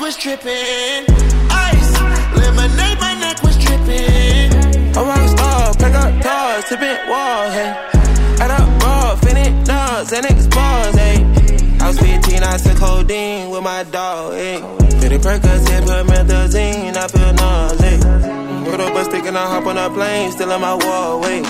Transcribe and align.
Was 0.00 0.16
tripping. 0.16 1.04
Ice, 1.50 1.92
lemonade, 2.32 2.98
my 3.00 3.14
neck 3.20 3.42
was 3.42 3.56
tripping. 3.62 4.48
A 4.96 5.02
rock 5.04 5.28
star, 5.28 5.74
pack 5.76 5.94
up 5.94 6.12
doors, 6.24 6.64
tipping 6.68 6.98
walls, 7.08 7.52
hey. 7.52 7.72
Add 8.40 8.50
up 8.50 8.82
raw, 8.82 9.16
finish 9.16 9.68
nuts, 9.68 10.12
and 10.12 10.50
bars, 10.50 10.94
hey. 10.96 11.20
I 11.80 11.88
was 11.88 11.98
15, 12.00 12.42
I 12.42 12.56
took 12.56 12.78
codeine 12.78 13.50
with 13.50 13.62
my 13.62 13.84
dog, 13.84 14.32
hey. 14.32 14.60
Did 15.00 15.12
it 15.12 15.20
Percocet, 15.20 15.82
put 15.84 16.06
methazine, 16.06 16.96
I 16.96 17.06
feel 17.08 17.32
nauseous. 17.34 18.70
Put 18.70 18.80
up 18.80 18.94
a 18.94 19.04
stick 19.04 19.24
and 19.26 19.36
I 19.36 19.46
hop 19.46 19.66
on 19.66 19.76
a 19.76 19.90
plane, 19.90 20.32
still 20.32 20.50
in 20.50 20.60
my 20.60 20.74
wall, 20.74 21.20
wait. 21.20 21.44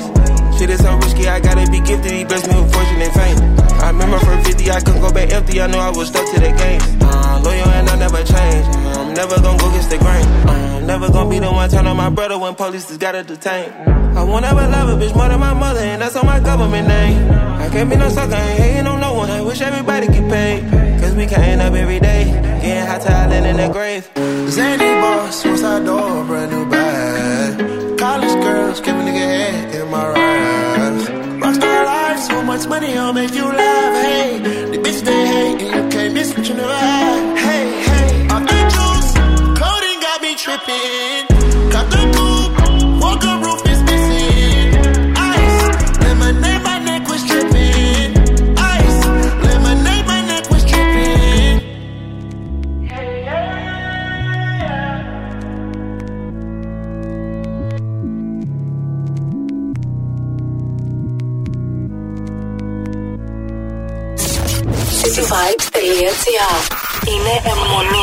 Shit 0.59 0.71
is 0.71 0.81
so 0.81 0.97
risky, 0.97 1.29
I 1.29 1.39
gotta 1.39 1.71
be 1.71 1.81
gifted, 1.81 2.13
he 2.13 2.25
blessed 2.25 2.49
me 2.49 2.61
with 2.61 2.73
fortune 2.73 3.01
and 3.01 3.13
fame. 3.13 3.39
I 3.81 3.91
remember 3.91 4.19
from 4.19 4.43
50, 4.43 4.71
I 4.71 4.81
couldn't 4.81 5.01
go 5.01 5.13
back 5.13 5.31
empty, 5.31 5.61
I 5.61 5.67
knew 5.69 5.79
I 5.79 5.91
was 5.91 6.09
stuck 6.09 6.27
to 6.35 6.41
the 6.41 6.53
game. 6.53 7.01
Loyal 7.43 7.69
and 7.69 7.89
I 7.89 7.97
never 7.97 8.23
change, 8.25 8.67
I'm 8.97 9.15
never 9.15 9.41
gonna 9.41 9.59
go 9.59 9.69
against 9.71 9.91
the 9.91 9.99
grain. 9.99 10.27
I'm 10.49 10.87
never 10.87 11.11
gonna 11.11 11.31
be 11.31 11.39
the 11.39 11.51
one 11.51 11.69
turn 11.71 11.87
on 11.87 11.97
my 11.97 12.11
brother 12.11 12.39
when 12.39 12.55
police 12.55 12.87
just 12.87 13.01
gotta 13.01 13.23
detain. 13.23 13.73
I 14.17 14.25
won't 14.25 14.45
ever 14.45 14.67
love 14.69 14.89
a 14.89 15.05
bitch 15.05 15.15
more 15.15 15.29
than 15.29 15.41
my 15.41 15.55
mother, 15.55 15.81
and 15.81 16.03
that's 16.03 16.17
on 16.17 16.27
my 16.27 16.41
government 16.41 16.89
name. 16.89 17.31
I 17.31 17.69
can't 17.71 17.89
be 17.89 17.97
no 17.97 18.09
sucker, 18.09 18.35
ain't 18.35 18.61
hating 18.61 18.87
on 18.87 19.01
no 19.01 19.15
one, 19.15 19.31
I 19.31 19.41
wish 19.41 19.61
everybody 19.61 20.07
get 20.09 20.29
paid. 20.31 20.71
Cause 21.01 21.15
we 21.15 21.27
can't 21.27 21.61
up 21.63 21.75
every 21.75 22.01
day, 22.01 22.25
getting 22.63 22.87
hot 22.87 23.01
talent 23.03 23.47
in 23.47 23.57
the 23.57 23.69
grave. 23.73 24.11
Zany 24.51 25.01
boss, 25.01 25.41
suicide 25.43 25.85
door, 25.85 26.25
brand 26.25 26.51
new 26.53 26.69
bag. 26.69 27.99
College 27.99 28.45
girls, 28.45 28.81
give 28.81 28.97
a 28.97 29.01
nigga 29.01 29.19
head 29.19 29.75
in 29.77 29.91
my 29.91 30.07
raps. 30.09 31.09
Rockstar 31.43 31.85
life, 31.87 32.21
so 32.21 32.43
much 32.43 32.67
money, 32.67 32.99
I'll 32.99 33.13
make 33.13 33.33
you 33.35 33.45
laugh. 33.45 34.05
Hey, 34.05 34.39
the 34.73 34.79
bitch 34.79 35.01
they 35.03 35.27
hate, 35.27 35.80
Hey, 36.43 37.71
hey, 37.83 38.27
off 38.29 38.41
the 38.41 38.61
juice, 38.73 39.13
coding 39.61 40.01
got 40.01 40.23
me 40.23 40.35
tripping. 40.35 41.20
Είναι 67.06 67.42
αιμονή. 67.50 67.99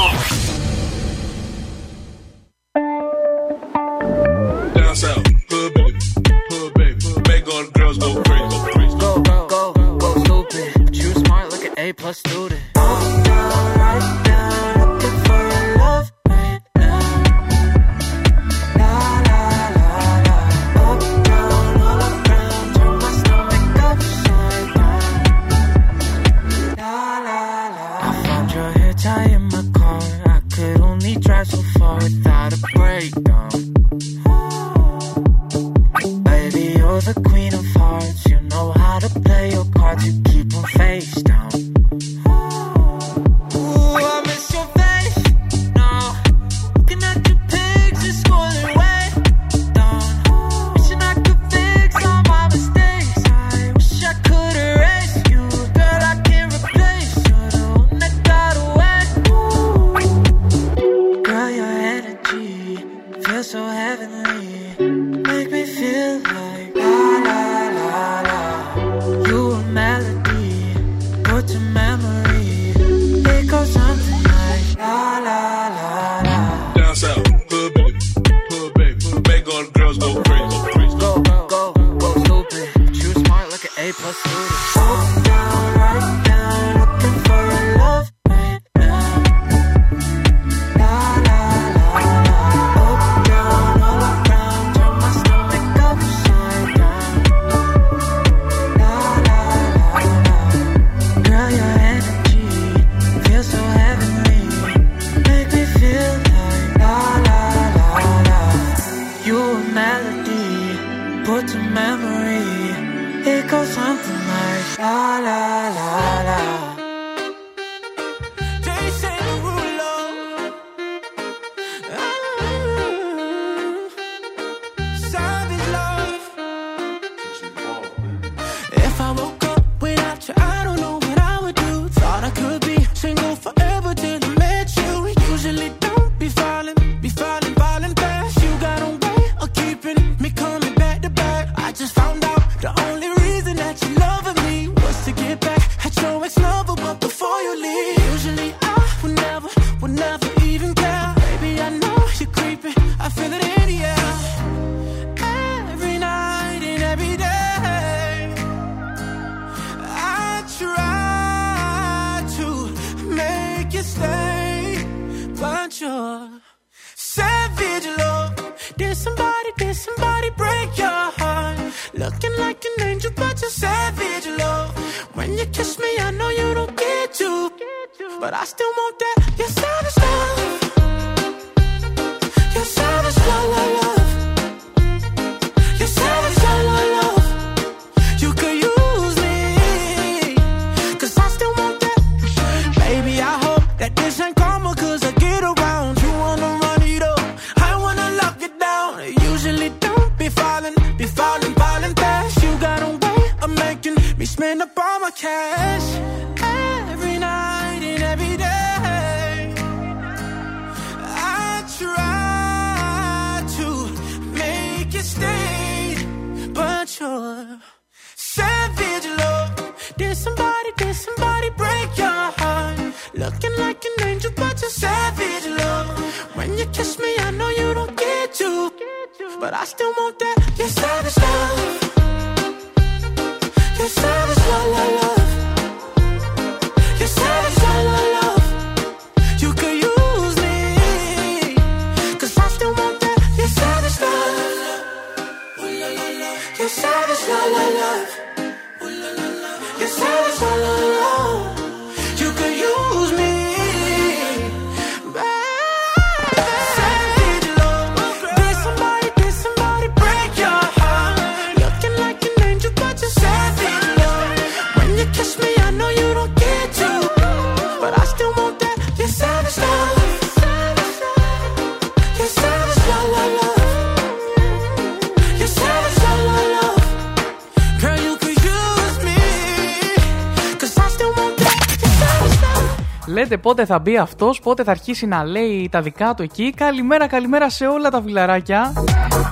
Λέτε 283.38 283.50
πότε 283.50 283.66
θα 283.66 283.80
μπει 283.80 283.98
αυτός, 283.98 284.40
πότε 284.40 284.64
θα 284.64 284.72
αρχίσει 284.72 285.06
να 285.06 285.24
λέει 285.24 285.70
τα 285.72 285.82
δικά 285.82 286.14
του 286.14 286.24
εκεί. 286.24 286.54
Καλημέρα, 286.56 287.08
καλημέρα 287.08 287.50
σε 287.50 287.68
όλα 287.68 287.90
τα 287.90 288.02
φιλαράκια. 288.02 288.74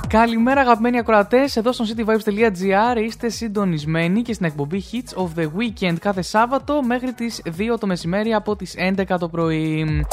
Καλημέρα, 0.08 0.60
αγαπημένοι 0.60 0.98
ακροατές. 0.98 1.56
Εδώ 1.56 1.72
στο 1.72 1.84
cityvibes.gr 1.84 3.02
είστε 3.04 3.28
συντονισμένοι 3.28 4.22
και 4.22 4.32
στην 4.32 4.46
εκπομπή 4.46 4.84
Hits 4.92 5.22
of 5.22 5.40
the 5.40 5.44
Weekend 5.44 5.94
κάθε 6.00 6.22
Σάββατο 6.22 6.82
μέχρι 6.82 7.12
τις 7.12 7.42
2 7.44 7.50
το 7.80 7.86
μεσημέρι 7.86 8.34
από 8.34 8.56
τις 8.56 8.74
11 8.96 9.18
το 9.18 9.28
πρωί. 9.28 10.06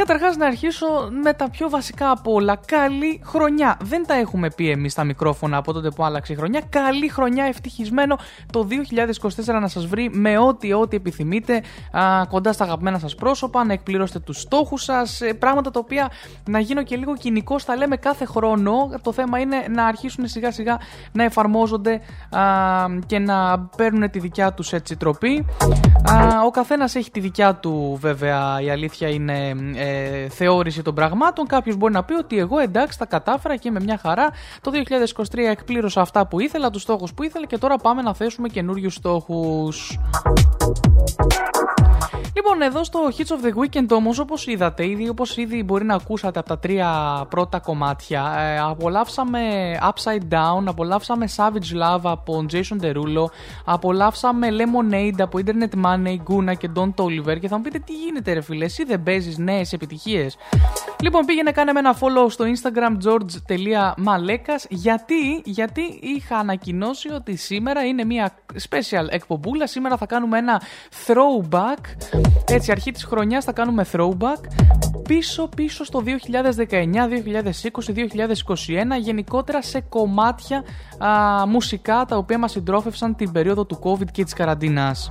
Καταρχάς, 0.00 0.36
να 0.36 0.46
αρχίσω 0.46 0.86
με 1.22 1.32
τα 1.32 1.50
πιο 1.50 1.68
βασικά 1.68 2.10
από 2.10 2.32
όλα. 2.32 2.60
Καλή 2.66 3.20
χρονιά. 3.24 3.76
Δεν 3.82 4.06
τα 4.06 4.14
έχουμε 4.14 4.50
πει 4.50 4.70
εμείς 4.70 4.92
στα 4.92 5.04
μικρόφωνα 5.04 5.56
από 5.56 5.72
τότε 5.72 5.90
που 5.90 6.04
άλλαξε 6.04 6.32
η 6.32 6.36
χρονιά. 6.36 6.62
Καλή 6.68 7.08
χρονιά, 7.08 7.44
ευτυχισμένο 7.44 8.18
το 8.52 8.66
2024 9.46 9.60
να 9.60 9.68
σας 9.68 9.86
βρει 9.86 10.10
με 10.12 10.38
ό,τι 10.38 10.72
ό,τι 10.72 10.96
επιθυμείτε 10.96 11.62
α, 11.92 12.26
κοντά 12.28 12.52
στα 12.52 12.64
αγαπημένα 12.64 12.98
σας 12.98 13.14
πρόσωπα, 13.14 13.64
να 13.64 13.72
εκπληρώσετε 13.72 14.18
τους 14.18 14.40
στόχους 14.40 14.82
σας. 14.82 15.20
Πράγματα 15.38 15.70
τα 15.70 15.78
οποία 15.78 16.10
να 16.48 16.58
γίνω 16.58 16.82
και 16.82 16.96
λίγο 16.96 17.14
κοινικός, 17.14 17.64
τα 17.64 17.76
λέμε 17.76 17.96
κάθε 17.96 18.24
χρόνο. 18.24 18.90
Το 19.02 19.12
θέμα 19.12 19.38
είναι 19.38 19.64
να 19.70 19.86
αρχίσουν 19.86 20.26
σιγά 20.26 20.50
σιγά 20.52 20.78
να 21.12 21.24
εφαρμόζονται 21.24 22.00
α, 22.30 22.40
και 23.06 23.18
να 23.18 23.60
παίρνουν 23.76 24.10
τη 24.10 24.18
δικιά 24.18 24.52
τους 24.52 24.72
έτσι 24.72 24.96
τροπή. 24.96 25.46
Α, 26.10 26.42
ο 26.46 26.50
καθένας 26.50 26.94
έχει 26.94 27.10
τη 27.10 27.20
δικιά 27.20 27.54
του, 27.54 27.98
βέβαια, 28.00 28.60
η 28.60 28.70
αλήθεια 28.70 29.08
είναι 29.08 29.54
ε, 29.74 29.89
θεώρηση 30.28 30.82
των 30.82 30.94
πραγμάτων. 30.94 31.46
Κάποιος 31.46 31.76
μπορεί 31.76 31.92
να 31.92 32.04
πει 32.04 32.14
ότι 32.14 32.38
εγώ 32.38 32.58
εντάξει 32.58 32.98
τα 32.98 33.04
κατάφερα 33.04 33.56
και 33.56 33.70
με 33.70 33.80
μια 33.80 33.98
χαρά. 33.98 34.30
Το 34.60 34.70
2023 35.32 35.38
εκπλήρωσα 35.50 36.00
αυτά 36.00 36.26
που 36.26 36.40
ήθελα, 36.40 36.70
τους 36.70 36.82
στόχους 36.82 37.14
που 37.14 37.22
ήθελα 37.22 37.46
και 37.46 37.58
τώρα 37.58 37.76
πάμε 37.76 38.02
να 38.02 38.14
θέσουμε 38.14 38.48
καινούριους 38.48 38.94
στόχους. 38.94 39.98
Λοιπόν, 42.42 42.62
εδώ 42.62 42.84
στο 42.84 43.00
Hits 43.16 43.20
of 43.20 43.46
the 43.46 43.52
Weekend 43.58 43.86
όμως, 43.90 44.18
όπως 44.18 44.46
είδατε, 44.46 44.86
ήδη, 44.88 45.08
όπως 45.08 45.36
ήδη 45.36 45.62
μπορεί 45.62 45.84
να 45.84 45.94
ακούσατε 45.94 46.38
από 46.38 46.48
τα 46.48 46.58
τρία 46.58 46.90
πρώτα 47.30 47.58
κομμάτια, 47.58 48.34
ε, 48.38 48.58
απολαύσαμε 48.58 49.40
Upside 49.82 50.34
Down, 50.34 50.62
απολαύσαμε 50.66 51.28
Savage 51.36 51.82
Love 51.82 52.00
από 52.02 52.44
Jason 52.52 52.84
Derulo, 52.84 53.24
απολαύσαμε 53.64 54.48
Lemonade 54.50 55.20
από 55.20 55.38
Internet 55.44 55.84
Money, 55.84 56.16
Guna 56.16 56.56
και 56.58 56.70
Don 56.76 56.90
Toliver 56.94 57.38
και 57.40 57.48
θα 57.48 57.56
μου 57.56 57.62
πείτε 57.62 57.78
τι 57.78 57.92
γίνεται 57.92 58.32
ρε 58.32 58.40
φίλε, 58.40 58.64
εσύ 58.64 58.84
δεν 58.84 59.02
παίζεις 59.02 59.38
νέες 59.38 59.72
επιτυχίες. 59.72 60.36
Λοιπόν, 61.02 61.24
πήγαινε 61.24 61.50
κάνε 61.50 61.72
με 61.72 61.78
ένα 61.78 61.96
follow 61.96 62.30
στο 62.30 62.44
Instagram 62.44 63.08
george.malekas 63.08 64.64
γιατί, 64.68 65.42
γιατί 65.44 65.80
είχα 66.00 66.36
ανακοινώσει 66.36 67.12
ότι 67.12 67.36
σήμερα 67.36 67.84
είναι 67.84 68.04
μια 68.04 68.30
special 68.68 69.06
εκπομπούλα, 69.08 69.66
σήμερα 69.66 69.96
θα 69.96 70.06
κάνουμε 70.06 70.38
ένα 70.38 70.62
throwback 71.06 71.80
έτσι, 72.44 72.70
αρχή 72.70 72.90
της 72.90 73.04
χρονιάς 73.04 73.44
θα 73.44 73.52
κάνουμε 73.52 73.86
throwback 73.92 74.40
πίσω 75.02 75.48
πίσω 75.56 75.84
στο 75.84 76.02
2019, 76.04 76.06
2020, 76.70 77.94
2021 77.94 79.00
γενικότερα 79.00 79.62
σε 79.62 79.80
κομμάτια 79.80 80.64
α, 80.98 81.46
μουσικά 81.46 82.04
τα 82.08 82.16
οποία 82.16 82.38
μας 82.38 82.50
συντρόφευσαν 82.50 83.16
την 83.16 83.32
περίοδο 83.32 83.64
του 83.64 83.78
COVID 83.82 84.10
και 84.12 84.24
της 84.24 84.32
καραντίνας. 84.32 85.10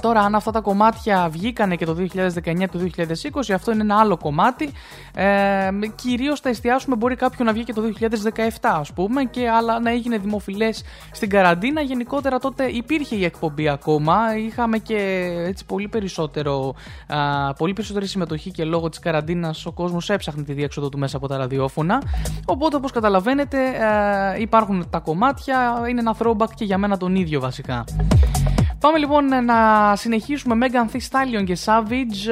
Τώρα, 0.00 0.20
αν 0.20 0.34
αυτά 0.34 0.50
τα 0.50 0.60
κομμάτια 0.60 1.28
βγήκανε 1.30 1.76
και 1.76 1.84
το 1.84 1.96
2019 2.14 2.68
το 2.70 2.78
2020, 2.78 3.52
αυτό 3.54 3.72
είναι 3.72 3.80
ένα 3.80 3.98
άλλο 3.98 4.16
κομμάτι. 4.16 4.72
Ε, 5.14 5.70
Κυρίως 5.94 6.40
θα 6.40 6.48
εστιάσουμε, 6.48 6.96
μπορεί 6.96 7.16
κάποιο 7.16 7.44
να 7.44 7.52
βγει 7.52 7.64
και 7.64 7.72
το 7.72 7.82
2017, 7.82 8.48
ας 8.60 8.92
πούμε, 8.92 9.24
και 9.24 9.48
άλλα 9.48 9.80
να 9.80 9.90
έγινε 9.90 10.18
δημοφιλές 10.18 10.84
στην 11.12 11.28
καραντίνα. 11.28 11.80
Γενικότερα 11.80 12.38
τότε 12.38 12.64
υπήρχε 12.64 13.16
η 13.16 13.24
εκπομπή 13.24 13.68
ακόμα. 13.68 14.36
Είχαμε 14.36 14.78
και 14.78 14.96
έτσι 15.46 15.64
πολύ, 15.64 15.77
περισσότερο, 15.86 16.74
α, 17.06 17.52
πολύ 17.52 17.72
περισσότερη 17.72 18.06
συμμετοχή 18.06 18.50
και 18.50 18.64
λόγω 18.64 18.88
της 18.88 18.98
καραντίνας 18.98 19.66
ο 19.66 19.72
κόσμος 19.72 20.10
έψαχνε 20.10 20.42
τη 20.42 20.52
διέξοδο 20.52 20.88
του 20.88 20.98
μέσα 20.98 21.16
από 21.16 21.28
τα 21.28 21.36
ραδιόφωνα. 21.36 22.02
Οπότε, 22.44 22.76
όπως 22.76 22.92
καταλαβαίνετε, 22.92 23.84
α, 23.84 24.36
υπάρχουν 24.38 24.86
τα 24.90 24.98
κομμάτια, 24.98 25.84
είναι 25.90 26.00
ένα 26.00 26.16
throwback 26.18 26.50
και 26.54 26.64
για 26.64 26.78
μένα 26.78 26.96
τον 26.96 27.14
ίδιο 27.14 27.40
βασικά. 27.40 27.84
Πάμε 28.80 28.98
λοιπόν 28.98 29.44
να 29.44 29.56
συνεχίσουμε 29.96 30.66
Megan 30.66 30.94
Thee 30.94 31.00
Stallion 31.00 31.44
και 31.44 31.58
Savage 31.64 32.30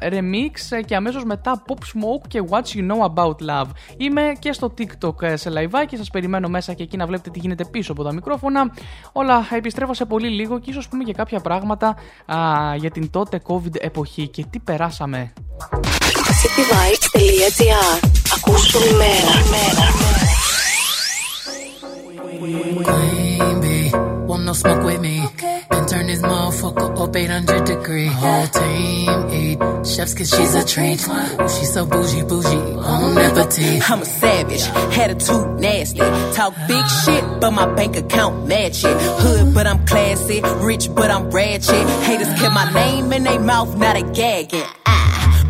ε, 0.00 0.08
Remix 0.10 0.76
ε, 0.76 0.82
και 0.82 0.96
αμέσως 0.96 1.24
μετά 1.24 1.62
Pop 1.66 1.72
Smoke 1.72 2.28
και 2.28 2.42
What 2.50 2.62
You 2.76 2.90
Know 2.90 3.14
About 3.14 3.50
Love. 3.50 3.70
Είμαι 3.96 4.32
και 4.38 4.52
στο 4.52 4.74
TikTok 4.78 5.22
ε, 5.22 5.36
σε 5.36 5.50
live 5.50 5.86
και 5.86 5.96
σας 5.96 6.10
περιμένω 6.10 6.48
μέσα 6.48 6.72
και 6.72 6.82
εκεί 6.82 6.96
να 6.96 7.06
βλέπετε 7.06 7.30
τι 7.30 7.38
γίνεται 7.38 7.64
πίσω 7.64 7.92
από 7.92 8.02
τα 8.02 8.12
μικρόφωνα. 8.12 8.72
Όλα 9.12 9.46
επιστρέφω 9.50 9.94
σε 9.94 10.04
πολύ 10.04 10.28
λίγο 10.28 10.58
και 10.58 10.70
ίσως 10.70 10.88
πούμε 10.88 11.04
και 11.04 11.12
κάποια 11.12 11.40
πράγματα 11.40 11.96
α, 12.26 12.36
για 12.76 12.90
την 12.90 13.10
τότε 13.10 13.40
COVID 13.46 13.74
εποχή 13.80 14.28
και 14.28 14.44
τι 14.50 14.58
περάσαμε. 14.58 15.32
cityvibes.gr 16.42 18.08
Ακούσου 18.36 18.78
ημέρα. 18.92 19.86
Queen 22.38 23.60
bee, 23.60 24.07
no 24.44 24.52
smoke 24.52 24.84
with 24.84 25.00
me. 25.00 25.26
Then 25.70 25.86
turn 25.86 26.06
this 26.06 26.20
motherfucker 26.20 27.00
up 27.00 27.16
800 27.16 27.64
degree. 27.64 28.06
Whole 28.06 28.46
team 28.46 29.30
eat 29.30 29.58
chefs 29.86 30.14
cause 30.14 30.30
she's 30.30 30.54
a 30.54 30.64
treat. 30.64 31.00
She's 31.00 31.72
so 31.72 31.86
bougie, 31.86 32.22
bougie, 32.22 32.76
on 32.76 33.14
liberty. 33.14 33.80
I'm 33.88 34.02
a 34.02 34.04
savage, 34.04 34.64
had 34.94 35.10
a 35.10 35.14
attitude 35.14 35.60
nasty. 35.60 36.00
Talk 36.34 36.54
big 36.66 36.86
shit, 37.04 37.24
but 37.40 37.50
my 37.50 37.66
bank 37.74 37.96
account 37.96 38.46
match 38.46 38.84
it. 38.84 38.96
Hood, 39.22 39.54
but 39.54 39.66
I'm 39.66 39.84
classy. 39.86 40.40
Rich, 40.42 40.94
but 40.94 41.10
I'm 41.10 41.30
ratchet. 41.30 41.86
Haters 42.04 42.32
kept 42.40 42.54
my 42.54 42.70
name 42.72 43.12
in 43.12 43.24
their 43.24 43.40
mouth, 43.40 43.76
not 43.76 43.96
a 43.96 44.02
gagging. 44.02 44.62
Ah, 44.86 45.07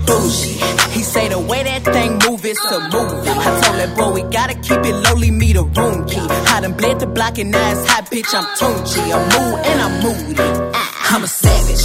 bougie. 0.09 0.57
He 0.97 1.03
say 1.03 1.29
the 1.29 1.39
way 1.39 1.63
that 1.63 1.85
thing 1.85 2.13
move 2.27 2.45
is 2.45 2.59
a 2.73 2.81
movie. 2.81 3.29
I 3.29 3.49
told 3.63 3.77
that 3.81 3.93
boy 3.97 4.11
we 4.19 4.23
gotta 4.23 4.55
keep 4.55 4.81
it 4.91 4.97
lowly, 5.07 5.31
me 5.31 5.53
the 5.53 5.65
room 5.65 6.07
key. 6.09 6.27
I 6.55 6.61
done 6.63 6.73
bled 6.73 6.99
the 7.01 7.07
block 7.07 7.39
and 7.39 7.51
now 7.51 7.73
it's 7.73 7.85
hot, 7.91 8.05
bitch. 8.11 8.33
I'm 8.39 8.47
Tunchi. 8.59 9.03
I'm 9.17 9.25
mood 9.35 9.57
and 9.69 9.79
I'm 9.87 9.95
moody. 10.03 10.35
Ah, 10.75 11.15
I'm 11.15 11.23
a 11.25 11.29
savage. 11.29 11.85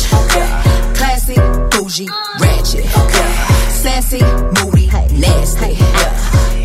Classy, 0.98 1.36
bougie, 1.74 2.10
ratchet. 2.40 2.86
Sassy, 3.84 4.22
moody, 4.56 4.88
nasty. 5.20 5.72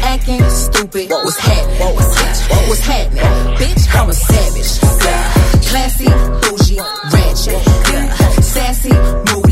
Acting 0.01 0.43
stupid. 0.51 1.11
What 1.11 1.25
was 1.25 1.37
happening? 1.37 1.79
What 1.81 1.95
was 1.97 2.11
happening? 2.17 2.57
What 2.57 2.69
was 2.71 2.81
happening? 2.93 3.25
Bitch, 3.61 3.85
I'm 3.99 4.09
a 4.09 4.15
savage. 4.15 4.73
Classy, 5.69 6.09
bougie, 6.43 6.81
ratchet. 7.13 7.61
Sassy, 8.45 8.95
moody, 9.29 9.48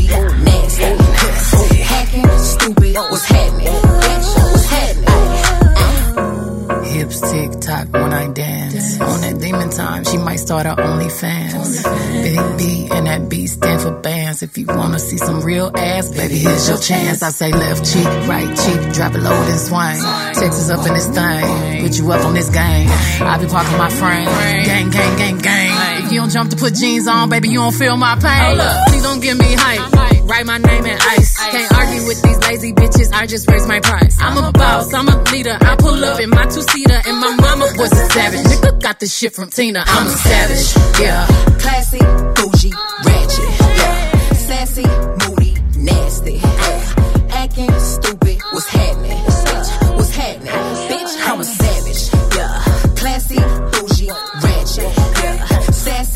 Tock 7.67 7.91
when 7.91 8.13
I 8.13 8.31
dance. 8.31 9.01
On 9.01 9.19
that 9.19 9.41
demon 9.41 9.69
time, 9.69 10.05
she 10.05 10.17
might 10.17 10.37
start 10.37 10.65
her 10.65 10.75
OnlyFans. 10.75 11.83
Big 12.23 12.57
B 12.57 12.87
and 12.89 13.07
that 13.07 13.27
B 13.27 13.45
stand 13.45 13.81
for 13.81 13.91
bands. 13.91 14.41
If 14.41 14.57
you 14.57 14.67
wanna 14.67 14.99
see 14.99 15.17
some 15.17 15.41
real 15.41 15.69
ass, 15.75 16.09
baby, 16.15 16.37
here's 16.37 16.69
your 16.69 16.77
chance. 16.77 17.21
I 17.23 17.29
say 17.29 17.51
left 17.51 17.83
cheek, 17.91 18.05
right 18.05 18.47
cheek, 18.47 18.93
drop 18.93 19.15
it 19.15 19.21
low 19.21 19.33
and 19.33 19.59
swing. 19.59 19.99
Texas 20.39 20.69
up 20.69 20.87
in 20.87 20.93
this 20.93 21.07
thing, 21.07 21.81
put 21.83 21.97
you 21.97 22.09
up 22.09 22.23
on 22.23 22.33
this 22.35 22.49
game. 22.49 22.87
I 23.21 23.37
be 23.37 23.47
parking 23.47 23.77
my 23.77 23.89
frame, 23.89 24.29
gang, 24.63 24.89
gang, 24.89 25.17
gang, 25.17 25.37
gang. 25.39 25.76
You 26.17 26.23
don't 26.23 26.31
jump 26.31 26.49
to 26.49 26.57
put 26.57 26.73
jeans 26.73 27.07
on, 27.07 27.29
baby, 27.29 27.49
you 27.49 27.59
don't 27.59 27.75
feel 27.75 27.95
my 27.95 28.15
pain. 28.15 28.57
Please 28.87 29.03
don't 29.03 29.19
give 29.21 29.37
me 29.37 29.53
hype. 29.53 30.25
Write 30.27 30.47
my 30.47 30.57
name 30.57 30.83
in 30.83 30.97
ice. 30.99 31.37
Can't 31.51 31.71
argue 31.71 32.07
with 32.07 32.19
these 32.23 32.39
lazy 32.39 32.73
bitches. 32.73 33.13
I 33.13 33.27
just 33.27 33.47
raise 33.47 33.67
my 33.67 33.79
price. 33.81 34.17
I'm 34.19 34.43
a 34.43 34.51
boss. 34.51 34.91
I'm 34.95 35.07
a 35.07 35.21
leader. 35.31 35.55
I 35.61 35.75
pull 35.75 36.03
up 36.03 36.19
in 36.19 36.31
my 36.31 36.45
two 36.45 36.63
seater, 36.63 36.99
and 37.05 37.17
my 37.19 37.35
mama 37.35 37.67
was 37.77 37.91
a 37.91 38.09
savage. 38.09 38.47
Nigga 38.47 38.81
got 38.81 38.99
this 38.99 39.15
shit 39.15 39.35
from 39.35 39.51
Tina. 39.51 39.83
I'm 39.85 40.07
a 40.07 40.09
savage. 40.09 40.99
Yeah. 40.99 41.27
Classy, 41.59 41.99
bougie, 41.99 42.73
ratchet. 43.05 43.59
Yeah. 43.77 44.33
Sassy, 44.33 44.85
moody, 45.21 45.55
nasty. 45.77 46.41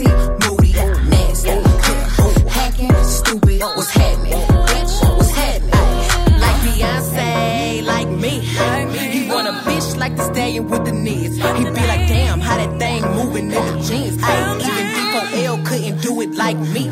Sassy, 0.02 0.50
moody, 0.50 0.74
nasty. 1.10 1.50
Hacking, 2.50 3.04
stupid. 3.04 3.62
What's 3.62 3.90
happening? 3.92 4.34
Bitch, 4.34 5.18
what's 5.18 5.32
happening? 5.32 6.40
Like 6.40 6.56
Beyonce, 6.66 7.86
like 7.86 8.08
me. 8.08 8.40
He 9.10 9.30
want 9.30 9.48
a 9.48 9.52
bitch 9.52 9.98
like 9.98 10.16
the 10.16 10.24
stallion 10.24 10.70
with 10.70 10.86
the 10.86 10.92
knees. 10.92 11.36
He 11.36 11.42
be 11.42 11.70
like, 11.70 12.08
damn, 12.08 12.40
how 12.40 12.58
that 12.58 12.80
thing 12.80 13.04
moving 13.16 13.52
in 13.52 13.66
the 13.66 13.84
jeans. 13.88 14.18
Ay, 14.24 14.56
even 14.56 14.88
D4L 14.96 15.66
couldn't 15.66 16.02
do 16.02 16.22
it 16.22 16.36
like 16.36 16.58
me. 16.58 16.90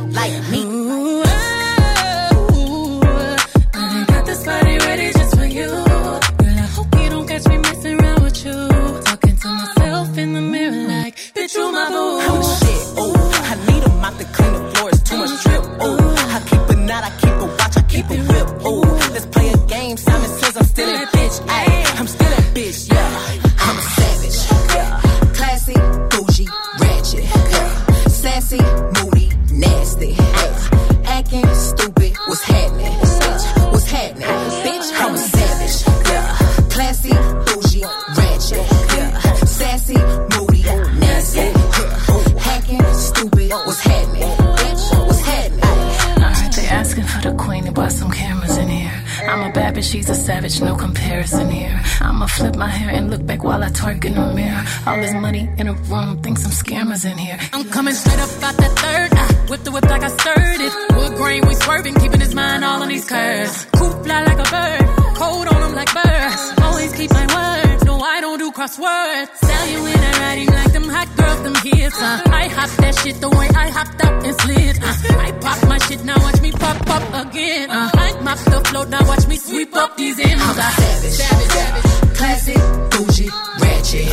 Savage, 50.29 50.61
no 50.61 50.75
comparison 50.75 51.49
here. 51.49 51.75
I'ma 52.01 52.27
flip 52.27 52.55
my 52.55 52.71
hair 52.79 52.91
and 52.97 53.09
look 53.09 53.23
back 53.25 53.41
while 53.43 53.63
I 53.67 53.69
twerk 53.79 54.05
in 54.05 54.13
the 54.13 54.25
mirror. 54.39 54.63
All 54.85 54.97
this 55.03 55.15
money 55.25 55.43
in 55.57 55.65
a 55.73 55.75
room, 55.91 56.21
think 56.23 56.37
some 56.37 56.55
scammers 56.61 57.03
in 57.11 57.17
here. 57.17 57.39
I'm 57.51 57.65
coming 57.75 57.95
straight 57.95 58.21
up 58.25 58.31
out 58.47 58.55
that 58.61 58.73
third. 58.83 59.09
I 59.23 59.25
whip 59.49 59.61
the 59.63 59.71
whip 59.71 59.85
like 59.93 60.03
I 60.09 60.11
stirred 60.21 60.61
it. 60.67 60.73
Wood 60.97 61.13
grain, 61.17 61.41
we 61.47 61.53
swerving, 61.55 61.95
keeping 61.95 62.21
his 62.25 62.35
mind 62.35 62.63
all 62.63 62.79
on 62.83 62.89
these 62.89 63.07
curves. 63.09 63.55
Coop 63.77 63.95
fly 64.05 64.19
like 64.29 64.39
a 64.45 64.49
bird, 64.57 64.85
cold 65.21 65.47
on 65.53 65.59
him 65.65 65.73
like 65.79 65.91
birds. 65.99 66.41
Always 66.65 66.91
keep 66.99 67.11
my 67.19 67.25
word, 67.37 67.85
no 67.89 67.95
I 68.15 68.21
don't 68.21 68.37
do 68.37 68.51
crosswords. 68.51 69.29
Tell 69.49 69.65
you 69.71 69.79
when 69.85 69.99
I'm 70.09 70.17
riding 70.25 70.49
like 70.59 70.71
them 70.77 70.87
hot 70.95 71.08
them 71.49 71.61
hits. 71.63 72.01
Uh. 72.01 72.21
I 72.25 72.47
hop 72.47 72.69
that 72.81 72.95
shit 72.99 73.19
the 73.21 73.29
way 73.29 73.47
I 73.55 73.69
hopped 73.69 74.03
out 74.03 74.25
and 74.25 74.35
slid. 74.41 74.75
Uh. 74.81 75.25
I 75.25 75.31
pop 75.41 75.59
my 75.67 75.77
shit, 75.79 76.03
now 76.03 76.17
watch 76.19 76.41
me 76.41 76.51
pop 76.51 76.77
up 76.89 77.05
again. 77.25 77.69
Uh. 77.69 77.89
I 77.93 78.21
mop 78.21 78.39
the 78.39 78.59
floor, 78.69 78.85
now 78.85 79.03
watch 79.07 79.27
me 79.27 79.37
sweep 79.37 79.75
up 79.75 79.97
these 79.97 80.19
M's. 80.19 80.41
I'm 80.41 80.57
a 80.57 80.61
savage, 80.61 81.17
savage, 81.19 81.51
savage. 81.55 82.17
Classy, 82.17 82.57
bougie, 82.91 83.29
ratchet. 83.61 84.07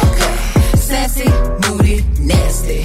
Sassy, 0.78 1.28
moody, 1.64 1.98
nasty. 2.20 2.84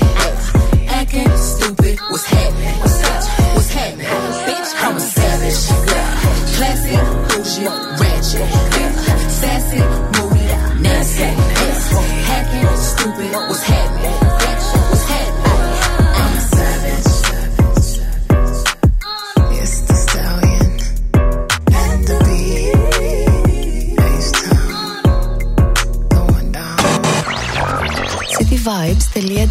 Acting 0.89 1.37
stupid, 1.37 1.99
what's 2.09 2.25
happening? 2.25 2.75
What's 2.81 3.03
up? 3.03 3.55
What's 3.55 3.71
happening? 3.73 4.07
Bitch, 4.47 4.71
I'm 4.83 4.95
a 4.95 4.99
savage. 4.99 5.61
Classy, 6.55 6.95
bougie, 7.29 7.67
ratchet. 8.01 8.47
Sassy, 9.39 9.79
moody, 10.13 10.45
nasty. 10.81 11.29
Hacking, 12.27 12.77
stupid, 12.77 13.30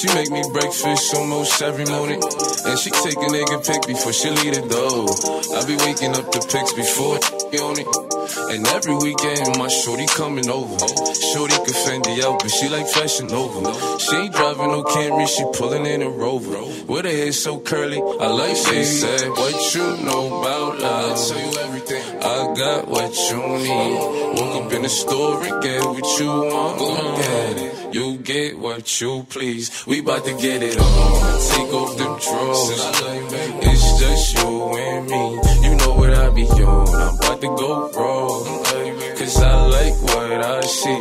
She 0.00 0.08
make 0.14 0.30
me 0.30 0.42
breakfast 0.50 1.14
almost 1.14 1.60
every 1.60 1.84
morning. 1.84 2.22
And 2.64 2.78
she 2.78 2.88
take 2.88 3.20
a 3.20 3.28
nigga 3.28 3.60
pic 3.60 3.86
before 3.86 4.14
she 4.14 4.30
leave 4.30 4.54
the 4.56 4.64
door. 4.64 5.04
I 5.52 5.60
be 5.68 5.76
waking 5.76 6.16
up 6.16 6.24
the 6.32 6.40
pics 6.40 6.72
before 6.72 7.20
on 7.60 7.76
it. 7.76 7.88
And 8.48 8.66
every 8.68 8.96
weekend, 8.96 9.58
my 9.58 9.68
shorty 9.68 10.06
coming 10.06 10.48
over. 10.48 10.78
Shorty 11.12 11.56
can 11.66 11.76
Fendi 11.84 12.22
out, 12.24 12.40
but 12.40 12.48
she 12.48 12.68
like 12.70 12.88
fashion 12.88 13.30
over. 13.30 13.60
She 13.98 14.16
ain't 14.16 14.32
driving 14.32 14.68
no 14.68 14.84
Camry, 14.84 15.28
she 15.28 15.44
pulling 15.52 15.84
in 15.84 16.00
a 16.00 16.08
Rover. 16.08 16.62
With 16.86 17.04
her 17.04 17.10
hair 17.10 17.32
so 17.32 17.60
curly, 17.60 18.00
I 18.00 18.28
like 18.28 18.56
she 18.56 18.84
said, 18.84 19.28
What 19.28 19.74
you 19.74 19.84
know 20.04 20.40
about 20.40 20.80
love? 20.80 21.12
I 21.12 21.28
tell 21.28 21.52
you 21.52 21.58
everything. 21.60 22.02
I 22.22 22.54
got 22.56 22.88
what 22.88 23.12
you 23.28 23.36
need. 23.36 24.40
Woke 24.40 24.64
up 24.64 24.72
in 24.72 24.82
the 24.82 24.88
store 24.88 25.42
and 25.44 25.62
get 25.62 25.84
what 25.84 26.20
you 26.20 26.26
want. 26.26 26.78
Go 26.78 27.16
get 27.16 27.56
it. 27.58 27.69
You 27.92 28.18
get 28.18 28.56
what 28.58 29.00
you 29.00 29.26
please. 29.28 29.84
We 29.84 30.00
bout 30.00 30.24
to 30.24 30.32
get 30.36 30.62
it 30.62 30.78
on. 30.78 31.40
Take 31.50 31.72
off 31.74 31.96
them 31.98 32.18
drawers. 32.20 32.70
It's 33.66 34.00
just 34.00 34.38
you 34.38 34.76
and 34.76 35.06
me. 35.08 35.40
You 35.68 35.74
know 35.76 35.94
what 35.94 36.14
I 36.14 36.30
be 36.30 36.44
on. 36.44 36.88
I'm 36.88 37.16
about 37.16 37.40
to 37.40 37.48
go 37.48 37.90
raw. 37.90 38.69
Cause 38.80 39.36
I 39.42 39.66
like 39.68 39.94
what 40.00 40.40
I 40.40 40.60
see. 40.62 41.00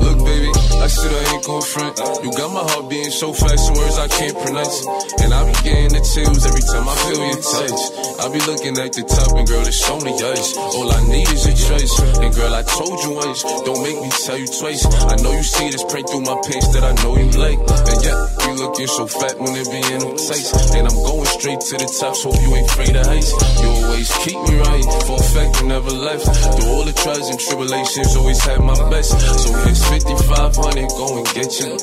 Look, 0.00 0.18
baby, 0.24 0.50
I 0.80 0.86
said 0.88 1.12
I 1.12 1.34
ain't 1.34 1.44
gon' 1.44 1.62
front. 1.62 1.98
You 2.24 2.30
got 2.32 2.50
my 2.52 2.64
heart 2.64 2.88
beating 2.88 3.12
so 3.12 3.32
fast, 3.32 3.68
words 3.76 3.98
I 3.98 4.08
can't 4.08 4.32
pronounce. 4.32 4.86
And 5.20 5.34
I 5.34 5.44
be 5.44 5.52
getting 5.60 5.92
the 5.92 6.00
chills 6.00 6.42
every 6.48 6.64
time 6.72 6.88
I 6.88 6.96
feel 7.04 7.20
your 7.20 7.42
touch. 7.44 7.80
I 8.16 8.24
be 8.32 8.40
looking 8.48 8.74
at 8.80 8.92
the 8.96 9.04
top, 9.04 9.36
and 9.36 9.46
girl, 9.46 9.66
it's 9.66 9.84
only 9.92 10.16
us. 10.16 10.56
All 10.56 10.88
I 10.88 11.00
need 11.12 11.28
is 11.28 11.44
a 11.44 11.54
choice. 11.54 11.92
And 12.16 12.32
girl, 12.32 12.54
I 12.54 12.62
told 12.64 12.96
you 13.04 13.12
once, 13.12 13.44
don't 13.68 13.82
make 13.84 14.00
me 14.00 14.08
tell 14.24 14.38
you 14.40 14.48
twice. 14.48 14.88
I 14.88 15.16
know 15.20 15.32
you 15.36 15.44
see 15.44 15.68
this 15.68 15.84
print 15.84 16.08
through 16.08 16.24
my 16.24 16.40
pants 16.48 16.72
that 16.72 16.82
I 16.82 16.96
know 17.04 17.12
you 17.20 17.28
like. 17.36 17.60
And 17.60 17.98
yeah, 18.00 18.16
you 18.48 18.52
looking 18.56 18.88
so 18.88 19.04
fat 19.04 19.36
when 19.36 19.52
it 19.52 19.68
be 19.68 19.84
in 19.84 20.00
them 20.00 20.16
tights. 20.16 20.72
And 20.72 20.88
I'm 20.88 20.96
going 20.96 21.28
straight 21.28 21.60
to 21.60 21.74
the 21.76 21.88
top, 22.00 22.16
so 22.16 22.32
you 22.32 22.48
ain't 22.56 22.68
afraid 22.72 22.96
of 22.96 23.04
heights. 23.04 23.36
You 23.60 23.68
always 23.84 24.08
keep 24.24 24.38
me 24.48 24.56
right, 24.64 24.88
for 25.04 25.20
a 25.20 25.24
fact 25.36 25.60
you 25.60 25.68
never 25.68 25.92
left. 25.92 26.24
Through 26.56 26.70
all 26.72 26.84
the 26.88 26.96
trials 27.02 27.28
and 27.30 27.40
tribulations, 27.40 28.16
always 28.16 28.40
had 28.44 28.60
my 28.60 28.78
best. 28.90 29.10
So 29.10 29.52
here's 29.64 29.82
5500, 29.88 30.88
go 30.88 31.18
and 31.18 31.26
get 31.34 31.50
you. 31.58 31.74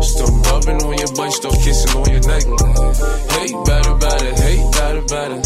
Stop 0.00 0.30
rubbing 0.46 0.80
on 0.86 0.94
your 0.98 1.12
butt, 1.18 1.32
start 1.32 1.58
kissing 1.58 1.92
on 1.98 2.06
your 2.06 2.22
neck. 2.22 2.44
Hey, 3.34 3.50
better, 3.66 3.94
better, 3.98 4.32
hey, 4.38 4.58
better, 4.70 5.02
better. 5.02 5.38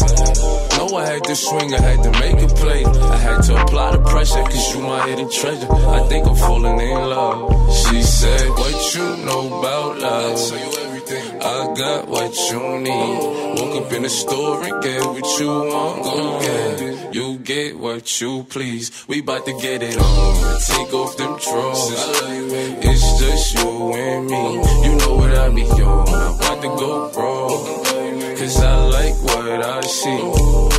Know 0.77 0.97
I 0.97 1.05
had 1.05 1.23
to 1.23 1.35
swing, 1.35 1.73
I 1.73 1.81
had 1.81 2.03
to 2.03 2.11
make 2.21 2.39
a 2.45 2.47
play. 2.61 2.85
I 2.85 3.17
had 3.17 3.41
to 3.49 3.61
apply 3.61 3.97
the 3.97 4.03
pressure, 4.03 4.43
cause 4.43 4.75
you 4.75 4.81
my 4.81 5.07
hidden 5.07 5.29
treasure. 5.31 5.71
I 5.71 6.07
think 6.07 6.27
I'm 6.27 6.35
falling 6.35 6.79
in 6.79 6.97
love. 7.09 7.73
She 7.73 8.03
said, 8.03 8.49
What 8.49 8.95
you 8.95 9.25
know 9.25 9.59
about 9.59 9.97
love? 9.99 10.31
I 10.31 10.49
tell 10.49 10.59
you 10.59 10.77
everything. 10.85 11.41
I 11.41 11.73
got 11.73 12.07
what 12.07 12.33
you 12.51 12.79
need. 12.79 13.17
Woke 13.57 13.85
up 13.85 13.93
in 13.93 14.03
the 14.03 14.09
store 14.09 14.63
and 14.63 14.83
get 14.83 15.05
what 15.05 15.39
you 15.39 15.47
want. 15.47 16.03
Go 16.03 16.39
get 16.39 16.81
it. 16.81 16.92
You 17.13 17.37
get 17.37 17.77
what 17.77 18.19
you 18.21 18.43
please. 18.45 19.05
We 19.07 19.21
bout 19.21 19.45
to 19.45 19.53
get 19.61 19.83
it 19.83 19.95
on. 19.97 20.59
Take 20.61 20.91
off 20.95 21.15
them 21.15 21.37
drawers. 21.37 21.91
It's 22.81 23.19
just 23.19 23.53
you 23.53 23.93
and 23.93 24.25
me. 24.25 24.53
You 24.83 24.95
know 24.97 25.15
what 25.17 25.31
I 25.35 25.49
be 25.49 25.61
on. 25.61 26.07
I'm 26.09 26.33
about 26.33 26.61
to 26.63 26.69
go 26.69 27.11
raw. 27.11 27.49
Cause 28.35 28.57
I 28.63 28.85
like 28.87 29.13
what 29.21 29.63
I 29.63 29.81
see. 29.81 30.73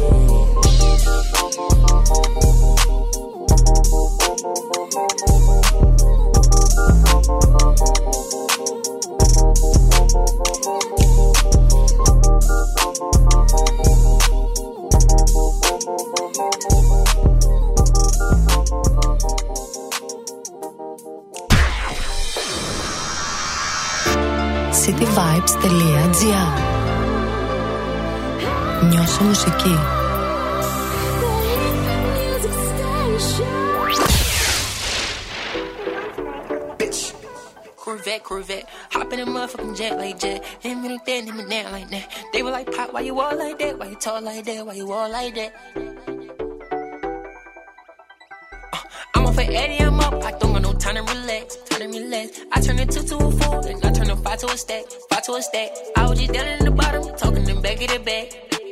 cityvibes.gr 24.84 26.48
Νιώσε 28.88 29.22
μουσική. 29.22 29.93
Corvette, 37.94 38.24
Corvette. 38.24 38.68
Hop 38.90 39.12
a 39.12 39.16
motherfucking 39.16 39.76
jet 39.76 39.96
like 39.96 40.18
jet. 40.18 40.44
Hit 40.58 40.74
me 40.76 40.88
like 40.88 41.04
that, 41.04 41.24
hit 41.24 41.32
me 41.32 41.44
down 41.48 41.70
like 41.70 41.88
that. 41.90 42.10
They 42.32 42.42
were 42.42 42.50
like, 42.50 42.74
Pop, 42.74 42.92
why 42.92 43.02
you 43.02 43.20
all 43.20 43.38
like 43.38 43.56
that? 43.60 43.78
Why 43.78 43.86
you 43.86 43.94
tall 43.94 44.20
like 44.20 44.44
that? 44.46 44.66
Why 44.66 44.74
you 44.74 44.92
all 44.92 45.08
like 45.08 45.32
that? 45.36 45.54
Uh, 48.72 48.78
I'm 49.14 49.26
off 49.26 49.36
for 49.36 49.42
Eddie, 49.42 49.78
I'm 49.78 50.00
up. 50.00 50.14
I 50.24 50.32
don't 50.32 50.54
got 50.54 50.62
no 50.62 50.72
time 50.72 50.96
to 50.96 51.02
relax. 51.02 51.54
Time 51.66 51.92
to 51.92 52.00
relax. 52.00 52.40
I 52.50 52.60
turn 52.60 52.80
a 52.80 52.86
two 52.86 53.04
to 53.04 53.16
a 53.16 53.30
four, 53.30 53.64
and 53.64 53.84
I 53.84 53.92
turn 53.92 54.10
a 54.10 54.16
five 54.16 54.40
to 54.40 54.46
a 54.46 54.56
stack. 54.56 54.86
Five 55.08 55.22
to 55.26 55.34
a 55.34 55.42
stack. 55.42 55.70
I 55.96 56.08
was 56.08 56.18
just 56.18 56.32
down 56.32 56.48
in 56.48 56.64
the 56.64 56.72
bottom, 56.72 57.04
talking 57.16 57.44
them 57.44 57.62
back 57.62 57.80
of 57.80 57.90
the 57.90 58.00
back. 58.00 58.63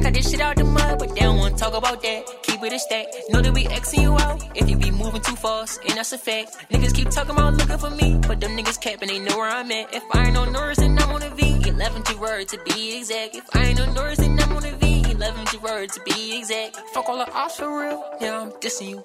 I 0.00 0.02
got 0.04 0.14
this 0.14 0.30
shit 0.30 0.40
out 0.40 0.56
the 0.56 0.64
mud, 0.64 0.98
but 0.98 1.10
they 1.10 1.20
don't 1.20 1.36
wanna 1.36 1.54
talk 1.58 1.74
about 1.74 2.00
that. 2.00 2.24
Keep 2.42 2.62
it 2.62 2.72
a 2.72 2.78
stack. 2.78 3.06
Know 3.28 3.42
that 3.42 3.52
we 3.52 3.64
Xing 3.64 4.00
you 4.00 4.14
out 4.14 4.42
if 4.56 4.66
you 4.70 4.78
be 4.78 4.90
moving 4.90 5.20
too 5.20 5.36
fast, 5.36 5.78
and 5.86 5.98
that's 5.98 6.14
a 6.14 6.18
fact. 6.18 6.56
Niggas 6.70 6.94
keep 6.94 7.10
talking 7.10 7.32
about 7.32 7.52
looking 7.52 7.76
for 7.76 7.90
me, 7.90 8.18
but 8.26 8.40
them 8.40 8.56
niggas 8.56 8.80
capping, 8.80 9.08
they 9.08 9.18
know 9.18 9.36
where 9.36 9.50
I'm 9.50 9.70
at. 9.70 9.92
If 9.92 10.02
I 10.14 10.28
ain't 10.28 10.38
on 10.38 10.54
Norris, 10.54 10.78
then 10.78 10.98
I'm 10.98 11.10
on 11.10 11.22
a 11.22 11.28
V. 11.28 11.68
11 11.68 12.02
to 12.04 12.16
word 12.16 12.48
to 12.48 12.58
be 12.64 12.96
exact. 12.96 13.36
If 13.36 13.44
I 13.54 13.66
ain't 13.66 13.78
on 13.78 13.92
Norris, 13.92 14.16
then 14.20 14.40
I'm 14.40 14.56
on 14.56 14.64
a 14.64 14.72
V. 14.72 15.02
11 15.10 15.44
to 15.44 15.58
word 15.58 15.90
to 15.90 16.00
be 16.00 16.38
exact. 16.38 16.76
Fuck 16.94 17.06
all 17.10 17.18
the 17.18 17.30
ops 17.30 17.56
for 17.56 17.68
real, 17.68 18.02
yeah, 18.22 18.40
I'm 18.40 18.52
dissing 18.52 18.88
you. 18.88 19.02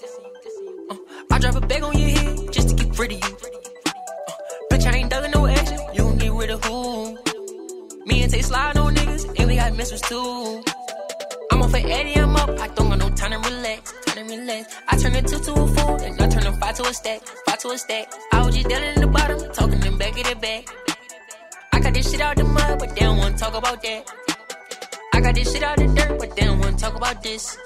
Uh, 0.89 0.95
I 1.29 1.39
drop 1.39 1.55
a 1.55 1.61
bag 1.67 1.83
on 1.83 1.99
your 1.99 2.09
head 2.09 2.53
just 2.53 2.69
to 2.69 2.75
get 2.75 2.97
rid 2.97 3.11
of 3.11 3.17
you. 3.17 3.35
Uh, 3.85 4.31
bitch, 4.71 4.85
I 4.85 4.95
ain't 4.95 5.11
dugging 5.11 5.33
no 5.33 5.45
action, 5.45 5.77
you 5.93 6.03
gon' 6.03 6.17
get 6.19 6.31
rid 6.31 6.51
of 6.51 6.63
who? 6.63 7.17
Me 8.05 8.23
and 8.23 8.31
Tay 8.31 8.41
slide 8.41 8.77
on 8.77 8.95
niggas, 8.95 9.37
and 9.37 9.49
we 9.49 9.57
got 9.57 9.75
missiles 9.75 9.99
too. 10.01 10.63
I'm 11.55 11.61
off 11.61 11.71
for 11.71 11.77
Eddie, 11.77 12.17
I'm 12.17 12.35
up. 12.35 12.49
I 12.59 12.67
don't 12.67 12.89
got 12.89 12.99
no 12.99 13.09
time 13.11 13.31
to 13.31 13.49
relax. 13.49 13.93
Time 14.07 14.27
to 14.27 14.35
relax. 14.35 14.75
I 14.89 14.97
turn 14.97 15.15
a 15.15 15.21
two 15.21 15.39
to 15.39 15.53
a 15.53 15.67
four, 15.67 16.03
and 16.03 16.21
I 16.21 16.27
turn 16.27 16.45
a 16.47 16.51
five 16.51 16.75
to 16.75 16.83
a 16.83 16.93
stack. 16.93 17.21
Five 17.45 17.59
to 17.59 17.69
a 17.69 17.77
stack. 17.77 18.13
I 18.33 18.45
was 18.45 18.55
just 18.55 18.67
down 18.67 18.83
in 18.83 18.99
the 18.99 19.07
bottom, 19.07 19.39
talking 19.53 19.79
them 19.79 19.97
back 19.97 20.19
of 20.19 20.27
the 20.27 20.35
back. 20.35 20.67
I 21.71 21.79
got 21.79 21.93
this 21.93 22.11
shit 22.11 22.19
out 22.19 22.35
the 22.35 22.43
mud, 22.43 22.79
but 22.79 22.89
they 22.89 23.05
don't 23.05 23.17
wanna 23.19 23.37
talk 23.37 23.53
about 23.53 23.81
that. 23.83 24.11
I 25.13 25.21
got 25.21 25.33
this 25.33 25.53
shit 25.53 25.63
out 25.63 25.77
the 25.77 25.87
dirt, 25.87 26.19
but 26.19 26.35
they 26.35 26.43
don't 26.43 26.59
wanna 26.59 26.75
talk 26.75 26.93
about 26.93 27.23
this. 27.23 27.57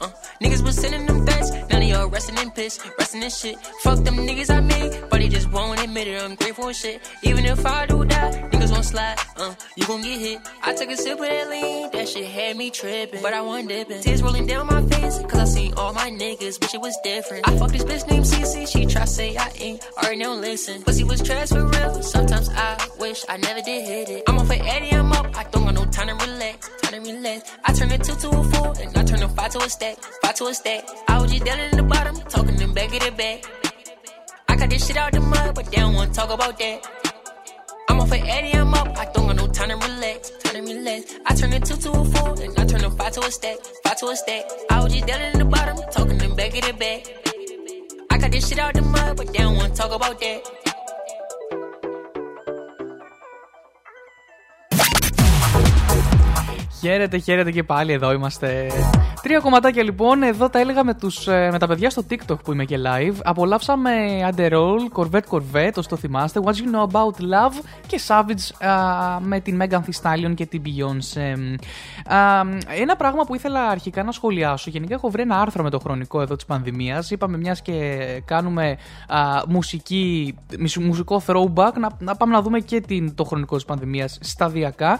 Uh, 0.00 0.08
niggas 0.42 0.62
was 0.62 0.76
sending 0.76 1.06
them 1.06 1.24
threats, 1.24 1.50
now 1.70 1.78
they 1.78 1.92
all 1.92 2.08
resting 2.08 2.38
in 2.38 2.50
piss, 2.50 2.78
resting 2.98 3.22
in 3.22 3.30
shit. 3.30 3.56
Fuck 3.82 4.04
them 4.04 4.16
niggas 4.16 4.50
I 4.50 4.60
made, 4.60 5.04
but 5.10 5.20
they 5.20 5.28
just 5.28 5.50
won't 5.50 5.80
admit 5.82 6.08
it. 6.08 6.22
I'm 6.22 6.34
grateful 6.34 6.66
and 6.66 6.76
shit. 6.76 7.00
Even 7.22 7.44
if 7.44 7.64
I 7.64 7.86
do 7.86 8.04
die, 8.04 8.48
niggas 8.52 8.72
won't 8.72 8.84
slide. 8.84 9.16
Uh, 9.36 9.54
you 9.76 9.86
gon' 9.86 10.02
get 10.02 10.18
hit. 10.18 10.40
I 10.62 10.74
took 10.74 10.90
a 10.90 10.96
sip 10.96 11.18
of 11.18 11.26
that 11.26 11.50
lean, 11.50 11.90
that 11.92 12.08
shit 12.08 12.26
had 12.26 12.56
me 12.56 12.70
tripping, 12.70 13.22
but 13.22 13.32
I 13.32 13.40
wasn't 13.40 13.68
dipping. 13.68 14.00
Tears 14.02 14.22
rolling 14.22 14.46
down 14.46 14.66
my 14.66 14.82
face, 14.86 15.18
cause 15.28 15.40
I 15.40 15.44
seen 15.44 15.74
all 15.74 15.92
my 15.92 16.10
niggas, 16.10 16.60
wish 16.60 16.74
it 16.74 16.80
was 16.80 16.96
different. 17.02 17.48
I 17.48 17.56
fucked 17.58 17.72
this 17.72 17.84
bitch 17.84 18.06
named 18.10 18.24
CC, 18.24 18.68
she 18.68 18.86
try 18.86 19.04
say 19.04 19.36
I 19.36 19.50
ain't, 19.60 19.88
already 19.98 20.22
don't 20.22 20.40
listen. 20.40 20.82
Pussy 20.82 21.04
was 21.04 21.22
trash 21.22 21.48
for 21.50 21.64
real, 21.64 22.02
sometimes 22.02 22.48
I 22.50 22.88
wish 22.98 23.24
I 23.28 23.36
never 23.36 23.60
did 23.62 23.86
hit 23.86 24.08
it. 24.10 24.22
I'm 24.28 24.38
off 24.38 24.46
for 24.46 24.54
Eddie, 24.54 24.90
I'm 24.92 25.12
up, 25.12 25.26
I 25.36 25.44
don't 25.44 25.64
got 25.64 25.74
no 25.74 25.84
time 25.86 26.08
to 26.08 26.26
relax, 26.26 26.70
time 26.82 27.04
to 27.04 27.12
relax. 27.12 27.52
I 27.64 27.72
turn 27.72 27.90
a 27.92 27.98
two 27.98 28.14
to 28.14 28.28
a 28.30 28.44
four, 28.44 28.74
and 28.80 28.96
I 28.96 29.04
turn 29.04 29.22
a 29.22 29.28
five 29.28 29.52
to 29.52 29.58
a 29.58 29.70
stack, 29.70 29.85
five 29.94 30.34
to 30.34 30.46
a 30.46 30.54
stack. 30.54 30.84
I 31.08 31.20
was 31.20 31.30
just 31.30 31.44
down 31.44 31.60
in 31.60 31.76
the 31.76 31.82
bottom, 31.82 32.16
talking 32.28 32.56
them 32.56 32.72
back 32.74 32.92
of 32.92 33.00
the 33.00 33.10
back. 33.12 33.44
I 34.48 34.56
got 34.56 34.70
this 34.70 34.86
shit 34.86 34.96
out 34.96 35.12
the 35.12 35.20
mud, 35.20 35.54
but 35.54 35.66
they 35.66 35.76
don't 35.76 35.94
wanna 35.94 36.12
talk 36.12 36.30
about 36.30 36.58
that. 36.58 36.88
I'm 37.88 38.00
off 38.00 38.08
for 38.08 38.16
Eddie, 38.16 38.54
I'm 38.54 38.74
up. 38.74 38.98
I 38.98 39.04
don't 39.12 39.26
got 39.26 39.36
no 39.36 39.46
time 39.48 39.68
to 39.68 39.76
relax, 39.76 40.30
time 40.42 40.54
to 40.54 40.74
relax. 40.74 41.14
I 41.26 41.34
turn 41.34 41.52
a 41.52 41.60
two 41.60 41.76
to 41.76 41.90
a 41.92 42.04
four, 42.04 42.30
and 42.42 42.58
I 42.58 42.64
turn 42.64 42.84
a 42.84 42.90
five 42.90 43.12
to 43.12 43.20
a 43.20 43.30
stack, 43.30 43.58
five 43.84 43.96
to 43.98 44.06
a 44.06 44.16
stack. 44.16 44.44
I 44.70 44.82
was 44.82 44.92
just 44.92 45.06
down 45.06 45.20
in 45.22 45.38
the 45.38 45.44
bottom, 45.44 45.76
talking 45.92 46.18
them 46.18 46.34
back 46.34 46.56
of 46.56 46.64
the 46.64 46.72
back. 46.72 47.00
I 48.10 48.18
got 48.18 48.32
this 48.32 48.48
shit 48.48 48.58
out 48.58 48.74
the 48.74 48.82
mud, 48.82 49.16
but 49.16 49.28
they 49.28 49.38
don't 49.38 49.56
wanna 49.56 49.74
talk 49.74 49.92
about 49.92 50.18
that. 50.20 50.65
Χαίρετε, 56.86 57.18
χαίρετε 57.18 57.50
και 57.50 57.62
πάλι 57.62 57.92
εδώ 57.92 58.12
είμαστε 58.12 58.70
Τρία 59.26 59.40
κομματάκια 59.40 59.82
λοιπόν. 59.82 60.22
Εδώ 60.22 60.48
τα 60.48 60.58
έλεγα 60.58 60.84
με, 60.84 60.94
τους, 60.94 61.26
ε, 61.28 61.48
με 61.52 61.58
τα 61.58 61.66
παιδιά 61.66 61.90
στο 61.90 62.02
TikTok 62.10 62.42
που 62.44 62.52
είμαι 62.52 62.64
και 62.64 62.78
live. 62.78 63.14
Απολαύσαμε 63.24 63.90
Underroll, 64.30 65.02
Corvette 65.02 65.28
Corvette, 65.30 65.72
όσο 65.76 65.88
το 65.88 65.96
θυμάστε. 65.96 66.40
What 66.44 66.48
You 66.48 66.52
Know 66.52 66.90
About 66.92 67.20
Love 67.20 67.64
και 67.86 68.00
Savage 68.06 68.66
α, 68.68 69.20
με 69.20 69.40
την 69.40 69.62
Megan 69.62 69.78
Thee 69.78 70.02
Stallion 70.02 70.34
και 70.34 70.46
την 70.46 70.62
Beyoncé. 70.64 71.56
Α, 72.14 72.40
ένα 72.80 72.96
πράγμα 72.96 73.24
που 73.24 73.34
ήθελα 73.34 73.66
αρχικά 73.66 74.02
να 74.02 74.12
σχολιάσω. 74.12 74.70
Γενικά 74.70 74.94
έχω 74.94 75.10
βρει 75.10 75.22
ένα 75.22 75.40
άρθρο 75.40 75.62
με 75.62 75.70
το 75.70 75.78
χρονικό 75.78 76.20
εδώ 76.20 76.36
της 76.36 76.44
πανδημίας. 76.44 77.10
Είπαμε 77.10 77.36
μιας 77.36 77.62
και 77.62 77.98
κάνουμε 78.24 78.76
α, 79.08 79.18
μουσική, 79.48 80.34
μισ- 80.58 80.80
μουσικό 80.80 81.22
throwback 81.26 81.72
να, 81.80 81.88
να 81.98 82.16
πάμε 82.16 82.32
να 82.32 82.42
δούμε 82.42 82.60
και 82.60 82.80
την, 82.80 83.14
το 83.14 83.24
χρονικό 83.24 83.54
της 83.54 83.64
πανδημίας 83.64 84.18
σταδιακά. 84.20 84.98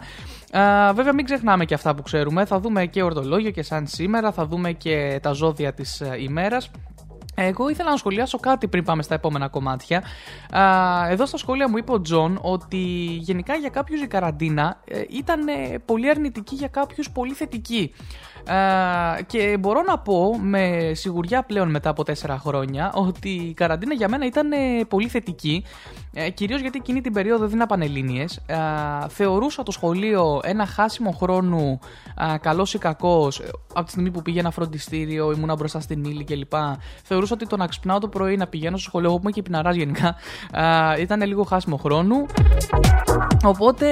Α, 0.51 0.93
βέβαια, 0.95 1.13
μην 1.15 1.25
ξεχνάμε 1.25 1.65
και 1.65 1.75
αυτά 1.75 1.95
που 1.95 2.03
ξέρουμε. 2.03 2.45
Θα 2.45 2.61
δούμε 2.61 2.87
και 2.87 3.03
ορτολόγιο 3.03 3.51
και 3.51 3.63
σαν 3.63 3.87
σήμερα. 3.87 4.33
Θα 4.33 4.47
δούμε 4.47 4.73
και 4.73 5.19
τα 5.23 5.33
ζώδια 5.33 5.73
της 5.73 6.03
ημέρας. 6.21 6.71
Εγώ 7.39 7.69
ήθελα 7.69 7.91
να 7.91 7.97
σχολιάσω 7.97 8.39
κάτι 8.39 8.69
πριν 8.69 8.85
πάμε 8.85 9.03
στα 9.03 9.15
επόμενα 9.15 9.49
κομμάτια. 9.49 10.03
Α, 10.51 10.63
εδώ 11.09 11.27
στα 11.27 11.37
σχόλια 11.37 11.69
μου 11.69 11.77
είπε 11.77 11.93
ο 11.93 12.01
Τζον 12.01 12.39
ότι 12.43 12.77
γενικά 13.21 13.55
για 13.55 13.69
κάποιους 13.69 14.03
η 14.03 14.07
καραντίνα 14.07 14.81
ε, 14.85 15.03
ήταν 15.11 15.49
ε, 15.49 15.79
πολύ 15.85 16.09
αρνητική, 16.11 16.55
για 16.55 16.69
κάποιους 16.69 17.11
πολύ 17.11 17.33
θετική. 17.33 17.93
Α, 18.47 18.57
και 19.27 19.57
μπορώ 19.61 19.83
να 19.83 19.99
πω 19.99 20.39
με 20.39 20.91
σιγουριά 20.95 21.43
πλέον 21.43 21.71
μετά 21.71 21.91
από 21.91 22.05
τέσσερα 22.05 22.39
χρόνια 22.39 22.93
ότι 22.95 23.29
η 23.29 23.55
καραντίνα 23.55 23.95
για 23.95 24.09
μένα 24.09 24.27
ήταν 24.27 24.53
ε, 24.53 24.57
πολύ 24.89 25.09
θετική. 25.09 25.65
Ε, 26.19 26.31
κυρίως 26.31 26.61
γιατί 26.61 26.79
εκείνη 26.79 27.01
την 27.01 27.13
περίοδο 27.13 27.45
έδινα 27.45 27.67
πανελλήνιες. 27.67 28.39
Α, 28.39 29.09
θεωρούσα 29.09 29.63
το 29.63 29.71
σχολείο 29.71 30.41
ένα 30.43 30.67
χάσιμο 30.67 31.11
χρόνου, 31.11 31.79
α, 32.15 32.39
καλώς 32.39 32.75
ή 32.75 32.79
κακώς, 32.79 33.41
ε, 33.41 33.49
από 33.75 33.85
τη 33.85 33.91
στιγμή 33.91 34.11
που 34.11 34.23
πήγαινα 34.23 34.51
φροντιστήριο, 34.51 35.33
ήμουνα 35.33 35.55
μπροστά 35.55 35.81
στην 35.81 36.05
ύλη 36.05 36.25
κλπ. 36.25 36.53
Θεωρούσα 37.03 37.35
ότι 37.35 37.47
το 37.47 37.57
να 37.57 37.67
ξυπνάω 37.67 37.99
το 37.99 38.09
πρωί, 38.09 38.37
να 38.37 38.47
πηγαίνω 38.47 38.77
στο 38.77 38.89
σχολείο, 38.89 39.09
εγώ 39.09 39.17
που 39.17 39.23
είμαι 39.23 39.33
και 39.33 39.43
πειναράς 39.43 39.77
γενικά, 39.77 40.15
α, 40.53 40.97
ήταν 40.99 41.23
λίγο 41.23 41.43
χάσιμο 41.43 41.77
χρόνου. 41.77 42.27
Οπότε 43.45 43.87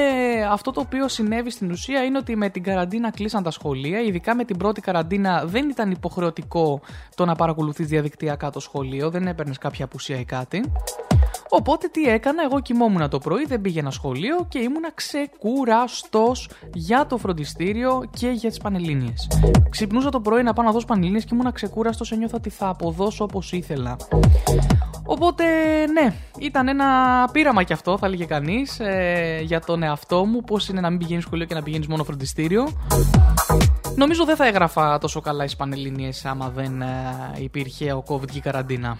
αυτό 0.50 0.70
το 0.70 0.80
οποίο 0.80 1.08
συνέβη 1.08 1.50
στην 1.50 1.70
ουσία 1.70 2.02
είναι 2.02 2.18
ότι 2.18 2.36
με 2.36 2.48
την 2.48 2.62
καραντίνα 2.62 3.10
κλείσαν 3.10 3.42
τα 3.42 3.50
σχολεία. 3.50 4.00
Ειδικά 4.00 4.34
με 4.34 4.44
την 4.44 4.56
πρώτη 4.56 4.80
καραντίνα 4.80 5.44
δεν 5.46 5.68
ήταν 5.68 5.90
υποχρεωτικό 5.90 6.80
το 7.14 7.24
να 7.24 7.34
παρακολουθείς 7.34 7.86
διαδικτυακά 7.86 8.50
το 8.50 8.60
σχολείο, 8.60 9.10
δεν 9.10 9.26
έπαιρνες 9.26 9.58
κάποια 9.58 9.84
απουσία 9.84 10.18
ή 10.18 10.24
κάτι. 10.24 10.72
Οπότε 11.56 11.88
τι 11.88 12.02
έκανα, 12.02 12.42
εγώ 12.42 12.60
κοιμόμουν 12.60 13.08
το 13.08 13.18
πρωί, 13.18 13.44
δεν 13.46 13.60
πήγαινα 13.60 13.90
σχολείο 13.90 14.46
και 14.48 14.58
ήμουνα 14.58 14.90
ξεκουραστός 14.94 16.50
για 16.74 17.06
το 17.06 17.18
φροντιστήριο 17.18 18.02
και 18.10 18.28
για 18.28 18.48
τις 18.48 18.58
πανελλήνιες. 18.58 19.28
Ξυπνούσα 19.70 20.10
το 20.10 20.20
πρωί 20.20 20.42
να 20.42 20.52
πάω 20.52 20.64
να 20.64 20.72
δώσω 20.72 20.86
πανελλήνιες 20.86 21.24
και 21.24 21.30
ήμουνα 21.32 21.50
ξεκουραστός, 21.50 22.12
ένιωθα 22.12 22.36
ότι 22.36 22.50
θα 22.50 22.68
αποδώσω 22.68 23.24
όπως 23.24 23.52
ήθελα. 23.52 23.96
Οπότε, 25.06 25.44
ναι, 25.86 26.14
ήταν 26.38 26.68
ένα 26.68 26.86
πείραμα 27.32 27.62
κι 27.62 27.72
αυτό, 27.72 27.98
θα 27.98 28.06
έλεγε 28.06 28.24
κανείς, 28.24 28.80
ε, 28.80 29.40
για 29.42 29.60
τον 29.60 29.82
εαυτό 29.82 30.24
μου. 30.24 30.40
Πώς 30.40 30.68
είναι 30.68 30.80
να 30.80 30.90
μην 30.90 30.98
πηγαίνεις 30.98 31.24
σχολείο 31.24 31.46
και 31.46 31.54
να 31.54 31.62
πηγαίνεις 31.62 31.86
μόνο 31.86 32.04
φροντιστήριο. 32.04 32.68
Νομίζω 33.96 34.24
δεν 34.24 34.36
θα 34.36 34.46
έγραφα 34.46 34.98
τόσο 34.98 35.20
καλά 35.20 35.44
οι 35.44 35.48
Πανελληνίες 35.56 36.24
άμα 36.24 36.48
δεν 36.48 36.82
ε, 36.82 36.86
υπήρχε 37.38 37.92
ο 37.92 38.04
COVID 38.08 38.30
και 38.30 38.38
η 38.38 38.40
καραντίνα. 38.40 38.96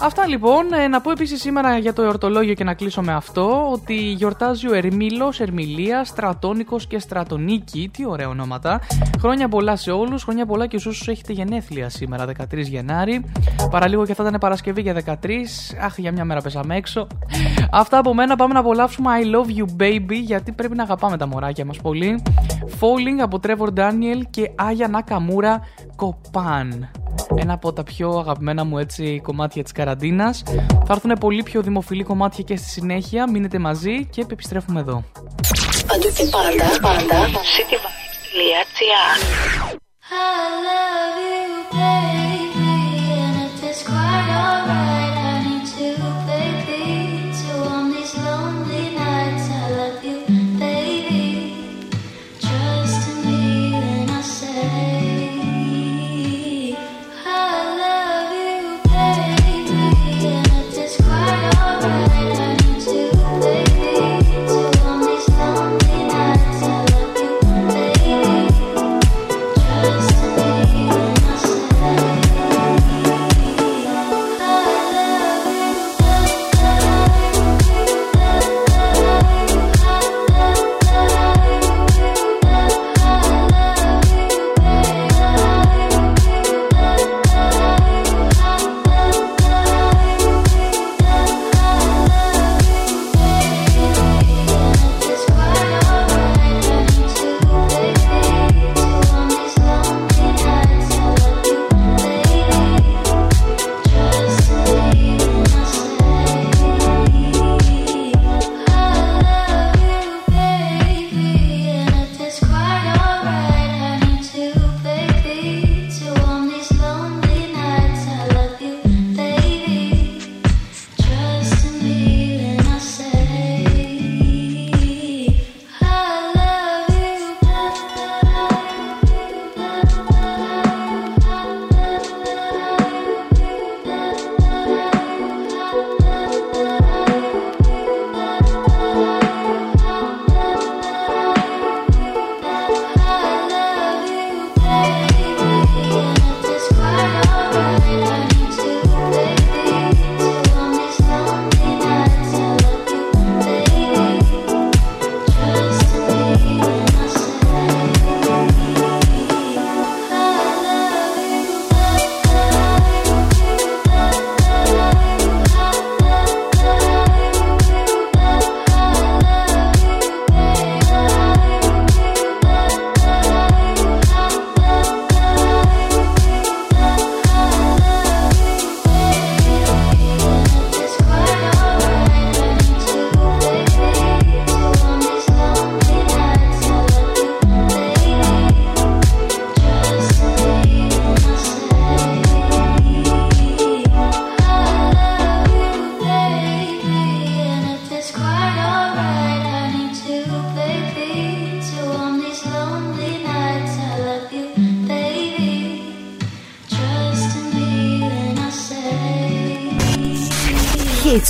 Αυτά 0.00 0.26
λοιπόν. 0.26 0.72
Ε, 0.72 0.88
να 0.88 1.00
πω 1.00 1.10
επίσης 1.10 1.44
σήμερα 1.50 1.78
για 1.78 1.92
το 1.92 2.02
εορτολόγιο 2.02 2.54
και 2.54 2.64
να 2.64 2.74
κλείσω 2.74 3.02
με 3.02 3.12
αυτό 3.12 3.70
ότι 3.72 3.94
γιορτάζει 3.94 4.68
ο 4.68 4.74
Ερμήλος, 4.74 5.40
Ερμηλία, 5.40 6.04
Στρατόνικο 6.04 6.76
και 6.88 6.98
Στρατονίκη. 6.98 7.90
Τι 7.92 8.06
ωραία 8.06 8.28
ονόματα. 8.28 8.80
Χρόνια 9.18 9.48
πολλά 9.48 9.76
σε 9.76 9.90
όλους. 9.90 10.22
Χρόνια 10.22 10.46
πολλά 10.46 10.66
και 10.66 10.78
σε 10.78 10.88
όσους 10.88 11.08
έχετε 11.08 11.32
γενέθλια 11.32 11.88
σήμερα, 11.88 12.26
13 12.26 12.68
Γενάρη. 12.68 13.24
Παραλίγο 13.70 14.06
και 14.06 14.14
θα 14.14 14.24
ήταν 14.26 14.40
Παρασκευή 14.40 14.80
για 14.80 14.92
13. 14.92 15.74
Αχ, 15.84 15.98
για 15.98 16.12
μια 16.12 16.24
μέρα 16.24 16.40
πέσαμε 16.40 16.76
έξω. 16.76 17.06
Αυτά 17.70 17.98
από 17.98 18.14
μένα. 18.14 18.36
Πάμε 18.36 18.52
να 18.52 18.60
απολαύσουμε 18.60 19.10
I 19.22 19.36
love 19.36 19.58
you 19.58 19.82
baby 19.82 20.20
γιατί 20.22 20.52
πρέπει 20.52 20.76
να 20.76 20.82
αγαπάμε 20.82 21.16
τα 21.16 21.26
μωράκια 21.26 21.64
μας 21.64 21.78
πολύ. 21.78 22.22
Falling 22.80 23.20
από 23.22 23.40
Trevor 23.42 23.78
Daniel 23.78 24.22
και 24.30 24.50
Aya 24.58 24.98
Nakamura 24.98 25.54
Kopan. 25.96 26.99
Ένα 27.34 27.52
από 27.52 27.72
τα 27.72 27.82
πιο 27.82 28.18
αγαπημένα 28.18 28.64
μου 28.64 28.78
έτσι 28.78 29.20
κομμάτια 29.22 29.62
της 29.62 29.72
καραντίνας. 29.72 30.42
Θα 30.68 30.92
έρθουν 30.92 31.12
πολύ 31.20 31.42
πιο 31.42 31.62
δημοφιλή 31.62 32.02
κομμάτια 32.02 32.44
και 32.44 32.56
στη 32.56 32.68
συνέχεια. 32.68 33.30
Μείνετε 33.30 33.58
μαζί 33.58 34.04
και 34.04 34.20
επιστρέφουμε 34.30 34.80
εδώ. 34.80 35.04
Παντού 35.86 36.08
και 36.16 36.24
πάντα, 36.30 36.80
πάντα, 36.80 37.26
cityvibes.gr 37.28 39.18
I 40.12 40.14
love 40.66 41.18
you, 41.22 41.59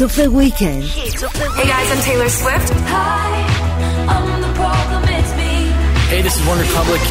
Hits 0.01 0.17
of 0.17 0.25
the 0.25 0.31
Weekend. 0.31 0.85
Hey 0.85 1.11
guys, 1.69 1.91
I'm 1.93 2.01
Taylor 2.01 2.31
Swift. 2.31 2.71
Hi, 2.89 3.45
I'm 4.09 4.41
the 4.41 4.49
problem, 4.55 5.05
it's 5.05 5.33
me. 5.37 5.73
Hey, 6.09 6.23
this 6.23 6.41
is 6.41 6.47
One 6.47 6.59
Republic. 6.59 7.03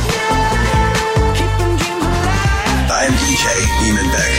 I 2.90 3.06
am 3.06 3.14
DJ 3.14 3.46
Eamon 3.86 4.10
Beck. 4.12 4.34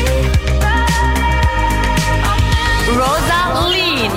Rosaline. 2.98 4.10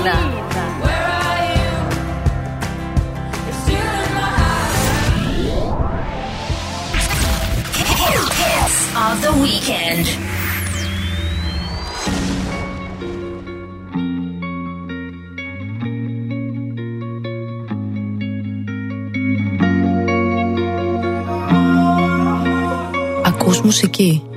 Hits 8.01 8.77
of 8.95 9.21
the 9.21 9.33
weekend. 9.43 10.22
μουσική. 23.73 24.32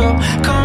Come. 0.00 0.59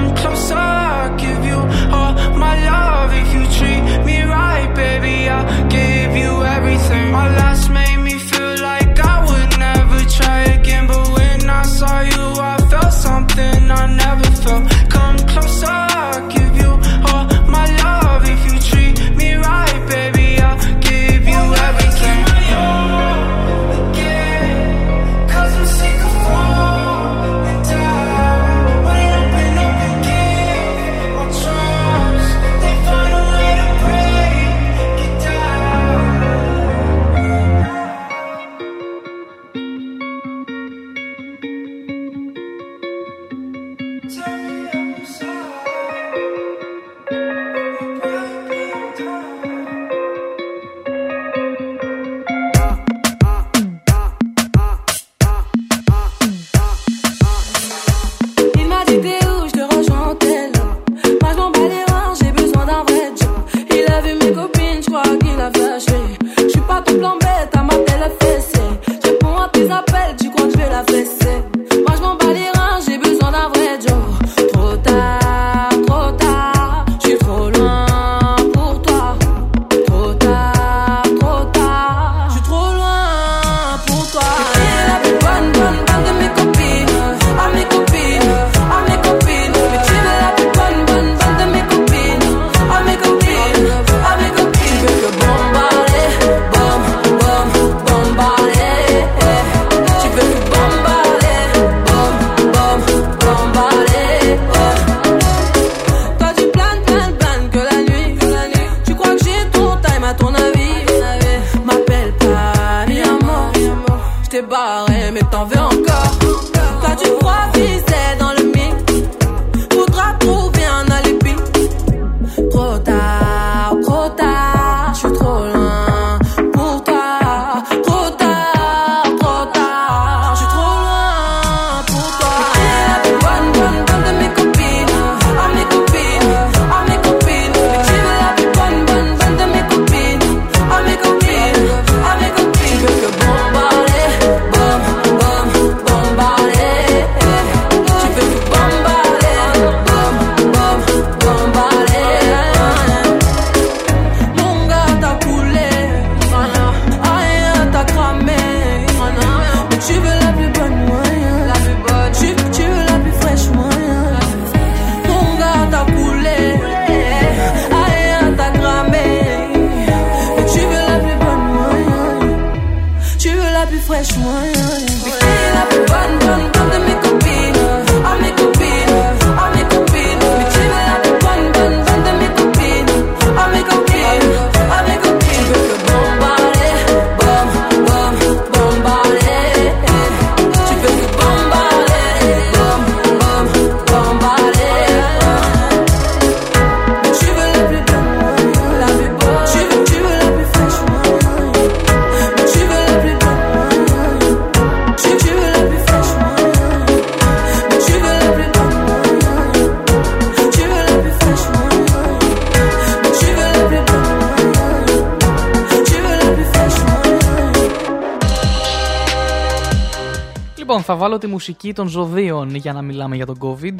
Μουσική 221.35 221.73
των 221.73 221.87
ζωδίων 221.87 222.55
για 222.55 222.73
να 222.73 222.81
μιλάμε 222.81 223.15
για 223.15 223.25
τον 223.25 223.37
COVID. 223.41 223.75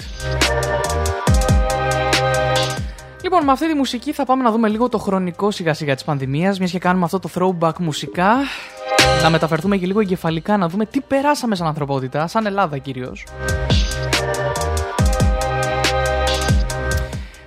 Λοιπόν, 3.23 3.43
με 3.43 3.51
αυτή 3.51 3.67
τη 3.67 3.73
μουσική 3.73 4.13
θα 4.13 4.25
πάμε 4.25 4.43
να 4.43 4.51
δούμε 4.51 4.69
λίγο 4.69 4.89
το 4.89 4.97
χρονικό 4.97 5.51
σιγά 5.51 5.73
σιγά 5.73 5.93
της 5.93 6.03
πανδημίας, 6.03 6.57
μιας 6.57 6.71
και 6.71 6.79
κάνουμε 6.79 7.05
αυτό 7.05 7.19
το 7.19 7.29
throwback 7.35 7.77
μουσικά. 7.79 8.35
Να 9.23 9.29
μεταφερθούμε 9.29 9.77
και 9.77 9.85
λίγο 9.85 9.99
εγκεφαλικά 9.99 10.57
να 10.57 10.67
δούμε 10.69 10.85
τι 10.85 11.01
περάσαμε 11.01 11.55
σαν 11.55 11.67
ανθρωπότητα, 11.67 12.27
σαν 12.27 12.45
Ελλάδα 12.45 12.77
κυρίως. 12.77 13.25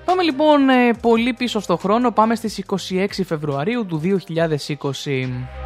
Πάμε 0.04 0.22
λοιπόν 0.22 0.68
ε, 0.68 0.92
πολύ 1.00 1.32
πίσω 1.32 1.60
στο 1.60 1.76
χρόνο, 1.76 2.10
πάμε 2.10 2.34
στις 2.34 2.64
26 2.66 3.06
Φεβρουαρίου 3.24 3.86
του 3.86 4.00
2020. 4.02 5.57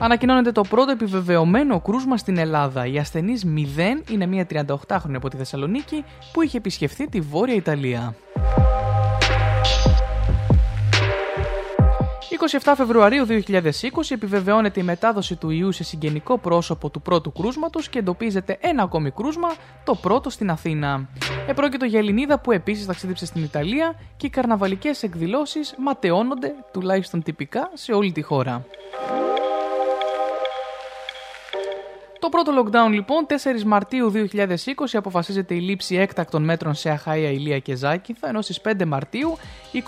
Ανακοινώνεται 0.00 0.52
το 0.52 0.62
πρώτο 0.62 0.90
επιβεβαιωμένο 0.90 1.80
κρούσμα 1.80 2.16
στην 2.16 2.38
Ελλάδα. 2.38 2.86
Η 2.86 2.98
ασθενή 2.98 3.34
0 3.44 4.10
είναι 4.10 4.26
μια 4.26 4.46
38χρονη 4.50 5.14
από 5.14 5.28
τη 5.28 5.36
Θεσσαλονίκη 5.36 6.04
που 6.32 6.42
είχε 6.42 6.56
επισκεφθεί 6.56 7.08
τη 7.08 7.20
Βόρεια 7.20 7.54
Ιταλία. 7.54 8.14
27 12.62 12.72
Φεβρουαρίου 12.76 13.26
2020 13.26 13.40
επιβεβαιώνεται 14.08 14.80
η 14.80 14.82
μετάδοση 14.82 15.36
του 15.36 15.50
ιού 15.50 15.72
σε 15.72 15.84
συγγενικό 15.84 16.38
πρόσωπο 16.38 16.90
του 16.90 17.02
πρώτου 17.02 17.32
κρούσματος 17.32 17.88
και 17.88 17.98
εντοπίζεται 17.98 18.58
ένα 18.60 18.82
ακόμη 18.82 19.10
κρούσμα, 19.10 19.48
το 19.84 19.94
πρώτο 19.94 20.30
στην 20.30 20.50
Αθήνα. 20.50 21.08
Επρόκειτο 21.46 21.84
για 21.84 21.98
Ελληνίδα 21.98 22.38
που 22.38 22.52
επίσης 22.52 22.86
ταξίδεψε 22.86 23.26
στην 23.26 23.42
Ιταλία 23.42 23.94
και 24.16 24.26
οι 24.26 24.30
καρναβαλικές 24.30 25.02
εκδηλώσεις 25.02 25.74
ματαιώνονται, 25.78 26.54
τουλάχιστον 26.72 27.22
τυπικά, 27.22 27.70
σε 27.74 27.92
όλη 27.92 28.12
τη 28.12 28.22
χώρα. 28.22 28.64
Το 32.30 32.42
πρώτο 32.42 32.62
lockdown 32.62 32.90
λοιπόν, 32.92 33.26
4 33.58 33.62
Μαρτίου 33.62 34.12
2020 34.14 34.44
αποφασίζεται 34.92 35.54
η 35.54 35.58
λήψη 35.60 35.96
έκτακτων 35.96 36.44
μέτρων 36.44 36.74
σε 36.74 37.00
Αχαΐα, 37.04 37.30
Ηλεία 37.32 37.58
και 37.58 37.74
Ζάκυνθο, 37.74 38.28
ενώ 38.28 38.42
στις 38.42 38.60
5 38.64 38.84
Μαρτίου 38.86 39.36
21 39.72 39.78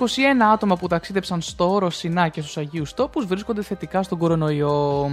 άτομα 0.52 0.76
που 0.76 0.86
ταξίδεψαν 0.86 1.40
στο 1.40 1.72
όρος 1.72 1.90
Σινά 1.90 2.28
και 2.28 2.40
στους 2.40 2.56
Αγίους 2.56 2.94
Τόπους 2.94 3.26
βρίσκονται 3.26 3.62
θετικά 3.62 4.02
στον 4.02 4.18
κορονοϊό. 4.18 5.10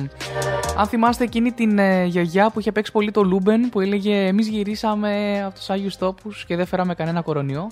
Αν 0.77 0.87
θυμάστε 0.87 1.23
εκείνη 1.23 1.51
την 1.51 1.79
ε, 1.79 2.05
γιαγιά 2.05 2.49
που 2.49 2.59
είχε 2.59 2.71
παίξει 2.71 2.91
πολύ 2.91 3.11
το 3.11 3.23
Luben 3.23 3.69
που 3.69 3.81
έλεγε 3.81 4.27
εμείς 4.27 4.47
γυρίσαμε 4.47 5.43
από 5.45 5.55
τους 5.55 5.69
Άγιους 5.69 5.97
Τόπους 5.97 6.45
και 6.45 6.55
δεν 6.55 6.65
φέραμε 6.65 6.95
κανένα 6.95 7.21
κορονοϊό. 7.21 7.67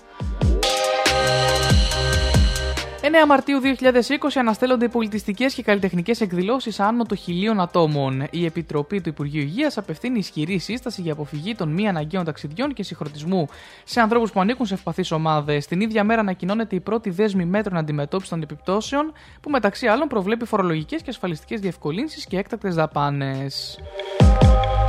9 3.08 3.08
Μαρτίου 3.28 3.60
2020 3.62 4.28
αναστέλλονται 4.36 4.86
οι 4.86 4.90
πολιτιστικές 4.90 5.54
και 5.54 5.64
καλλιτεχνικές 5.64 6.22
εκδηλώσεις 6.22 6.80
άνω 6.80 7.04
των 7.04 7.18
χιλίων 7.18 7.60
ατόμων. 7.60 8.28
Η 8.30 8.46
Επιτροπή 8.46 9.02
του 9.02 9.10
Υπουργείου 9.10 9.42
Υγείας 9.42 9.78
απευθύνει 9.78 10.18
ισχυρή 10.18 10.58
σύσταση 10.58 11.02
για 11.02 11.14
αποφυγή 11.14 11.56
των 11.56 11.70
μη 11.70 11.88
αναγκαίων 11.88 12.24
ταξιδιών 12.24 12.74
και 12.74 12.84
συγχρωτισμού 12.84 13.48
σε 13.84 14.02
ανθρώπους 14.02 14.32
που 14.32 14.40
ανήκουν 14.40 14.66
σε 14.66 14.74
ευπαθείς 14.74 15.12
ομάδες. 15.12 15.68
Την 15.68 15.82
ίδια 15.82 16.04
μέρα 16.04 16.22
ανακοινώνεται 16.22 16.76
η 16.76 16.80
πρώτη 16.80 17.10
δέσμη 17.10 17.46
μέτρων 17.46 17.78
αντιμετώπισης 17.78 18.30
των 18.30 18.42
επιπτώσεων, 18.42 19.14
που 19.42 19.50
μεταξύ 19.50 19.88
άλλων 19.88 20.08
προβλέπει 20.08 20.46
φορολογικές 20.46 21.02
και 21.02 21.10
ασφαλιστικές 21.10 21.60
διευκολύνσεις 21.60 22.26
και 22.26 22.38
έκτακτες 22.38 22.76
δαπάνες. 22.76 23.80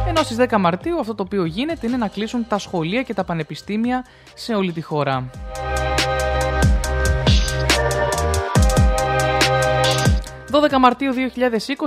Ενώ 0.09 0.23
στις 0.23 0.37
10 0.37 0.59
Μαρτίου 0.59 1.01
αυτό 1.01 1.15
το 1.15 1.23
οποίο 1.23 1.45
γίνεται 1.45 1.87
είναι 1.87 1.97
να 1.97 2.09
κλείσουν 2.09 2.47
τα 2.49 2.59
σχολεία 2.59 3.03
και 3.03 3.15
τα 3.15 3.25
πανεπιστήμια 3.25 4.05
σε 4.35 4.55
όλη 4.55 4.73
τη 4.73 4.81
χώρα. 4.81 5.31
12 10.51 10.79
Μαρτίου 10.79 11.13
2020 11.15 11.19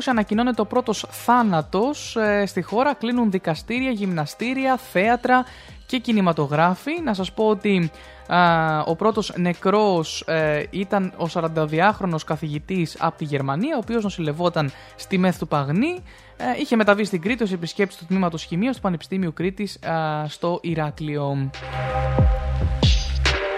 ανακοινώνεται 0.06 0.62
ο 0.62 0.66
πρώτος 0.66 1.06
θάνατος 1.10 2.16
ε, 2.16 2.46
στη 2.46 2.62
χώρα. 2.62 2.94
Κλείνουν 2.94 3.32
δικαστήρια, 3.32 3.92
γυμναστήρια, 3.92 4.78
θέατρα 4.78 5.46
και 5.86 5.98
κινηματογράφοι. 5.98 7.02
Να 7.04 7.14
σας 7.14 7.32
πω 7.32 7.48
ότι 7.48 7.92
α, 8.28 8.80
ο 8.86 8.96
πρώτος 8.96 9.34
νεκρός 9.36 10.24
ε, 10.28 10.64
ήταν 10.70 11.14
ο 11.18 11.26
42χρονος 11.34 12.24
καθηγητής 12.26 12.96
από 13.00 13.18
τη 13.18 13.24
Γερμανία, 13.24 13.76
ο 13.76 13.80
οποίος 13.84 14.04
νοσηλευόταν 14.04 14.72
στη 14.96 15.18
Μέθ 15.18 15.40
του 15.40 15.48
Παγνή. 15.48 16.04
Ε, 16.38 16.44
είχε 16.60 16.76
μεταβεί 16.76 17.04
στην 17.04 17.22
Κρήτη 17.22 17.44
ως 17.44 17.52
επισκέψη 17.52 17.98
του 17.98 18.06
τμήματος 18.06 18.44
χημείας 18.44 18.76
του 18.76 18.82
Πανεπιστήμιου 18.82 19.34
Κρήτης 19.34 19.84
α, 19.84 20.26
στο 20.28 20.60
Ηράκλειο. 20.62 21.50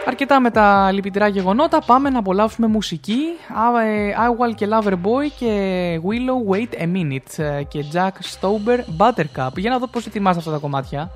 Αρκετά 0.06 0.40
με 0.40 0.52
τα 0.52 0.92
λυπητρά 0.92 1.28
γεγονότα, 1.28 1.82
πάμε 1.86 2.10
να 2.10 2.20
απολαύσουμε 2.20 2.68
μουσική. 2.68 3.20
Awal 4.28 4.56
και 4.56 4.68
Loverboy 4.72 5.32
και 5.40 6.00
Willow 6.04 6.54
Wait 6.56 6.82
a 6.82 6.96
Minute 6.96 7.44
ε, 7.44 7.64
και 7.64 7.86
Jack 7.94 8.10
Stauber 8.10 8.80
Buttercup. 8.98 9.52
Για 9.56 9.70
να 9.70 9.78
δω 9.78 9.88
πώς 9.88 10.06
ετοιμάζω 10.06 10.40
αυτά 10.40 10.52
τα 10.52 10.58
κομμάτια. 10.58 11.10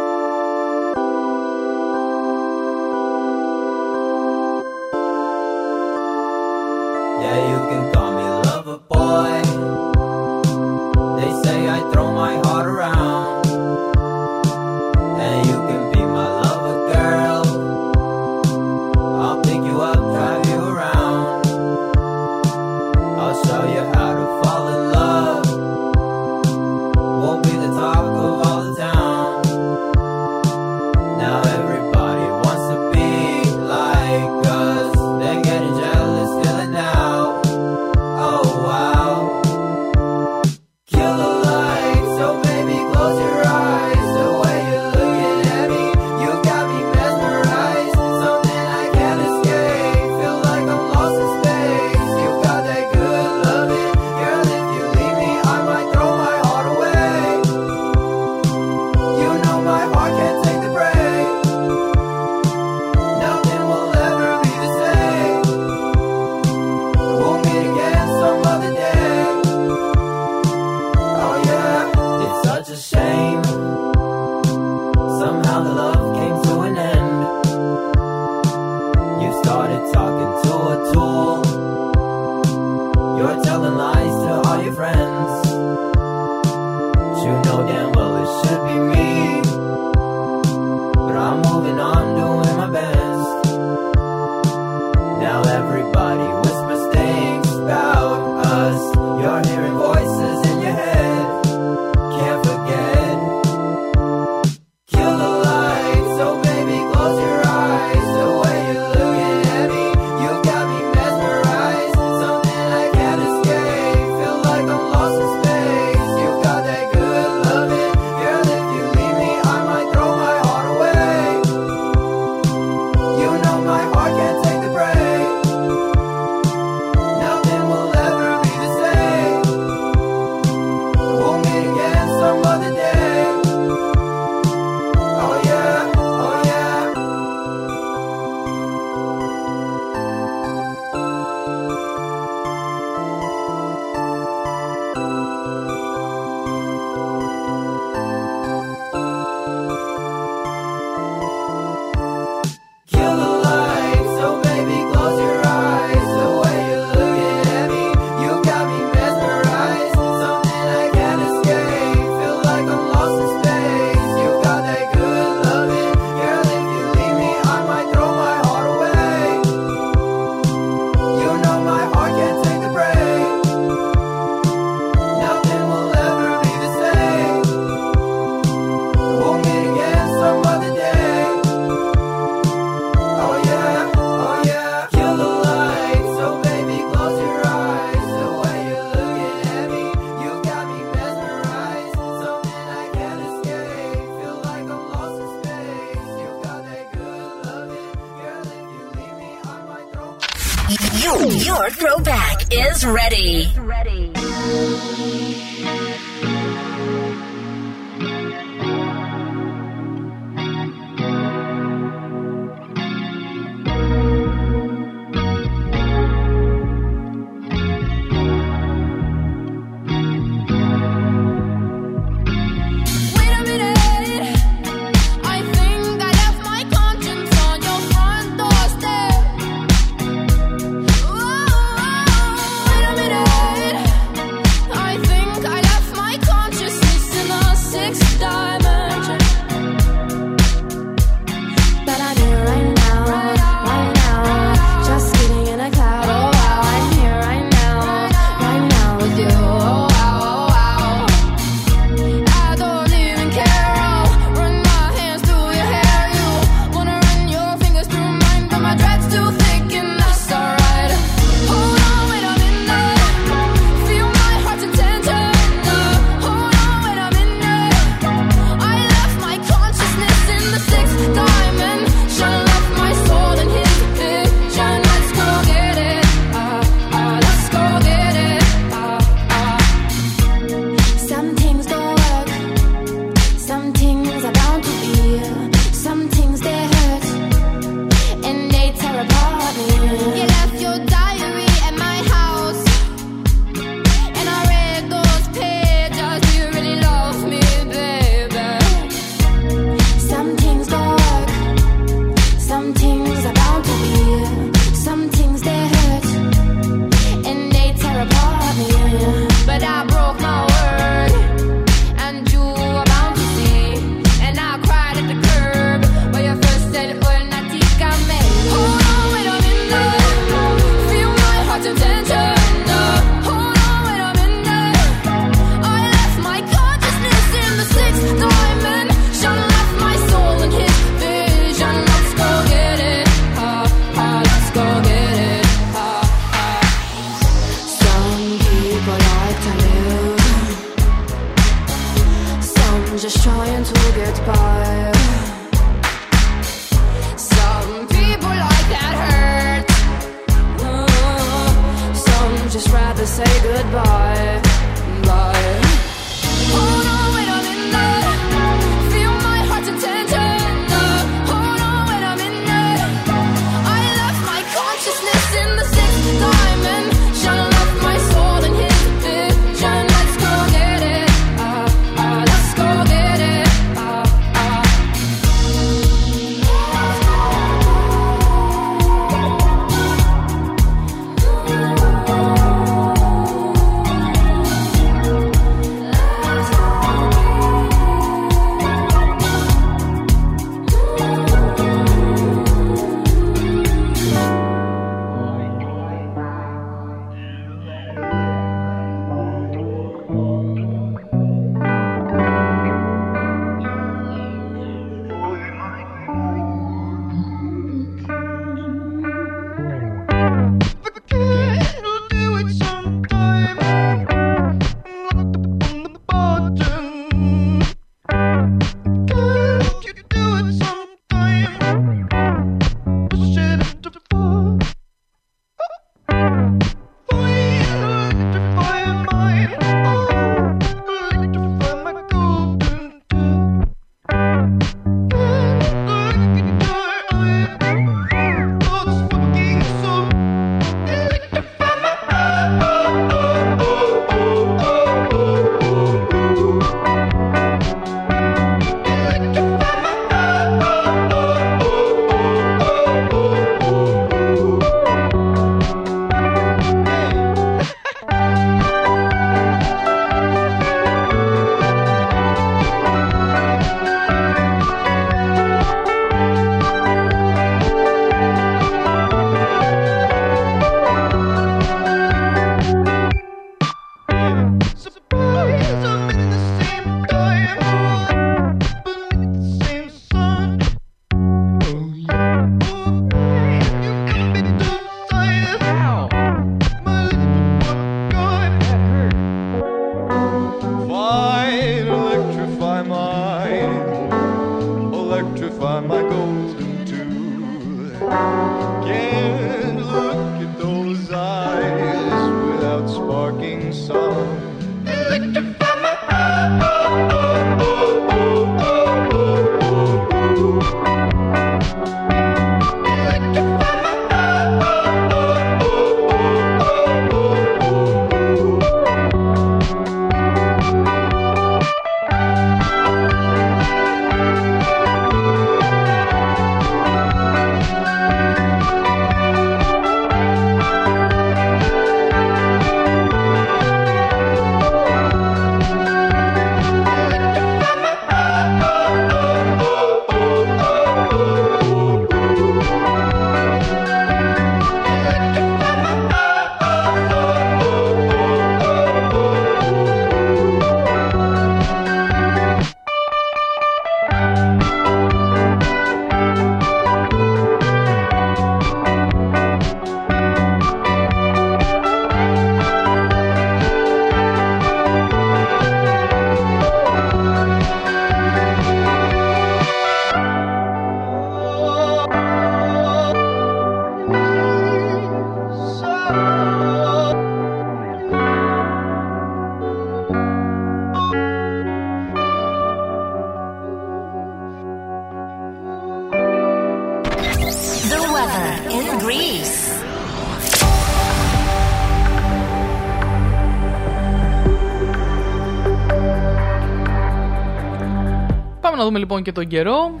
Δούμε 598.88 598.98
λοιπόν 598.98 599.22
και 599.22 599.32
τον 599.32 599.46
καιρό. 599.46 600.00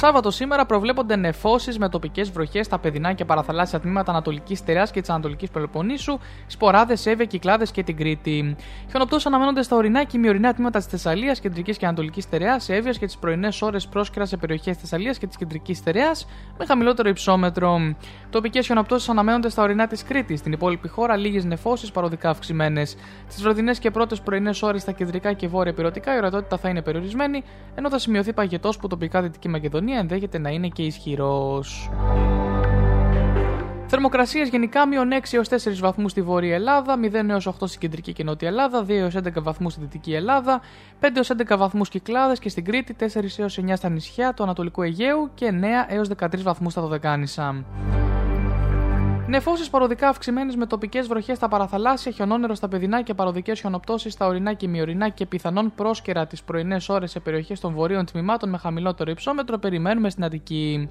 Σάββατο 0.00 0.30
σήμερα 0.30 0.66
προβλέπονται 0.66 1.16
νεφώσεις 1.16 1.78
με 1.78 1.88
τοπικές 1.88 2.30
βροχές 2.30 2.66
στα 2.66 2.78
παιδινά 2.78 3.12
και 3.12 3.24
παραθαλάσσια 3.24 3.80
τμήματα 3.80 4.10
Ανατολικής 4.10 4.58
Στερεά 4.58 4.84
και 4.92 5.00
της 5.00 5.10
Ανατολικής 5.10 5.50
Πελοποννήσου, 5.50 6.18
σποράδες, 6.46 7.06
έβε, 7.06 7.24
κυκλάδες 7.24 7.70
και 7.70 7.82
την 7.82 7.96
Κρήτη. 7.96 8.56
Χιονοπτώσεις 8.90 9.26
αναμένονται 9.26 9.62
στα 9.62 9.76
ορεινά 9.76 10.04
και 10.04 10.16
ημιορεινά 10.16 10.54
τμήματα 10.54 10.78
της 10.78 10.86
Θεσσαλίας, 10.86 11.40
Κεντρικής 11.40 11.76
και 11.76 11.86
Ανατολικής 11.86 12.24
Στερεά, 12.24 12.58
σε 12.58 12.74
έβε 12.74 12.90
και 12.90 13.06
τις 13.06 13.16
πρωινές 13.18 13.62
ώρες 13.62 13.86
πρόσκαιρα 13.86 14.26
σε 14.26 14.36
περιοχές 14.36 14.76
της 14.76 14.80
Θεσσαλίας 14.80 15.18
και 15.18 15.26
της 15.26 15.36
Κεντρικής 15.36 15.78
Στερεά, 15.78 16.10
με 16.58 16.66
χαμηλότερο 16.66 17.08
υψόμετρο. 17.08 17.94
Τοπικές 18.30 18.66
χιονοπτώσεις 18.66 19.08
αναμένονται 19.08 19.48
στα 19.48 19.62
ορεινά 19.62 19.86
της 19.86 20.04
Κρήτης. 20.04 20.38
Στην 20.38 20.52
υπόλοιπη 20.52 20.88
χώρα 20.88 21.16
λίγες 21.16 21.44
νεφώσεις 21.44 21.90
παροδικά 21.90 22.30
αυξημένες. 22.30 22.96
Στις 23.28 23.42
βραδινές 23.42 23.78
και 23.78 23.90
πρώτες 23.90 24.20
πρωινές 24.20 24.62
ώρες 24.62 24.82
στα 24.82 24.92
κεντρικά 24.92 25.32
και 25.32 25.48
βόρεια 25.48 25.72
πυρωτικά 25.72 26.14
η 26.14 26.16
ορατότητα 26.16 26.56
θα 26.56 26.68
είναι 26.68 26.82
περιορισμένη, 26.82 27.42
ενώ 27.74 27.90
θα 27.90 27.98
σημειωθεί 27.98 28.32
παγετός 28.32 28.76
που 28.78 28.86
τοπικά 28.86 29.22
Δυτική 29.22 29.48
Μακεδονία 29.48 29.86
ενδέχεται 29.96 30.38
να 30.38 30.50
είναι 30.50 30.68
και 30.68 30.82
ισχυρός. 30.82 31.90
Θερμοκρασίες 33.90 34.48
γενικά 34.48 34.86
μείον 34.86 35.08
6 35.12 35.18
έως 35.30 35.48
4 35.48 35.54
βαθμούς 35.80 36.10
στη 36.10 36.22
Βόρεια 36.22 36.54
Ελλάδα, 36.54 36.96
0 36.96 37.28
έως 37.28 37.46
8 37.46 37.52
στην 37.66 37.80
Κεντρική 37.80 38.12
και 38.12 38.24
Νότια 38.24 38.48
Ελλάδα, 38.48 38.84
2 38.84 38.90
έως 38.90 39.14
11 39.14 39.42
βαθμούς 39.42 39.72
στη 39.72 39.80
Δυτική 39.80 40.14
Ελλάδα, 40.14 40.60
5 41.00 41.16
έως 41.16 41.30
11 41.30 41.56
βαθμούς 41.56 41.88
Κυκλάδε 41.88 42.34
και 42.40 42.48
στην 42.48 42.64
Κρήτη, 42.64 42.94
4 42.94 43.38
έως 43.38 43.58
9 43.58 43.76
στα 43.76 43.88
νησιά 43.88 44.34
του 44.34 44.42
Ανατολικού 44.42 44.82
Αιγαίου 44.82 45.30
και 45.34 45.50
9 45.50 45.86
έως 45.88 46.08
13 46.08 46.42
βαθμούς 46.42 46.72
στα 46.72 46.80
Δωδεκάνησα. 46.82 47.64
Νεφώσει 49.28 49.70
παροδικά 49.70 50.08
αυξημένες 50.08 50.56
με 50.56 50.66
τοπικές 50.66 51.06
βροχές 51.06 51.36
στα 51.36 51.48
παραθαλάσσια, 51.48 52.12
χιονόνερο 52.12 52.54
στα 52.54 52.68
παιδινά 52.68 53.02
και 53.02 53.14
παροδικές 53.14 53.60
χιονοπτώσεις 53.60 54.12
στα 54.12 54.26
ορεινά 54.26 54.52
και 54.52 54.68
μειωρινά 54.68 55.08
και 55.08 55.26
πιθανόν 55.26 55.72
πρόσκαιρα 55.74 56.26
τις 56.26 56.42
πρωινές 56.42 56.88
ώρες 56.88 57.10
σε 57.10 57.20
περιοχές 57.20 57.60
των 57.60 57.72
βορείων 57.72 58.04
τμήματων 58.04 58.48
με 58.48 58.58
χαμηλότερο 58.58 59.10
υψόμετρο 59.10 59.58
περιμένουμε 59.58 60.10
στην 60.10 60.24
Αττική. 60.24 60.88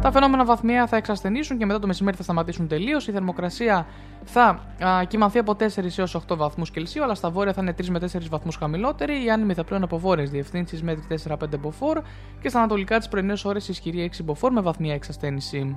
Τα 0.00 0.12
φαινόμενα 0.12 0.44
βαθμιαία 0.44 0.86
θα 0.86 0.96
εξασθενήσουν 0.96 1.58
και 1.58 1.66
μετά 1.66 1.78
το 1.78 1.86
μεσημέρι 1.86 2.16
θα 2.16 2.22
σταματήσουν 2.22 2.68
τελείως. 2.68 3.08
Η 3.08 3.12
θερμοκρασία 3.12 3.86
θα 4.24 4.60
α, 4.84 5.04
κοιμανθεί 5.04 5.38
από 5.38 5.52
4 5.52 5.64
έως 5.96 6.16
8 6.28 6.36
βαθμούς 6.36 6.70
Κελσίου, 6.70 7.02
αλλά 7.02 7.14
στα 7.14 7.30
βόρεια 7.30 7.52
θα 7.52 7.62
είναι 7.62 7.74
3 7.78 7.86
με 7.86 8.00
4 8.12 8.28
βαθμούς 8.30 8.56
χαμηλότερη. 8.56 9.24
Οι 9.24 9.30
άνεμοι 9.30 9.54
θα 9.54 9.64
πλέον 9.64 9.82
από 9.82 9.98
βόρειες 9.98 10.30
διευθύνσεις 10.30 10.82
μέτρη 10.82 11.18
4-5 11.28 11.36
μποφόρ 11.60 12.00
και 12.40 12.48
στα 12.48 12.58
ανατολικά 12.58 12.98
τις 12.98 13.08
πρωινές 13.08 13.44
ώρες 13.44 13.68
ισχυρή 13.68 14.10
6 14.16 14.24
μποφόρ 14.24 14.52
με 14.52 14.60
βαθμία 14.60 14.94
εξασθένηση. 14.94 15.76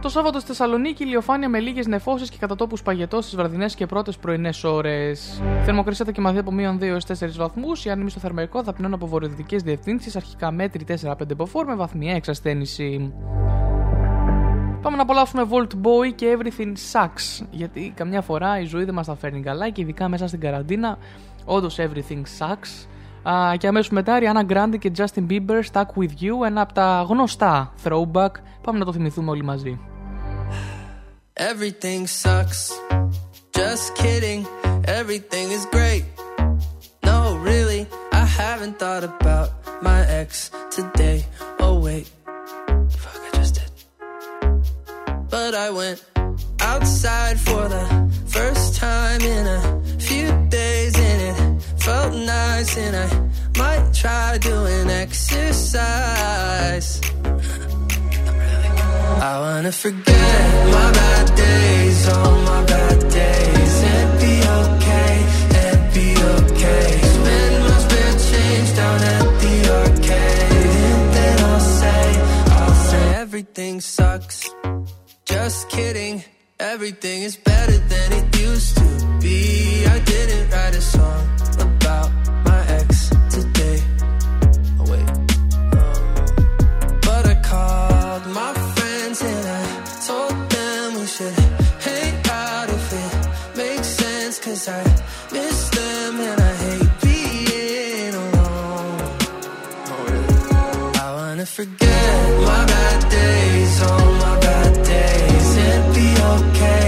Το 0.00 0.08
Σάββατο 0.08 0.38
στη 0.38 0.48
Θεσσαλονίκη 0.48 1.02
ηλιοφάνεια 1.02 1.48
με 1.48 1.58
λίγες 1.58 1.86
νεφώσεις 1.86 2.30
και 2.30 2.36
κατά 2.40 2.56
τόπους 2.56 2.82
παγετός 2.82 3.24
στις 3.24 3.36
βραδινές 3.36 3.74
και 3.74 3.86
πρώτες 3.86 4.16
πρωινές 4.16 4.64
ώρες. 4.64 5.42
Η 5.60 5.64
θερμοκρασία 5.64 6.04
θα 6.04 6.10
κοιμαθεί 6.10 6.38
από 6.38 6.52
μείον 6.52 6.78
2 6.78 6.82
έως 6.82 7.04
4 7.04 7.36
βαθμούς. 7.36 7.84
Οι 7.84 7.90
άνεμοι 7.90 8.10
στο 8.10 8.20
θερμαϊκό 8.20 8.62
θα 8.62 8.72
πνέουν 8.72 8.94
από 8.94 9.06
βορειοδυτικές 9.06 9.62
διευθύνσεις, 9.62 10.16
αρχικά 10.16 10.50
μέτρη 10.50 10.84
4-5 10.84 11.14
μποφόρ 11.36 11.66
με 11.66 11.74
βαθμιαία 11.74 12.14
εξασθένηση. 12.14 13.12
Πάμε 14.82 14.96
να 14.96 15.02
απολαύσουμε 15.02 15.46
Volt 15.50 15.72
Boy 15.86 16.12
και 16.14 16.38
Everything 16.38 16.72
Sucks. 16.92 17.46
Γιατί 17.50 17.92
καμιά 17.96 18.20
φορά 18.20 18.60
η 18.60 18.64
ζωή 18.64 18.84
δεν 18.84 18.94
μας 18.94 19.06
τα 19.06 19.14
φέρνει 19.14 19.40
καλά 19.40 19.70
και 19.70 19.80
ειδικά 19.80 20.08
μέσα 20.08 20.26
στην 20.26 20.40
καραντίνα, 20.40 20.98
όντως 21.44 21.78
Everything 21.78 22.22
Sucks. 22.38 22.86
Α, 23.30 23.56
και 23.56 23.66
αμέσως 23.66 23.90
μετά 23.90 24.18
Rihanna 24.20 24.52
Grande 24.52 24.78
και 24.78 24.92
Justin 24.96 25.26
Bieber 25.30 25.62
Stuck 25.72 25.86
With 25.98 26.22
You, 26.22 26.46
ένα 26.46 26.60
από 26.60 26.72
τα 26.72 27.06
γνωστά 27.08 27.72
throwback. 27.84 28.30
Πάμε 28.62 28.78
να 28.78 28.84
το 28.84 28.92
θυμηθούμε 28.92 29.30
όλοι 29.30 29.44
μαζί. 29.44 29.80
Everything 31.40 32.06
sucks. 32.06 32.70
Just 33.54 33.94
kidding. 33.96 34.46
Everything 34.84 35.50
is 35.50 35.64
great. 35.72 36.04
No, 37.02 37.38
really, 37.38 37.86
I 38.12 38.26
haven't 38.26 38.78
thought 38.78 39.04
about 39.04 39.50
my 39.82 40.06
ex 40.06 40.50
today. 40.70 41.24
Oh, 41.58 41.80
wait. 41.80 42.10
Fuck, 42.26 43.20
I 43.26 43.30
just 43.32 43.54
did. 43.54 43.70
But 45.30 45.54
I 45.54 45.70
went 45.70 46.04
outside 46.60 47.40
for 47.40 47.68
the 47.68 47.86
first 48.26 48.76
time 48.76 49.22
in 49.22 49.46
a 49.46 49.82
few 49.98 50.30
days, 50.50 50.94
and 50.98 51.22
it 51.22 51.62
felt 51.82 52.14
nice, 52.14 52.76
and 52.76 52.94
I 52.94 53.08
might 53.56 53.94
try 53.94 54.36
doing 54.36 54.90
exercise. 54.90 55.60
I 59.18 59.38
wanna 59.40 59.72
forget 59.72 60.66
my 60.76 60.92
bad 60.92 61.36
days, 61.36 62.08
all 62.08 62.36
my 62.50 62.64
bad 62.64 62.98
days, 63.20 63.74
and 63.94 64.08
be 64.22 64.34
okay, 64.60 65.14
and 65.62 65.80
be 65.94 66.08
okay. 66.36 66.86
Spend 67.16 67.54
my 67.64 67.78
spare 67.86 68.14
change 68.30 68.70
down 68.76 69.00
at 69.14 69.26
the 69.42 69.54
arcade, 69.78 70.66
and 70.90 71.14
then 71.16 71.36
I'll 71.50 71.60
say, 71.80 72.04
I'll 72.60 72.74
say 72.90 73.14
everything 73.16 73.80
sucks. 73.80 74.38
Just 75.26 75.68
kidding, 75.68 76.24
everything 76.58 77.22
is 77.22 77.36
better 77.36 77.78
than 77.92 78.12
it 78.12 78.26
used 78.40 78.76
to 78.76 79.18
be. 79.20 79.86
I 79.86 79.98
didn't 80.00 80.50
write 80.50 80.74
a 80.74 80.80
song 80.80 81.24
about 81.60 82.10
forget 101.60 102.40
my 102.48 102.64
bad 102.72 103.00
days, 103.10 103.82
all 103.82 104.12
my 104.24 104.34
bad 104.40 104.72
days, 104.92 105.50
and 105.68 105.84
be 105.94 106.08
okay, 106.34 106.79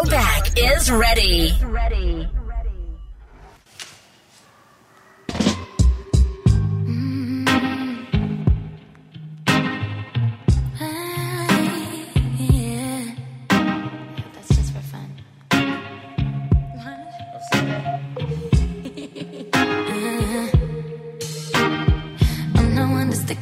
throwback 0.00 0.58
is 0.58 0.90
ready. 0.90 1.52
Ready. 1.62 2.28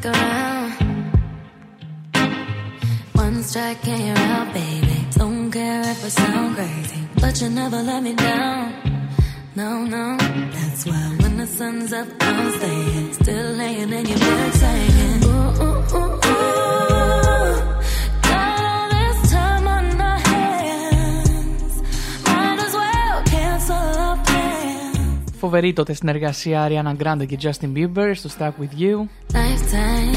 Around. 0.05 0.73
One 3.15 3.43
strike 3.43 3.89
and 3.89 4.07
you're 4.07 4.17
out, 4.17 4.55
baby. 4.55 4.97
Don't 5.20 5.45
care 5.58 5.82
if 5.93 5.99
I 6.08 6.10
sound 6.22 6.49
crazy, 6.58 7.01
but 7.22 7.34
you 7.41 7.49
never 7.62 7.80
let 7.89 8.01
me 8.08 8.14
down. 8.28 8.64
No, 9.62 9.70
no, 9.95 10.06
that's 10.56 10.82
why 10.89 11.04
when 11.22 11.34
the 11.41 11.47
sun's 11.58 11.91
up, 11.99 12.08
I'm 12.28 12.51
staying. 12.58 13.14
Still 13.22 13.49
laying 13.62 13.91
in 13.99 14.06
your 14.12 14.20
bed 14.26 14.54
saying, 14.64 15.24
ooh, 15.32 15.64
ooh, 15.66 15.97
ooh, 15.99 16.28
ooh. 16.30 17.54
Got 18.30 18.62
all 18.72 18.88
this 18.97 19.20
time 19.36 19.66
on 19.78 19.86
our 20.10 20.20
hands. 20.32 21.74
Might 22.28 22.60
as 22.68 22.74
well 22.82 23.18
cancel 23.34 23.86
our 24.06 24.18
plans. 24.26 25.32
Φοβερή 25.38 25.74
τότε 25.74 25.93
συνεργασία 25.93 26.68
Ariana 26.68 26.95
Grande 26.97 27.26
και 27.26 27.38
Justin 27.41 27.72
Bieber 27.78 28.12
στο 28.14 28.30
Stuck 28.38 28.54
With 28.62 28.74
You. 28.82 29.08
Lifetime. 29.34 30.16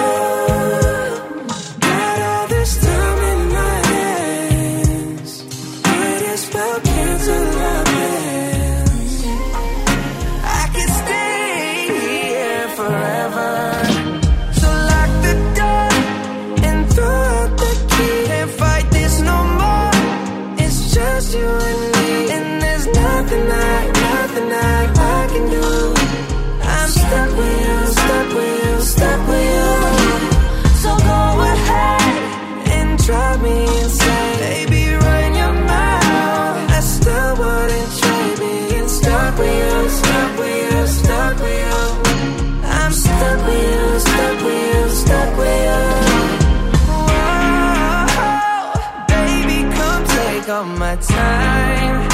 all 50.61 50.67
my 50.77 50.95
time. 50.95 52.09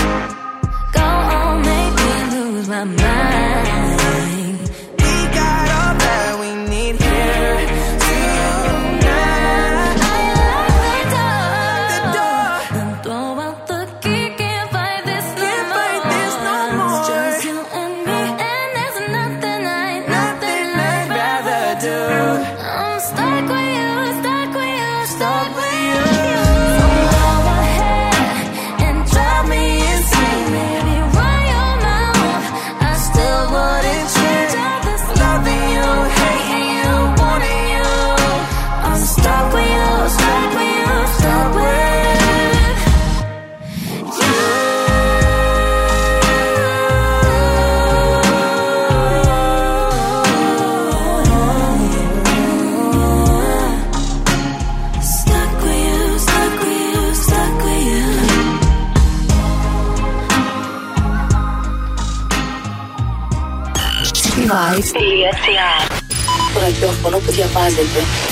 Go 0.94 1.02
on, 1.02 1.62
make 1.62 1.94
me 2.00 2.12
lose 2.32 2.70
my 2.70 2.84
mind. 2.86 3.67
diapazon. 67.32 68.27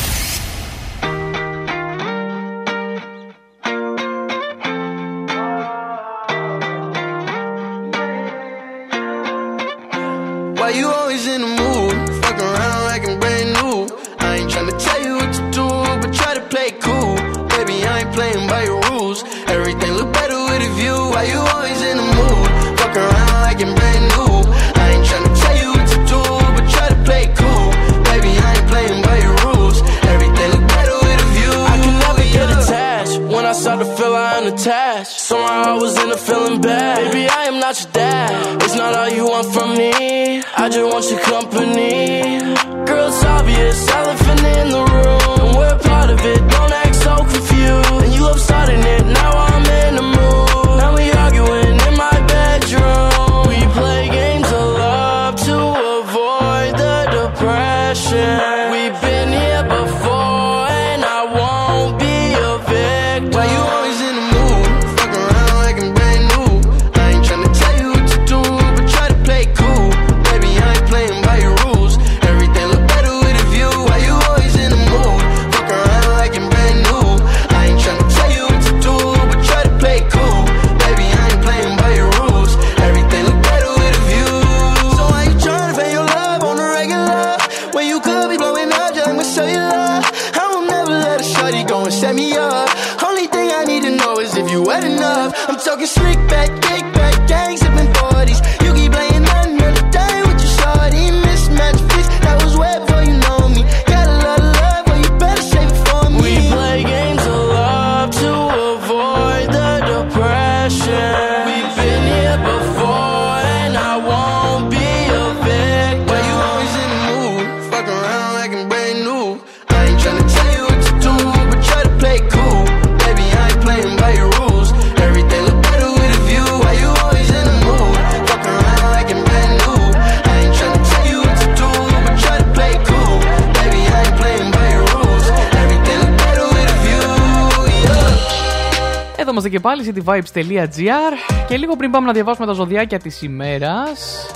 πάλι 139.65 139.93
cityvibes.gr 139.93 141.43
και 141.47 141.57
λίγο 141.57 141.75
πριν 141.75 141.91
πάμε 141.91 142.05
να 142.05 142.13
διαβάσουμε 142.13 142.47
τα 142.47 142.53
ζωδιάκια 142.53 142.99
της 142.99 143.21
ημέρας 143.21 144.29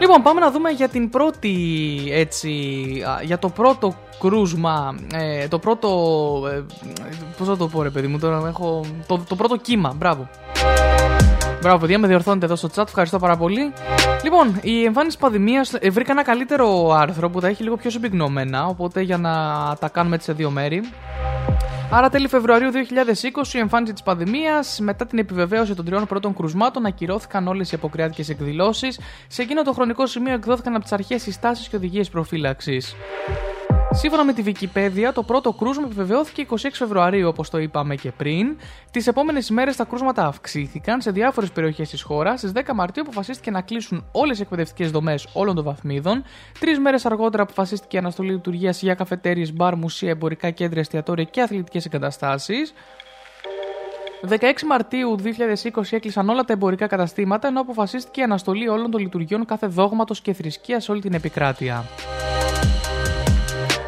Λοιπόν, 0.00 0.22
πάμε 0.22 0.40
να 0.40 0.50
δούμε 0.50 0.70
για 0.70 0.88
την 0.88 1.10
πρώτη, 1.10 1.56
έτσι, 2.10 2.50
για 3.22 3.38
το 3.38 3.48
πρώτο 3.48 3.94
κρούσμα, 4.20 4.94
ε, 5.14 5.48
το 5.48 5.58
πρώτο, 5.58 5.88
ε, 6.52 6.62
πώς 7.38 7.46
θα 7.46 7.56
το 7.56 7.68
πω 7.68 7.82
ρε 7.82 7.90
παιδί 7.90 8.06
μου 8.06 8.18
τώρα, 8.18 8.48
έχω, 8.48 8.84
το, 9.06 9.24
το 9.28 9.34
πρώτο 9.36 9.56
κύμα, 9.56 9.94
μπράβο. 9.96 10.28
Μπράβο, 11.60 11.78
παιδιά, 11.78 11.98
με 11.98 12.06
διορθώνετε 12.06 12.44
εδώ 12.46 12.56
στο 12.56 12.68
chat. 12.74 12.86
Ευχαριστώ 12.86 13.18
πάρα 13.18 13.36
πολύ. 13.36 13.72
Λοιπόν, 14.22 14.58
η 14.62 14.84
εμφάνιση 14.84 15.18
πανδημίας. 15.18 15.74
Ε, 15.74 15.90
βρήκα 15.90 16.12
ένα 16.12 16.22
καλύτερο 16.22 16.90
άρθρο 16.90 17.30
που 17.30 17.40
τα 17.40 17.48
έχει 17.48 17.62
λίγο 17.62 17.76
πιο 17.76 17.90
συμπυκνωμένα. 17.90 18.66
Οπότε 18.66 19.00
για 19.00 19.18
να 19.18 19.32
τα 19.80 19.88
κάνουμε 19.88 20.14
έτσι 20.14 20.26
σε 20.26 20.32
δύο 20.32 20.50
μέρη. 20.50 20.82
Άρα, 21.96 22.08
τέλη 22.08 22.28
Φεβρουαρίου 22.28 22.70
2020, 22.72 23.54
η 23.54 23.58
εμφάνιση 23.58 23.92
της 23.92 24.02
πανδημίας, 24.02 24.78
μετά 24.80 25.06
την 25.06 25.18
επιβεβαίωση 25.18 25.74
των 25.74 25.84
τριών 25.84 26.06
πρώτων 26.06 26.34
κρουσμάτων, 26.34 26.86
ακυρώθηκαν 26.86 27.48
όλες 27.48 27.72
οι 27.72 27.74
αποκριάτικες 27.74 28.28
εκδηλώσεις. 28.28 29.00
Σε 29.26 29.42
εκείνο 29.42 29.62
το 29.62 29.72
χρονικό 29.72 30.06
σημείο 30.06 30.32
εκδόθηκαν 30.32 30.74
από 30.74 30.82
τις 30.82 30.92
αρχές 30.92 31.22
συστάσεις 31.22 31.68
και 31.68 31.76
οδηγίες 31.76 32.08
προφύλαξης. 32.08 32.94
Σύμφωνα 33.96 34.24
με 34.24 34.32
τη 34.32 34.42
Wikipedia, 34.46 35.12
το 35.14 35.22
πρώτο 35.22 35.52
κρούσμα 35.52 35.84
επιβεβαιώθηκε 35.84 36.46
26 36.50 36.54
Φεβρουαρίου, 36.72 37.28
όπως 37.28 37.50
το 37.50 37.58
είπαμε 37.58 37.94
και 37.94 38.10
πριν. 38.10 38.56
Τις 38.90 39.06
επόμενες 39.06 39.48
ημέρες 39.48 39.76
τα 39.76 39.84
κρούσματα 39.84 40.26
αυξήθηκαν 40.26 41.00
σε 41.00 41.10
διάφορες 41.10 41.52
περιοχές 41.52 41.88
της 41.88 42.02
χώρας. 42.02 42.38
Στις 42.38 42.52
10 42.52 42.74
Μαρτίου 42.74 43.02
αποφασίστηκε 43.02 43.50
να 43.50 43.60
κλείσουν 43.60 44.04
όλες 44.12 44.38
οι 44.38 44.42
εκπαιδευτικές 44.42 44.90
δομές 44.90 45.28
όλων 45.32 45.54
των 45.54 45.64
βαθμίδων. 45.64 46.24
Τρεις 46.60 46.78
μέρες 46.78 47.06
αργότερα 47.06 47.42
αποφασίστηκε 47.42 47.96
η 47.96 47.98
αναστολή 47.98 48.30
λειτουργίας 48.30 48.82
για 48.82 48.94
καφετέρειες, 48.94 49.52
μπαρ, 49.52 49.76
μουσεία, 49.76 50.10
εμπορικά 50.10 50.50
κέντρα, 50.50 50.80
εστιατόρια 50.80 51.24
και 51.24 51.40
αθλητικές 51.40 51.86
εγκαταστάσεις. 51.86 52.74
16 54.28 54.64
Μαρτίου 54.66 55.16
2020 55.22 55.96
έκλεισαν 55.96 56.28
όλα 56.28 56.44
τα 56.44 56.52
εμπορικά 56.52 56.86
καταστήματα, 56.86 57.48
ενώ 57.48 57.60
αποφασίστηκε 57.60 58.20
η 58.20 58.22
αναστολή 58.22 58.68
όλων 58.68 58.90
των 58.90 59.00
λειτουργιών 59.00 59.44
κάθε 59.44 59.66
δόγματος 59.66 60.20
και 60.20 60.32
θρησκείας 60.32 60.84
σε 60.84 60.90
όλη 60.90 61.00
την 61.00 61.14
επικράτεια. 61.14 61.84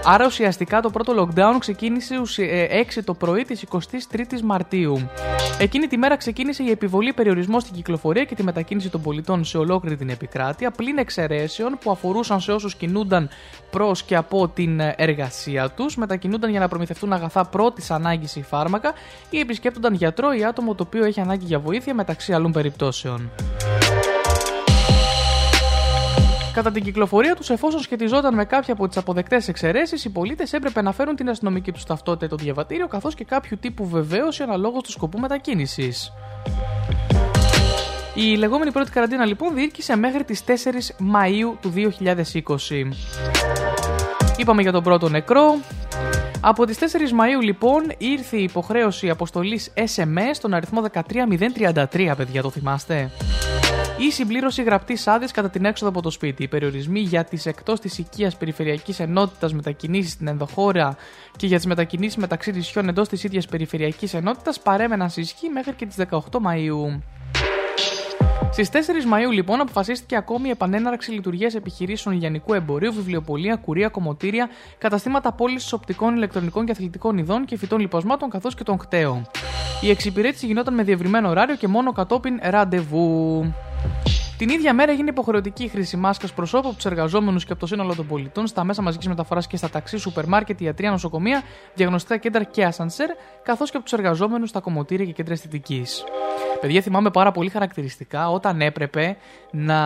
Άρα 0.08 0.26
ουσιαστικά 0.26 0.80
το 0.80 0.90
πρώτο 0.90 1.12
lockdown 1.18 1.56
ξεκίνησε 1.58 2.18
ουσι- 2.18 2.50
ε, 2.50 2.66
6 2.70 3.02
το 3.04 3.14
πρωί 3.14 3.42
της 3.42 3.62
23ης 3.62 4.42
Μαρτίου. 4.42 5.10
Εκείνη 5.58 5.86
τη 5.86 5.96
μέρα 5.96 6.16
ξεκίνησε 6.16 6.62
η 6.62 6.70
επιβολή 6.70 7.12
περιορισμό 7.12 7.60
στην 7.60 7.74
κυκλοφορία 7.74 8.24
και 8.24 8.34
τη 8.34 8.42
μετακίνηση 8.42 8.88
των 8.88 9.02
πολιτών 9.02 9.44
σε 9.44 9.58
ολόκληρη 9.58 9.96
την 9.96 10.08
επικράτεια, 10.08 10.70
πλην 10.70 10.98
εξαιρέσεων 10.98 11.78
που 11.80 11.90
αφορούσαν 11.90 12.40
σε 12.40 12.52
όσους 12.52 12.74
κινούνταν 12.74 13.28
προς 13.70 14.02
και 14.02 14.16
από 14.16 14.48
την 14.48 14.80
εργασία 14.96 15.70
τους, 15.70 15.96
μετακινούνταν 15.96 16.50
για 16.50 16.60
να 16.60 16.68
προμηθευτούν 16.68 17.12
αγαθά 17.12 17.44
πρώτης 17.44 17.90
ανάγκης 17.90 18.36
ή 18.36 18.42
φάρμακα 18.42 18.92
ή 19.30 19.38
επισκέπτονταν 19.38 19.94
γιατρό 19.94 20.32
ή 20.32 20.44
άτομο 20.44 20.74
το 20.74 20.82
οποίο 20.86 21.04
έχει 21.04 21.20
ανάγκη 21.20 21.44
για 21.44 21.58
βοήθεια 21.58 21.94
μεταξύ 21.94 22.32
άλλων 22.32 22.52
περιπτώσεων. 22.52 23.30
Κατά 26.56 26.70
την 26.70 26.82
κυκλοφορία 26.82 27.34
τους, 27.34 27.50
εφόσον 27.50 27.80
σχετιζόταν 27.80 28.34
με 28.34 28.44
κάποια 28.44 28.72
από 28.72 28.88
τις 28.88 28.96
αποδεκτές 28.96 29.48
εξαιρέσεις, 29.48 30.04
οι 30.04 30.10
πολίτες 30.10 30.52
έπρεπε 30.52 30.82
να 30.82 30.92
φέρουν 30.92 31.16
την 31.16 31.28
αστυνομική 31.28 31.72
τους 31.72 31.84
ταυτότητα 31.84 32.24
ή 32.24 32.28
το 32.28 32.36
διαβατήριο, 32.36 32.86
καθώς 32.86 33.14
και 33.14 33.24
κάποιο 33.24 33.56
τύπου 33.56 33.86
βεβαίωση 33.86 34.42
αναλόγως 34.42 34.82
του 34.82 34.90
σκοπού 34.90 35.18
μετακίνησης. 35.18 36.12
Η 38.14 38.36
λεγόμενη 38.36 38.72
πρώτη 38.72 38.90
καραντίνα 38.90 39.24
λοιπόν 39.24 39.54
διήρκησε 39.54 39.96
μέχρι 39.96 40.24
τις 40.24 40.42
4 40.46 40.50
Μαΐου 41.14 41.56
του 41.60 41.72
2020. 41.72 42.92
Είπαμε 44.36 44.62
για 44.62 44.72
τον 44.72 44.82
πρώτο 44.82 45.08
νεκρό. 45.08 45.58
Από 46.40 46.66
τις 46.66 46.78
4 46.78 46.82
Μαΐου 46.84 47.42
λοιπόν 47.42 47.92
ήρθε 47.98 48.36
η 48.36 48.42
υποχρέωση 48.42 49.10
αποστολής 49.10 49.72
SMS 49.74 50.30
στον 50.32 50.54
αριθμό 50.54 50.84
13033 50.92 52.12
παιδιά 52.16 52.42
το 52.42 52.50
θυμάστε; 52.50 53.10
Η 53.98 54.10
συμπλήρωση 54.10 54.62
γραπτής 54.62 55.06
άδειας 55.06 55.30
κατά 55.32 55.50
την 55.50 55.64
έξοδο 55.64 55.90
από 55.90 56.02
το 56.02 56.10
σπίτι. 56.10 56.42
Οι 56.42 56.48
περιορισμοί 56.48 57.00
για 57.00 57.24
τις 57.24 57.46
εκτός 57.46 57.80
της 57.80 57.98
οικίας 57.98 58.36
περιφερειακής 58.36 59.00
ενότητας 59.00 59.52
μετακινήσεις 59.52 60.12
στην 60.12 60.26
ενδοχώρα 60.26 60.96
και 61.36 61.46
για 61.46 61.56
τις 61.56 61.66
μετακινήσεις 61.66 62.16
μεταξύ 62.16 62.52
νησιών 62.52 62.88
εντός 62.88 63.08
της 63.08 63.24
ίδιας 63.24 63.46
περιφερειακής 63.46 64.14
ενότητας 64.14 64.60
παρέμεναν 64.60 65.10
σε 65.10 65.20
ισχύ 65.20 65.48
μέχρι 65.48 65.72
και 65.72 65.86
τις 65.86 65.96
18 65.96 66.38
Μαου. 66.40 67.02
Στις 68.50 68.70
4 68.70 69.04
Μαου, 69.06 69.30
λοιπόν, 69.30 69.60
αποφασίστηκε 69.60 70.16
ακόμη 70.16 70.48
η 70.48 70.50
επανέναρξη 70.50 71.10
λειτουργίας 71.10 71.54
επιχειρήσεων 71.54 72.18
λιανικού 72.18 72.54
εμπορίου, 72.54 72.92
βιβλιοπολία, 72.92 73.56
κουρία, 73.56 73.88
κομμωτήρια, 73.88 74.48
καταστήματα 74.78 75.32
πώλησης 75.32 75.72
οπτικών, 75.72 76.16
ηλεκτρονικών 76.16 76.64
και 76.64 76.72
αθλητικών 76.72 77.18
ειδών 77.18 77.44
και 77.44 77.56
φυτών 77.56 77.80
λιποσμάτων 77.80 78.30
καθώς 78.30 78.54
και 78.54 78.64
των 78.64 78.76
κταίων. 78.76 79.26
Η 79.80 79.90
εξυπηρέτηση 79.90 80.46
γινόταν 80.46 80.74
με 80.74 80.82
διευρυμένο 80.82 81.28
ωράριο 81.28 81.54
και 81.54 81.68
μόνο 81.68 81.92
κατόπιν 81.92 82.38
ραντεβού. 82.42 83.44
Την 84.38 84.48
ίδια 84.48 84.74
μέρα 84.74 84.92
έγινε 84.92 85.10
υποχρεωτική 85.10 85.64
η 85.64 85.68
χρήση 85.68 85.96
μάσκας 85.96 86.32
προσώπου 86.32 86.66
από 86.66 86.76
τους 86.76 86.84
εργαζόμενους 86.84 87.44
και 87.44 87.52
από 87.52 87.60
το 87.60 87.66
σύνολο 87.66 87.94
των 87.94 88.06
πολιτών 88.06 88.46
στα 88.46 88.64
μέσα 88.64 88.82
μαζικής 88.82 89.08
μεταφοράς 89.08 89.46
και 89.46 89.56
στα 89.56 89.70
ταξί, 89.70 89.96
σούπερ 89.96 90.26
μάρκετ, 90.26 90.60
ιατρία, 90.60 90.90
νοσοκομεία, 90.90 91.42
διαγνωστικά 91.74 92.16
κέντρα 92.16 92.44
και 92.44 92.64
ασανσέρ, 92.64 93.08
καθώς 93.42 93.70
και 93.70 93.76
από 93.76 93.84
τους 93.84 93.94
εργαζόμενους 93.94 94.48
στα 94.48 94.60
κομμωτήρια 94.60 95.06
και 95.06 95.12
κέντρα 95.12 95.32
αισθητικής. 95.32 96.04
Παιδιά, 96.60 96.80
θυμάμαι 96.80 97.10
πάρα 97.10 97.32
πολύ 97.32 97.50
χαρακτηριστικά 97.50 98.30
όταν 98.30 98.60
έπρεπε 98.60 99.16
να, 99.50 99.80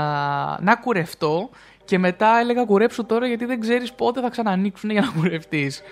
να 0.61 0.77
κουρευτώ 0.77 1.51
και 1.85 1.99
μετά 1.99 2.39
έλεγα 2.41 2.65
κουρέψου 2.65 3.07
τώρα 3.07 3.27
γιατί 3.27 3.45
δεν 3.45 3.61
ξέρεις 3.61 3.93
πότε 3.93 4.21
θα 4.21 4.31
ξανανοίξουν 4.31 4.91
για 4.91 5.01
να 5.01 5.13
κουρευτείς. 5.21 5.83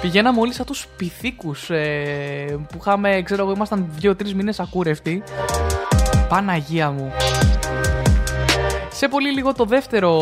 Πηγαίναμε 0.00 0.40
όλοι 0.40 0.52
σαν 0.52 0.66
τους 0.66 0.86
πυθίκους 0.96 1.70
ε, 1.70 2.66
που 2.68 2.78
είχαμε, 2.80 3.22
ξέρω 3.24 3.42
εγώ, 3.42 3.52
ήμασταν 3.52 3.86
δύο-τρεις 3.90 4.34
μήνες 4.34 4.60
ακούρευτοι. 4.60 5.22
Παναγία 6.30 6.90
μου. 6.90 7.12
Σε 8.92 9.08
πολύ 9.08 9.32
λίγο 9.32 9.52
το 9.52 9.64
δεύτερο 9.64 10.12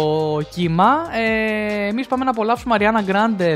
κύμα. 0.55 1.07
Ε, 1.13 1.87
Εμείς 1.89 2.07
πάμε 2.07 2.25
να 2.25 2.31
απολαύσουμε 2.31 2.77
Ariana 2.79 3.11
Grande 3.11 3.55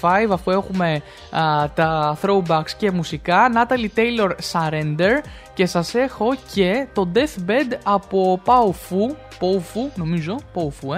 34-35 0.00 0.30
αφού 0.32 0.50
έχουμε 0.50 1.02
α, 1.30 1.70
τα 1.74 2.18
throwbacks 2.22 2.70
και 2.78 2.90
μουσικά. 2.90 3.50
Natalie 3.54 3.98
Taylor 3.98 4.30
Surrender 4.52 5.24
και 5.54 5.66
σας 5.66 5.94
έχω 5.94 6.34
και 6.54 6.86
το 6.94 7.10
Deathbed 7.14 7.76
από 7.82 8.40
Pau 8.44 8.68
Fu, 8.68 9.14
Pau 9.40 9.56
Fu 9.56 9.90
νομίζω, 9.94 10.36
Pau 10.54 10.66
Fu, 10.66 10.94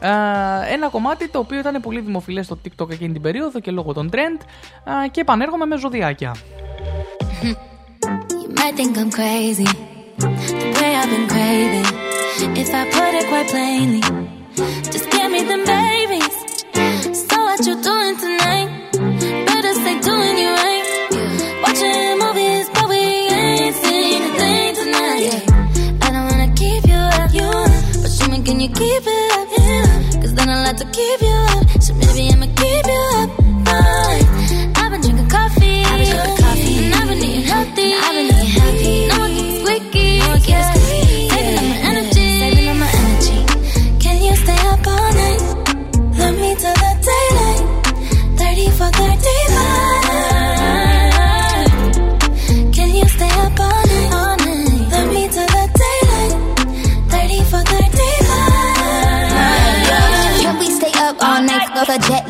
ε. 0.00 0.08
Α, 0.08 0.66
ένα 0.72 0.88
κομμάτι 0.88 1.28
το 1.28 1.38
οποίο 1.38 1.58
ήταν 1.58 1.80
πολύ 1.80 2.00
δημοφιλές 2.00 2.44
στο 2.44 2.58
TikTok 2.64 2.90
εκείνη 2.90 3.12
την 3.12 3.22
περίοδο 3.22 3.60
και 3.60 3.70
λόγω 3.70 3.92
των 3.92 4.10
trend 4.12 4.40
α, 4.90 4.92
και 5.10 5.20
επανέρχομαι 5.20 5.66
με 5.66 5.76
ζωδιάκια. 5.76 6.34
You 8.42 8.48
might 8.58 8.74
think 8.80 8.96
I'm 9.02 9.10
crazy, 9.10 9.68
the 10.18 10.78
way 10.80 10.96
I've 10.96 11.10
been 11.10 11.28
craving. 11.28 11.86
If 12.56 12.72
I 12.74 12.84
put 12.90 13.14
it 13.14 13.26
quite 13.28 13.48
plainly, 13.48 14.00
just 14.90 15.10
give 15.10 15.30
me 15.30 15.42
them 15.44 15.64
babies. 15.64 16.36
So 17.28 17.36
what 17.36 17.60
you 17.66 17.74
doing 17.82 18.16
tonight? 18.16 18.68
Better 19.46 19.74
stay 19.74 20.00
doing 20.00 20.36
you 20.38 20.50
right. 20.62 20.84
Watching 21.62 22.18
movies, 22.18 22.68
but 22.74 22.88
we 22.88 22.96
ain't 22.96 23.76
seen 23.76 24.22
a 24.22 24.32
thing 24.40 24.74
tonight. 24.74 25.44
I 26.02 26.10
don't 26.12 26.26
wanna 26.30 26.52
keep 26.54 26.86
you 26.86 26.94
up, 26.94 27.32
you 27.34 27.42
up, 27.44 27.70
but 28.02 28.10
show 28.10 28.28
me 28.28 28.42
can 28.42 28.60
you 28.60 28.68
keep 28.68 29.02
it 29.06 29.32
up? 29.32 29.48
Yeah, 29.58 30.20
cause 30.20 30.34
then 30.34 30.48
I 30.48 30.62
like 30.64 30.76
to 30.78 30.88
keep 30.96 31.20
you 31.20 31.36
up. 31.52 31.82
So 31.82 31.94
maybe 31.94 32.32
I'ma 32.32 32.46
keep 32.54 32.86
you 32.86 33.10
up. 33.12 33.15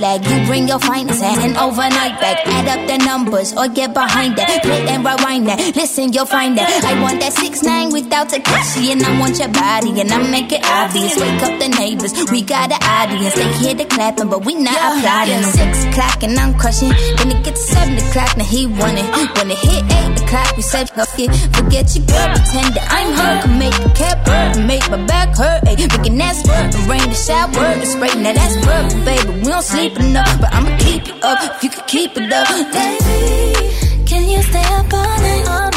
You 0.07 0.47
bring 0.47 0.69
your 0.69 0.79
finest 0.79 1.23
and 1.23 1.51
an 1.51 1.57
overnight 1.59 2.21
bag. 2.21 2.39
Add 2.47 2.69
up 2.69 2.87
the 2.87 3.05
numbers 3.05 3.53
or 3.57 3.67
get 3.69 3.93
behind 3.93 4.37
that. 4.37 4.63
Play 4.63 4.87
and 4.87 5.05
rewind 5.05 5.49
that. 5.49 5.59
Listen, 5.75 6.13
you'll 6.13 6.27
find 6.27 6.57
that. 6.59 6.71
I 6.85 7.01
want 7.03 7.19
that 7.21 7.33
six 7.33 7.63
nine 7.63 7.91
without 7.93 8.29
Takashi, 8.29 8.93
and 8.93 9.03
I 9.03 9.19
want 9.19 9.39
your 9.39 9.49
body, 9.49 10.01
and 10.01 10.11
I 10.13 10.19
make 10.31 10.53
it 10.53 10.63
obvious. 10.65 11.19
Wake 11.19 11.43
up 11.43 11.59
the 11.59 11.69
neighbors, 11.69 12.13
we 12.31 12.43
got 12.43 12.71
an 12.71 12.79
audience. 12.83 13.35
They 13.35 13.53
hear 13.59 13.75
the 13.75 13.85
clapping, 13.85 14.31
but 14.31 14.45
we 14.45 14.55
not 14.55 14.79
applauding. 14.79 15.43
Six 15.43 15.85
o'clock 15.87 16.23
and 16.23 16.39
I'm 16.39 16.55
crushing. 16.55 16.95
Then 17.19 17.35
it 17.35 17.43
gets 17.45 17.67
seven 17.67 17.99
o'clock, 17.99 18.37
now 18.37 18.45
he 18.45 18.67
want 18.67 18.99
it. 18.99 19.07
When 19.37 19.51
it 19.51 19.59
hit 19.59 19.83
eight 19.91 20.23
o'clock, 20.23 20.57
we 20.57 20.63
said 20.63 20.89
fuck 20.91 21.19
it. 21.19 21.35
Forget 21.51 21.91
your 21.97 22.07
girl, 22.07 22.29
pretend 22.31 22.71
that 22.79 22.87
I'm 22.95 23.11
her. 23.11 23.35
Can 23.43 23.59
make 23.59 23.75
a 23.75 23.91
cat 23.91 24.25
burn, 24.25 24.67
make 24.67 24.87
my 24.89 25.03
back 25.07 25.35
hurt. 25.37 25.67
Ay, 25.67 25.75
making 25.77 26.17
that 26.19 26.37
squirt, 26.37 26.71
rain 26.87 27.09
the 27.11 27.19
shower, 27.19 27.75
the 27.75 27.87
spray. 27.87 28.15
Now 28.23 28.33
that's 28.33 28.57
perfect, 28.65 29.05
baby. 29.05 29.31
We 29.43 29.49
don't 29.51 29.63
sleep 29.63 29.96
enough, 29.97 30.41
but 30.41 30.53
I'ma 30.55 30.77
keep 30.79 31.07
it 31.09 31.25
up. 31.25 31.39
If 31.43 31.65
you 31.65 31.71
could 31.71 31.87
keep 31.87 32.17
it 32.17 32.33
up, 32.33 32.49
Baby, 32.73 34.05
can 34.07 34.29
you 34.29 34.43
stay 34.43 34.65
up 34.75 34.93
all 34.93 35.21
night? 35.21 35.76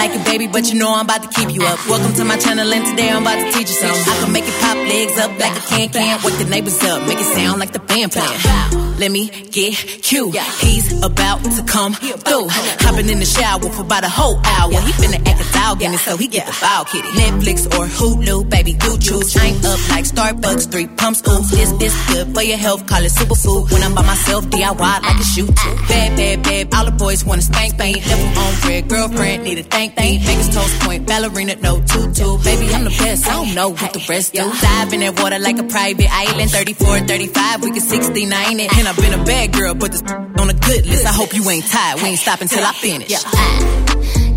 Like 0.00 0.18
a 0.18 0.24
baby, 0.24 0.46
but 0.46 0.72
you 0.72 0.78
know 0.78 0.94
I'm 0.94 1.04
about 1.04 1.22
to 1.24 1.28
keep 1.28 1.52
you 1.52 1.62
up. 1.62 1.78
Welcome 1.86 2.14
to 2.14 2.24
my 2.24 2.38
channel, 2.38 2.72
and 2.72 2.86
today 2.86 3.10
I'm 3.10 3.20
about 3.20 3.36
to 3.36 3.52
teach 3.52 3.68
you 3.68 3.76
something. 3.84 4.12
I 4.12 4.16
can 4.24 4.32
make 4.32 4.44
it 4.48 4.56
pop 4.60 4.76
legs 4.76 5.18
up 5.18 5.30
like 5.38 5.52
a 5.52 5.64
can 5.68 5.88
can. 5.90 6.20
Wake 6.24 6.38
the 6.38 6.48
neighbors 6.48 6.82
up, 6.84 7.06
make 7.06 7.20
it 7.20 7.30
sound 7.36 7.60
like 7.60 7.72
the 7.72 7.80
band 7.80 8.12
playing. 8.12 8.90
Let 9.00 9.10
me 9.10 9.28
get 9.28 9.74
cute. 10.02 10.36
He's 10.60 11.02
about 11.02 11.44
to 11.44 11.62
come 11.64 11.94
through. 11.94 12.48
Hopping 12.84 13.08
in 13.08 13.18
the 13.18 13.24
shower 13.24 13.60
for 13.60 13.82
about 13.82 14.04
a 14.04 14.08
whole 14.08 14.36
hour. 14.44 14.72
He 14.72 14.92
finna 14.92 15.20
act 15.26 15.40
a 15.40 15.52
dog 15.52 15.82
in 15.82 15.96
so 15.98 16.16
he 16.16 16.28
get 16.28 16.46
the 16.46 16.52
foul 16.52 16.84
kitty. 16.84 17.08
Netflix 17.08 17.64
or 17.66 17.86
Hulu, 17.86 18.48
baby, 18.48 18.72
you 18.72 18.98
choose. 18.98 19.36
I'm 19.36 19.56
up 19.64 19.80
like 19.88 20.04
Starbucks, 20.04 20.70
three 20.70 20.86
pumps. 20.86 21.20
Ooh, 21.28 21.40
this 21.56 21.72
this 21.80 21.94
good 22.08 22.34
for 22.34 22.42
your 22.42 22.58
health. 22.58 22.86
Call 22.86 23.02
it 23.02 23.12
superfood. 23.12 23.72
When 23.72 23.82
I'm 23.82 23.94
by 23.94 24.02
myself, 24.02 24.44
DIY 24.46 24.78
like 24.78 25.20
a 25.20 25.24
shoot. 25.24 25.54
Bad, 25.88 26.16
bad, 26.16 26.42
bad. 26.42 26.74
All 26.74 26.84
the 26.84 26.92
boys 26.92 27.24
wanna 27.24 27.42
spank 27.42 27.78
me. 27.78 28.00
Level 28.00 28.38
on 28.42 28.68
red, 28.68 28.88
girlfriend 28.88 29.44
need 29.44 29.58
a 29.60 29.62
thank 29.62 29.89
me. 29.96 30.18
Vegas 30.18 30.54
toast 30.54 30.80
point, 30.80 31.06
ballerina, 31.06 31.56
no 31.56 31.80
tutu. 31.80 32.38
Baby, 32.44 32.72
I'm 32.74 32.84
the 32.84 32.90
best. 32.90 33.26
I 33.26 33.32
don't 33.34 33.54
know 33.54 33.70
what 33.70 33.92
the 33.92 34.04
rest 34.08 34.32
do. 34.32 34.40
Dive 34.40 34.92
in 34.92 35.00
that 35.00 35.20
water 35.20 35.38
like 35.38 35.58
a 35.58 35.64
private 35.64 36.10
island. 36.10 36.50
34, 36.50 37.00
35, 37.00 37.62
we 37.62 37.70
can 37.70 37.80
69 37.80 38.60
it. 38.60 38.78
And 38.78 38.88
I've 38.88 38.96
been 38.96 39.14
a 39.14 39.24
bad 39.24 39.52
girl, 39.52 39.74
but 39.74 39.92
this 39.92 40.02
on 40.02 40.50
a 40.50 40.54
good 40.54 40.86
list. 40.86 41.06
I 41.06 41.12
hope 41.12 41.34
you 41.34 41.48
ain't 41.48 41.66
tired. 41.66 42.02
We 42.02 42.08
ain't 42.08 42.18
stopping 42.18 42.48
till 42.48 42.64
I 42.64 42.72
finish. 42.72 43.12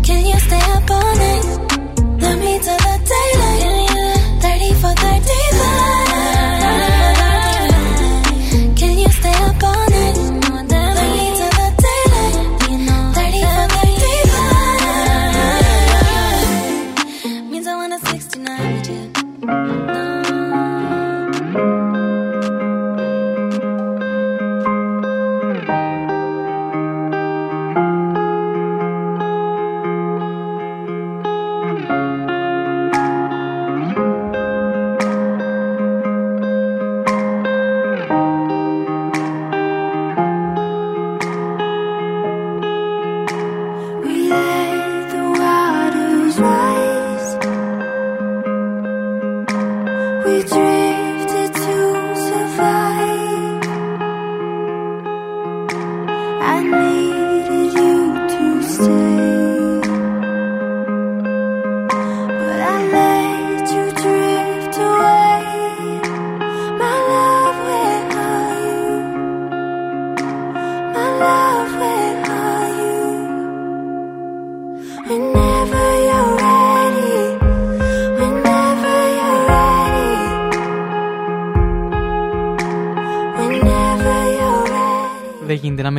Can 0.06 0.26
you 0.26 0.38
stay 0.38 0.60
up 0.76 0.90
all 0.90 1.14
night? 1.16 1.44
Love 2.22 2.38
me 2.38 2.58
till 2.60 2.76
the 2.76 2.94
daylight. 3.08 3.63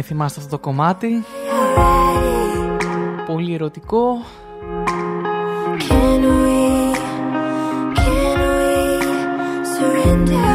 Θυμάστε 0.06 0.40
αυτό 0.40 0.52
το 0.52 0.60
κομμάτι. 0.60 1.24
Πολύ 3.26 3.54
ερωτικό. 3.54 4.18
can 5.88 6.22
we, 6.44 6.96
can 8.00 8.40
we 8.56 8.76
surrender? 9.76 10.50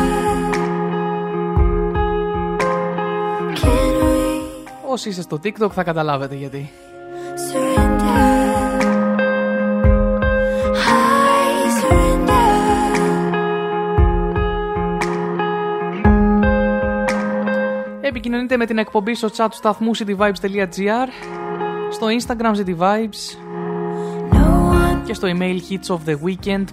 Can 3.60 3.94
we; 4.02 4.30
Όσοι 4.88 5.08
είστε 5.08 5.22
στο 5.22 5.38
TikTok 5.42 5.70
θα 5.70 5.82
καταλάβετε 5.82 6.34
γιατί. 6.34 6.70
Με 18.60 18.66
την 18.66 18.78
εκπομπή 18.78 19.14
στο 19.14 19.28
chat 19.36 19.46
του 19.50 19.56
σταθμού 19.56 19.90
cityvibes.gr 19.96 21.08
στο 21.90 22.06
Instagram 22.18 22.54
cityvibes 22.56 23.38
και 25.04 25.14
στο 25.14 25.28
email 25.28 25.58
hitsoftheweekend 25.70 26.64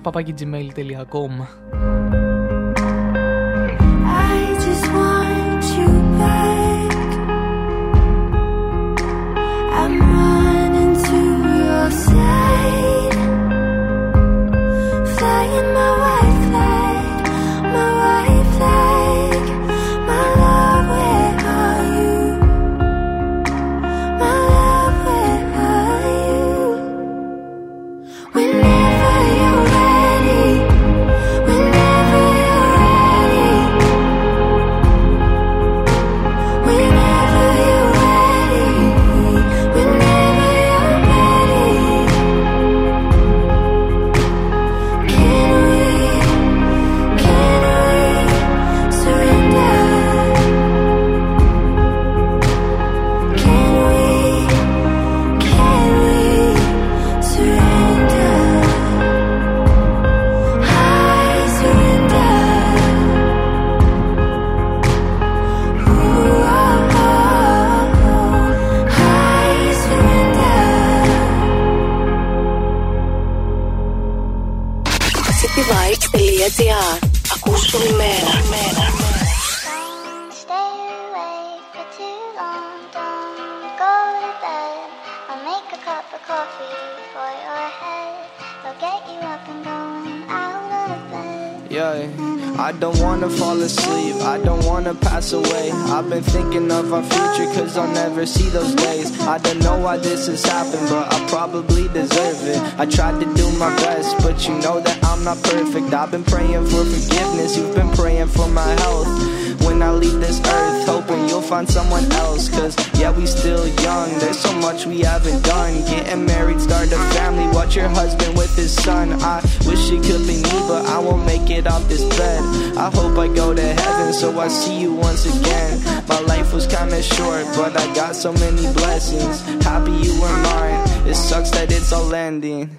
I 124.48 124.50
see 124.50 124.80
you 124.80 124.94
once 124.94 125.26
again. 125.26 125.84
My 126.08 126.22
life 126.22 126.54
was 126.54 126.66
kinda 126.68 127.04
short, 127.04 127.46
but 127.58 127.76
I 127.76 127.94
got 127.94 128.16
so 128.16 128.32
many 128.32 128.66
blessings. 128.72 129.42
Happy 129.62 129.92
you 129.92 130.14
were 130.22 130.38
mine. 130.38 130.80
It 131.06 131.16
sucks 131.16 131.52
that 131.52 131.70
it's 131.70 131.92
all 131.92 132.16
ending. 132.16 132.70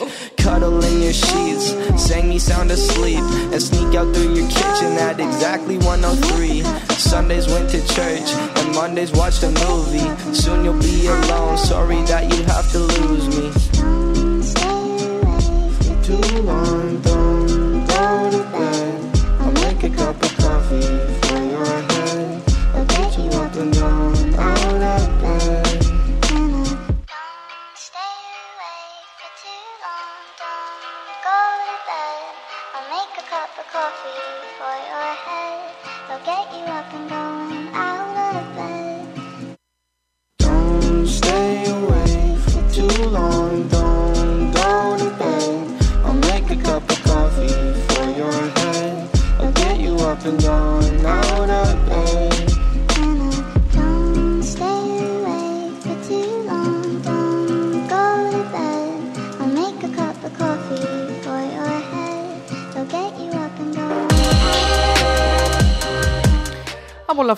A 0.00 0.04
bark. 0.04 0.36
Cuddle 0.36 0.84
in 0.84 1.02
your 1.02 1.12
sheets, 1.12 1.72
sang 2.02 2.28
me 2.28 2.38
sound 2.38 2.70
asleep, 2.70 3.20
and 3.52 3.62
sneak 3.62 3.94
out 3.94 4.14
through 4.14 4.34
your 4.34 4.48
kitchen 4.48 4.92
at 4.98 5.20
exactly 5.20 5.78
103. 5.78 6.62
Sundays 6.96 7.46
went 7.48 7.70
to 7.70 7.80
church, 7.94 8.28
and 8.58 8.74
Mondays 8.74 9.12
watched 9.12 9.42
a 9.42 9.50
movie. 9.50 10.34
Soon 10.34 10.64
you'll 10.64 10.78
be 10.80 11.06
alone. 11.06 11.58
Sorry 11.58 12.02
that 12.04 12.32
you 12.32 12.42
have 12.44 12.70
to 12.72 12.78
lose 12.78 13.31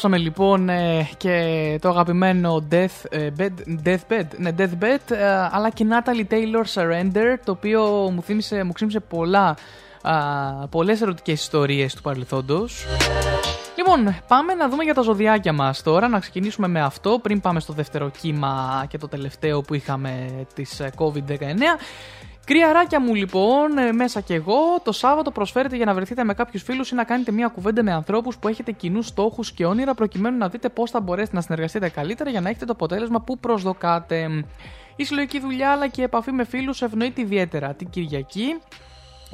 Απολαύσαμε 0.04 0.18
λοιπόν 0.18 0.68
ε, 0.68 1.08
και 1.16 1.78
το 1.80 1.88
αγαπημένο 1.88 2.66
Death, 2.70 3.04
ε, 3.10 3.28
Bed, 3.38 3.52
Deathbed, 3.84 4.26
ναι, 4.36 4.50
Deathbed, 4.58 5.10
ε, 5.10 5.48
αλλά 5.50 5.70
και 5.70 5.86
Natalie 5.90 6.32
Taylor 6.32 6.64
Surrender, 6.74 7.36
το 7.44 7.52
οποίο 7.52 7.82
μου, 8.14 8.22
θύμισε, 8.22 8.62
μου 8.62 8.72
ξύμισε 8.72 9.00
πολλά, 9.00 9.56
α, 10.02 10.14
πολλές 10.70 11.00
ερωτικές 11.00 11.40
ιστορίες 11.40 11.94
του 11.94 12.02
παρελθόντος. 12.02 12.86
Λοιπόν, 13.76 14.16
πάμε 14.28 14.54
να 14.54 14.68
δούμε 14.68 14.84
για 14.84 14.94
τα 14.94 15.02
ζωδιάκια 15.02 15.52
μας 15.52 15.82
τώρα, 15.82 16.08
να 16.08 16.18
ξεκινήσουμε 16.18 16.68
με 16.68 16.80
αυτό 16.80 17.18
πριν 17.22 17.40
πάμε 17.40 17.60
στο 17.60 17.72
δεύτερο 17.72 18.10
κύμα 18.20 18.84
και 18.88 18.98
το 18.98 19.08
τελευταίο 19.08 19.60
που 19.60 19.74
είχαμε 19.74 20.28
της 20.54 20.80
ε, 20.80 20.92
COVID-19. 20.98 21.40
Κρυαράκια 22.44 23.00
μου 23.00 23.14
λοιπόν, 23.14 23.78
ε, 23.78 23.92
μέσα 23.92 24.20
κι 24.20 24.32
εγώ, 24.32 24.80
το 24.82 24.92
Σάββατο 24.92 25.30
προσφέρετε 25.30 25.76
για 25.76 25.84
να 25.84 25.94
βρεθείτε 25.94 26.24
με 26.24 26.34
κάποιους 26.34 26.62
φίλους 26.62 26.90
ή 26.90 26.94
να 26.94 27.04
κάνετε 27.04 27.32
μια 27.32 27.48
κουβέντα 27.48 27.82
με 27.82 27.92
ανθρώπους 27.92 28.38
που 28.38 28.48
έχετε 28.48 28.72
κοινούς 28.72 29.06
στόχους 29.06 29.52
και 29.52 29.66
όνειρα, 29.66 29.94
προκειμένου 29.94 30.36
να 30.38 30.48
δείτε 30.48 30.68
πώς 30.68 30.90
θα 30.90 31.00
μπορέσετε 31.00 31.36
να 31.36 31.42
συνεργαστείτε 31.42 31.88
καλύτερα 31.88 32.30
για 32.30 32.40
να 32.40 32.48
έχετε 32.48 32.64
το 32.64 32.72
αποτέλεσμα 32.72 33.20
που 33.20 33.38
προσδοκάτε. 33.38 34.44
Η 34.96 35.04
συλλογική 35.04 35.40
δουλειά 35.40 35.70
αλλά 35.70 35.88
και 35.88 36.00
η 36.00 36.04
επαφή 36.04 36.32
με 36.32 36.44
φίλους 36.44 36.82
ευνοείται 36.82 37.20
ιδιαίτερα 37.20 37.74
την 37.74 37.90
Κυριακή. 37.90 38.56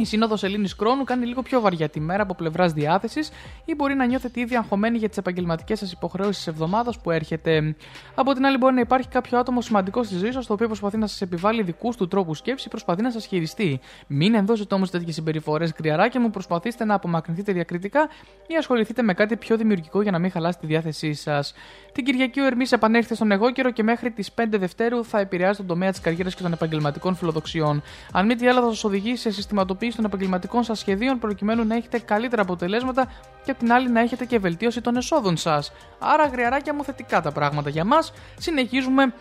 Η 0.01 0.05
Σύνοδος 0.05 0.42
Ελλήνης 0.42 0.72
Χρόνου 0.72 1.05
κάνει 1.05 1.26
λίγο 1.26 1.42
πιο 1.42 1.61
βαριά 1.61 1.88
τη 1.88 2.01
μέρα 2.01 2.22
από 2.22 2.34
πλευράς 2.34 2.72
διάθεσης 2.72 3.30
ή 3.64 3.74
μπορεί 3.74 3.94
να 3.94 4.07
νιώθετε 4.07 4.40
ήδη 4.40 4.57
αγχωμένοι 4.57 4.98
για 4.98 5.09
τις 5.09 5.16
επαγγελματικές 5.18 5.78
σας 5.78 5.92
υποχρεώσεις 5.92 6.36
της 6.36 6.46
εβδομάδας 6.46 6.98
που 6.98 7.11
έρχεται. 7.11 7.76
Από 8.14 8.32
την 8.32 8.46
άλλη, 8.46 8.57
μπορεί 8.57 8.74
να 8.74 8.80
υπάρχει 8.80 9.09
κάποιο 9.09 9.38
άτομο 9.38 9.61
σημαντικό 9.61 10.03
στη 10.03 10.16
ζωή 10.16 10.32
σας 10.32 10.46
το 10.46 10.53
οποίο 10.53 10.66
προσπαθεί 10.66 10.96
να 10.96 11.07
σας 11.07 11.20
επιβάλλει 11.20 11.62
δικούς 11.62 11.96
του 11.96 12.09
τρόπους 12.09 12.38
σκέψης 12.38 12.66
ή 12.66 12.68
προσπαθεί 12.68 13.03
να 13.03 13.11
σας 13.11 13.26
χειριστεί. 13.26 13.80
Μην 14.07 14.34
ενδώσετε 14.34 14.74
όμως 14.74 14.90
τέτοιες 14.90 15.14
συμπεριφορές 15.14 15.72
κρυαράκια 15.72 16.20
μου, 16.20 16.30
προσπαθήστε 16.30 16.84
να 16.84 16.94
απομακρυνθείτε 16.94 17.53
διακριτικά 17.53 18.09
ή 18.46 18.57
ασχοληθείτε 18.57 19.03
με 19.03 19.14
κάτι 19.14 19.36
πιο 19.36 19.57
δημιουργικό 19.57 20.03
για 20.03 20.11
να 20.11 20.18
μην 20.18 20.30
χαλάσει 20.30 20.59
τη 20.59 20.66
διάθεσή 20.66 21.12
σας. 21.12 21.55
Την 21.92 22.05
Κυριακή 22.05 22.40
ο 22.40 22.46
Ερμής 22.46 22.72
επανέρχεται 22.72 23.14
στον 23.14 23.30
εγώ 23.30 23.51
καιρό 23.51 23.70
και 23.70 23.82
μέχρι 23.82 24.11
τις 24.11 24.30
5 24.34 24.44
Δευτέρου 24.51 25.05
θα 25.05 25.18
επηρεάζει 25.18 25.57
τον 25.57 25.66
τομέα 25.66 25.90
της 25.90 26.01
καριέρας 26.01 26.34
και 26.34 26.42
των 26.42 26.53
επαγγελματικών 26.53 27.14
φιλοδοξιών. 27.14 27.82
Αν 28.12 28.26
μη 28.26 28.34
τι 28.34 28.48
άλλο, 28.48 28.61
θα 28.61 28.68
σας 28.68 28.84
οδηγήσει 28.84 29.22
σε 29.22 29.30
συστηματοποίηση 29.30 29.89
των 29.97 30.05
επαγγελματικών 30.05 30.64
σας 30.64 30.78
σχεδίων 30.78 31.18
προκειμένου 31.18 31.64
να 31.64 31.74
έχετε 31.74 31.99
καλύτερα 31.99 32.43
αποτελέσματα 32.43 33.12
και 33.45 33.51
απ' 33.51 33.59
την 33.59 33.72
άλλη 33.72 33.91
να 33.91 34.01
έχετε 34.01 34.24
και 34.24 34.38
βελτίωση 34.38 34.80
των 34.80 34.97
εσόδων 34.97 35.36
σας. 35.36 35.72
Άρα, 35.99 36.26
γριαράκια 36.26 36.74
μου, 36.74 36.84
θετικά 36.84 37.20
τα 37.20 37.32
πράγματα 37.32 37.70
για 37.70 37.84
μας. 37.84 38.12
Συνεχίζουμε 38.38 39.14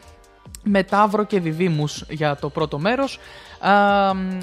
με 0.64 0.84
Ταύρο 0.84 1.24
και 1.24 1.40
Διδήμους 1.40 2.06
για 2.10 2.36
το 2.36 2.50
πρώτο 2.50 2.80
μέρος. 2.80 3.20
Α, 3.60 3.72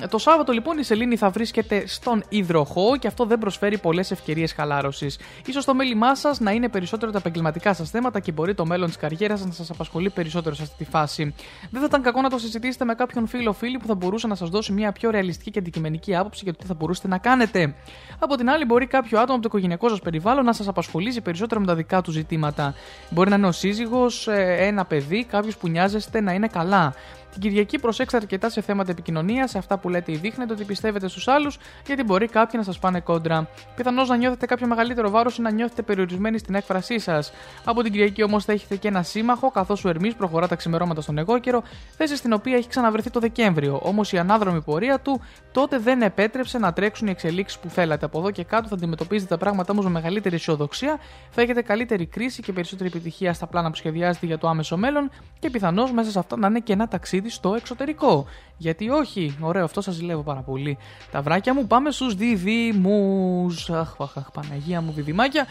το 0.09 0.19
Σάββατο 0.19 0.53
λοιπόν 0.53 0.79
η 0.79 0.83
Σελήνη 0.83 1.17
θα 1.17 1.31
βρίσκεται 1.31 1.87
στον 1.87 2.25
υδροχό 2.29 2.97
και 2.97 3.07
αυτό 3.07 3.25
δεν 3.25 3.39
προσφέρει 3.39 3.79
πολλές 3.79 4.11
ευκαιρίες 4.11 4.53
χαλάρωσης. 4.53 5.19
Ίσως 5.47 5.65
το 5.65 5.75
μέλημά 5.75 6.15
σας 6.15 6.41
να 6.41 6.51
είναι 6.51 6.69
περισσότερο 6.69 7.13
τα 7.13 7.19
επαγγελματικά 7.19 7.75
σας 7.75 7.91
θέματα 7.91 8.21
και 8.21 8.33
μπορεί 8.33 8.55
το 8.55 8.67
μέλλον 8.67 8.87
της 8.87 8.97
καριέρας 8.97 9.45
να 9.45 9.53
σας 9.53 9.71
απασχολεί 9.71 10.11
περισσότερο 10.11 10.55
σε 10.55 10.63
αυτή 10.63 10.85
τη 10.85 10.91
φάση. 10.91 11.35
Δεν 11.71 11.81
θα 11.81 11.87
ήταν 11.87 12.03
κακό 12.03 12.21
να 12.21 12.31
το 12.31 12.39
συζητήσετε 12.39 12.85
με 12.85 12.95
κάποιον 12.95 13.27
φίλο 13.27 13.53
φίλη 13.53 13.79
που 13.79 13.87
θα 13.87 13.95
μπορούσε 13.95 14.27
να 14.27 14.35
σας 14.35 14.49
δώσει 14.49 14.73
μια 14.73 14.93
πιο 14.93 15.11
ρεαλιστική 15.11 15.51
και 15.51 15.59
αντικειμενική 15.59 16.17
άποψη 16.17 16.41
για 16.45 16.53
το 16.53 16.59
τι 16.59 16.67
θα 16.67 16.75
μπορούσατε 16.75 17.09
να 17.09 17.19
κάνετε. 17.19 17.75
Από 18.19 18.37
την 18.37 18.51
άλλη, 18.51 18.65
μπορεί 18.65 18.87
κάποιο 18.87 19.19
άτομο 19.19 19.33
από 19.33 19.43
το 19.43 19.49
οικογενειακό 19.49 19.89
σας 19.89 20.01
περιβάλλον 20.01 20.45
να 20.45 20.53
σας 20.53 20.69
απασχολήσει 20.69 21.21
περισσότερο 21.21 21.61
με 21.61 21.67
τα 21.67 21.75
δικά 21.75 22.01
του 22.01 22.11
ζητήματα. 22.11 22.75
Μπορεί 23.11 23.31
να 23.31 23.37
είναι 23.37 23.47
ο 23.47 23.53
σύζυγος, 23.53 24.29
ένα 24.59 24.85
παιδί, 24.85 25.25
κάποιος 25.25 25.57
που 25.57 25.69
νοιάζεστε 25.69 26.21
να 26.21 26.33
είναι 26.33 26.47
καλά. 26.47 26.95
Την 27.37 27.45
Κυριακή 27.45 27.79
προσέξτε 27.79 28.17
αρκετά 28.17 28.51
σε 28.51 28.61
θέματα 28.61 28.91
επικοινωνίας, 28.91 29.51
σε 29.51 29.59
αυτά 29.59 29.79
που 29.79 29.89
λέτε 29.89 30.13
ή 30.13 30.17
δείχνετε 30.17 30.53
ότι 30.53 30.65
πιστεύετε 30.65 31.09
στους 31.09 31.29
άλλους, 31.29 31.59
γιατί 31.87 32.03
μπορεί 32.03 32.27
κάποιοι 32.27 32.55
να 32.59 32.63
σας 32.63 32.79
πάνε 32.79 33.01
κόντρα. 33.01 33.49
Πιθανώς 33.77 34.09
να 34.09 34.17
νιώθετε 34.17 34.47
κάποιο 34.47 34.67
μεγαλύτερο 34.67 35.11
βάρος 35.11 35.39
ή 35.39 35.43
να 35.43 35.51
νιώθετε 35.51 35.83
περιορισμένοι 35.83 36.39
στην 36.39 36.55
έκφρασή 36.55 36.99
σας. 36.99 37.33
Από 37.65 37.83
την 37.83 37.93
Κυριακή 37.93 38.23
όμως 38.23 38.45
θα 38.45 38.53
έχετε 38.53 38.77
και 38.77 38.89
ένα 38.89 39.03
σύμμαχο, 39.03 39.51
καθώς 39.51 39.85
ο 39.85 39.89
Ερμής 39.89 40.15
προχωρά 40.15 40.49
τα 40.49 40.55
ξημερώματα 40.55 41.01
στον 41.01 41.19
εγώ 41.19 41.39
καιρό, 41.39 41.63
θέση 41.97 42.17
στην 42.17 42.33
οποία 42.33 42.57
έχει 42.57 42.69
ξαναβρεθεί 42.69 43.11
το 43.11 43.21
Δεκέμβριο. 43.21 43.81
Όμως 43.83 44.13
η 44.13 44.19
ανάδρομη 44.19 44.63
πορεία 44.63 45.01
του 45.01 45.21
τότε 45.53 45.79
δεν 45.79 46.03
επέτρεψε 46.03 46.59
να 46.59 46.73
τρέξουν 46.73 47.07
οι 47.07 47.11
εξελίξεις 47.11 47.59
που 47.59 47.69
θέλατε. 47.69 48.05
Από 48.05 48.19
εδώ 48.19 48.31
και 48.31 48.45
κάτω 48.45 48.69
θα 48.69 48.75
αντιμετωπίζετε 48.75 49.35
τα 49.35 49.39
πράγματα 49.39 49.73
όμως 49.73 49.85
με 49.85 49.91
μεγαλύτερη 49.91 50.35
αισιοδοξία, 50.35 50.99
θα 51.31 51.43
έχετε 51.43 51.63
καλύτερη 51.63 52.07
κρίση 52.07 52.43
και 52.43 52.53
περισσότερη 52.53 52.89
επιτυχία 52.89 53.33
στα 53.33 53.47
πλάνα 53.47 53.71
που 53.71 53.77
σχεδιάζετε 53.77 54.27
για 54.27 54.39
το 54.39 54.49
άμεσο 54.49 54.77
μέλλον 54.77 55.11
και 55.39 55.51
πιθανώς 55.51 55.93
μέσα 55.93 56.11
σε 56.11 56.19
αυτά 56.19 56.37
να 56.37 56.47
είναι 56.47 56.61
και 56.61 56.73
ένα 56.73 56.89
ταξίδι 56.89 57.26
στο 57.29 57.55
εξωτερικό. 57.55 58.27
Γιατί 58.57 58.89
όχι, 58.89 59.37
ωραίο, 59.41 59.65
αυτό 59.65 59.81
σας 59.81 59.95
ζηλεύω 59.95 60.23
πάρα 60.23 60.41
πολύ. 60.41 60.79
Τα 61.11 61.23
βράκια 61.23 61.55
μου, 61.55 61.67
πάμε 61.67 61.91
στους 61.91 62.15
διδήμου. 62.15 63.47
Αχ, 63.73 63.95
αχ, 63.99 64.17
αχ, 64.17 64.31
Παναγία 64.33 64.81
μου, 64.81 64.93
διδυμάκια. 64.93 65.47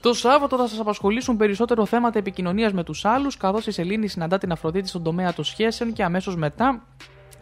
Το 0.00 0.12
Σάββατο 0.12 0.56
θα 0.56 0.68
σας 0.68 0.78
απασχολήσουν 0.78 1.36
περισσότερο 1.36 1.86
θέματα 1.86 2.18
επικοινωνίας 2.18 2.72
με 2.72 2.84
τους 2.84 3.04
άλλους, 3.04 3.36
καθώς 3.36 3.66
η 3.66 3.70
Σελήνη 3.70 4.08
συναντά 4.08 4.38
την 4.38 4.52
Αφροδίτη 4.52 4.88
στον 4.88 5.02
τομέα 5.02 5.32
των 5.32 5.44
σχέσεων 5.44 5.92
και 5.92 6.04
αμέσως 6.04 6.36
μετά 6.36 6.82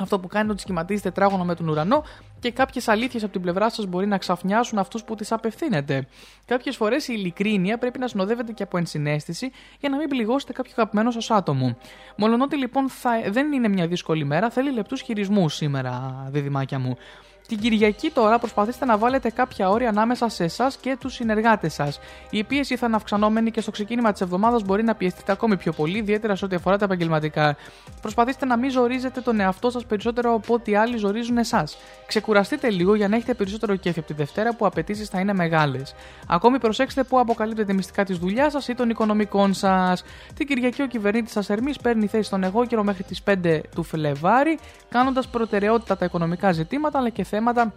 αυτό 0.01 0.19
που 0.19 0.29
κάνει 0.29 0.45
είναι 0.45 0.53
ότι 0.53 0.61
σχηματίζει 0.61 1.03
τετράγωνο 1.03 1.45
με 1.45 1.55
τον 1.55 1.69
ουρανό 1.69 2.05
και 2.45 2.51
κάποιες 2.51 2.89
αλήθειες 2.89 3.23
από 3.23 3.33
την 3.33 3.41
πλευρά 3.41 3.71
σας 3.71 3.87
μπορεί 3.87 4.07
να 4.07 4.19
ξαφνιάσουν 4.19 4.79
αυτούς 4.79 5.05
που 5.05 5.15
τις 5.15 5.33
απευθύνετε. 5.33 6.07
Κάποιες 6.47 6.77
φορές 6.77 7.09
η 7.09 7.15
ειλικρίνεια 7.17 7.79
πρέπει 7.79 7.99
να 7.99 8.09
συνοδεύεται 8.09 8.53
και 8.53 8.63
από 8.63 8.77
ενσυναίσθηση 8.77 9.51
για 9.81 9.89
να 9.89 9.97
μην 9.97 10.09
πληγώσετε 10.09 10.53
κάποιο 10.53 10.73
αγαπημένο 10.77 11.11
σας 11.11 11.31
άτομο. 11.31 11.77
Μολονότι 12.17 12.57
λοιπόν 12.57 12.89
θα, 12.89 13.11
δεν 13.31 13.53
είναι 13.53 13.69
μια 13.69 13.87
δύσκολη 13.87 14.25
μέρα, 14.25 14.51
θέλει 14.51 14.73
λεπτούς 14.73 15.01
χειρισμούς 15.01 15.55
σήμερα, 15.55 16.25
διδυμάκια 16.31 16.79
μου. 16.79 16.97
Την 17.49 17.59
Κυριακή 17.59 18.11
τώρα 18.11 18.39
προσπαθήστε 18.39 18.85
να 18.85 18.99
βάλετε 18.99 19.31
κάποια 19.31 19.69
όρια 19.69 19.89
ανάμεσα 19.89 20.29
σε 20.29 20.45
εσάς 20.45 20.77
και 20.77 20.97
τους 21.01 21.15
συνεργάτες 21.15 21.75
σας. 21.75 22.01
Η 22.31 22.45
πίεση 22.45 22.77
θα 22.77 22.87
είναι 22.87 22.97
αυξανόμενη 22.97 23.51
και 23.51 23.61
στο 23.61 23.71
ξεκίνημα 23.71 24.13
της 24.13 24.21
εβδομάδας 24.21 24.63
μπορεί 24.63 24.83
να 24.83 24.95
πιεστείτε 24.95 25.33
ακόμη 25.33 25.57
πιο 25.57 25.73
πολύ, 25.73 25.99
ιδιαίτερα 25.99 26.37
σε 26.37 26.45
ό,τι 26.45 26.55
αφορά 26.55 26.79
τα 26.79 26.85
επαγγελματικά. 26.85 27.57
Προσπαθήστε 28.01 28.47
να 28.47 28.57
μην 28.57 28.71
ζορίζετε 28.71 29.21
τον 29.21 29.41
εαυτό 29.41 29.71
σας 29.71 29.85
περισσότερο 29.85 30.35
από 30.35 30.55
ό,τι 30.55 30.75
άλλοι 30.75 30.97
ζορίζουν 30.97 31.37
εσάς. 31.37 31.77
Ξεκουραστείτε 32.07 32.71
λίγο 32.71 32.95
για 32.95 33.09
να 33.09 33.17
έχετε 33.17 33.35
περισσότερο 33.35 33.77
κέφι 33.77 33.99
από 33.99 34.09
τη 34.09 34.15
Δευτέρα 34.15 34.55
που 34.55 34.67
απαιτήσεις 34.67 35.09
θα 35.09 35.21
είναι 35.21 35.33
μεγάλες. 35.33 35.95
Ακόμη 36.27 36.59
προσέξτε 36.59 37.03
που 37.03 37.19
αποκαλύπτετε 37.19 37.73
μυστικά 37.73 38.05
της 38.05 38.19
δουλειάς 38.19 38.53
σας 38.53 38.69
ή 38.69 38.75
των 38.75 38.91
οικονομικών 38.91 39.55
σας. 39.55 40.05
Την 40.35 40.47
Κυριακή 40.47 40.83
ο 40.83 40.87
κυβερνήτης 40.87 41.33
σας 41.33 41.51
Ερμής 41.51 41.79
παίρνει 41.79 42.07
θέση 42.07 42.23
στον 42.23 42.45
εγώ 42.45 42.67
καιρό 42.67 42.85
μέχρι 42.85 43.03
τις 43.03 43.23
5 43.23 43.61
του 43.75 43.83
Φλεβάρι, 43.83 44.59
κάνοντας 44.89 45.29
προτεραιότητα 45.29 45.97
τα 45.97 46.05
οικονομικά 46.05 46.53
ζητήματα 46.53 46.99
αλλά 46.99 47.09
και 47.09 47.25
θέματα 47.35 47.73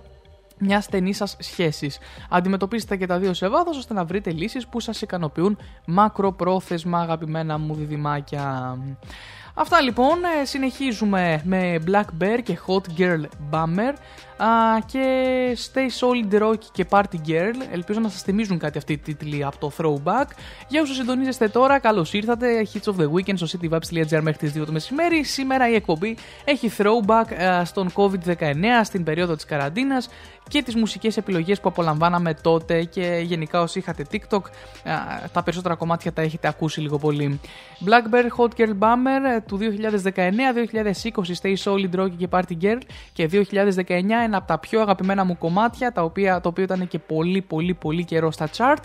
μιας 0.59 0.83
στενής 0.83 1.17
σας 1.17 1.35
σχέσης. 1.39 1.99
Αντιμετωπίστε 2.29 2.95
και 2.95 3.05
τα 3.05 3.17
δύο 3.17 3.33
σε 3.33 3.47
βάθος 3.47 3.77
ώστε 3.77 3.93
να 3.93 4.05
βρείτε 4.05 4.31
λύσεις 4.31 4.67
που 4.67 4.79
σας 4.79 5.01
ικανοποιούν 5.01 5.57
μακροπρόθεσμα, 5.85 6.99
αγαπημένα 6.99 7.57
μου 7.57 7.73
διδυμάκια. 7.75 8.77
Αυτά 9.53 9.81
λοιπόν, 9.81 10.17
ε, 10.41 10.45
συνεχίζουμε 10.45 11.41
με 11.45 11.79
Black 11.87 12.23
Bear 12.23 12.39
και 12.43 12.59
Hot 12.67 12.99
Girl 12.99 13.23
Bummer 13.51 13.93
α, 14.37 14.47
και 14.85 15.57
Stay 15.65 15.87
Solid 15.99 16.41
Rock 16.41 16.59
και 16.71 16.85
Party 16.89 17.15
Girl. 17.27 17.55
Ελπίζω 17.71 17.99
να 17.99 18.09
σας 18.09 18.21
θυμίζουν 18.21 18.57
κάτι 18.57 18.77
αυτοί 18.77 18.93
οι 18.93 18.97
τίτλοι 18.97 19.45
από 19.45 19.57
το 19.57 19.71
Throwback. 19.77 20.25
Για 20.67 20.81
όσους 20.81 20.95
συντονίζεστε 20.95 21.47
τώρα, 21.47 21.79
καλώς 21.79 22.13
ήρθατε. 22.13 22.67
Hits 22.73 22.91
of 22.91 22.95
the 23.01 23.11
Weekend 23.11 23.37
στο 23.37 23.59
cityvibes.gr 23.59 24.21
μέχρι 24.21 24.49
τις 24.49 24.61
2 24.61 24.65
το 24.65 24.71
μεσημέρι. 24.71 25.23
Σήμερα 25.23 25.69
η 25.69 25.73
εκπομπή 25.73 26.17
έχει 26.45 26.71
Throwback 26.77 27.33
α, 27.43 27.65
στον 27.65 27.91
COVID-19, 27.93 28.53
στην 28.83 29.03
περίοδο 29.03 29.35
της 29.35 29.45
καραντίνας 29.45 30.09
και 30.47 30.61
τις 30.61 30.75
μουσικές 30.75 31.17
επιλογές 31.17 31.59
που 31.59 31.69
απολαμβάναμε 31.69 32.33
τότε 32.33 32.83
και 32.83 33.21
γενικά 33.23 33.61
όσοι 33.61 33.79
είχατε 33.79 34.05
TikTok 34.11 34.41
α, 34.83 34.93
τα 35.33 35.43
περισσότερα 35.43 35.75
κομμάτια 35.75 36.13
τα 36.13 36.21
έχετε 36.21 36.47
ακούσει 36.47 36.81
λίγο 36.81 36.97
πολύ. 36.97 37.39
Black 37.85 38.15
Bear 38.15 38.25
Hot 38.37 38.59
Girl 38.59 38.73
Bummer 38.79 39.35
ε, 39.35 39.39
του 39.47 39.59
2019, 40.13 40.13
2020 40.13 41.33
Stay 41.41 41.55
Solid 41.63 41.99
Rocky 41.99 42.15
και 42.17 42.27
Party 42.31 42.57
Girl 42.61 42.77
και 43.13 43.29
2019 43.31 44.26
ένα 44.27 44.37
από 44.37 44.47
τα 44.47 44.57
πιο 44.57 44.81
αγαπημένα 44.81 45.23
μου 45.23 45.37
κομμάτια 45.37 45.91
τα 45.91 46.03
οποία, 46.03 46.41
το 46.41 46.49
οποίο 46.49 46.63
ήταν 46.63 46.87
και 46.87 46.99
πολύ 46.99 47.41
πολύ 47.41 47.73
πολύ 47.73 48.03
καιρό 48.05 48.31
στα 48.31 48.49
chart 48.57 48.81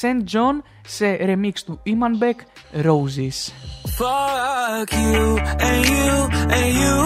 St. 0.00 0.22
John 0.32 0.62
σε 0.86 1.16
remix 1.20 1.52
του 1.66 1.80
Iman 1.86 2.22
Beck 2.22 2.38
Roses. 2.84 3.38
Fuck 3.98 4.90
you 5.06 5.24
and 5.68 5.80
you 5.92 6.14
and 6.56 6.70
you. 6.82 7.00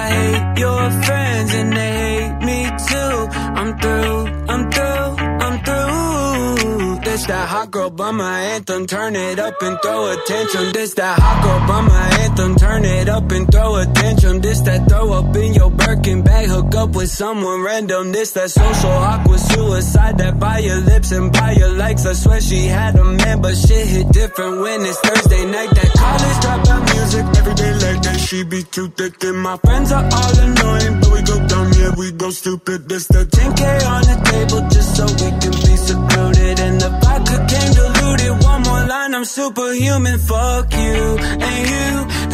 I 0.00 0.02
hate 0.16 0.50
your 0.64 0.84
friends 1.04 1.50
and 1.60 1.70
they 1.78 1.94
hate 2.06 2.38
me 2.48 2.58
too. 2.88 3.14
I'm 3.60 3.70
through, 3.80 4.20
I'm 4.52 4.62
through, 4.74 5.08
I'm 5.44 5.56
through. 5.66 6.73
This 7.04 7.26
that 7.26 7.48
hot 7.48 7.70
girl 7.70 7.90
bummer 7.90 8.24
anthem, 8.24 8.86
turn 8.86 9.14
it 9.14 9.38
up 9.38 9.60
and 9.60 9.78
throw 9.82 10.10
attention. 10.12 10.72
This 10.72 10.94
that 10.94 11.18
hot 11.18 11.44
girl 11.44 11.60
bummer 11.68 12.04
anthem, 12.22 12.56
turn 12.56 12.84
it 12.84 13.08
up 13.08 13.30
and 13.30 13.50
throw 13.52 13.76
attention. 13.76 14.40
This 14.40 14.60
that 14.62 14.88
throw 14.88 15.12
up 15.12 15.36
in 15.36 15.52
your 15.52 15.70
Birkin 15.70 16.22
bag, 16.22 16.48
hook 16.48 16.74
up 16.74 16.96
with 16.96 17.10
someone 17.10 17.62
random. 17.62 18.10
This 18.10 18.32
that 18.32 18.50
social 18.50 18.90
awkward 18.90 19.38
suicide 19.38 20.18
that 20.18 20.40
buy 20.40 20.58
your 20.60 20.80
lips 20.80 21.12
and 21.12 21.30
buy 21.30 21.52
your 21.52 21.72
likes. 21.72 22.06
I 22.06 22.14
swear 22.14 22.40
she 22.40 22.66
had 22.66 22.96
a 22.96 23.04
man, 23.04 23.42
but 23.42 23.54
shit 23.54 23.86
hit 23.86 24.08
different 24.08 24.60
when 24.62 24.80
it's 24.80 24.98
Thursday 25.00 25.44
night. 25.44 25.70
That 25.70 25.90
college 25.92 26.38
dropout 26.42 26.94
music 26.94 27.26
every 27.38 27.54
day 27.54 27.72
like 27.74 28.02
that. 28.02 28.18
She 28.18 28.44
be 28.44 28.62
too 28.62 28.88
thick 28.88 29.22
and 29.24 29.38
my 29.38 29.56
friends 29.58 29.92
are 29.92 30.04
all 30.04 30.38
annoying, 30.38 31.00
but 31.00 31.12
we 31.12 31.22
go 31.22 31.43
yeah 31.84 31.94
we 31.96 32.10
go 32.12 32.30
stupid. 32.30 32.88
This 32.88 33.06
the 33.06 33.24
10k 33.36 33.62
on 33.94 34.02
the 34.10 34.16
table 34.30 34.60
just 34.74 34.90
so 34.96 35.04
we 35.20 35.28
can 35.42 35.54
be 35.64 35.74
secluded 35.88 36.56
and 36.66 36.80
the 36.80 36.90
vodka 37.02 37.36
came 37.50 37.72
diluted. 37.78 38.32
One 38.50 38.62
more 38.62 38.84
line, 38.92 39.14
I'm 39.14 39.24
superhuman. 39.24 40.18
Fuck 40.18 40.72
you 40.72 41.02
and 41.48 41.60
you 41.72 41.88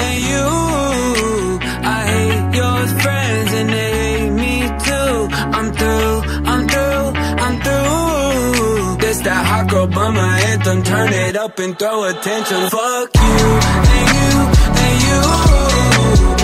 and 0.06 0.18
you. 0.30 0.46
I 1.96 2.00
hate 2.12 2.48
your 2.60 2.78
friends 3.02 3.50
and 3.58 3.68
they 3.76 3.90
hate 4.02 4.34
me 4.42 4.54
too. 4.86 5.12
I'm 5.58 5.68
through, 5.78 6.14
I'm 6.52 6.62
through, 6.72 7.06
I'm 7.44 7.54
through. 7.64 8.96
This 9.02 9.18
that 9.26 9.42
hot 9.50 9.64
girl 9.70 9.86
bummer 9.86 10.30
anthem, 10.50 10.82
turn 10.82 11.12
it 11.12 11.36
up 11.36 11.58
and 11.58 11.78
throw 11.78 12.04
attention. 12.04 12.60
Fuck 12.70 13.08
you 13.14 13.46
and 13.94 14.06
you 14.16 14.32
and 14.84 14.96
you. 15.06 16.39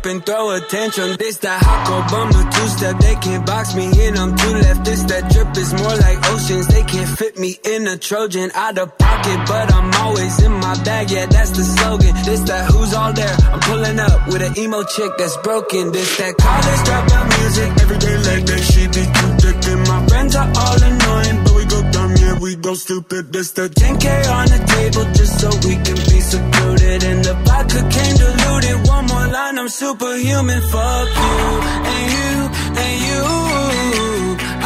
Up 0.00 0.06
and 0.06 0.24
throw 0.24 0.50
attention. 0.56 1.16
This 1.18 1.38
that 1.38 1.62
hot 1.62 2.10
bummer 2.10 2.44
two 2.50 2.68
step, 2.76 2.98
they 2.98 3.14
can't 3.16 3.44
box 3.46 3.74
me 3.74 3.86
in. 4.04 4.16
I'm 4.16 4.34
too 4.36 4.54
left. 4.64 4.84
This 4.84 5.02
that 5.04 5.30
drip 5.32 5.56
is 5.56 5.72
more 5.74 5.96
like 5.96 6.18
oceans. 6.32 6.66
They 6.68 6.82
can't 6.82 7.10
fit 7.18 7.38
me 7.38 7.58
in 7.64 7.86
a 7.86 7.96
Trojan 7.98 8.50
out 8.54 8.78
of 8.78 8.96
pocket, 8.98 9.38
but 9.46 9.72
I'm 9.72 9.90
always 10.02 10.42
in 10.42 10.52
my 10.52 10.74
bag. 10.84 11.10
Yeah, 11.10 11.26
that's 11.26 11.50
the 11.50 11.64
slogan. 11.64 12.14
This 12.24 12.40
that 12.48 12.70
who's 12.70 12.94
all 12.94 13.12
there. 13.12 13.36
I'm 13.52 13.60
pulling 13.60 13.98
up 14.00 14.26
with 14.28 14.42
an 14.42 14.58
emo 14.58 14.82
chick 14.84 15.12
that's 15.18 15.36
broken. 15.38 15.92
This 15.92 16.16
that 16.18 16.34
college 16.38 16.82
dropout 16.88 17.26
music 17.38 17.70
every 17.82 17.98
day 17.98 18.16
like 18.28 18.44
that. 18.46 18.62
She 18.70 18.82
be 18.88 19.04
too 19.04 19.30
thick 19.42 19.58
and 19.72 19.82
my 19.88 20.00
friends 20.08 20.36
are 20.36 20.50
all 20.62 20.78
annoying, 20.80 21.39
we 22.40 22.56
go 22.56 22.74
stupid. 22.74 23.32
This 23.32 23.52
the 23.52 23.68
10k 23.68 24.06
on 24.32 24.46
the 24.48 24.60
table 24.74 25.04
just 25.12 25.40
so 25.40 25.48
we 25.68 25.74
can 25.76 26.00
be 26.10 26.20
secluded. 26.20 27.04
And 27.04 27.24
the 27.24 27.34
vodka 27.46 27.80
came 27.94 28.16
diluted. 28.16 28.88
One 28.88 29.06
more 29.06 29.28
line, 29.28 29.58
I'm 29.58 29.68
superhuman. 29.68 30.62
Fuck 30.72 31.08
you 31.24 31.38
and 31.92 32.04
you 32.16 32.32
and 32.84 32.96
you. 33.08 33.22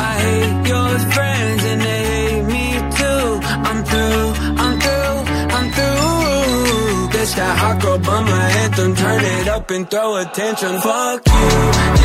I 0.09 0.13
hate 0.27 0.69
your 0.73 0.91
friends 1.15 1.65
and 1.71 1.81
they 1.87 2.03
hate 2.13 2.45
me 2.55 2.67
too. 2.99 3.25
I'm 3.69 3.81
through, 3.91 4.27
I'm 4.63 4.75
through, 4.85 5.17
I'm 5.57 5.67
through. 5.77 7.19
This 7.19 7.35
that 7.35 7.59
hot 7.59 7.83
girl 7.83 7.99
bummer 7.99 8.45
anthem. 8.63 8.95
Turn 8.95 9.25
it 9.25 9.49
up 9.49 9.71
and 9.71 9.91
throw 9.91 10.17
attention. 10.17 10.81
Fuck 10.81 11.27
you 11.27 11.51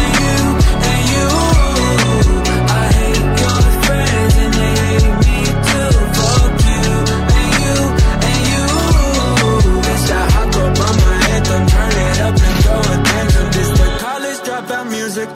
and 0.02 0.14
you 0.22 0.36
and 0.90 1.04
you. 1.14 2.49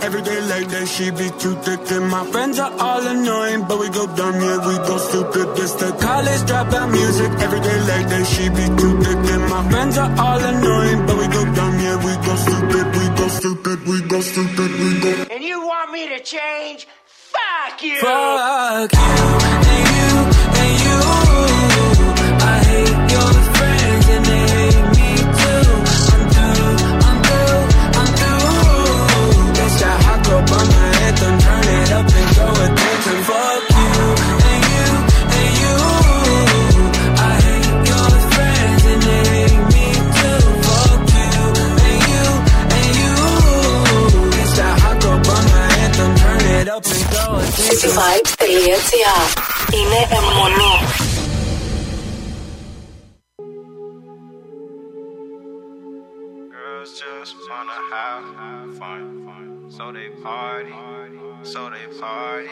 Every 0.01 0.21
day 0.21 0.39
like 0.41 0.67
that. 0.69 0.87
She 0.87 1.11
be 1.11 1.29
too 1.41 1.55
thick 1.65 1.91
and 1.91 2.09
my 2.09 2.25
friends 2.31 2.59
are 2.59 2.73
all 2.79 3.05
annoying, 3.05 3.65
but 3.67 3.79
we 3.79 3.89
go 3.89 4.05
dumb, 4.15 4.35
yeah 4.35 4.67
we 4.67 4.75
go 4.89 4.97
stupid. 4.97 5.55
This 5.55 5.73
the 5.73 5.91
college 5.99 6.41
dropout 6.49 6.91
music 6.91 7.31
every 7.45 7.59
day 7.59 7.79
like 7.91 8.07
that. 8.09 8.25
She 8.33 8.49
be 8.49 8.65
too 8.81 8.93
thick 9.03 9.21
and 9.35 9.43
my 9.49 9.69
friends 9.69 9.97
are 9.97 10.11
all 10.19 10.39
annoying, 10.39 11.05
but 11.05 11.17
we 11.17 11.27
go 11.27 11.43
dumb, 11.53 11.79
yeah 11.79 11.97
we 12.05 12.13
go 12.27 12.35
stupid, 12.35 12.85
we 12.97 13.05
go 13.19 13.27
stupid, 13.27 13.77
we 13.87 14.01
go 14.13 14.19
stupid, 14.21 14.71
we 14.81 14.99
go. 15.01 15.11
And 15.33 15.43
you 15.43 15.61
want 15.65 15.91
me 15.91 16.07
to 16.09 16.19
change? 16.23 16.87
Fuck 17.05 17.83
you! 17.83 17.97
Fuck 17.99 18.93
you 18.93 18.99
and 19.73 19.85
you 19.97 20.11
and 20.61 20.73
you. 20.85 20.97
I 22.45 22.57
hate 22.69 23.11
your 23.15 23.42
cityvibes.gr 47.72 49.22
Είναι 49.72 50.00
αιμονή. 50.16 50.74
Girls 56.52 56.90
just 57.02 57.34
wanna 57.50 57.78
have 57.92 58.24
fun, 58.78 59.02
so 59.76 59.92
they 59.92 60.08
party, 60.22 60.72
so 61.42 61.60
they 61.70 61.86
party. 62.00 62.48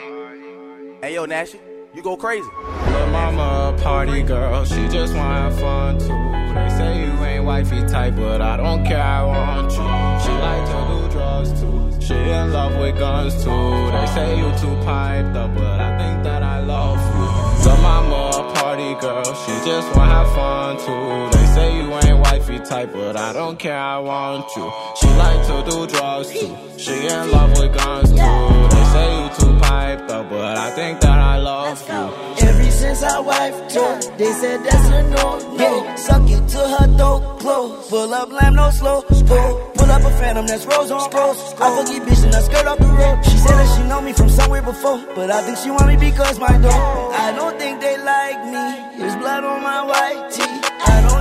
Hey 1.03 1.15
yo, 1.15 1.24
Nash, 1.27 1.55
you 1.94 2.03
go 2.03 2.16
crazy. 2.16 2.48
Lil' 2.93 3.07
mama 3.09 3.74
a 3.77 3.82
party 3.82 4.23
girl, 4.23 4.65
she 4.65 4.89
just 4.89 5.15
wanna 5.15 5.51
have 5.51 5.59
fun 5.61 5.98
too. 5.98 6.24
They 6.55 6.69
say 6.78 6.90
you 7.05 7.12
ain't 7.24 7.44
wifey 7.44 7.81
type, 7.86 8.16
but 8.16 8.40
I 8.40 8.57
don't 8.57 8.85
care, 8.85 9.03
I 9.03 9.23
want 9.23 9.70
you. 9.73 9.89
She 10.24 10.32
like 10.47 10.65
to 10.73 10.78
do 10.90 10.98
drugs 11.15 11.53
too. 11.61 11.80
She 12.02 12.14
in 12.15 12.52
love 12.52 12.76
with 12.78 12.98
guns 12.98 13.34
too. 13.44 13.91
They 13.91 14.06
say 14.15 14.38
you 14.38 14.49
too 14.60 14.76
piped 14.84 15.36
up, 15.38 15.53
but 15.56 15.80
I 15.80 15.98
think 15.99 16.23
that 16.23 16.41
I 16.41 16.60
love 16.61 16.98
you. 17.15 17.28
Lil' 17.65 17.82
mama 17.82 18.32
a 18.40 18.53
party 18.56 18.95
girl, 18.99 19.23
she 19.23 19.53
just 19.69 19.95
wanna 19.95 20.11
have 20.11 20.30
fun 20.34 20.78
too. 20.86 21.38
They 21.38 21.45
say 21.53 21.78
you 21.78 21.94
ain't 21.94 22.19
wifey 22.19 22.60
type, 22.60 22.91
but 22.91 23.15
I 23.18 23.34
don't 23.34 23.57
care, 23.60 23.78
I 23.78 23.99
want 23.99 24.48
you. 24.56 24.72
She 24.99 25.07
like 25.23 25.45
to 25.48 25.69
do 25.69 25.88
drugs 25.88 26.30
too. 26.32 26.57
She 26.78 26.94
in 27.07 27.32
love 27.32 27.52
with 27.60 27.73
guns 27.78 28.10
too. 28.10 28.15
They 28.15 28.86
say 28.95 29.07
you 29.23 29.30
too 29.40 29.60
piped 29.60 30.10
up, 30.11 30.30
but 30.30 30.57
I 30.57 30.72
think 30.72 31.02
that 31.02 31.19
I 31.19 31.38
love 31.38 31.88
you. 31.88 32.48
Ever 32.48 32.70
since 32.82 33.03
I 33.03 33.20
wife 33.20 33.56
her, 33.74 34.18
they 34.18 34.32
said 34.41 34.60
that's 34.66 34.88
a 34.90 35.03
no 35.16 35.26
no. 35.62 35.95
Suck 35.95 36.30
it 36.30 36.44
to 36.53 36.62
her 36.74 36.88
throat, 36.98 37.40
close. 37.40 37.90
Full 37.90 38.14
up 38.14 38.30
lamb, 38.32 38.56
no 38.56 38.70
slow. 38.72 39.02
Pull, 39.02 39.49
pull 39.78 39.91
up 39.91 40.02
a 40.02 40.12
phantom 40.20 40.48
that's 40.48 40.66
rose 40.66 40.91
on 40.91 41.10
rose. 41.12 41.40
I 41.62 41.68
forget 41.78 42.02
bitch 42.08 42.24
and 42.26 42.36
I 42.36 42.41
skirt 42.41 42.66
off 42.66 42.80
the 42.80 42.91
road. 42.99 43.18
She 43.26 43.38
said 43.38 43.56
that 43.60 43.70
she 43.76 43.84
know 43.88 44.02
me 44.02 44.14
from 44.14 44.30
somewhere 44.30 44.62
before, 44.62 44.99
but 45.16 45.30
I 45.32 45.41
think 45.44 45.58
she 45.58 45.70
want 45.70 45.88
me 45.88 45.98
because 45.98 46.40
my 46.40 46.56
dog. 46.58 47.14
I 47.26 47.32
don't 47.34 47.58
think 47.60 47.82
they 47.82 47.98
like 47.98 48.40
me. 48.53 48.68
There's 48.99 49.16
blood 49.16 49.44
on 49.44 49.62
my 49.62 49.82
white 49.91 50.32
tee. 50.32 50.56
I 50.94 50.98
don't 51.08 51.20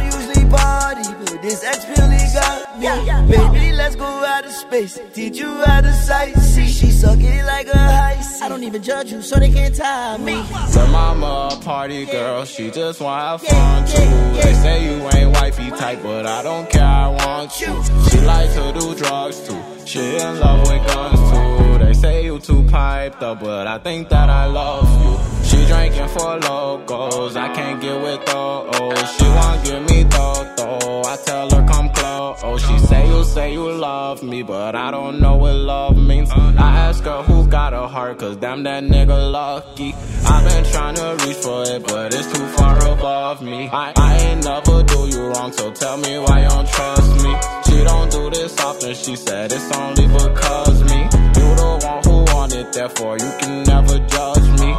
usually 1.43 1.49
party, 1.49 1.49
but 1.49 1.49
this 1.49 1.65
ex 1.65 1.85
really 1.89 3.07
got 3.07 3.29
me. 3.29 3.37
Baby, 3.37 3.73
let's 3.73 3.97
go 3.97 4.05
out 4.05 4.45
of 4.45 4.53
space. 4.53 4.99
Teach 5.13 5.39
you 5.39 5.49
how 5.65 5.81
to 5.81 5.89
sightsee. 5.89 6.67
She 6.67 6.91
suck 6.91 7.19
it 7.21 7.45
like 7.45 7.69
a 7.69 7.79
high 7.79 8.21
C. 8.21 8.45
I 8.45 8.49
don't 8.49 8.63
even 8.65 8.83
judge 8.83 9.13
you, 9.13 9.23
so 9.23 9.39
they 9.39 9.51
can't 9.51 9.75
tie 9.75 10.17
me. 10.19 10.37
Lil' 10.75 10.87
mama 10.89 11.51
a 11.53 11.57
party 11.65 12.07
girl, 12.07 12.45
she 12.45 12.71
just 12.71 13.01
wanna 13.01 13.23
have 13.23 13.43
fun 13.43 13.87
too. 13.87 14.43
They 14.43 14.55
say 14.55 14.85
you 14.85 15.09
ain't 15.15 15.33
wifey 15.35 15.71
type, 15.71 16.03
but 16.03 16.27
I 16.27 16.43
don't 16.43 16.69
care, 16.69 16.83
I 16.83 17.09
want 17.09 17.61
you. 17.61 17.83
She 18.11 18.21
likes 18.21 18.55
to 18.55 18.73
do 18.73 18.95
drugs 18.95 19.41
too. 19.47 19.63
She 19.87 20.17
in 20.17 20.41
love 20.41 20.61
with 20.69 20.87
guns 20.87 21.21
too. 21.31 21.85
They 21.85 21.95
say 21.95 22.25
you 22.25 22.39
too 22.39 22.63
piped 22.65 23.23
up, 23.23 23.41
but 23.41 23.67
I 23.67 23.79
think 23.79 24.09
that 24.11 24.31
I 24.31 24.47
love 24.47 24.89
you. 25.05 25.30
Drinking 25.71 26.09
for 26.09 26.37
locals, 26.41 27.37
I 27.37 27.55
can't 27.55 27.81
get 27.81 27.95
with 28.03 28.27
those. 28.27 29.17
She 29.17 29.25
want 29.25 29.65
give 29.65 29.83
me 29.89 30.03
though, 30.03 30.55
though. 30.57 31.03
I 31.07 31.17
tell 31.25 31.49
her 31.49 31.65
come 31.69 31.89
close. 31.91 32.61
She 32.67 32.77
say 32.81 33.07
you 33.07 33.23
say 33.23 33.53
you 33.53 33.71
love 33.71 34.21
me, 34.21 34.43
but 34.43 34.75
I 34.75 34.91
don't 34.91 35.21
know 35.21 35.37
what 35.37 35.55
love 35.55 35.97
means. 35.97 36.29
I 36.33 36.89
ask 36.89 37.05
her 37.05 37.23
who 37.23 37.47
got 37.47 37.73
a 37.73 37.87
heart, 37.87 38.19
cause 38.19 38.37
damn 38.39 38.65
that 38.65 38.83
nigga 38.83 39.31
lucky. 39.31 39.95
I've 40.27 40.45
been 40.45 40.65
trying 40.73 40.97
to 40.97 41.25
reach 41.25 41.37
for 41.37 41.63
it, 41.63 41.87
but 41.87 42.15
it's 42.15 42.33
too 42.33 42.47
far 42.49 42.77
above 42.93 43.41
me. 43.41 43.69
I, 43.73 43.93
I 43.97 44.17
ain't 44.17 44.45
never 44.45 44.83
do 44.83 45.07
you 45.07 45.29
wrong, 45.29 45.53
so 45.53 45.71
tell 45.71 45.99
me 45.99 46.19
why 46.19 46.43
you 46.43 46.49
don't 46.49 46.69
trust 46.69 47.13
me. 47.23 47.33
She 47.67 47.85
don't 47.85 48.11
do 48.11 48.29
this 48.31 48.59
often, 48.59 48.93
she 48.95 49.15
said 49.15 49.53
it's 49.53 49.71
only 49.77 50.09
because 50.09 50.83
me. 50.83 51.05
You 51.39 51.49
the 51.63 51.81
one 51.85 52.03
who 52.03 52.35
want 52.35 52.55
it, 52.57 52.73
therefore 52.73 53.17
you 53.19 53.33
can 53.39 53.63
never 53.63 53.99
judge 54.09 54.61
me. 54.61 54.75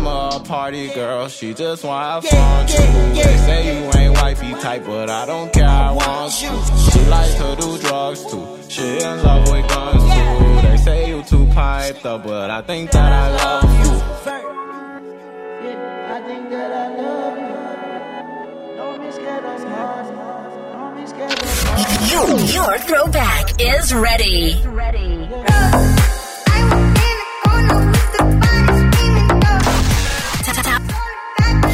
The 0.00 0.04
mama 0.04 0.36
a 0.36 0.40
party 0.40 0.88
girl, 0.94 1.28
she 1.28 1.52
just 1.52 1.84
wanna 1.84 2.12
have 2.12 2.24
fun 2.24 2.66
too. 2.66 2.80
They 3.20 3.36
say 3.36 3.82
you 3.82 3.90
ain't 4.00 4.14
wifey 4.14 4.52
type, 4.54 4.86
but 4.86 5.10
I 5.10 5.26
don't 5.26 5.52
care, 5.52 5.68
I 5.68 5.92
want 5.92 6.40
you. 6.40 6.48
She 6.90 7.00
like 7.10 7.30
to 7.36 7.54
do 7.60 7.76
drugs 7.86 8.24
too. 8.24 8.46
She 8.70 8.96
in 8.96 9.22
love 9.22 9.50
with 9.52 9.68
guns 9.68 10.02
too. 10.02 10.68
They 10.68 10.76
say 10.78 11.08
you 11.10 11.22
too 11.22 11.44
piped 11.52 12.06
up, 12.06 12.24
but 12.24 12.50
I 12.50 12.62
think 12.62 12.90
that 12.92 13.12
I 13.12 13.28
love 13.44 13.70
you. 13.84 13.92
I 16.16 16.18
think 16.26 16.48
that 16.48 16.72
I 16.72 16.88
love 16.96 17.36
you. 17.44 17.54
Don't 18.78 19.00
be 19.02 19.10
scared 19.12 19.44
of 19.44 19.62
heart. 19.64 20.06
Don't 20.72 20.96
be 20.96 21.04
scared 21.06 21.42
of 21.42 22.10
Your, 22.10 22.38
your 22.56 22.78
throwback 22.78 23.60
is 23.60 23.92
ready. 23.92 24.56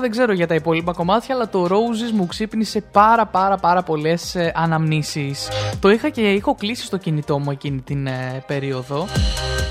Δεν 0.00 0.10
ξέρω 0.10 0.32
για 0.32 0.46
τα 0.46 0.54
υπόλοιπα 0.54 0.92
κομμάτια, 0.92 1.34
αλλά 1.34 1.48
το 1.48 1.64
Roses 1.64 2.10
μου 2.12 2.26
ξύπνησε 2.26 2.80
πάρα 2.92 3.26
πάρα 3.26 3.56
πάρα 3.56 3.82
πολλές 3.82 4.34
ε, 4.34 4.52
αναμνήσεις. 4.54 5.48
Το 5.80 5.90
είχα 5.90 6.08
και 6.08 6.32
είχα 6.32 6.54
κλείσει 6.58 6.84
στο 6.84 6.96
κινητό 6.96 7.38
μου 7.38 7.50
εκείνη 7.50 7.80
την 7.80 8.06
ε, 8.06 8.44
περίοδο 8.46 9.06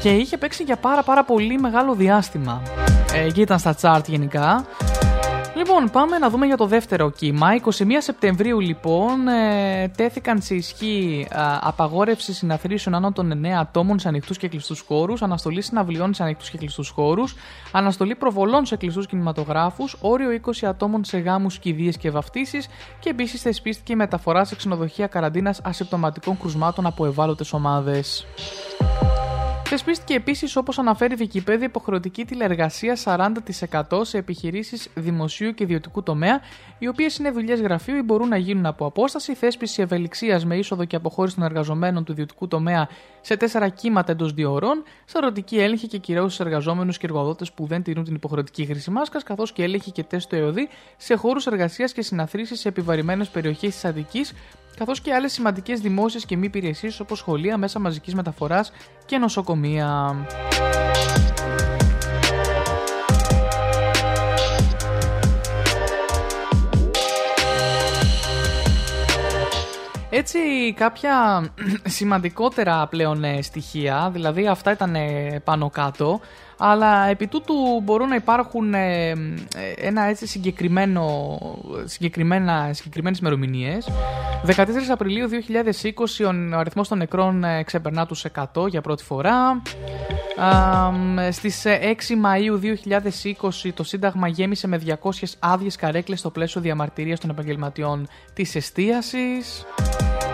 και 0.02 0.10
είχε 0.10 0.38
παίξει 0.38 0.64
για 0.64 0.76
πάρα 0.76 1.04
πάρα 1.04 1.24
πολύ 1.24 1.60
μεγάλο 1.60 1.94
διάστημα. 1.94 2.62
Ε, 3.14 3.42
ήταν 3.42 3.60
στα 3.60 3.76
chart 3.82 4.04
γενικά. 4.08 4.66
Λοιπόν, 5.68 5.90
πάμε 5.90 6.18
να 6.18 6.30
δούμε 6.30 6.46
για 6.46 6.58
το 6.58 6.66
δεύτερο 6.66 7.10
κύμα. 7.10 7.48
21 7.64 7.72
Σεπτεμβρίου, 7.98 8.60
λοιπόν, 8.60 9.28
ε, 9.28 9.88
τέθηκαν 9.88 10.42
σε 10.42 10.56
ισχύ 10.56 11.28
ε, 11.30 11.36
απαγόρευση 11.62 12.34
συναθρήσεων 12.34 12.96
άνω 12.96 13.12
των 13.12 13.42
9 13.46 13.48
ατόμων 13.60 14.00
σε 14.00 14.08
ανοιχτούς 14.08 14.38
και 14.38 14.48
κλειστούς 14.48 14.80
χώρους, 14.88 15.22
αναστολή 15.22 15.62
συναυλιών 15.62 16.14
σε 16.14 16.24
ανοιχτούς 16.24 16.50
και 16.50 16.58
κλειστούς 16.58 16.90
χώρους, 16.90 17.36
αναστολή 17.72 18.16
προβολών 18.16 18.66
σε 18.66 18.76
κλειστούς 18.76 19.08
κινηματογράφους, 19.08 19.98
όριο 20.02 20.30
20 20.32 20.66
ατόμων 20.68 21.04
σε 21.04 21.18
γάμους, 21.18 21.60
κηδείες 21.60 21.98
και 21.98 22.12
βαφτίσεις 22.12 22.68
και 23.00 23.10
επίσης 23.10 23.42
θεσπίστηκε 23.42 23.94
η 23.94 23.96
μεταφορά 23.96 24.46
σε 24.46 24.56
ξενοδοχεία 24.56 25.08
καραντίνας 25.08 25.60
ασυμπτωματικών 25.64 26.40
κρουσμάτων 26.40 26.86
από 26.86 27.06
ευάλωτες 27.06 27.54
ομάδες. 27.54 28.26
Θεσπίστηκε 29.68 30.14
επίσης, 30.14 30.56
όπως 30.56 30.80
αναφέρει 30.80 31.16
η 31.24 31.30
Wikipedia, 31.34 31.62
υποχρεωτική 31.62 32.26
τηλεργασία 32.26 32.98
40% 33.04 34.02
σε 34.02 34.18
επιχειρήσεις 34.18 34.90
δημοσίου 34.96 35.54
και 35.54 35.64
ιδιωτικού 35.64 36.04
τομέα, 36.04 36.42
οι 36.80 36.88
οποίες 36.88 37.18
είναι 37.18 37.32
δουλειές 37.32 37.62
γραφείου 37.62 37.96
ή 37.96 38.02
μπορούν 38.02 38.28
να 38.28 38.38
γίνουν 38.38 38.66
από 38.66 38.86
απόσταση. 38.86 39.36
Θέσπιση 39.36 39.82
ευελιξίας 39.82 40.46
με 40.46 40.58
είσοδο 40.58 40.86
και 40.86 40.96
αποχώρηση 40.96 41.36
των 41.36 41.44
εργαζομένων 41.44 42.04
του 42.04 42.12
ιδιωτικού 42.12 42.48
τομέα 42.48 42.88
σε 43.22 43.38
τέσσερα 43.38 43.70
κύματα 43.70 44.12
εντός 44.12 44.34
δύο 44.34 44.52
ώρων. 44.52 44.84
Σαρωτική 45.06 45.58
έλεγχη 45.58 45.88
και 45.88 45.98
κυρώσεις 45.98 46.40
εργαζόμενους 46.40 46.98
και 46.98 47.06
εργοδότες 47.06 47.52
που 47.52 47.66
δεν 47.66 47.84
τηρούν 47.84 48.04
την 48.04 48.16
υποχρεωτική 48.16 48.66
χρήση 48.66 48.92
μάσκας, 48.92 49.24
καθώς 49.24 49.52
και 49.52 49.64
έλεγχη 49.64 49.92
και 49.92 50.04
τεστ 50.04 50.30
του 50.30 50.36
ΕΟΔΗ 50.36 50.70
σε 50.98 51.16
χώρους 51.16 51.48
εργασίας 51.48 51.94
και 51.94 52.02
συναθρήσεις 52.02 52.60
σε 52.60 52.68
επιβαρημένες 52.68 53.28
περιοχές 53.30 53.74
της 53.74 53.86
Αδική 53.86 54.26
καθώς 54.76 55.02
και 55.02 55.14
άλλες 55.14 55.32
σημαντικές 55.32 55.80
δημόσιες 55.80 56.26
και 56.26 56.38
μη 56.38 56.46
υπηρεσίες 56.46 57.00
όπως 57.00 57.18
σχολεία, 57.18 57.58
μέσα 57.58 57.80
μαζικής 57.80 58.16
μεταφοράς 58.16 58.72
και 59.06 59.18
νοσοκομεία. 59.18 60.16
Έτσι 70.10 70.74
κάποια 70.76 71.46
σημαντικότερα 71.98 72.88
πλέον 72.88 73.24
ε, 73.24 73.42
στοιχεία, 73.42 74.10
δηλαδή 74.14 74.48
αυτά 74.48 74.72
ήταν 74.72 74.96
ε, 74.96 75.42
πάνω 75.44 75.70
κάτω. 75.70 76.20
Αλλά 76.58 77.06
επί 77.06 77.28
τούτου 77.28 77.54
μπορούν 77.84 78.08
να 78.08 78.16
υπάρχουν 78.16 78.74
ε, 78.74 79.10
ε, 79.10 79.16
ένα 79.78 80.04
έτσι 80.04 80.28
συγκεκριμένο, 80.28 81.38
συγκεκριμένα, 81.86 82.70
συγκεκριμένες 82.74 83.20
ημερομηνίες. 83.20 83.90
14 84.46 84.66
Απριλίου 84.90 85.30
2020 85.30 86.54
ο 86.54 86.58
αριθμός 86.58 86.88
των 86.88 86.98
νεκρών 86.98 87.44
ε, 87.44 87.64
ξεπερνά 87.64 88.06
τους 88.06 88.26
100 88.54 88.68
για 88.68 88.82
πρώτη 88.82 89.04
φορά. 89.04 89.62
Α, 90.38 90.92
μ, 90.92 91.18
στις 91.32 91.66
ε, 91.66 91.80
6 91.82 92.14
Μαΐου 92.26 92.60
2020 93.66 93.72
το 93.74 93.84
Σύνταγμα 93.84 94.28
γέμισε 94.28 94.68
με 94.68 94.82
200 94.86 95.10
άδειες 95.40 95.76
καρέκλες 95.76 96.20
στο 96.20 96.30
πλαίσιο 96.30 96.62
διαμαρτυρίας 96.62 97.20
των 97.20 97.30
επαγγελματιών 97.30 98.08
της 98.34 98.56
εστίασης. 98.56 99.66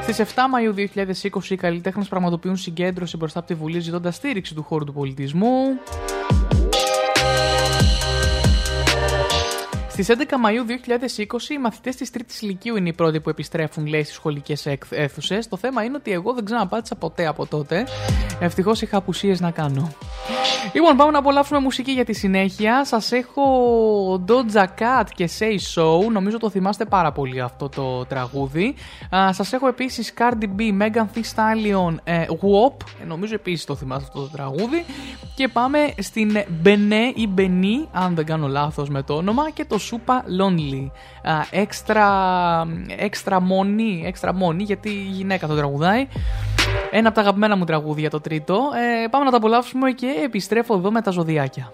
Στις 0.02 0.20
7 0.20 0.24
Μαΐου 0.24 0.88
2020 1.36 1.50
οι 1.50 1.56
καλλιτέχνες 1.56 2.08
πραγματοποιούν 2.08 2.58
συγκέντρωση 2.58 3.18
μπροστά 3.18 3.40
από 3.40 3.48
τη 3.48 3.54
Βουλή 3.54 3.80
ζητώντας 3.80 4.16
στήριξη 4.16 4.56
του 4.56 4.64
χώρου 4.64 4.86
του 4.86 4.94
πολιτισμού. 4.94 5.80
Στις 10.04 10.16
11 10.18 10.36
Μαΐου 10.46 10.66
2020 10.68 11.50
οι 11.50 11.58
μαθητές 11.58 11.96
της 11.96 12.12
τρίτης 12.12 12.42
λυκείου 12.42 12.76
είναι 12.76 12.90
οι 12.90 12.94
πρώτοι 12.94 13.20
που 13.20 13.30
επιστρέφουν 13.30 13.86
λέει 13.86 14.04
στις 14.04 14.16
σχολικές 14.16 14.66
έκ- 14.66 14.84
αίθουσες. 14.90 15.48
Το 15.48 15.58
θέμα 15.58 15.84
είναι 15.84 15.96
ότι 15.98 16.12
εγώ 16.12 16.34
δεν 16.34 16.46
ξαναπάτησα 16.46 16.96
ποτέ 16.96 17.28
από 17.28 17.46
τότε. 17.46 17.88
Ευτυχώς 18.40 18.82
είχα 18.82 18.98
απουσίες 18.98 19.40
να 19.40 19.52
κάνω. 19.52 19.92
Λοιπόν, 20.74 20.96
πάμε 20.98 21.12
να 21.12 21.18
απολαύσουμε 21.20 21.60
μουσική 21.60 21.92
για 21.92 22.06
τη 22.06 22.14
συνέχεια. 22.14 22.86
Σας 22.86 23.12
έχω 23.12 23.44
Doja 24.28 24.64
Cat 24.80 25.04
και 25.16 25.30
Say 25.40 25.54
So. 25.76 26.12
Νομίζω 26.12 26.38
το 26.38 26.50
θυμάστε 26.50 26.86
πάρα 26.86 27.12
πολύ 27.12 27.42
αυτό 27.42 27.70
το 27.70 28.06
τραγούδι. 28.06 28.76
Α, 29.16 29.34
σας 29.34 29.54
έχω 29.54 29.68
επίσης 29.68 30.14
Cardi 30.18 30.44
B, 30.44 30.82
Megan 30.82 31.06
Thee 31.16 31.36
Stallion, 31.36 31.96
ε, 32.04 32.26
WOP. 32.30 32.86
Ε, 33.02 33.06
νομίζω 33.06 33.34
επίσης 33.34 33.66
το 33.66 33.76
θυμάστε 33.76 34.06
αυτό 34.08 34.20
το 34.22 34.28
τραγούδι. 34.28 34.86
Και 35.36 35.48
πάμε 35.48 35.94
στην 35.98 36.38
Bené 36.64 37.12
ή 37.16 37.30
Benny, 37.38 37.88
αν 37.92 38.16
δεν 38.16 38.26
κάνω 38.26 38.48
λάθος 38.48 38.90
με 38.90 39.04
το 39.04 39.14
όνομα, 39.14 39.50
και 39.50 39.66
το 39.66 39.78
Super 39.92 40.42
Lonely. 40.42 40.92
Α, 41.24 41.34
Έξτρα, 41.52 42.08
έξτρα 42.98 43.42
μόνη, 43.42 44.04
έξτρα 44.06 44.34
μόνη, 44.34 44.64
γιατί 44.64 44.90
η 44.90 45.10
γυναίκα 45.12 45.48
το 45.48 45.56
τραγουδάει. 45.56 46.08
Ένα 46.92 47.08
από 47.08 47.16
τα 47.16 47.22
αγαπημένα 47.22 47.56
μου 47.56 47.64
τραγούδια 47.64 48.10
το 48.10 48.22
τρίτο. 48.22 48.70
Ε, 49.04 49.08
πάμε 49.08 49.26
να 49.26 49.32
τα 49.32 49.38
απολαύσουμε 49.38 49.92
και 49.92 50.08
επιστρέφω 50.24 50.76
εδώ 50.76 50.92
με 50.92 51.02
τα 51.02 51.12
ζωδιάκια. 51.12 51.72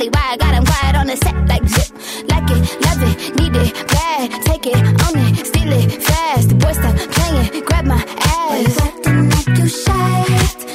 Probably 0.00 0.18
why 0.18 0.32
I 0.32 0.36
got 0.38 0.54
him 0.54 0.64
quiet 0.64 0.96
on 0.96 1.06
the 1.08 1.16
set 1.16 1.36
like 1.46 1.68
zip. 1.68 1.92
Like 2.32 2.50
it, 2.56 2.62
love 2.86 3.02
it, 3.04 3.36
need 3.36 3.54
it, 3.54 3.86
bad. 3.86 4.30
Take 4.46 4.66
it, 4.66 4.80
own 5.04 5.16
it, 5.28 5.46
steal 5.46 5.72
it, 5.72 6.02
fast. 6.02 6.48
The 6.48 6.54
boy 6.54 6.72
stop 6.72 6.96
playing, 6.96 7.64
grab 7.64 7.84
my 7.84 8.00
ass. 8.00 8.80
Acting 8.80 9.28
like 9.28 9.58
you 9.58 9.68
shy. 9.68 10.24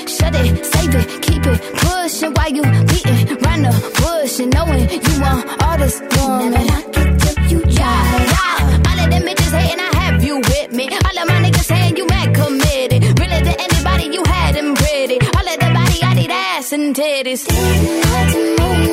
Shut 0.06 0.36
it, 0.36 0.64
save 0.64 0.94
it, 0.94 1.08
keep 1.24 1.44
it 1.44 1.60
pushing 1.74 2.34
while 2.36 2.52
you 2.54 2.62
beating 2.86 3.26
round 3.42 3.66
the 3.66 3.74
bush 3.98 4.40
and 4.42 4.54
knowing 4.54 4.86
you 4.94 5.16
want 5.20 5.42
all 5.64 5.78
this 5.80 6.00
woman. 6.02 6.52
Never 6.52 6.66
knock 6.70 6.98
it 7.02 7.20
till 7.22 7.38
you 7.50 7.62
try. 7.74 7.98
Yeah, 8.30 8.90
all 8.90 9.00
of 9.00 9.10
them 9.10 9.24
bitches 9.26 9.54
hating, 9.58 9.80
I 9.80 9.90
have 10.02 10.24
you 10.24 10.38
with 10.38 10.72
me. 10.72 10.86
All 10.86 11.18
of 11.18 11.26
my 11.28 11.42
niggas 11.42 11.66
saying 11.66 11.98
you 11.98 12.06
mad 12.06 12.36
committed. 12.36 13.02
Really 13.20 13.42
to 13.42 13.54
anybody 13.58 14.06
you 14.06 14.24
had 14.24 14.54
them 14.54 14.76
pretty. 14.76 15.18
All 15.34 15.48
of 15.50 15.58
the 15.58 15.70
body, 15.74 15.98
I 16.04 16.14
need 16.14 16.30
ass 16.30 16.72
and 16.74 16.96
titties. 16.96 17.48
I 17.50 18.85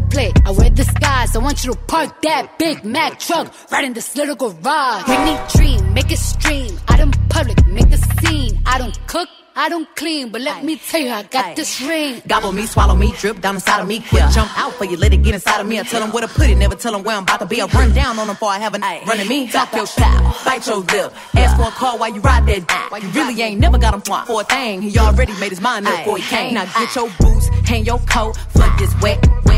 play. 0.00 0.32
I 0.44 0.50
wear 0.50 0.70
disguise. 0.70 1.34
I 1.34 1.38
want 1.38 1.64
you 1.64 1.72
to 1.72 1.78
park 1.86 2.22
that 2.22 2.58
Big 2.58 2.84
Mac 2.84 3.18
truck 3.18 3.52
right 3.70 3.84
in 3.84 3.92
this 3.92 4.16
little 4.16 4.36
garage. 4.36 5.08
Make 5.08 5.24
me 5.24 5.38
dream, 5.54 5.94
make 5.94 6.10
it 6.10 6.18
stream. 6.18 6.78
Out 6.88 7.00
in 7.00 7.10
public, 7.28 7.66
make 7.66 7.92
a 7.92 7.98
scene. 7.98 8.60
I 8.66 8.78
don't 8.78 8.98
cook. 9.06 9.28
I 9.60 9.68
don't 9.68 9.88
clean, 9.96 10.30
but 10.30 10.40
let 10.40 10.62
me 10.62 10.76
tell 10.76 11.00
you, 11.00 11.10
I 11.10 11.24
got 11.24 11.56
this 11.56 11.80
ring. 11.82 12.22
Gobble 12.28 12.52
me, 12.52 12.64
swallow 12.64 12.94
me, 12.94 13.12
drip 13.18 13.40
down 13.40 13.56
inside 13.56 13.80
of 13.80 13.88
me. 13.88 13.98
Quick 13.98 14.22
jump 14.30 14.56
out 14.56 14.72
for 14.74 14.84
you, 14.84 14.96
let 14.96 15.12
it 15.12 15.24
get 15.24 15.34
inside 15.34 15.60
of 15.60 15.66
me. 15.66 15.80
I 15.80 15.82
tell 15.82 16.00
them 16.00 16.12
where 16.12 16.24
to 16.24 16.32
put 16.32 16.48
it, 16.48 16.54
never 16.54 16.76
tell 16.76 16.92
them 16.92 17.02
where 17.02 17.16
I'm 17.16 17.24
about 17.24 17.40
to 17.40 17.46
be. 17.46 17.60
I 17.60 17.66
run 17.66 17.92
down 17.92 18.20
on 18.20 18.28
them 18.28 18.36
before 18.36 18.50
I 18.50 18.60
have 18.60 18.74
a 18.74 18.78
night. 18.78 19.04
Running 19.04 19.26
me, 19.26 19.48
talk 19.48 19.74
your 19.74 19.86
style, 19.86 20.32
bite 20.44 20.64
your 20.64 20.76
lip. 20.76 21.12
Ask 21.34 21.56
for 21.56 21.66
a 21.66 21.72
call 21.72 21.98
while 21.98 22.14
you 22.14 22.20
ride 22.20 22.46
that. 22.46 22.86
While 22.90 23.02
you 23.02 23.08
really 23.08 23.42
ain't 23.42 23.58
never 23.58 23.78
got 23.78 23.94
him 23.94 24.02
for 24.02 24.42
a 24.42 24.44
thing. 24.44 24.80
He 24.80 24.96
already 24.96 25.32
made 25.40 25.50
his 25.50 25.60
mind 25.60 25.88
up 25.88 25.98
before 25.98 26.18
he 26.18 26.22
came. 26.22 26.54
Now 26.54 26.66
get 26.66 26.94
your 26.94 27.10
boots, 27.18 27.48
hang 27.66 27.84
your 27.84 27.98
coat 28.06 28.36
for 28.50 28.64
this 28.78 28.94
wet, 29.02 29.26
wet, 29.44 29.57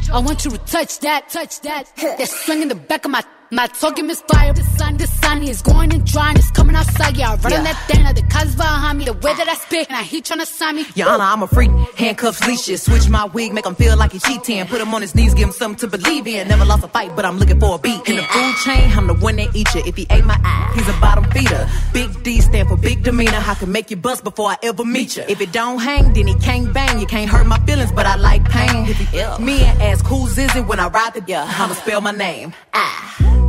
want 0.19 0.43
you 0.45 0.51
to 0.51 0.57
touch 0.59 0.99
that, 0.99 1.29
touch 1.29 1.61
that. 1.61 1.91
That 1.95 2.27
swing 2.27 2.61
in 2.61 2.67
the 2.67 2.75
back 2.75 3.05
of 3.05 3.11
my. 3.11 3.23
My 3.53 3.67
talking 3.67 4.07
misfire, 4.07 4.53
the 4.53 4.63
sun, 4.63 4.95
the 4.95 5.07
sun 5.07 5.43
is 5.43 5.61
going 5.61 5.93
and 5.93 6.05
drying, 6.05 6.37
it's 6.37 6.49
coming 6.51 6.73
outside. 6.73 7.17
Yeah, 7.17 7.33
I 7.33 7.35
run 7.35 7.51
on 7.51 7.63
that 7.65 7.75
thing, 7.85 8.05
the 8.15 8.21
cuz 8.31 8.55
behind 8.55 8.99
me, 8.99 9.03
the 9.03 9.11
way 9.11 9.33
that 9.33 9.49
I 9.49 9.55
spit, 9.55 9.89
and 9.89 9.97
I 9.97 10.03
heat 10.03 10.25
he 10.25 10.33
tryna 10.33 10.45
sign 10.45 10.77
me. 10.77 10.85
Your 10.95 11.09
Honor, 11.09 11.25
I'm 11.25 11.43
a 11.43 11.47
freak. 11.47 11.69
Handcuffs, 11.97 12.47
leashes. 12.47 12.83
Switch 12.83 13.09
my 13.09 13.25
wig, 13.25 13.53
make 13.53 13.65
him 13.65 13.75
feel 13.75 13.97
like 13.97 14.13
he's 14.13 14.23
cheating. 14.23 14.65
Put 14.67 14.79
him 14.79 14.93
on 14.93 15.01
his 15.01 15.15
knees, 15.15 15.33
give 15.33 15.49
him 15.49 15.51
something 15.51 15.79
to 15.79 15.97
believe 15.97 16.27
in. 16.27 16.47
Never 16.47 16.63
lost 16.63 16.85
a 16.85 16.87
fight, 16.87 17.13
but 17.13 17.25
I'm 17.25 17.39
looking 17.39 17.59
for 17.59 17.75
a 17.75 17.77
beat. 17.77 18.07
In 18.07 18.15
the 18.15 18.23
food 18.23 18.55
chain, 18.63 18.89
I'm 18.97 19.07
the 19.07 19.15
one 19.15 19.35
that 19.35 19.53
eat 19.53 19.67
you. 19.75 19.81
If 19.85 19.97
he 19.97 20.07
ate 20.09 20.23
my 20.23 20.39
eye, 20.45 20.71
he's 20.73 20.87
a 20.87 20.97
bottom 21.01 21.25
feeder. 21.31 21.67
Big 21.91 22.23
D 22.23 22.39
stand 22.39 22.69
for 22.69 22.77
big 22.77 23.03
demeanor. 23.03 23.43
I 23.45 23.55
can 23.55 23.69
make 23.69 23.91
you 23.91 23.97
bust 23.97 24.23
before 24.23 24.47
I 24.47 24.59
ever 24.63 24.85
meet 24.85 25.17
you. 25.17 25.23
If 25.27 25.41
it 25.41 25.51
don't 25.51 25.77
hang, 25.77 26.13
then 26.13 26.27
he 26.27 26.35
can't 26.35 26.71
bang. 26.71 26.99
You 26.99 27.05
can't 27.05 27.29
hurt 27.29 27.45
my 27.47 27.59
feelings, 27.65 27.91
but 27.91 28.05
I 28.05 28.15
like 28.15 28.45
pain. 28.49 28.85
If 28.85 28.97
he 28.97 29.19
ill, 29.19 29.37
me 29.39 29.61
and 29.65 29.81
ask 29.81 30.05
who's 30.05 30.37
is 30.37 30.55
it 30.55 30.65
when 30.67 30.79
I 30.79 30.87
ride 30.87 31.15
the 31.15 31.23
yeah, 31.27 31.43
I'ma 31.45 31.73
spell 31.73 31.99
my 31.99 32.11
name. 32.11 32.53
Ah. 32.73 33.40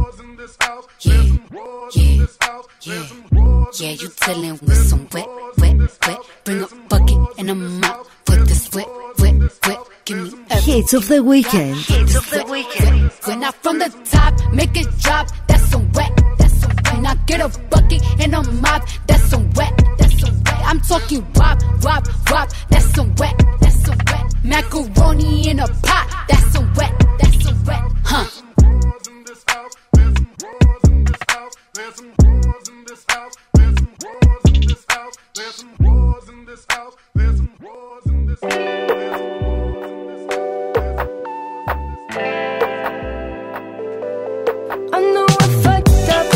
Yeah, 1.01 1.23
yeah, 1.93 2.27
yeah, 2.83 3.07
yeah. 3.81 3.91
You 3.91 4.09
dealing 4.27 4.59
with 4.63 4.89
some 4.89 5.09
wet, 5.13 5.29
wet, 5.59 5.77
wet. 6.07 6.19
Bring 6.45 6.63
a 6.63 6.67
bucket 6.89 7.19
and 7.39 7.51
a 7.51 7.55
mop 7.55 8.07
for 8.25 8.37
this 8.37 8.73
wet, 8.73 8.87
wet, 9.19 9.35
wet. 9.67 9.79
Give 10.05 10.19
me 10.19 10.45
everything. 10.51 10.75
Hits 10.75 10.95
of 10.95 11.09
the 11.09 11.23
weekend. 11.23 11.77
Hits 11.77 12.15
of 12.17 12.31
the 12.31 12.45
weekend. 12.51 13.11
When 13.25 13.45
I 13.45 13.51
from 13.51 13.79
the 13.79 13.89
top, 14.11 14.35
make 14.53 14.77
it 14.77 14.87
drop. 15.01 15.29
That's 15.49 15.69
some 15.71 15.91
wet. 15.93 16.11
That's 16.39 16.55
some 16.61 16.71
wet. 16.85 17.01
Now 17.03 17.15
get 17.27 17.41
a 17.41 17.49
bucket 17.69 18.03
and 18.21 18.35
a 18.35 18.43
mop. 18.53 18.89
That's 19.07 19.23
some 19.25 19.51
wet. 19.53 19.73
That's 19.99 20.21
some 20.21 20.35
wet. 20.45 20.61
I'm 20.65 20.81
talking 20.81 21.27
wop, 21.35 21.59
wop, 21.83 22.07
wop. 22.31 22.49
That's 22.71 22.87
some 22.95 23.15
wet. 23.17 23.35
That's 23.61 23.85
some 23.85 23.99
wet. 24.07 24.35
Macaroni 24.45 25.49
in 25.51 25.61
a 25.61 25.69
pot. 25.69 26.27
That's 26.29 26.53
some 26.53 26.73
wet. 26.75 26.93
That's 27.21 27.45
some 27.45 27.65
wet. 27.65 27.83
Huh. 28.05 28.27
There's 31.75 31.95
some 31.95 32.13
whores 32.21 32.69
in 32.69 32.85
this 32.85 33.03
house. 33.09 33.35
There's 33.55 33.75
some 33.77 33.95
whores 33.97 34.55
in 34.55 34.61
this 34.69 34.85
house. 34.91 35.15
There's 35.35 35.55
some 35.55 35.75
whores 35.79 36.29
in 36.29 36.45
this 36.45 36.67
house. 36.69 36.95
There's 37.15 37.37
some 37.39 37.53
whores 37.63 38.07
in 38.07 38.27
this 38.27 38.41
house. 38.43 38.53
I 44.93 45.01
know 45.15 45.27
I 45.41 45.47
fucked 45.63 46.09
up. 46.19 46.27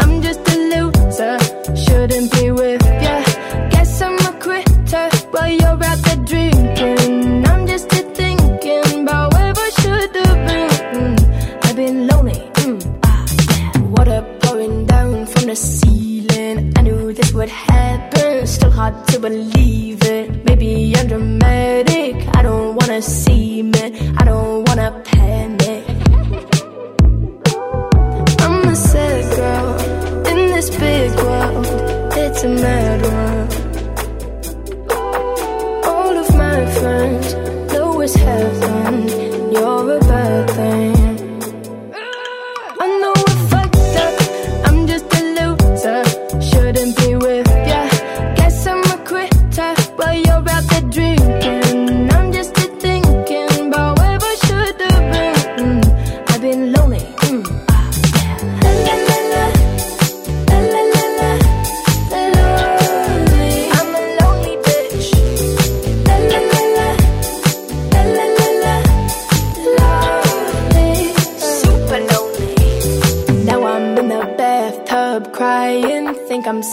I'm 0.00 0.22
just 0.22 0.48
a 0.48 0.56
loser. 0.72 1.38
Shouldn't 1.74 2.30
be 2.34 2.52
with 2.52 2.84
ya. 3.02 3.24
Guess 3.70 4.00
I'm 4.00 4.14
a 4.14 4.32
quitter 4.38 5.08
while 5.32 5.50
you're 5.50 5.82
out 5.90 5.98
the 6.06 6.24
dream. 6.24 6.53
The 15.54 15.60
ceiling. 15.60 16.72
I 16.76 16.82
knew 16.82 17.12
this 17.12 17.32
would 17.32 17.48
happen. 17.48 18.46
Still 18.46 18.72
hard 18.72 19.06
to 19.08 19.20
believe 19.20 20.02
it. 20.02 20.44
Maybe 20.44 20.94
I'm 20.96 21.06
dramatic. 21.06 22.12
I 22.36 22.42
don't 22.42 22.74
wanna 22.78 23.00
see 23.00 23.60
it. 23.82 23.90
I 24.20 24.24
don't 24.24 24.68
wanna 24.68 24.90
panic. 25.04 25.84
I'm 28.44 28.68
a 28.68 28.76
sad 28.90 29.22
girl 29.36 29.70
in 30.30 30.38
this 30.54 30.68
big 30.70 31.10
world. 31.24 31.66
It's 32.22 32.42
a 32.42 32.48
mad. 32.48 33.13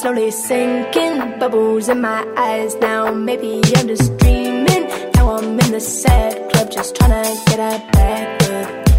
Slowly 0.01 0.31
sinking. 0.31 1.37
Bubbles 1.37 1.87
in 1.87 2.01
my 2.01 2.25
eyes 2.35 2.73
now. 2.75 3.13
Maybe 3.13 3.61
I'm 3.75 3.87
just 3.87 4.17
dreaming. 4.17 4.87
Now 5.13 5.37
I'm 5.37 5.59
in 5.59 5.71
the 5.71 5.79
sad 5.79 6.51
club, 6.51 6.71
just 6.71 6.95
trying 6.95 7.11
to 7.23 7.51
get 7.51 7.59
a 7.59 7.91
back. 7.91 8.90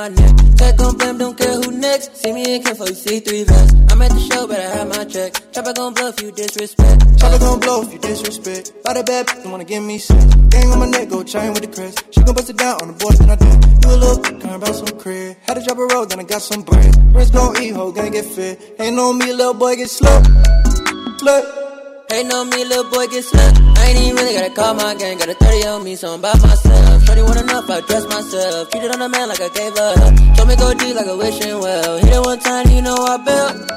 My 0.00 0.08
neck. 0.08 0.34
Tech 0.56 0.80
on 0.80 0.96
blam, 0.96 1.18
don't 1.18 1.36
care 1.36 1.56
who 1.60 1.72
next. 1.72 2.16
See 2.16 2.32
me 2.32 2.42
in 2.54 2.62
for 2.62 2.88
you 2.88 2.94
see 2.94 3.20
three 3.20 3.44
vests. 3.44 3.74
I'm 3.90 4.00
at 4.00 4.10
the 4.10 4.20
show, 4.28 4.46
but 4.46 4.58
I 4.58 4.68
have 4.76 4.88
my 4.88 5.04
check. 5.04 5.30
Chopper 5.52 5.74
gon' 5.74 5.92
bluff 5.92 6.22
you 6.22 6.32
disrespect. 6.32 6.98
Chopper 7.20 7.38
gon' 7.38 7.60
blow 7.60 7.82
if 7.82 7.92
you 7.92 7.98
disrespect. 7.98 8.72
By 8.82 8.94
the 8.94 9.04
bad 9.04 9.26
bitch, 9.26 9.50
wanna 9.50 9.64
give 9.64 9.82
me 9.82 9.98
sex. 9.98 10.24
Gang 10.52 10.72
on 10.72 10.78
my 10.78 10.88
neck, 10.88 11.10
go 11.10 11.22
chain 11.22 11.52
with 11.52 11.64
the 11.66 11.72
crest. 11.76 11.96
She 12.14 12.20
gon' 12.22 12.34
bust 12.34 12.48
it 12.48 12.56
down 12.56 12.80
on 12.80 12.88
the 12.92 12.96
boys 13.04 13.18
then 13.18 13.28
I 13.28 13.36
did. 13.36 13.56
You 13.84 13.88
a 13.90 13.98
little 14.04 14.22
kind 14.40 14.56
about 14.62 14.74
some 14.74 14.98
crib. 14.98 15.36
Had 15.46 15.54
to 15.58 15.62
drop 15.64 15.78
a 15.84 15.86
road, 15.92 16.08
then 16.08 16.20
I 16.20 16.24
got 16.24 16.40
some 16.40 16.62
bread. 16.62 16.92
Rest 17.14 17.34
gon' 17.34 17.60
eat, 17.62 17.74
hoe, 17.74 17.92
gang 17.92 18.12
get 18.12 18.24
fit. 18.24 18.76
Ain't 18.80 18.96
no 18.96 19.12
me, 19.12 19.34
little 19.34 19.52
boy 19.52 19.76
get 19.76 19.90
slipped. 19.90 20.28
Slipped. 21.20 21.48
Ain't 22.12 22.28
no 22.28 22.44
me, 22.44 22.64
little 22.64 22.90
boy 22.90 23.06
get 23.06 23.22
slipped. 23.22 23.58
I 23.78 23.86
ain't 23.86 23.98
even 24.00 24.16
really 24.16 24.34
gotta 24.34 24.54
call 24.54 24.74
my 24.74 24.94
gang. 24.94 25.18
Got 25.18 25.28
a 25.28 25.34
30 25.34 25.66
on 25.66 25.84
me, 25.84 25.94
so 25.94 26.14
I'm 26.14 26.22
on 29.00 29.06
a 29.06 29.16
man 29.16 29.28
like 29.28 29.40
I 29.40 29.48
gave 29.48 29.76
hell. 29.76 29.94
Told 30.36 30.48
me 30.48 30.56
go 30.56 30.74
deep 30.74 30.94
like 30.94 31.06
a 31.06 31.16
wishing 31.16 31.58
well. 31.58 31.98
Hit 31.98 32.12
it 32.12 32.20
one 32.20 32.38
time, 32.38 32.68
you 32.68 32.82
know 32.82 32.94
I 32.94 33.16
built. 33.16 33.70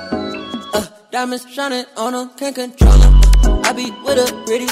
Uh, 0.74 0.86
diamonds 1.12 1.46
shining 1.50 1.86
on 1.96 2.14
them, 2.14 2.30
can't 2.38 2.56
control 2.56 2.98
them. 2.98 3.22
I 3.64 3.74
be 3.74 3.92
with 4.04 4.20
a 4.20 4.44
pretty, 4.46 4.68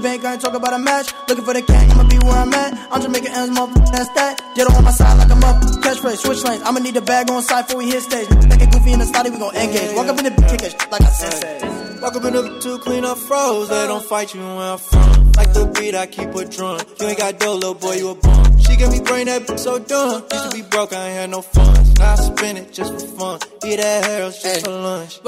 bank, 0.00 0.24
I 0.24 0.32
ain't 0.32 0.40
talk 0.40 0.54
about 0.54 0.72
a 0.72 0.78
match. 0.78 1.12
Looking 1.28 1.44
for 1.44 1.54
the 1.54 1.62
cat, 1.62 1.90
I'ma 1.90 2.08
be 2.08 2.18
where 2.18 2.38
I'm 2.38 2.52
at. 2.54 2.72
I'm 2.90 3.00
just 3.00 3.10
making 3.10 3.32
ends, 3.32 3.56
motherfucker, 3.56 3.92
that's 3.92 4.08
that. 4.14 4.40
Jetto 4.56 4.76
on 4.76 4.84
my 4.84 4.90
side 4.90 5.18
like 5.18 5.30
I'm 5.30 5.44
up. 5.44 5.62
Catchphrase, 5.84 6.18
switch 6.18 6.42
lanes. 6.44 6.62
I'ma 6.64 6.80
need 6.80 6.96
a 6.96 7.02
bag 7.02 7.30
on 7.30 7.42
side 7.42 7.66
before 7.66 7.78
we 7.82 7.90
hit 7.90 8.02
stage. 8.02 8.28
Like 8.48 8.62
a 8.62 8.66
goofy 8.66 8.92
in 8.92 8.98
the 8.98 9.06
study, 9.06 9.30
we 9.30 9.38
gon' 9.38 9.54
engage. 9.54 9.94
Walk 9.94 10.08
up 10.08 10.18
in 10.18 10.24
the 10.24 10.42
kick 10.48 10.62
it 10.62 10.74
like 10.90 11.02
I 11.02 11.10
said. 11.10 12.00
Walk 12.00 12.16
up 12.16 12.24
in 12.24 12.32
the 12.32 12.60
to 12.60 12.78
clean 12.78 13.04
up 13.04 13.18
froze. 13.18 13.68
They 13.68 13.86
don't 13.86 14.04
fight 14.04 14.34
you 14.34 14.40
where 14.40 14.72
I'm 14.72 14.78
from. 14.78 15.32
Like 15.32 15.52
the 15.52 15.66
beat, 15.78 15.94
I 15.94 16.06
keep 16.06 16.34
a 16.34 16.44
drum. 16.44 16.80
You 16.98 17.06
ain't 17.06 17.18
got 17.18 17.38
dough, 17.38 17.54
little 17.54 17.74
boy, 17.74 17.94
you 17.94 18.10
a 18.10 18.14
bum. 18.14 18.58
She 18.58 18.76
get 18.76 18.90
me 18.90 19.00
brain 19.00 19.26
that 19.26 19.42
bitch 19.42 19.58
so 19.60 19.78
dumb. 19.78 20.24
Used 20.32 20.50
to 20.50 20.56
be 20.56 20.62
broke, 20.62 20.92
I 20.92 21.08
ain't 21.08 21.18
had 21.20 21.30
no 21.30 21.42
funds. 21.42 21.98
Now 21.98 22.12
I 22.12 22.16
spin 22.16 22.56
it 22.56 22.72
just 22.72 22.92
for 22.92 23.06
fun. 23.18 23.40
Eat 23.64 23.76
that 23.76 24.04
hair, 24.04 24.30
just 24.30 24.64
for 24.64 24.70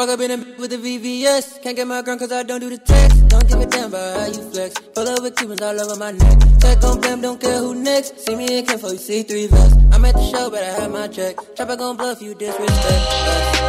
Walk 0.03 0.11
up 0.11 0.21
in 0.21 0.31
the 0.31 0.55
with 0.59 0.71
the 0.71 0.79
VVS. 0.79 1.63
Can't 1.63 1.77
get 1.77 1.87
my 1.87 2.03
gun 2.03 2.19
cause 2.19 2.33
I 2.33 2.43
don't 2.43 2.59
do 2.59 2.69
the 2.69 2.79
text. 2.79 3.29
Don't 3.29 3.47
give 3.47 3.61
a 3.61 3.67
damn 3.67 3.89
about 3.89 4.19
how 4.19 4.27
you 4.27 4.51
flex. 4.51 4.75
Pull 4.97 5.07
up 5.07 5.23
with 5.23 5.37
Cubans 5.37 5.63
all 5.63 5.81
over 5.81 5.95
my 5.95 6.11
neck. 6.11 6.39
Tech 6.59 6.83
on 6.83 7.01
blam, 7.01 7.21
don't 7.21 7.41
care 7.41 7.59
who 7.59 7.73
next. 7.77 8.19
See 8.19 8.35
me 8.35 8.59
in 8.59 8.67
Ken 8.67 8.81
for 8.81 8.91
you 8.91 8.99
see 8.99 9.23
three 9.23 9.47
vests. 9.47 9.79
I'm 9.93 10.05
at 10.05 10.15
the 10.15 10.25
show, 10.25 10.51
but 10.51 10.61
I 10.61 10.73
have 10.81 10.91
my 10.91 11.07
check. 11.07 11.37
Chopper 11.55 11.77
gon' 11.77 11.97
bluff 11.97 12.21
you 12.21 12.35
disrespect. 12.35 13.63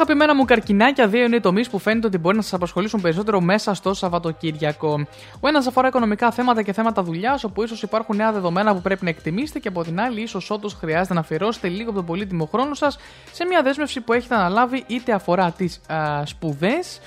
Αγαπημένα 0.00 0.34
μου 0.34 0.44
καρκινάκια, 0.44 1.08
δύο 1.08 1.24
είναι 1.24 1.36
οι 1.36 1.40
τομείς 1.40 1.70
που 1.70 1.78
φαίνεται 1.78 2.06
ότι 2.06 2.18
μπορεί 2.18 2.36
να 2.36 2.42
σας 2.42 2.52
απασχολήσουν 2.52 3.00
περισσότερο 3.00 3.40
μέσα 3.40 3.74
στο 3.74 3.94
Σαββατοκύριακο. 3.94 5.06
Ο 5.40 5.48
ένας 5.48 5.66
αφορά 5.66 5.88
οικονομικά 5.88 6.30
θέματα 6.30 6.62
και 6.62 6.72
θέματα 6.72 7.02
δουλειάς, 7.02 7.44
όπου 7.44 7.62
ίσως 7.62 7.82
υπάρχουν 7.82 8.16
νέα 8.16 8.32
δεδομένα 8.32 8.74
που 8.74 8.80
πρέπει 8.80 9.04
να 9.04 9.10
εκτιμήσετε, 9.10 9.58
και 9.58 9.68
από 9.68 9.82
την 9.82 10.00
άλλη, 10.00 10.20
ίσως 10.22 10.50
όντως 10.50 10.74
χρειάζεται 10.74 11.14
να 11.14 11.20
αφιερώσετε 11.20 11.68
λίγο 11.68 11.88
από 11.88 11.98
τον 11.98 12.06
πολύτιμο 12.06 12.48
χρόνο 12.52 12.74
σας 12.74 12.98
σε 13.32 13.44
μια 13.44 13.62
δέσμευση 13.62 14.00
που 14.00 14.12
έχετε 14.12 14.34
αναλάβει, 14.34 14.84
είτε 14.86 15.12
αφορά 15.12 15.50
τις 15.50 15.80
σπουδές, 16.24 17.00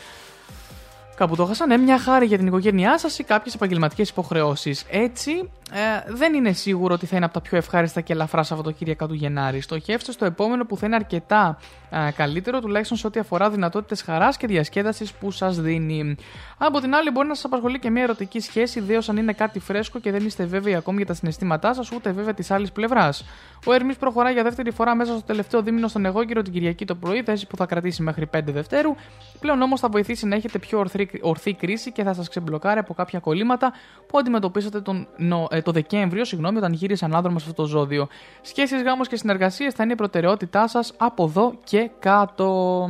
Κάπου 1.15 1.35
το 1.35 1.43
έχασα, 1.43 1.67
ναι, 1.67 1.77
μια 1.77 1.99
χάρη 1.99 2.25
για 2.25 2.37
την 2.37 2.47
οικογένειά 2.47 2.97
σας 2.97 3.19
ή 3.19 3.23
κάποιες 3.23 3.55
επαγγελματικές 3.55 4.09
υποχρεώσεις. 4.09 4.85
Έτσι, 4.89 5.49
ε, 5.75 6.13
δεν 6.13 6.33
είναι 6.33 6.51
σίγουρο 6.51 6.93
ότι 6.93 7.05
θα 7.05 7.15
είναι 7.15 7.25
από 7.25 7.33
τα 7.33 7.41
πιο 7.41 7.57
ευχάριστα 7.57 8.01
και 8.01 8.13
ελαφρά 8.13 8.43
Σαββατοκύριακα 8.43 9.07
του 9.07 9.13
Γενάρη. 9.13 9.61
Στοχεύστε 9.61 10.11
στο 10.11 10.25
επόμενο 10.25 10.65
που 10.65 10.77
θα 10.77 10.85
είναι 10.85 10.95
αρκετά 10.95 11.57
ε, 11.89 12.11
καλύτερο, 12.11 12.59
τουλάχιστον 12.59 12.97
σε 12.97 13.07
ό,τι 13.07 13.19
αφορά 13.19 13.49
δυνατότητες 13.49 14.01
χαράς 14.01 14.37
και 14.37 14.47
διασκέδασης 14.47 15.13
που 15.13 15.31
σας 15.31 15.61
δίνει. 15.61 16.15
Από 16.57 16.79
την 16.79 16.95
άλλη, 16.95 17.11
μπορεί 17.11 17.27
να 17.27 17.35
σας 17.35 17.45
απασχολεί 17.45 17.79
και 17.79 17.89
μια 17.89 18.03
ερωτική 18.03 18.39
σχέση, 18.39 18.79
ιδίως 18.79 19.09
αν 19.09 19.17
είναι 19.17 19.33
κάτι 19.33 19.59
φρέσκο 19.59 19.99
και 19.99 20.11
δεν 20.11 20.25
είστε 20.25 20.45
βέβαιοι 20.45 20.75
ακόμη 20.75 20.97
για 20.97 21.05
τα 21.05 21.13
συναισθήματά 21.13 21.73
σας, 21.73 21.91
ούτε 21.91 22.11
βέβαια 22.11 22.33
της 22.33 22.51
άλλης 22.51 22.71
πλευράς. 22.71 23.25
Ο 23.65 23.73
Ερμής 23.73 23.97
προχωρά 23.97 24.31
για 24.31 24.43
δεύτερη 24.43 24.71
φορά 24.71 24.95
μέσα 24.95 25.11
στο 25.11 25.23
τελευταίο 25.23 25.61
δίμηνο 25.61 25.87
στον 25.87 26.05
εγώκυρο 26.05 26.41
την 26.41 26.53
Κυριακή 26.53 26.85
το 26.85 26.95
πρωί, 26.95 27.23
θέση 27.23 27.47
που 27.47 27.57
θα 27.57 27.65
κρατήσει 27.65 28.01
μέχρι 28.01 28.29
5 28.33 28.39
Δευτέρου. 28.45 28.95
Πλέον 29.39 29.61
όμως 29.61 29.79
θα 29.79 29.89
βοηθήσει 29.89 30.25
να 30.25 30.35
έχετε 30.35 30.59
πιο 30.59 30.79
ορθή, 30.79 31.09
ορθή 31.21 31.53
κρίση 31.53 31.91
και 31.91 32.03
θα 32.03 32.13
σας 32.13 32.29
ξεμπλοκάρει 32.29 32.79
από 32.79 32.93
κάποια 32.93 33.19
κολλήματα 33.19 33.73
που 34.07 34.17
αντιμετωπίσατε 34.17 34.81
τον, 34.81 35.07
νο, 35.17 35.47
ε, 35.51 35.61
το 35.63 35.71
Δεκέμβριο, 35.71 36.25
συγγνώμη, 36.25 36.57
όταν 36.57 36.73
γύρισε 36.73 37.05
ανάδρομα 37.05 37.39
σε 37.39 37.49
αυτό 37.49 37.61
το 37.61 37.67
ζώδιο. 37.67 38.07
Σχέσεις, 38.41 38.81
γάμος 38.81 39.07
και 39.07 39.15
συνεργασίες 39.15 39.73
θα 39.73 39.83
είναι 39.83 39.93
η 39.93 39.95
προτεραιότητά 39.95 40.67
σας 40.67 40.93
από 40.97 41.23
εδώ 41.23 41.53
και 41.63 41.89
κάτω. 41.99 42.89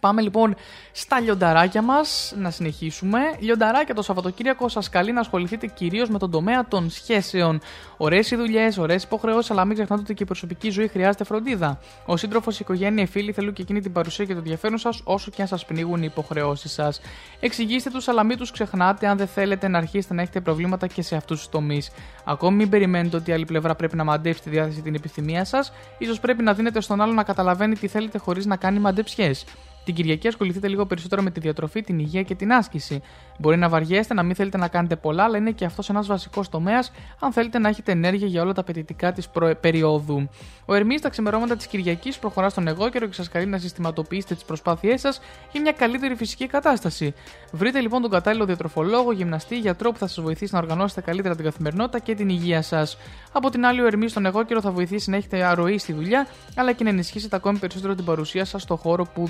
Πάμε 0.00 0.22
λοιπόν 0.22 0.54
στα 0.92 1.20
λιονταράκια 1.20 1.82
μας 1.82 2.34
να 2.36 2.50
συνεχίσουμε. 2.50 3.18
Λιονταράκια 3.38 3.94
το 3.94 4.02
Σαββατοκύριακο 4.02 4.68
σας 4.68 4.88
καλεί 4.88 5.12
να 5.12 5.20
ασχοληθείτε 5.20 5.66
κυρίως 5.66 6.08
με 6.08 6.18
τον 6.18 6.30
τομέα 6.30 6.66
των 6.68 6.90
σχέσεων. 6.90 7.60
Ωραίες 7.96 8.30
οι 8.30 8.36
δουλειές, 8.36 8.78
ωραίες 8.78 9.02
υποχρεώσεις, 9.02 9.50
αλλά 9.50 9.64
μην 9.64 9.74
ξεχνάτε 9.74 10.02
ότι 10.02 10.14
και 10.14 10.22
η 10.22 10.26
προσωπική 10.26 10.70
ζωή 10.70 10.88
χρειάζεται 10.88 11.24
φροντίδα. 11.24 11.78
Ο 12.06 12.16
σύντροφος, 12.16 12.54
η 12.54 12.58
οικογένεια, 12.62 13.02
οι 13.02 13.06
φίλοι 13.06 13.32
θέλουν 13.32 13.52
και 13.52 13.62
εκείνη 13.62 13.80
την 13.80 13.92
παρουσία 13.92 14.24
και 14.24 14.32
το 14.32 14.38
ενδιαφέρον 14.38 14.78
σας, 14.78 15.00
όσο 15.04 15.30
και 15.30 15.42
αν 15.42 15.48
σας 15.48 15.64
πνίγουν 15.64 16.02
οι 16.02 16.08
υποχρεώσεις 16.10 16.72
σας. 16.72 17.00
Εξηγήστε 17.40 17.90
τους, 17.90 18.08
αλλά 18.08 18.24
μην 18.24 18.36
τους 18.36 18.50
ξεχνάτε 18.50 19.06
αν 19.06 19.16
δεν 19.16 19.26
θέλετε 19.26 19.68
να 19.68 19.78
αρχίσετε 19.78 20.14
να 20.14 20.22
έχετε 20.22 20.40
προβλήματα 20.40 20.86
και 20.86 21.02
σε 21.02 21.16
αυτούς 21.16 21.38
τους 21.38 21.48
τομείς. 21.48 21.90
Ακόμη 22.24 22.56
μην 22.56 22.68
περιμένετε 22.68 23.16
ότι 23.16 23.30
η 23.30 23.32
άλλη 23.32 23.44
πλευρά 23.44 23.74
πρέπει 23.74 23.96
να 23.96 24.04
μαντέψει 24.04 24.42
τη 24.42 24.50
διάθεση 24.50 24.80
την 24.80 24.94
επιθυμία 24.94 25.44
σας, 25.44 25.72
ίσως 25.98 26.20
πρέπει 26.20 26.42
να 26.42 26.52
δίνετε 26.54 26.80
στον 26.80 27.00
άλλο 27.00 27.12
να 27.12 27.22
καταλαβαίνει 27.22 27.76
τι 27.76 27.88
θέλετε 27.88 28.18
χωρίς 28.18 28.46
να 28.46 28.56
κάνει 28.56 28.78
μαντεψιές. 28.78 29.44
Την 29.86 29.94
Κυριακή 29.94 30.28
ασχοληθείτε 30.28 30.68
λίγο 30.68 30.86
περισσότερο 30.86 31.22
με 31.22 31.30
τη 31.30 31.40
διατροφή, 31.40 31.82
την 31.82 31.98
υγεία 31.98 32.22
και 32.22 32.34
την 32.34 32.52
άσκηση. 32.52 33.02
Μπορεί 33.38 33.56
να 33.56 33.68
βαριέστε, 33.68 34.14
να 34.14 34.22
μην 34.22 34.34
θέλετε 34.34 34.56
να 34.56 34.68
κάνετε 34.68 34.96
πολλά, 34.96 35.24
αλλά 35.24 35.38
είναι 35.38 35.50
και 35.50 35.64
αυτός 35.64 35.88
ένας 35.88 36.06
βασικός 36.06 36.48
τομέας 36.48 36.92
αν 37.20 37.32
θέλετε 37.32 37.58
να 37.58 37.68
έχετε 37.68 37.92
ενέργεια 37.92 38.26
για 38.26 38.42
όλα 38.42 38.52
τα 38.52 38.60
απαιτητικά 38.60 39.12
της 39.12 39.28
περίοδου. 39.60 40.28
Ο 40.66 40.74
Ερμής 40.74 41.00
τα 41.00 41.08
ξημερώματα 41.08 41.56
της 41.56 41.66
Κυριακής 41.66 42.18
προχωρά 42.18 42.48
στον 42.48 42.66
εγώ 42.68 42.88
καιρό 42.88 43.06
και 43.06 43.12
σας 43.12 43.28
καλεί 43.28 43.46
να 43.46 43.58
συστηματοποιήσετε 43.58 44.34
τις 44.34 44.44
προσπάθειές 44.44 45.00
σας 45.00 45.20
για 45.52 45.60
μια 45.60 45.72
καλύτερη 45.72 46.14
φυσική 46.14 46.46
κατάσταση. 46.46 47.14
Βρείτε 47.52 47.80
λοιπόν 47.80 48.02
τον 48.02 48.10
κατάλληλο 48.10 48.44
διατροφολόγο, 48.44 49.12
γυμναστή, 49.12 49.58
γιατρό 49.58 49.92
που 49.92 49.98
θα 49.98 50.06
σας 50.06 50.24
βοηθήσει 50.24 50.54
να 50.54 50.60
οργανώσετε 50.60 51.00
καλύτερα 51.00 51.34
την 51.34 51.44
καθημερινότητα 51.44 51.98
και 51.98 52.14
την 52.14 52.28
υγεία 52.28 52.62
σας. 52.62 52.98
Από 53.32 53.50
την 53.50 53.66
άλλη, 53.66 53.80
ο 53.80 53.86
Ερμής 53.86 54.10
στον 54.10 54.26
εγώ 54.26 54.44
καιρό 54.44 54.60
θα 54.60 54.70
βοηθήσει 54.70 55.10
να 55.10 55.16
έχετε 55.16 55.42
αρρωή 55.42 55.78
στη 55.78 55.92
δουλειά, 55.92 56.26
αλλά 56.56 56.72
και 56.72 56.84
να 56.84 56.90
ενισχύσετε 56.90 57.36
ακόμη 57.36 57.58
περισσότερο 57.58 57.94
την 57.94 58.04
παρουσία 58.04 58.44
σας 58.44 58.62
στο 58.62 58.76
χώρο 58.76 59.04
που 59.14 59.26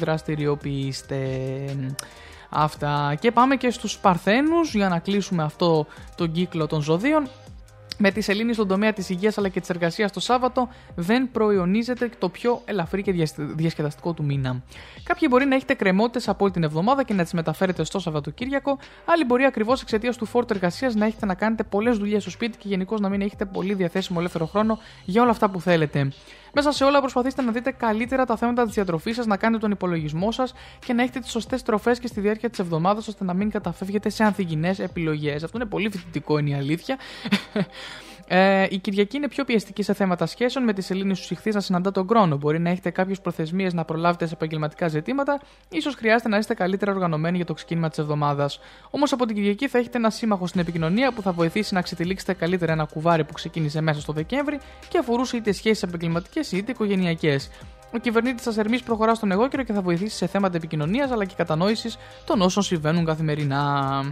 δραστηριοποιείστε. 0.46 1.96
Αυτά. 2.50 3.14
Και 3.20 3.32
πάμε 3.32 3.56
και 3.56 3.70
στους 3.70 3.98
Παρθένους 3.98 4.74
για 4.74 4.88
να 4.88 4.98
κλείσουμε 4.98 5.42
αυτό 5.42 5.86
τον 6.16 6.32
κύκλο 6.32 6.66
των 6.66 6.82
ζωδίων. 6.82 7.28
Με 7.98 8.10
τη 8.10 8.20
σελήνη 8.20 8.52
στον 8.52 8.68
τομέα 8.68 8.92
της 8.92 9.08
υγείας 9.08 9.38
αλλά 9.38 9.48
και 9.48 9.60
της 9.60 9.68
εργασίας 9.68 10.12
το 10.12 10.20
Σάββατο 10.20 10.68
δεν 10.94 11.30
προϊονίζεται 11.30 12.10
το 12.18 12.28
πιο 12.28 12.62
ελαφρύ 12.64 13.02
και 13.02 13.12
διασκεδαστικό 13.36 14.12
του 14.12 14.24
μήνα. 14.24 14.62
Κάποιοι 15.02 15.28
μπορεί 15.30 15.44
να 15.44 15.54
έχετε 15.54 15.74
κρεμότητες 15.74 16.28
από 16.28 16.44
όλη 16.44 16.52
την 16.52 16.62
εβδομάδα 16.62 17.02
και 17.02 17.14
να 17.14 17.22
τις 17.22 17.32
μεταφέρετε 17.32 17.84
στο 17.84 17.98
Σαββατοκύριακο, 17.98 18.78
άλλοι 19.04 19.24
μπορεί 19.24 19.44
ακριβώς 19.44 19.82
εξαιτίας 19.82 20.16
του 20.16 20.26
φόρτου 20.26 20.54
εργασίας 20.54 20.94
να 20.94 21.06
έχετε 21.06 21.26
να 21.26 21.34
κάνετε 21.34 21.62
πολλές 21.62 21.98
δουλειές 21.98 22.22
στο 22.22 22.30
σπίτι 22.30 22.58
και 22.58 22.68
γενικώς 22.68 23.00
να 23.00 23.08
μην 23.08 23.20
έχετε 23.20 23.44
πολύ 23.44 23.74
διαθέσιμο 23.74 24.18
ελεύθερο 24.20 24.46
χρόνο 24.46 24.78
για 25.04 25.22
όλα 25.22 25.30
αυτά 25.30 25.50
που 25.50 25.60
θέλετε. 25.60 26.08
Μέσα 26.58 26.72
σε 26.72 26.84
όλα 26.84 27.00
προσπαθήστε 27.00 27.42
να 27.42 27.52
δείτε 27.52 27.70
καλύτερα 27.70 28.24
τα 28.24 28.36
θέματα 28.36 28.64
της 28.64 28.74
διατροφής 28.74 29.16
σας, 29.16 29.26
να 29.26 29.36
κάνετε 29.36 29.60
τον 29.60 29.70
υπολογισμό 29.70 30.32
σας 30.32 30.54
και 30.86 30.92
να 30.92 31.02
έχετε 31.02 31.20
τις 31.20 31.30
σωστές 31.30 31.62
τροφές 31.62 31.98
και 31.98 32.06
στη 32.06 32.20
διάρκεια 32.20 32.50
της 32.50 32.58
εβδομάδας 32.58 33.08
ώστε 33.08 33.24
να 33.24 33.34
μην 33.34 33.50
καταφεύγετε 33.50 34.08
σε 34.08 34.24
ανθυγινές 34.24 34.78
επιλογές. 34.78 35.42
Αυτό 35.42 35.58
είναι 35.58 35.66
πολύ 35.66 35.90
φοιτητικό, 35.90 36.38
είναι 36.38 36.50
η 36.50 36.54
αλήθεια. 36.54 36.96
Ε, 38.28 38.66
η 38.70 38.78
Κυριακή 38.78 39.16
είναι 39.16 39.28
πιο 39.28 39.44
πιεστική 39.44 39.82
σε 39.82 39.92
θέματα 39.92 40.26
σχέσεων, 40.26 40.64
με 40.64 40.72
τη 40.72 40.82
σελήνη 40.82 41.14
στου 41.14 41.32
ηχθεί 41.32 41.50
να 41.52 41.60
συναντά 41.60 41.90
τον 41.90 42.06
χρόνο. 42.08 42.36
Μπορεί 42.36 42.58
να 42.58 42.70
έχετε 42.70 42.90
κάποιες 42.90 43.20
προθεσμίες 43.20 43.74
να 43.74 43.84
προλάβετε 43.84 44.26
σε 44.26 44.34
επαγγελματικά 44.34 44.88
ζητήματα, 44.88 45.40
ίσως 45.68 45.94
χρειάζεται 45.94 46.28
να 46.28 46.36
είστε 46.36 46.54
καλύτερα 46.54 46.92
οργανωμένοι 46.92 47.36
για 47.36 47.46
το 47.46 47.54
ξεκίνημα 47.54 47.88
της 47.88 47.98
εβδομάδας. 47.98 48.60
Όμως 48.90 49.12
από 49.12 49.26
την 49.26 49.34
Κυριακή 49.34 49.68
θα 49.68 49.78
έχετε 49.78 49.98
ένα 49.98 50.10
σύμμαχο 50.10 50.46
στην 50.46 50.60
επικοινωνία 50.60 51.12
που 51.12 51.22
θα 51.22 51.32
βοηθήσει 51.32 51.74
να 51.74 51.82
ξετυλίξετε 51.82 52.34
καλύτερα 52.34 52.72
ένα 52.72 52.84
κουβάρι 52.84 53.24
που 53.24 53.32
ξεκίνησε 53.32 53.80
μέσα 53.80 54.00
στο 54.00 54.12
Δεκέμβρη 54.12 54.60
και 54.88 54.98
αφορούσε 54.98 55.36
είτε 55.36 55.52
σχέσεις 55.52 55.82
επαγγελματικές 55.82 56.52
είτε 56.52 56.72
οικογενειακές. 56.72 57.50
Ο 57.92 57.98
κυβερνήτης 57.98 58.54
σα 58.54 58.60
Ερμή 58.60 58.80
προχωρά 58.80 59.14
στον 59.14 59.30
εγώ 59.30 59.48
και 59.48 59.72
θα 59.72 59.82
βοηθήσει 59.82 60.16
σε 60.16 60.26
θέματα 60.26 60.56
επικοινωνίας 60.56 61.10
αλλά 61.10 61.24
και 61.24 61.34
κατανόησης 61.36 61.98
των 62.24 62.40
όσων 62.40 62.62
συμβαίνουν 62.62 63.04
καθημερινά. 63.04 64.02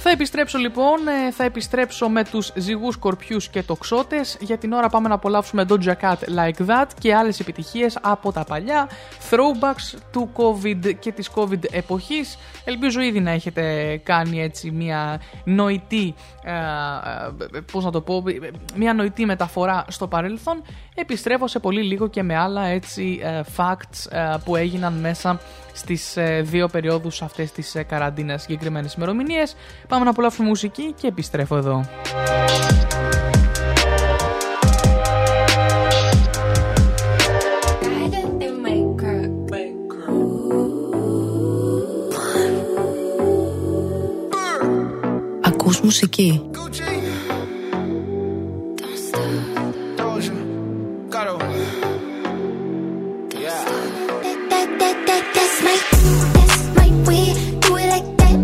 Θα 0.00 0.10
επιστρέψω 0.10 0.58
λοιπόν, 0.58 1.08
ε, 1.08 1.30
θα 1.32 1.44
επιστρέψω 1.44 2.08
με 2.08 2.24
τους 2.24 2.52
ζυγούς 2.56 2.96
κορπιούς 2.96 3.48
και 3.48 3.62
τοξότες. 3.62 4.36
Για 4.40 4.58
την 4.58 4.72
ώρα 4.72 4.88
πάμε 4.88 5.08
να 5.08 5.14
απολαύσουμε 5.14 5.64
Doja 5.68 5.92
Cat 6.00 6.16
Like 6.36 6.66
That 6.66 6.86
και 6.98 7.14
άλλες 7.14 7.40
επιτυχίες 7.40 7.98
από 8.02 8.32
τα 8.32 8.44
παλιά 8.44 8.88
throwbacks 9.30 9.98
του 10.12 10.30
COVID 10.36 10.94
και 10.98 11.12
της 11.12 11.30
COVID 11.34 11.64
εποχής. 11.70 12.38
Ελπίζω 12.64 13.00
ήδη 13.00 13.20
να 13.20 13.30
έχετε 13.30 13.96
κάνει 14.04 14.42
έτσι 14.42 14.70
μια 14.70 15.20
νοητή, 15.44 16.14
ε, 16.42 16.52
ε, 17.56 17.60
πώς 17.72 17.84
να 17.84 17.90
το 17.90 18.00
πω, 18.00 18.24
μια 18.76 18.94
νοητή 18.94 19.24
μεταφορά 19.26 19.84
στο 19.88 20.06
παρελθόν. 20.06 20.62
Επιστρέφω 20.94 21.46
σε 21.46 21.58
πολύ 21.58 21.82
λίγο 21.82 22.08
και 22.08 22.22
με 22.22 22.36
άλλα 22.36 22.64
έτσι 22.64 23.20
ε, 23.22 23.40
facts 23.56 24.10
ε, 24.10 24.36
που 24.44 24.56
έγιναν 24.56 24.92
μέσα 24.92 25.40
στις 25.78 26.16
ε, 26.16 26.42
δύο 26.44 26.68
περιόδους 26.68 27.22
αυτές 27.22 27.52
της 27.52 27.74
ε, 27.74 27.82
καραντίνας 27.82 28.42
συγκεκριμένες 28.42 28.94
ημερομηνίες. 28.94 29.56
Πάμε 29.88 30.04
να 30.04 30.10
απολαύσουμε 30.10 30.48
μουσική 30.48 30.94
και 31.00 31.06
επιστρέφω 31.06 31.56
εδώ. 31.56 31.84
Ακούς 45.42 45.80
μουσική; 45.80 46.50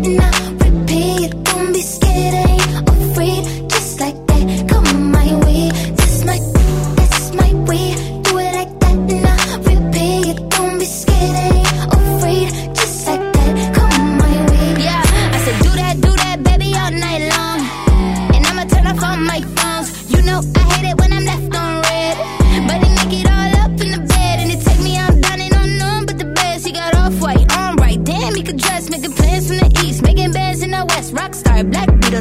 and 0.07 0.34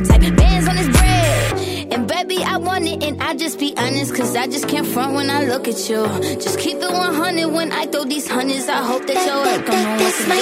Beetle 0.01 0.09
type. 0.09 0.37
Bands 0.37 0.69
on 0.69 0.77
his 0.77 0.89
bread. 0.89 1.93
And 1.93 2.09
baby, 2.09 2.43
I 2.43 2.57
want 2.57 2.87
it, 2.87 3.03
and 3.03 3.23
I 3.23 3.35
just 3.35 3.59
be 3.59 3.75
honest, 3.77 4.15
cause 4.15 4.35
I 4.35 4.47
just 4.47 4.69
can't 4.69 4.87
front 4.87 5.15
when 5.15 5.31
I 5.31 5.45
look 5.45 5.69
at 5.69 5.89
you. 5.89 6.05
Just 6.41 6.59
keep 6.59 6.79
it 6.79 6.91
100 6.91 7.47
when 7.49 7.71
I 7.73 7.87
throw 7.87 8.05
these 8.05 8.29
hundreds. 8.29 8.69
I 8.69 8.83
hope 8.83 9.07
that 9.07 9.15
your 9.27 9.37
work 9.45 9.67
know 9.69 9.75
what 9.75 10.15
to 10.17 10.29
my, 10.29 10.37
do. 10.37 10.39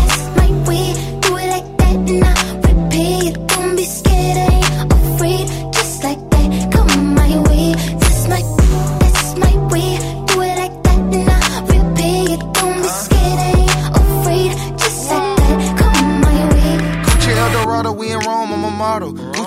that's 0.00 0.18
my 0.36 0.50
way. 0.68 0.92
Do 1.20 1.36
it 1.36 1.48
like 1.54 1.76
that 1.78 1.96
and 2.10 2.24
I 2.24 2.34
repeat. 2.66 3.46
Don't 3.46 3.76
be 3.76 3.84
scared, 3.84 4.49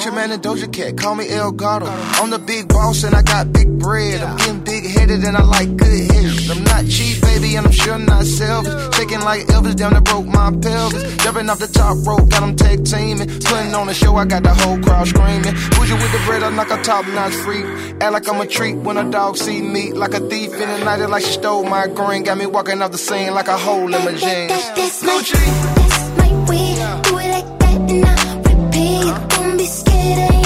Gucci 0.04 0.16
Man 0.16 0.32
and 0.32 0.44
Doja 0.44 0.72
Cat, 0.72 0.98
call 0.98 1.16
me 1.16 1.30
El 1.30 1.54
Gato. 1.54 1.86
I'm 1.86 2.30
the 2.30 2.40
big 2.40 2.68
boss 2.68 3.04
and 3.04 3.16
I 3.16 3.22
got 3.22 3.54
big 3.54 3.80
bread. 3.80 4.22
I'm 4.22 4.36
getting 4.36 4.60
big 4.60 4.86
headed 4.86 5.24
and 5.24 5.38
I 5.38 5.44
like 5.44 5.78
good 5.78 6.12
head. 6.12 6.52
I'm 6.52 6.64
not 6.66 6.86
cheap, 6.88 7.22
baby, 7.22 7.56
and 7.56 7.66
I'm 7.66 7.72
sure 7.72 7.98
not 7.98 8.26
selfish. 8.26 8.74
Shaking 8.98 9.22
like 9.22 9.48
Elvis 9.48 9.78
down 9.78 9.94
that 9.94 10.04
broke 10.04 10.26
my 10.26 10.52
pelvis. 10.52 11.16
Jumping 11.24 11.50
off 11.50 11.60
the 11.60 11.68
top 11.68 11.96
rope, 12.06 12.30
got 12.30 12.42
them 12.42 12.56
tag 12.58 12.84
teaming. 12.84 13.30
Putting 13.30 13.74
on 13.74 13.88
a 13.88 13.94
show, 13.94 14.16
I 14.18 14.26
got 14.26 14.44
the 14.44 14.54
whole 14.54 14.78
crowd 14.80 15.08
screaming. 15.08 15.56
Bougie 15.72 15.94
with 15.94 16.12
the 16.12 16.22
bread, 16.26 16.44
I'm 16.44 16.58
like 16.58 16.72
a 16.72 16.82
top 16.84 17.08
notch 17.08 17.34
freak. 17.36 17.64
Act 18.02 18.12
like 18.12 18.28
I'm 18.28 18.42
a 18.42 18.46
treat 18.46 18.76
when 18.76 18.98
a 18.98 19.10
dog 19.10 19.38
see 19.38 19.62
me. 19.62 19.94
Like 19.94 20.14
a 20.14 20.20
thief 20.20 20.52
in 20.54 20.68
the 20.68 20.84
night, 20.84 21.00
it 21.00 21.08
like 21.08 21.24
she 21.24 21.32
stole 21.32 21.64
my 21.64 21.88
green. 21.88 22.24
Got 22.24 22.40
me 22.40 22.46
walking 22.46 22.82
off 22.82 22.92
the 22.92 22.98
scene 22.98 23.34
like 23.34 23.48
a 23.48 23.58
hole 23.58 23.86
in 23.86 24.04
my 24.04 24.12
jeans. 24.12 24.52
That's 24.52 25.02
my, 25.04 25.22
that's 25.22 26.18
my 26.18 26.50
way. 26.50 26.76
Do 27.04 27.18
it 27.20 27.30
like 27.32 27.60
that 27.60 27.90
and 27.90 28.06
I 28.06 28.23
be 29.64 29.68
scared, 29.68 30.20
eh? 30.20 30.43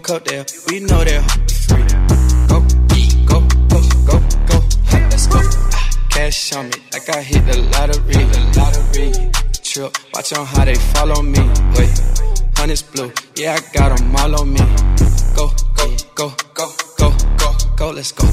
gon' 0.00 0.18
cut 0.18 0.24
there. 0.24 0.44
We 0.68 0.80
know 0.80 1.04
that 1.04 1.22
free. 1.66 1.84
Go, 2.48 2.60
go, 3.28 3.40
go, 3.68 3.80
go, 4.06 4.18
go. 4.46 4.58
Let's 5.10 5.26
go. 5.26 5.40
Cash 6.10 6.52
on 6.54 6.68
me, 6.68 6.76
like 6.92 7.08
I 7.08 7.22
hit 7.22 7.46
the 7.46 7.60
lottery. 7.72 8.12
The 8.12 8.40
lottery. 8.56 9.30
Trip, 9.62 9.96
watch 10.14 10.32
on 10.32 10.46
how 10.46 10.64
they 10.64 10.74
follow 10.74 11.22
me. 11.22 11.40
Wait, 11.76 11.90
honey's 12.56 12.82
blue, 12.82 13.12
yeah, 13.36 13.58
I 13.58 13.60
got 13.72 13.96
them 13.96 14.16
all 14.16 14.40
on 14.40 14.52
me. 14.52 14.60
Go, 15.36 15.50
go, 15.76 15.96
go, 16.14 16.34
go, 16.54 16.72
go, 16.98 17.16
go, 17.38 17.52
go, 17.76 17.90
let's 17.90 18.12
go. 18.12 18.26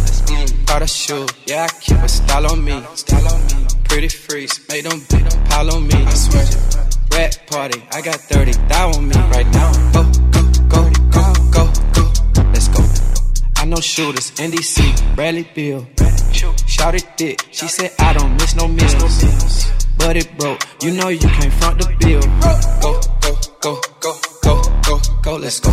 Got 0.66 0.82
a 0.82 0.88
shoe, 0.88 1.26
yeah, 1.46 1.68
I 1.70 1.80
keep 1.80 1.98
a 1.98 2.10
style 2.10 2.52
on 2.52 2.64
me. 2.64 2.82
Style 2.96 3.34
on 3.34 3.42
me. 3.46 3.68
Pretty 3.84 4.10
freeze, 4.10 4.60
make 4.70 4.84
them 4.84 5.02
big, 5.10 5.30
pile 5.46 5.72
on 5.74 5.88
me. 5.88 5.96
I 5.96 6.14
swear. 6.14 6.46
Red 7.12 7.38
party, 7.48 7.84
I 7.92 8.02
got 8.02 8.16
30 8.16 8.52
thou 8.68 8.90
on 8.92 9.08
me 9.08 9.16
right 9.16 9.48
now. 9.54 9.72
Go, 9.94 10.04
go 10.32 10.37
Know 13.78 13.82
shooters 13.82 14.32
in 14.40 14.50
DC, 14.50 15.16
Bradley 15.16 15.48
Bill. 15.54 15.86
Shout 16.66 16.96
it 16.96 17.42
she 17.52 17.68
said 17.68 17.92
I 18.00 18.14
don't 18.14 18.34
miss 18.34 18.56
no 18.56 18.68
meals. 18.68 19.72
But 20.00 20.16
it 20.18 20.36
broke, 20.36 20.64
you 20.82 20.94
know 20.96 21.10
you 21.10 21.20
can't 21.20 21.54
front 21.54 21.78
the 21.78 21.86
bill. 22.02 22.22
Go, 22.82 23.00
go, 23.22 23.38
go, 23.62 23.80
go, 24.02 24.20
go, 24.42 24.64
go, 24.82 25.00
go, 25.22 25.36
let's 25.36 25.60
go. 25.60 25.70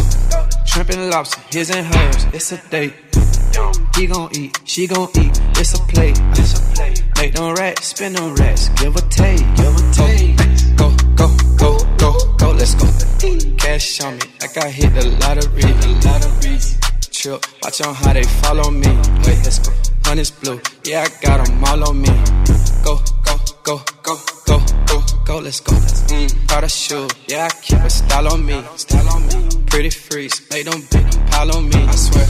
Shrimp 0.67 0.91
lobster, 1.15 1.41
his 1.51 1.71
and 1.71 1.87
hers, 1.87 2.27
it's 2.35 2.53
a 2.53 2.61
date. 2.69 2.93
He 3.97 4.07
gon' 4.07 4.29
eat, 4.37 4.61
she 4.65 4.87
gon' 4.87 5.09
eat, 5.17 5.41
it's 5.57 5.73
a 5.73 5.83
plate. 5.85 6.21
Make 7.17 7.33
them 7.33 7.55
racks, 7.55 7.87
spin 7.87 8.13
them 8.13 8.35
racks, 8.35 8.69
give 8.81 8.95
or 8.95 9.09
take, 9.09 9.41
give 9.57 9.75
or 9.75 9.93
take. 9.97 10.37
Go, 10.77 10.95
go, 11.17 11.35
go, 11.57 11.79
go, 11.97 12.13
go, 12.37 12.51
let's 12.51 12.75
go. 12.75 12.87
Cash 13.57 14.03
on 14.03 14.19
me, 14.19 14.25
like 14.43 14.59
I 14.59 14.69
hit 14.69 14.93
the 14.93 15.09
lottery, 15.23 15.63
the 15.63 16.01
lottery. 16.05 16.84
Trip, 17.25 17.43
watch 17.63 17.81
on 17.81 17.95
how 17.95 18.13
they 18.13 18.23
follow 18.23 18.71
me. 18.71 18.87
Wait, 19.25 19.41
let's 19.45 19.59
go. 19.59 19.73
Honey's 20.05 20.31
blue, 20.31 20.61
yeah, 20.85 21.07
I 21.09 21.25
got 21.25 21.47
them 21.47 21.65
all 21.65 21.89
on 21.89 22.03
me. 22.03 22.09
Go, 22.85 23.01
go, 23.25 23.37
go, 23.63 23.81
go, 24.03 24.17
go, 24.45 24.61
go, 24.85 25.03
go, 25.25 25.39
let's 25.39 25.61
go. 25.61 25.73
Mm, 25.73 26.47
got 26.47 26.65
a 26.65 26.69
shoe, 26.69 27.09
yeah, 27.27 27.49
I 27.51 27.55
keep 27.63 27.79
a 27.79 27.89
style 27.89 28.29
on 28.29 28.45
me. 28.45 28.63
Style 28.77 29.09
on 29.09 29.27
me. 29.27 29.49
Pretty 29.65 29.89
freaks, 29.89 30.43
make 30.51 30.67
them 30.67 30.83
big, 30.93 31.31
pile 31.31 31.57
on 31.57 31.67
me. 31.67 31.77
I 31.77 31.95
swear. 31.95 32.27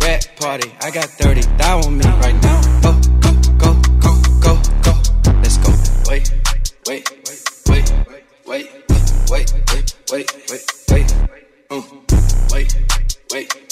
Red 0.00 0.26
party, 0.40 0.72
I 0.80 0.90
got 0.90 1.04
30 1.04 1.42
thou 1.58 1.80
on 1.80 1.98
me 1.98 2.06
right 2.06 2.42
now. 2.42 2.80
Go, 2.80 2.92
go, 3.20 3.32
go, 3.58 3.82
go, 4.00 4.12
go, 4.40 4.54
go, 4.80 5.32
let's 5.42 5.58
go. 5.58 5.72
Wait, 6.08 6.32
wait, 6.88 7.04
wait, 7.28 7.52
wait, 7.68 7.92
wait, 8.46 8.70
wait, 9.28 9.28
wait, 9.30 9.52
wait, 9.70 9.92
wait, 10.10 10.26
mm. 11.68 11.84
wait, 12.50 12.74
wait, 13.30 13.54
wait, 13.54 13.71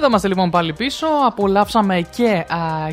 Εδώ 0.00 0.08
είμαστε 0.08 0.28
λοιπόν 0.28 0.50
πάλι 0.50 0.72
πίσω. 0.72 1.06
Απολαύσαμε 1.26 2.06
και 2.16 2.46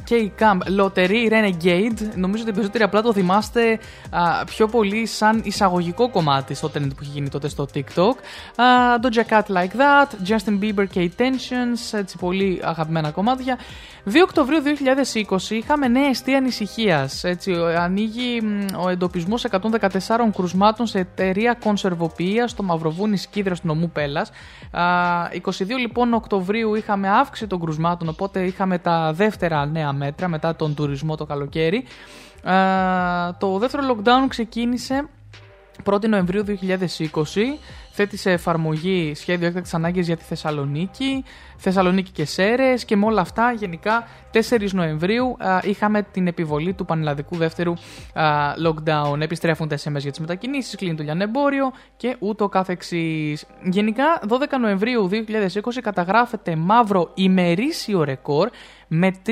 K-Camp 0.09 0.79
Lottery 0.79 1.31
Renegade. 1.31 1.97
Νομίζω 2.15 2.43
ότι 2.43 2.51
περισσότεροι 2.51 2.83
απλά 2.83 3.01
το 3.01 3.13
θυμάστε 3.13 3.79
α, 4.09 4.43
πιο 4.45 4.67
πολύ 4.67 5.05
σαν 5.05 5.41
εισαγωγικό 5.43 6.09
κομμάτι 6.09 6.53
στο 6.53 6.71
trend 6.73 6.87
που 6.87 7.01
έχει 7.01 7.11
γίνει 7.13 7.29
τότε 7.29 7.47
στο 7.49 7.67
TikTok. 7.73 8.15
Α, 8.55 8.65
Doja 9.01 9.33
Cat 9.33 9.41
Like 9.41 9.77
That, 9.77 10.07
Justin 10.27 10.59
Bieber 10.61 10.85
K-Tensions, 10.95 11.97
έτσι 11.97 12.17
πολύ 12.17 12.61
αγαπημένα 12.63 13.11
κομμάτια. 13.11 13.57
2 14.05 14.09
Οκτωβρίου 14.23 14.59
2020 15.29 15.37
είχαμε 15.49 15.87
νέα 15.87 16.07
αιστεία 16.07 16.37
ανησυχίας. 16.37 17.23
Ανοίγει 17.77 18.41
μ, 18.41 18.65
ο 18.83 18.89
εντοπισμός 18.89 19.45
114 19.51 20.31
κρουσμάτων 20.35 20.87
σε 20.87 20.99
εταιρεία 20.99 21.53
κονσερβοποιίας 21.63 22.51
στο 22.51 22.63
Μαυροβούνι 22.63 23.17
Σκίδρα 23.17 23.53
του 23.53 23.61
νομού 23.63 23.89
Πέλλα. 23.89 24.25
22 24.71 25.51
λοιπόν 25.79 26.13
Οκτωβρίου 26.13 26.75
είχαμε 26.75 26.96
αύξηση 27.05 27.47
των 27.49 27.59
κρουσμάτων, 27.59 28.09
οπότε 28.09 28.45
είχαμε 28.45 28.77
τα 28.77 29.13
δεύτερα 29.13 29.65
νέα 29.65 29.93
μέτρα 29.93 30.27
μετά 30.27 30.55
τον 30.55 30.75
τουρισμό 30.75 31.15
το 31.15 31.25
καλοκαίρι. 31.25 31.83
Α, 32.43 33.35
το 33.37 33.57
δεύτερο 33.57 33.83
lockdown 33.91 34.27
ξεκίνησε 34.27 35.07
1η 35.83 36.07
Νοεμβρίου 36.09 36.43
2020 36.45 36.53
θέτει 37.91 38.17
σε 38.17 38.31
εφαρμογή 38.31 39.13
σχέδιο 39.15 39.47
έκτακτης 39.47 39.73
ανάγκης 39.73 40.07
για 40.07 40.17
τη 40.17 40.23
Θεσσαλονίκη, 40.23 41.23
Θεσσαλονίκη 41.57 42.11
και 42.11 42.25
Σέρες 42.25 42.85
και 42.85 42.95
με 42.95 43.05
όλα 43.05 43.21
αυτά 43.21 43.51
γενικά 43.51 44.07
4 44.49 44.69
Νοεμβρίου 44.71 45.35
α, 45.39 45.59
είχαμε 45.63 46.01
την 46.11 46.27
επιβολή 46.27 46.73
του 46.73 46.85
πανελλαδικού 46.85 47.35
δεύτερου 47.35 47.73
α, 48.13 48.53
lockdown. 48.65 49.19
Επιστρέφουν 49.19 49.67
τα 49.67 49.75
SMS 49.75 49.99
για 49.99 50.09
τις 50.09 50.19
μετακινήσεις, 50.19 50.75
κλείνει 50.75 50.95
το 50.95 51.03
λιανεμπόριο 51.03 51.71
και 51.97 52.15
ούτω 52.19 52.49
καθεξής. 52.49 53.45
Γενικά 53.63 54.19
12 54.29 54.33
Νοεμβρίου 54.59 55.09
2020 55.11 55.15
καταγράφεται 55.81 56.55
μαύρο 56.55 57.11
ημερήσιο 57.13 58.03
ρεκόρ 58.03 58.49
με 58.87 59.11
3.000 59.25 59.31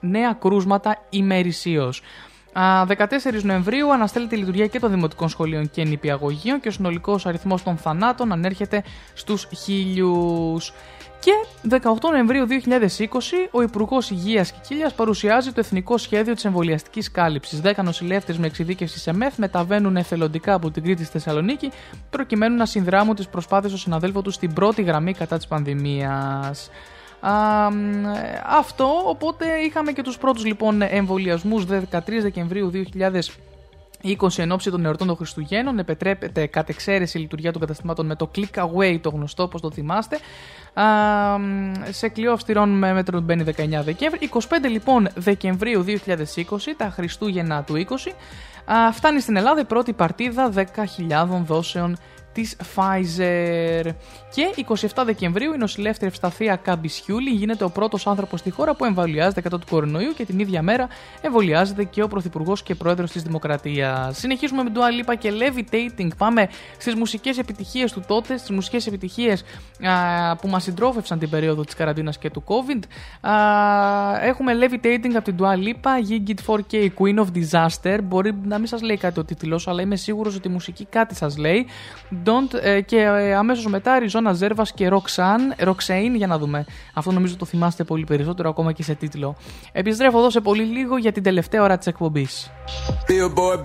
νέα 0.00 0.32
κρούσματα 0.32 1.06
ημερησίως. 1.10 2.02
Α, 2.58 2.84
14 2.86 3.42
Νοεμβρίου 3.42 3.92
αναστέλλεται 3.92 4.36
η 4.36 4.38
λειτουργία 4.38 4.66
και 4.66 4.78
των 4.78 4.90
δημοτικών 4.90 5.28
σχολείων 5.28 5.70
και 5.70 5.84
νηπιαγωγείων 5.84 6.60
και 6.60 6.68
ο 6.68 6.70
συνολικός 6.70 7.26
αριθμός 7.26 7.62
των 7.62 7.76
θανάτων 7.76 8.32
ανέρχεται 8.32 8.84
στους 9.14 9.48
χίλιους. 9.56 10.72
Και 11.18 11.32
18 11.68 11.78
Νοεμβρίου 12.10 12.46
2020, 12.46 13.48
ο 13.50 13.62
Υπουργός 13.62 14.10
Υγείας 14.10 14.52
και 14.52 14.58
Κύλια 14.68 14.90
παρουσιάζει 14.96 15.52
το 15.52 15.60
Εθνικό 15.60 15.98
Σχέδιο 15.98 16.34
της 16.34 16.44
Εμβολιαστικής 16.44 17.10
Κάλυψης. 17.10 17.60
10 17.60 17.82
νοσηλεύτες 17.82 18.38
με 18.38 18.46
εξειδίκευση 18.46 18.98
σε 18.98 19.14
ΜΕΘ 19.14 19.36
μεταβαίνουν 19.36 19.96
εθελοντικά 19.96 20.54
από 20.54 20.70
την 20.70 20.82
Κρήτη 20.82 21.04
στη 21.04 21.12
Θεσσαλονίκη, 21.12 21.70
προκειμένου 22.10 22.56
να 22.56 22.66
συνδράμουν 22.66 23.14
τις 23.14 23.28
προσπάθειες 23.28 23.70
των 23.70 23.80
συναδέλφων 23.80 24.22
τους 24.22 24.34
στην 24.34 24.52
πρώτη 24.52 24.82
γραμμή 24.82 25.12
κατά 25.12 25.36
της 25.36 25.46
πανδημίας. 25.46 26.70
Α, 27.26 27.70
μ, 27.70 28.04
ε, 28.06 28.42
αυτό, 28.46 29.02
οπότε 29.06 29.44
είχαμε 29.66 29.92
και 29.92 30.02
τους 30.02 30.18
πρώτους 30.18 30.44
λοιπόν 30.44 30.82
εμβολιασμούς 30.82 31.64
13 31.64 32.20
Δεκεμβρίου 32.20 32.70
2020 32.70 34.28
εν 34.36 34.52
ώψη 34.52 34.70
των 34.70 34.84
εορτών 34.84 35.06
των 35.06 35.16
Χριστουγέννων 35.16 35.78
επιτρέπεται 35.78 36.46
κατ' 36.46 36.68
εξαίρεση 36.68 37.18
η 37.18 37.20
λειτουργία 37.20 37.52
των 37.52 37.60
καταστημάτων 37.60 38.06
με 38.06 38.16
το 38.16 38.30
click 38.34 38.64
away, 38.66 38.98
το 39.00 39.08
γνωστό 39.08 39.42
όπως 39.42 39.60
το 39.60 39.70
θυμάστε. 39.70 40.18
Α, 40.74 40.84
μ, 41.38 41.72
σε 41.90 42.08
κλειό 42.08 42.32
αυστηρών 42.32 42.68
με 42.68 42.92
μέτρο 42.92 43.20
μπαίνει 43.20 43.44
19 43.46 43.52
Δεκέμβρη. 43.84 44.30
25 44.32 44.38
λοιπόν 44.70 45.08
Δεκεμβρίου 45.14 45.84
2020, 45.84 45.92
τα 46.76 46.90
Χριστούγεννα 46.90 47.62
του 47.62 47.74
20, 47.74 48.12
α, 48.64 48.92
φτάνει 48.92 49.20
στην 49.20 49.36
Ελλάδα 49.36 49.60
η 49.60 49.64
πρώτη 49.64 49.92
παρτίδα 49.92 50.52
10.000 50.54 50.64
δόσεων 51.46 51.96
της 52.34 52.56
Pfizer. 52.74 53.90
Και 54.34 54.64
27 54.94 55.02
Δεκεμβρίου 55.04 55.52
η 55.52 55.56
νοσηλεύτρια 55.56 56.08
Ευσταθία 56.08 56.56
Καμπισιούλη 56.56 57.30
γίνεται 57.30 57.64
ο 57.64 57.70
πρώτος 57.70 58.06
άνθρωπος 58.06 58.40
στη 58.40 58.50
χώρα 58.50 58.74
που 58.74 58.84
εμβολιάζεται 58.84 59.40
κατά 59.40 59.58
του 59.58 59.66
κορονοϊού 59.70 60.12
και 60.16 60.24
την 60.24 60.38
ίδια 60.38 60.62
μέρα 60.62 60.88
εμβολιάζεται 61.20 61.84
και 61.84 62.02
ο 62.02 62.08
Πρωθυπουργός 62.08 62.62
και 62.62 62.74
Πρόεδρος 62.74 63.10
της 63.10 63.22
Δημοκρατίας. 63.22 64.18
Συνεχίζουμε 64.18 64.62
με 64.62 64.70
Dua 64.74 65.10
Lipa 65.10 65.14
και 65.18 65.32
Levitating. 65.32 66.08
Πάμε 66.16 66.48
στις 66.78 66.94
μουσικές 66.94 67.38
επιτυχίες 67.38 67.92
του 67.92 68.02
τότε, 68.06 68.36
στις 68.36 68.50
μουσικές 68.50 68.86
επιτυχίες 68.86 69.44
α, 69.80 70.36
που 70.36 70.48
μας 70.48 70.62
συντρόφευσαν 70.62 71.18
την 71.18 71.30
περίοδο 71.30 71.64
της 71.64 71.74
καραντίνας 71.74 72.18
και 72.18 72.30
του 72.30 72.44
COVID. 72.46 72.82
Α, 73.28 73.34
έχουμε 74.22 74.52
Levitating 74.54 75.12
από 75.14 75.24
την 75.24 75.36
Dua 75.38 75.54
Lipa, 75.54 75.90
Gigit 76.10 76.54
4K 76.54 76.88
Queen 76.98 77.24
of 77.24 77.26
Disaster. 77.34 77.98
Μπορεί 78.02 78.34
να 78.44 78.58
μην 78.58 78.66
σας 78.66 78.82
λέει 78.82 78.96
κάτι 78.96 79.20
ο 79.20 79.24
τίτλος, 79.24 79.68
αλλά 79.68 79.82
είμαι 79.82 79.96
σίγουρος 79.96 80.36
ότι 80.36 80.48
η 80.48 80.50
μουσική 80.50 80.84
κάτι 80.84 81.14
σας 81.14 81.36
λέει. 81.36 81.66
Don't, 82.24 82.58
ε, 82.62 82.80
και 82.80 82.96
ε, 82.96 83.34
αμέσως 83.34 83.66
μετά 83.66 83.98
Ριζόνα 83.98 84.32
Ζέρβας 84.32 84.72
και 84.72 84.90
Roxanne, 84.90 85.68
Roxane 85.68 86.14
για 86.14 86.26
να 86.26 86.38
δούμε. 86.38 86.64
Αυτό 86.94 87.12
νομίζω 87.12 87.36
το 87.36 87.44
θυμάστε 87.44 87.84
πολύ 87.84 88.04
περισσότερο 88.04 88.48
ακόμα 88.48 88.72
και 88.72 88.82
σε 88.82 88.94
τίτλο. 88.94 89.36
Επιστρέφω 89.72 90.18
εδώ 90.18 90.30
σε 90.30 90.40
πολύ 90.40 90.62
λίγο 90.62 90.96
για 90.96 91.12
την 91.12 91.22
τελευταία 91.22 91.62
ώρα 91.62 91.78
της 91.78 91.86
εκπομπής. 91.86 92.50
Billboard, 93.08 93.64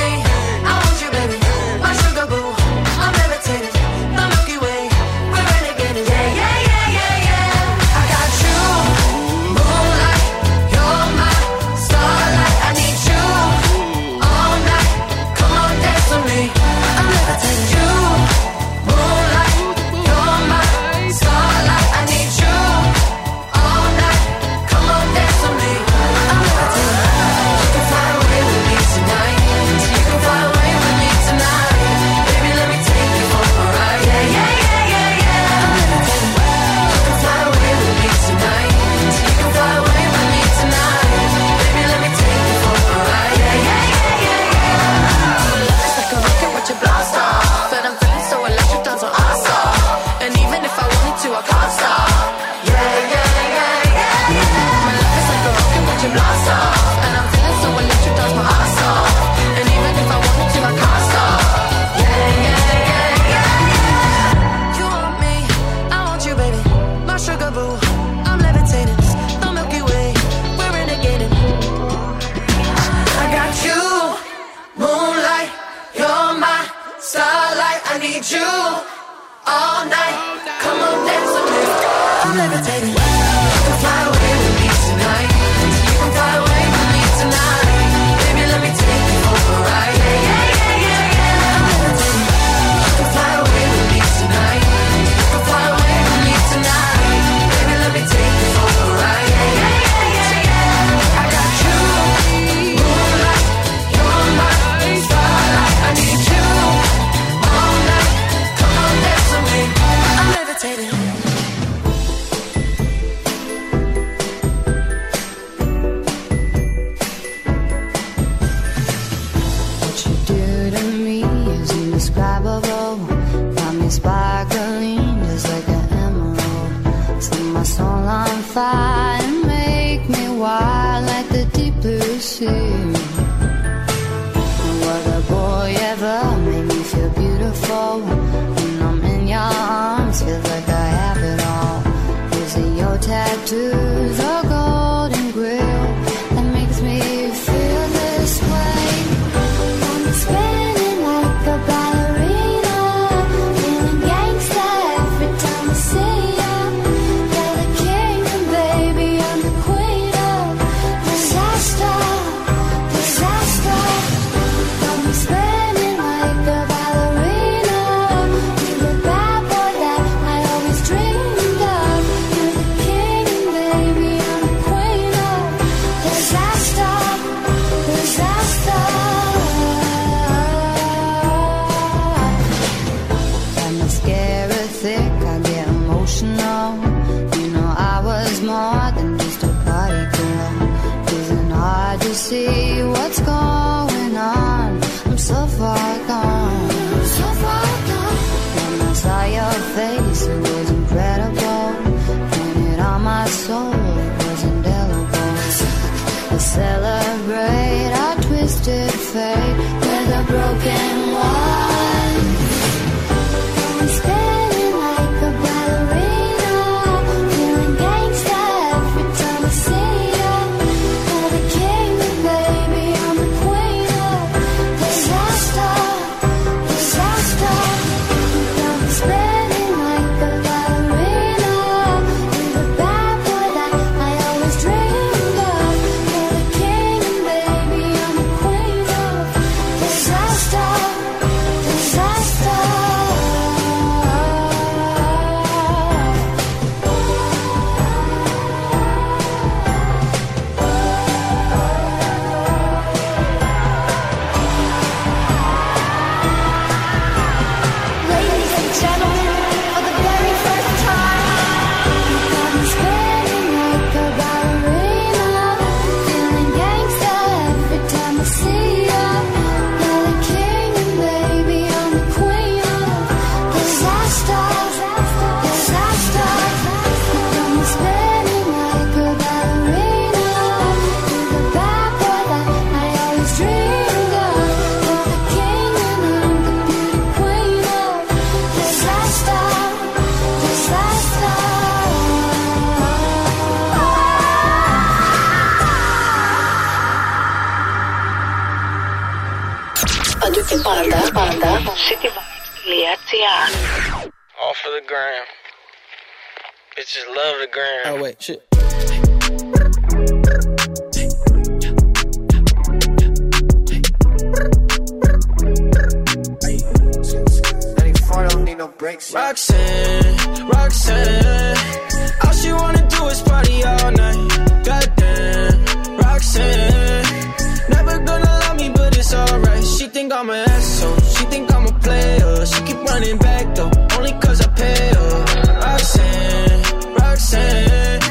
Think 330.01 330.13
I'm 330.13 330.29
an 330.31 330.49
asshole, 330.49 330.99
she 331.13 331.23
think 331.25 331.53
I'm 331.53 331.65
a 331.67 331.73
player. 331.79 332.45
She 332.47 332.59
keep 332.63 332.77
running 332.89 333.17
back 333.19 333.53
though, 333.53 333.71
only 333.97 334.13
cause 334.13 334.41
I 334.41 334.47
pay 334.61 334.89
her. 334.95 335.13
Roxanne, 335.61 336.63
Roxanne, 336.95 338.01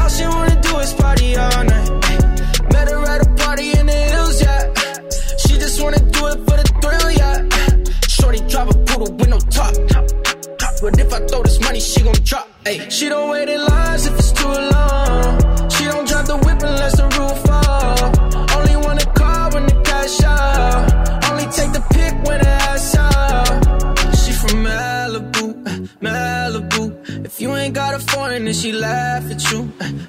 all 0.00 0.08
she 0.08 0.24
wanna 0.24 0.58
do 0.62 0.78
is 0.78 0.94
party 0.94 1.36
all 1.36 1.64
night. 1.64 1.90
Met 2.72 2.88
her 2.88 3.04
at 3.12 3.26
a 3.26 3.30
party 3.42 3.78
in 3.78 3.84
the 3.86 4.00
hills, 4.12 4.40
yeah. 4.40 4.72
She 5.42 5.58
just 5.64 5.82
wanna 5.82 6.00
do 6.16 6.22
it 6.32 6.38
for 6.46 6.56
the 6.60 6.66
thrill, 6.80 7.10
yeah. 7.20 7.36
Shorty 8.08 8.40
drive 8.48 8.70
a 8.70 8.76
poodle 8.86 9.12
with 9.18 9.28
no 9.28 9.38
top. 9.56 9.74
But 10.80 10.98
if 10.98 11.12
I 11.12 11.20
throw 11.26 11.42
this 11.42 11.60
money, 11.60 11.80
she 11.80 12.00
gon' 12.02 12.14
drop. 12.24 12.48
Ay. 12.64 12.88
She 12.88 13.08
don't 13.08 13.28
wait 13.30 13.48
in 13.48 13.60
lines 13.66 13.77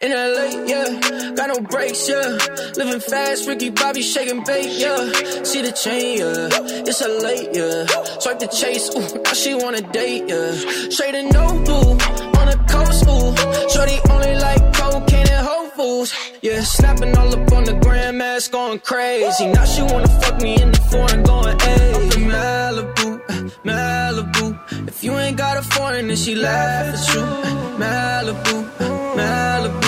In 0.00 0.12
LA, 0.12 0.64
yeah, 0.64 1.34
got 1.34 1.48
no 1.48 1.60
brakes, 1.60 2.08
yeah. 2.08 2.38
Living 2.76 3.00
fast, 3.00 3.48
Ricky 3.48 3.70
Bobby 3.70 4.00
shaking 4.00 4.44
bait, 4.44 4.78
yeah. 4.78 5.42
See 5.42 5.60
the 5.60 5.72
chain, 5.72 6.18
yeah. 6.18 6.86
It's 6.86 7.00
a 7.00 7.08
late, 7.08 7.48
yeah. 7.52 7.84
Swipe 8.20 8.38
the 8.38 8.46
chase, 8.46 8.94
ooh, 8.94 9.22
now 9.24 9.32
she 9.32 9.54
wanna 9.56 9.80
date, 9.80 10.28
yeah. 10.28 10.52
Straight 10.88 11.16
and 11.16 11.32
no 11.32 11.48
blue, 11.64 11.90
on 12.38 12.46
the 12.46 12.56
coast, 12.70 13.08
ooh. 13.10 13.34
Shorty 13.74 13.98
only 14.14 14.34
like 14.38 14.72
cocaine 14.72 15.26
and 15.26 15.44
Whole 15.44 15.68
Foods, 15.70 16.14
yeah. 16.42 16.62
Snapping 16.62 17.18
all 17.18 17.34
up 17.34 17.52
on 17.52 17.64
the 17.64 17.74
grandmas, 17.82 18.46
going 18.46 18.78
crazy. 18.78 19.46
Now 19.48 19.64
she 19.64 19.82
wanna 19.82 20.06
fuck 20.20 20.40
me 20.40 20.62
in 20.62 20.70
the 20.70 20.80
foreign, 20.92 21.24
going, 21.24 21.58
hey. 21.58 21.92
Malibu, 22.30 23.20
Malibu. 23.64 24.86
If 24.86 25.02
you 25.02 25.18
ain't 25.18 25.36
got 25.36 25.56
a 25.56 25.62
foreign, 25.62 26.06
then 26.06 26.16
she 26.16 26.36
laugh 26.36 26.94
at 26.94 27.14
you. 27.14 27.22
Malibu, 27.82 28.56
Malibu. 29.18 29.87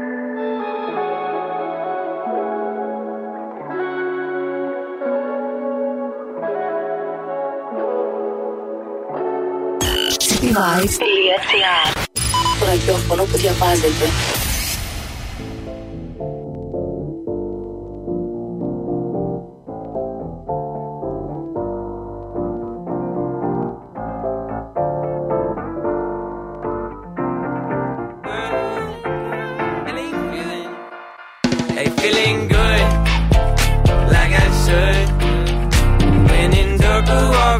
cityvibes.gr 10.50 11.88
Το 12.58 12.64
ραδιόφωνο 12.66 13.22
που 13.24 13.36
διαβάζετε. 13.36 14.06
Hey, 31.76 31.88
feeling 32.00 32.48
good, 32.48 32.86
like 34.14 34.32
I 34.44 34.48
should. 34.64 35.08
When 36.30 36.52
in 36.54 36.78
dark, 36.78 37.06
walk 37.06 37.59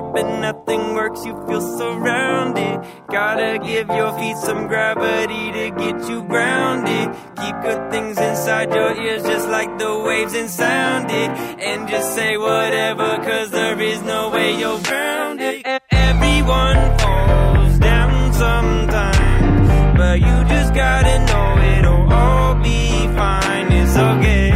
up 0.00 0.16
and 0.16 0.40
nothing 0.40 0.94
works, 0.94 1.24
you 1.26 1.34
feel 1.46 1.60
surrounded. 1.78 2.74
Gotta 3.08 3.58
give 3.58 3.88
your 3.88 4.12
feet 4.18 4.36
some 4.48 4.66
gravity 4.66 5.44
to 5.58 5.64
get 5.82 5.96
you 6.08 6.22
grounded. 6.32 7.06
Keep 7.40 7.56
good 7.66 7.82
things 7.90 8.16
inside 8.18 8.68
your 8.72 8.92
ears, 9.04 9.22
just 9.22 9.48
like 9.48 9.70
the 9.78 9.92
waves 10.06 10.34
and 10.34 10.48
sound 10.48 11.10
it. 11.10 11.30
And 11.68 11.88
just 11.88 12.14
say 12.14 12.36
whatever, 12.36 13.08
cause 13.28 13.50
there 13.50 13.80
is 13.80 14.00
no 14.02 14.30
way 14.30 14.58
you're 14.58 14.82
grounded. 14.90 15.62
Everyone 15.90 16.80
falls 16.98 17.78
down 17.78 18.32
sometimes, 18.44 19.68
but 19.98 20.16
you 20.26 20.36
just 20.54 20.70
gotta 20.74 21.16
know 21.28 21.48
it'll 21.76 22.12
all 22.12 22.54
be 22.62 22.80
fine. 23.20 23.66
It's 23.80 23.96
okay. 23.96 24.49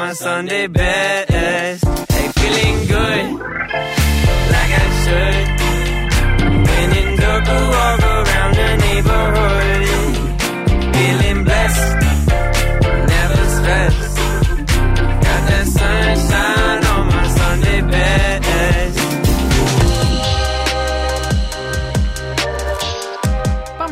My 0.00 0.14
Sunday 0.14 0.66
best. 0.66 1.84
Hey, 2.12 2.28
feeling 2.40 2.78
good, 2.86 3.24
like 4.54 4.72
I 4.82 4.86
should. 5.02 5.46
When 6.68 6.90
in 7.00 7.10
Durga, 7.20 7.99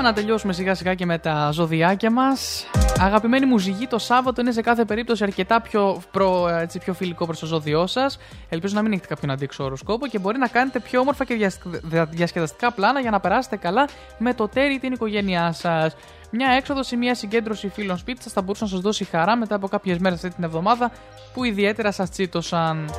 να 0.09 0.14
τελειώσουμε 0.14 0.52
σιγά 0.52 0.74
σιγά 0.74 0.94
και 0.94 1.06
με 1.06 1.18
τα 1.18 1.51
ζωδιάκια 1.51 2.10
μας. 2.10 2.66
Αγαπημένη 3.01 3.47
μουσική 3.47 3.86
το 3.86 3.98
Σάββατο 3.98 4.40
είναι 4.40 4.52
σε 4.52 4.60
κάθε 4.60 4.85
περίπτωση 4.85 5.24
αρκετά 5.24 5.60
πιο, 5.60 6.02
προ, 6.10 6.48
έτσι, 6.48 6.78
πιο 6.78 6.94
φιλικό 6.94 7.26
προς 7.26 7.39
το 7.39 7.47
ζώδιό 7.47 7.86
σας. 7.86 8.18
Ελπίζω 8.48 8.74
να 8.74 8.82
μην 8.82 8.93
έχετε 8.93 9.06
κάποιον 9.06 9.30
αντίξω 9.30 9.64
οροσκόπο 9.64 10.06
και 10.06 10.18
μπορεί 10.18 10.39
να 10.39 10.48
κάνετε 10.48 10.80
πιο 10.80 11.01
όμορφα 11.01 11.24
και 11.24 11.35
διασ- 11.35 11.62
δια- 11.66 12.05
διασκεδαστικά 12.05 12.72
πλάνα 12.72 13.01
για 13.01 13.10
να 13.10 13.20
περάσετε 13.20 13.56
καλά 13.56 13.89
με 14.18 14.35
το 14.35 14.48
τέρι 14.48 14.74
ή 14.74 14.78
την 14.78 14.93
οικογένειά 14.93 15.52
σας. 15.52 15.97
Μια 16.30 16.51
έξοδος 16.51 16.90
ή 16.90 16.97
μια 16.97 17.14
συγκέντρωση 17.14 17.68
φίλων 17.68 17.97
σπίτι 17.97 18.22
σας 18.22 18.32
θα 18.32 18.43
μπορούσε 18.43 18.64
να 18.64 18.70
σας 18.70 18.80
δώσει 18.80 19.05
χαρά 19.05 19.36
μετά 19.36 19.55
από 19.55 19.68
κάποιες 19.68 19.98
μέρες 19.98 20.24
αυτή 20.24 20.35
την 20.35 20.44
εβδομάδα 20.44 20.90
που 21.35 21.44
ιδιαίτερα 21.44 21.93
σας 21.93 22.10
τσίτωσαν. 22.10 22.90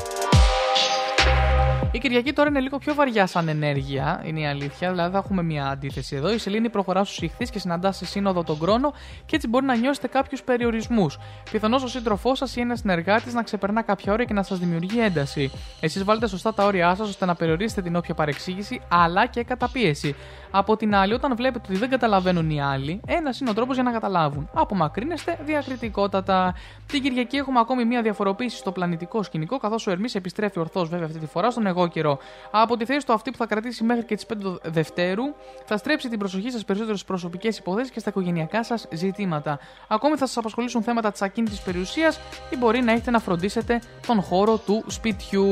Η 1.91 1.97
Κυριακή 1.99 2.33
τώρα 2.33 2.49
είναι 2.49 2.59
λίγο 2.59 2.77
πιο 2.77 2.93
βαριά 2.93 3.27
σαν 3.27 3.47
ενέργεια, 3.47 4.21
είναι 4.25 4.39
η 4.39 4.47
αλήθεια. 4.47 4.89
Δηλαδή, 4.91 5.11
θα 5.11 5.17
έχουμε 5.17 5.43
μια 5.43 5.67
αντίθεση 5.67 6.15
εδώ. 6.15 6.31
Η 6.31 6.37
Σελήνη 6.37 6.69
προχωρά 6.69 7.03
στους 7.03 7.21
ηχθείς 7.21 7.49
και 7.49 7.59
συναντά 7.59 7.91
σε 7.91 8.05
σύνοδο 8.05 8.43
τον 8.43 8.57
χρόνο 8.57 8.93
και 9.25 9.35
έτσι 9.35 9.47
μπορεί 9.47 9.65
να 9.65 9.75
νιώσετε 9.75 10.07
κάποιους 10.07 10.43
περιορισμούς. 10.43 11.17
Πιθανώς 11.51 11.83
ο 11.83 11.87
σύντροφός 11.87 12.37
σας 12.37 12.55
ή 12.55 12.61
ένας 12.61 12.79
συνεργάτης 12.79 13.33
να 13.33 13.43
ξεπερνά 13.43 13.81
κάποια 13.81 14.13
όρια 14.13 14.25
και 14.25 14.33
να 14.33 14.43
σας 14.43 14.59
δημιουργεί 14.59 14.99
ένταση. 15.01 15.51
Εσείς 15.79 16.03
βάλετε 16.03 16.27
σωστά 16.27 16.53
τα 16.53 16.65
όρια 16.65 16.95
σας 16.95 17.07
ώστε 17.07 17.25
να 17.25 17.35
περιορίσετε 17.35 17.81
την 17.81 17.95
όποια 17.95 18.13
παρεξήγηση 18.13 18.81
αλλά 18.89 19.25
και 19.25 19.43
καταπίεση. 19.43 20.15
Από 20.51 20.77
την 20.77 20.95
άλλη, 20.95 21.13
όταν 21.13 21.35
βλέπετε 21.35 21.65
ότι 21.69 21.77
δεν 21.77 21.89
καταλαβαίνουν 21.89 22.49
οι 22.49 22.61
άλλοι, 22.61 23.01
ένας 23.07 23.39
είναι 23.39 23.49
ο 23.49 23.53
τρόπος 23.53 23.75
για 23.75 23.83
να 23.83 23.91
καταλάβουν. 23.91 24.49
Απομακρύνεστε 24.53 25.39
διακριτικότατα. 25.45 26.55
Την 26.85 27.01
Κυριακή 27.01 27.35
έχουμε 27.37 27.59
ακόμη 27.59 27.85
μια 27.85 28.01
διαφοροποίηση 28.01 28.57
στο 28.57 28.71
πλανητικό 28.71 29.23
σκηνικό, 29.23 29.57
καθώς 29.57 29.87
ο 29.87 29.91
Ερμής 29.91 30.15
επιστρέφει 30.15 30.59
ορθώς 30.59 30.89
βέβαια 30.89 31.05
αυτή 31.05 31.19
τη 31.19 31.25
φορά 31.25 31.51
στον 31.51 31.65
εγώ 31.65 31.78
καιρό. 31.87 32.19
Από 32.51 32.77
τη 32.77 32.85
θέση 32.85 33.05
του 33.05 33.13
αυτή 33.13 33.31
που 33.31 33.37
θα 33.37 33.45
κρατήσει 33.45 33.83
μέχρι 33.83 34.03
και 34.03 34.15
τις 34.15 34.25
5 34.25 34.59
Δευτέρου, 34.63 35.23
θα 35.65 35.77
στρέψει 35.77 36.09
την 36.09 36.19
προσοχή 36.19 36.51
σας 36.51 36.65
περισσότερο 36.65 36.95
στις 36.95 37.07
προσωπικές 37.07 37.57
υποθέσεις 37.57 37.91
και 37.91 37.99
στα 37.99 38.09
οικογενειακά 38.09 38.63
σας 38.63 38.87
ζητήματα. 38.91 39.59
Ακόμη 39.87 40.15
θα 40.17 40.25
σας 40.25 40.37
απασχολήσουν 40.37 40.83
θέματα 40.83 41.11
της 41.11 41.21
ακίνητης 41.21 41.61
περιουσίας 41.61 42.19
ή 42.49 42.57
μπορεί 42.57 42.81
να 42.81 42.91
έχετε 42.91 43.11
να 43.11 43.19
φροντίσετε 43.19 43.81
τον 44.07 44.21
χώρο 44.21 44.57
του 44.57 44.83
σπιτιού. 44.87 45.47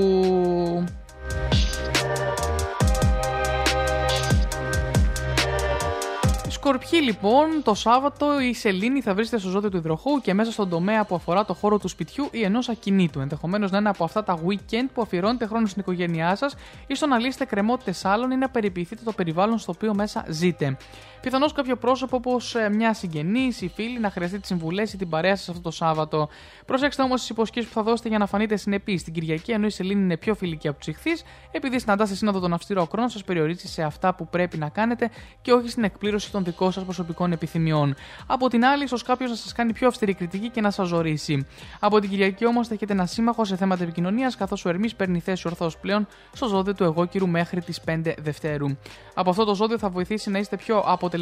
Σκορπιοί 6.68 6.99
λοιπόν, 7.03 7.64
το 7.64 7.73
Σάββατο 7.73 8.41
η 8.41 8.53
Σελήνη 8.53 9.02
θα 9.02 9.14
βρίσκεται 9.14 9.41
στο 9.41 9.49
ζώδιο 9.49 9.69
του 9.69 9.77
υδροχού 9.77 10.22
και 10.22 10.34
μέσα 10.34 10.52
στον 10.52 10.69
τομέα 10.69 11.06
που 11.06 11.15
αφορά 11.15 11.45
το 11.45 11.53
χώρο 11.53 11.80
του 11.80 11.88
σπιτιού 11.88 12.27
ή 12.31 12.44
ενός 12.44 12.69
ακινήτου. 12.69 13.19
Ενδεχομένως 13.19 13.72
να 13.72 13.77
είναι 13.77 13.89
από 13.89 14.03
αυτά 14.03 14.23
τα 14.23 14.39
weekend 14.48 14.88
που 14.94 15.02
αφιερώνετε 15.02 15.45
χρόνος 15.45 15.69
στην 15.69 15.81
οικογένειά 15.81 16.35
σας 16.35 16.56
ή 16.88 16.95
στο 16.95 17.07
να 17.07 17.19
λύσετε 17.19 17.45
κρεμότητες 17.45 18.06
άλλων 18.06 18.31
ή 18.31 18.35
να 18.35 18.49
περιποιηθείτε 18.49 19.02
το 19.03 19.11
περιβάλλον 19.11 19.57
στο 19.57 19.72
οποίο 19.76 19.94
μέσα 19.94 20.26
ζείτε. 20.27 20.77
Πιθανώς 21.22 21.53
κάποιο 21.53 21.76
πρόσωπο 21.76 22.15
όπως 22.15 22.56
μια 22.72 22.94
συγγενής 22.94 23.61
ή 23.61 23.72
φίλη 23.76 23.99
να 23.99 24.10
χρειαστεί 24.10 24.39
τις 24.39 24.48
συμβουλές 24.48 24.94
ή 24.94 24.98
την 24.98 25.10
παρέα 25.10 25.35
σας 25.35 25.49
αυτό 25.49 25.61
το 25.61 25.72
Σάββατο. 25.72 26.30
Προσέξτε 26.65 27.02
όμως 27.02 27.19
τις 27.19 27.30
υποσχέσεις 27.30 27.69
που 27.69 27.76
θα 27.76 27.84
δώσετε 27.84 28.10
για 28.10 28.18
να 28.18 28.26
φανείτε 28.26 28.56
συνεπείς. 28.56 29.02
Στην 29.02 29.14
Κυριακή, 29.14 29.52
ενώ 29.52 29.65
η 29.65 29.69
Σελήνη 29.69 30.02
είναι 30.02 30.18
πιο 30.18 30.35
φιλική 30.35 30.68
από 30.68 30.77
τους 30.77 30.88
ηχθείς, 30.88 31.23
επειδή 31.52 31.80
συναντάστε 31.80 32.15
σύνοδο 32.15 32.39
τον 32.39 32.53
αυστηρό 32.53 32.88
χρόνο, 32.91 33.07
σας 33.07 33.23
περιορίζει 33.23 33.68
σε 33.68 33.84
αυτά 33.84 34.14
που 34.14 34.27
πρέπει 34.27 34.57
να 34.57 34.69
κάνετε 34.69 35.10
και 35.41 35.52
όχι 35.52 35.69
στην 35.69 35.84
εκπλήρωση 35.84 36.31
των 36.31 36.44
δικών 36.44 36.72
σας 36.72 36.84
προσωπικών 36.84 37.31
επιθυμιών. 37.31 37.95
Από 38.27 38.48
την 38.48 38.65
άλλη, 38.65 38.84
ίσως 38.84 39.03
κάποιος 39.03 39.30
να 39.30 39.35
σας 39.35 39.53
κάνει 39.53 39.73
πιο 39.73 39.88
αυστηρή 39.88 40.14
κριτική 40.14 40.49
και 40.49 40.61
να 40.61 40.72
σας 40.72 40.88
ζωρίσει. 40.88 41.45
Από 41.80 41.99
την 41.99 42.10
Κυριακή 42.10 42.45
όμως 42.45 42.68
θα 42.68 42.73
έχετε 42.73 42.94
ένα 42.94 43.06
σύμμαχο 43.06 43.45
σε 43.45 43.56
θέματα 43.56 43.84
επικοινωνίας, 43.84 44.35
καθώς 44.35 44.65
ο 44.65 44.69
Ερμής 44.69 44.95
παίρνει 44.95 45.19
θέση 45.19 45.48
ορθώς 45.48 45.77
πλέον 45.77 46.07
στο 46.34 46.48
ζώδιο 46.48 46.73
του 46.73 46.84
εγώκυρου 46.84 47.27
μέχρι 47.27 47.61
τις 47.61 47.81
5 47.81 48.14
Δευτέρου. 48.22 48.68
Από 49.14 49.30
αυτό 49.30 49.44
το 49.44 49.56
ζώδιο 49.56 49.77
θα 49.77 49.89
βοηθήσει 49.89 50.30
να 50.30 50.39
είστε 50.39 50.57
πιο 50.57 50.77
αποτελεσματικοί, 50.77 51.15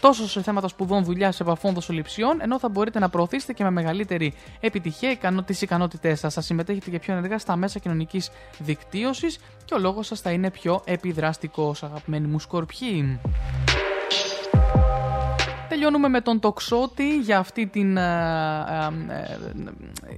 τόσο 0.00 0.28
σε 0.28 0.42
θέματα 0.42 0.68
σπουδών, 0.68 1.04
δουλειάς, 1.04 1.40
επαφών, 1.40 1.74
δοσοληψιών, 1.74 2.40
ενώ 2.40 2.58
θα 2.58 2.68
μπορείτε 2.68 2.98
να 2.98 3.08
προωθήσετε 3.08 3.52
και 3.52 3.64
με 3.64 3.70
μεγαλύτερη 3.70 4.34
επιτυχία 4.60 5.42
τις 5.44 5.62
ικανότητές 5.62 6.18
σας. 6.18 6.34
Θα 6.34 6.40
συμμετέχετε 6.40 6.90
και 6.90 6.98
πιο 6.98 7.14
ενεργά 7.14 7.38
στα 7.38 7.56
μέσα 7.56 7.78
κοινωνικής 7.78 8.30
δικτύωσης 8.58 9.38
και 9.64 9.74
ο 9.74 9.78
λόγος 9.78 10.06
σας 10.06 10.20
θα 10.20 10.30
είναι 10.30 10.50
πιο 10.50 10.82
επιδραστικός, 10.84 11.82
αγαπημένοι 11.82 12.26
μου 12.26 12.38
σκορπιοί. 12.38 13.20
Τελειώνουμε 15.68 16.08
με 16.08 16.20
τον 16.20 16.40
τοξότη 16.40 17.18
για 17.18 17.38
αυτή 17.38 17.66
την, 17.66 17.96
ε, 17.96 18.02
ε, 18.68 19.16
ε, 20.10 20.14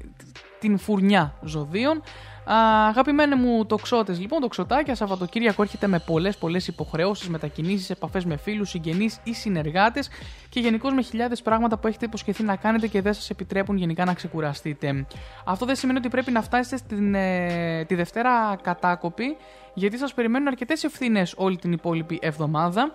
την 0.61 0.79
φουρνιά 0.79 1.35
ζωδίων. 1.43 2.03
Α, 2.45 2.87
αγαπημένοι 2.89 3.35
μου 3.35 3.67
τοξότες 3.67 4.21
λοιπόν, 4.21 4.41
τοξοτάκια, 4.41 4.95
Σαββατοκύριακο 4.95 5.63
έρχεται 5.63 5.87
με 5.87 5.99
πολλές 5.99 6.37
πολλές 6.37 6.67
υποχρεώσεις, 6.67 7.29
μετακινήσεις, 7.29 7.91
επαφές 7.91 8.25
με 8.25 8.37
φίλους, 8.37 8.69
συγγενείς 8.69 9.21
ή 9.23 9.35
συνεργάτες 9.35 10.09
και 10.49 10.61
γενικώς 10.61 10.93
με 10.93 11.03
χιλιάδες 11.03 11.43
πράγματα 11.43 11.79
που 11.79 11.87
έχετε 11.87 12.05
υποσχεθεί 12.05 12.43
να 12.43 12.57
κάνετε 12.57 12.87
και 12.87 13.03
δεν 13.03 13.15
σας 13.15 13.31
επιτρέπουν 13.31 13.77
γενικά 13.77 14.05
να 14.05 14.15
ξεκουραστείτε. 14.15 15.07
Αυτό 15.45 15.67
δεν 15.67 15.77
σημαίνει 15.77 15.99
ότι 15.99 16.09
πρέπει 16.09 16.31
να 16.31 16.43
φτάσετε 16.43 16.77
στην, 16.77 17.15
ε, 17.15 17.85
τη 17.85 17.95
Δευτέρα 17.95 18.59
κατάκοπη, 18.63 19.37
γιατί 19.75 19.99
σας 19.99 20.15
περιμένουν 20.15 20.49
αρκετές 20.49 20.85
ευθύνες 20.85 21.35
όλη 21.37 21.57
την 21.57 21.73
υπόλοιπη 21.73 22.19
εβδομάδα. 22.23 22.93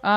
Α, 0.00 0.12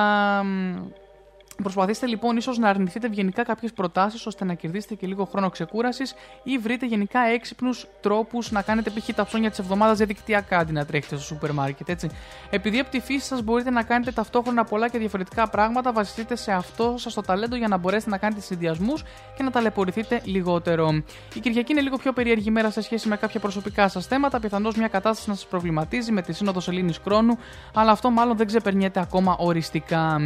Προσπαθήστε 1.62 2.06
λοιπόν 2.06 2.38
ίσως 2.38 2.58
να 2.58 2.70
αρνηθείτε 2.70 3.08
ευγενικά 3.08 3.44
κάποιες 3.44 3.74
προτάσεις 3.74 4.26
ώστε 4.26 4.46
να 4.46 4.54
κερδίσετε 4.54 4.96
και 4.96 5.08
λίγο 5.08 5.26
χρόνο 5.26 5.50
ξεκούρασης 5.50 6.14
ή 6.44 6.58
βρείτε 6.58 6.86
γενικά 6.86 7.20
έξυπνους 7.20 7.88
τρόπους 8.02 8.52
να 8.52 8.62
κάνετε 8.62 8.90
π.χ. 8.90 9.10
τα 9.16 9.26
ψώνια 9.26 9.50
της 9.50 9.60
εβδομάδας 9.60 9.98
διαδικτυακά 9.98 10.58
αντί 10.58 10.72
να 10.72 10.86
τρέχετε 10.86 11.16
στο 11.16 11.26
σούπερ 11.26 11.52
μάρκετ. 11.52 11.90
Έτσι. 11.90 12.10
Επειδή 12.50 12.80
από 12.80 12.90
τη 12.90 13.00
φύση 13.00 13.26
σας 13.26 13.42
μπορείτε 13.42 13.70
να 13.70 13.84
κάνετε 13.84 14.12
ταυτόχρονα 14.12 14.64
πολλά 14.64 14.90
και 14.90 14.98
διαφορετικά 14.98 15.50
πράγματα, 15.50 15.92
βασιστείτε 15.92 16.36
σε 16.36 16.52
αυτό 16.52 16.94
σας 16.98 17.14
το 17.14 17.22
ταλέντο 17.22 17.56
για 17.56 17.68
να 17.68 17.78
μπορέσετε 17.78 18.10
να 18.12 18.18
κάνετε 18.18 18.42
συνδυασμούς 18.42 19.04
και 19.38 19.44
να 19.44 19.52
ταλαιπωρηθείτε 19.52 20.22
λιγότερο. 20.24 21.04
Η 21.34 21.40
Κυριακή 21.40 21.72
είναι 21.72 21.82
λίγο 21.82 21.98
πιο 21.98 22.14
περίεργη 22.14 22.52
μέρα 22.52 22.70
σε 22.70 22.82
σχέση 22.82 23.08
με 23.08 23.16
κάποια 23.18 23.40
προσωπικά 23.40 23.88
σας 23.88 24.08
θέματα, 24.08 24.40
πιθανώς 24.40 24.76
μια 24.76 24.88
κατάσταση 24.88 25.30
να 25.30 25.36
σας 25.36 25.46
προβληματίζει 25.46 26.12
με 26.12 26.22
τη 26.22 26.34
σύνοδος 26.34 26.64
Σελήνη 26.64 26.94
χρόνου, 27.04 27.38
αλλά 27.74 27.92
αυτό 27.92 28.10
μάλλον 28.10 28.38
δεν 28.38 28.48
ξεπερνιέται 28.48 29.00
ακόμα 29.00 29.36
οριστικά. 29.40 30.20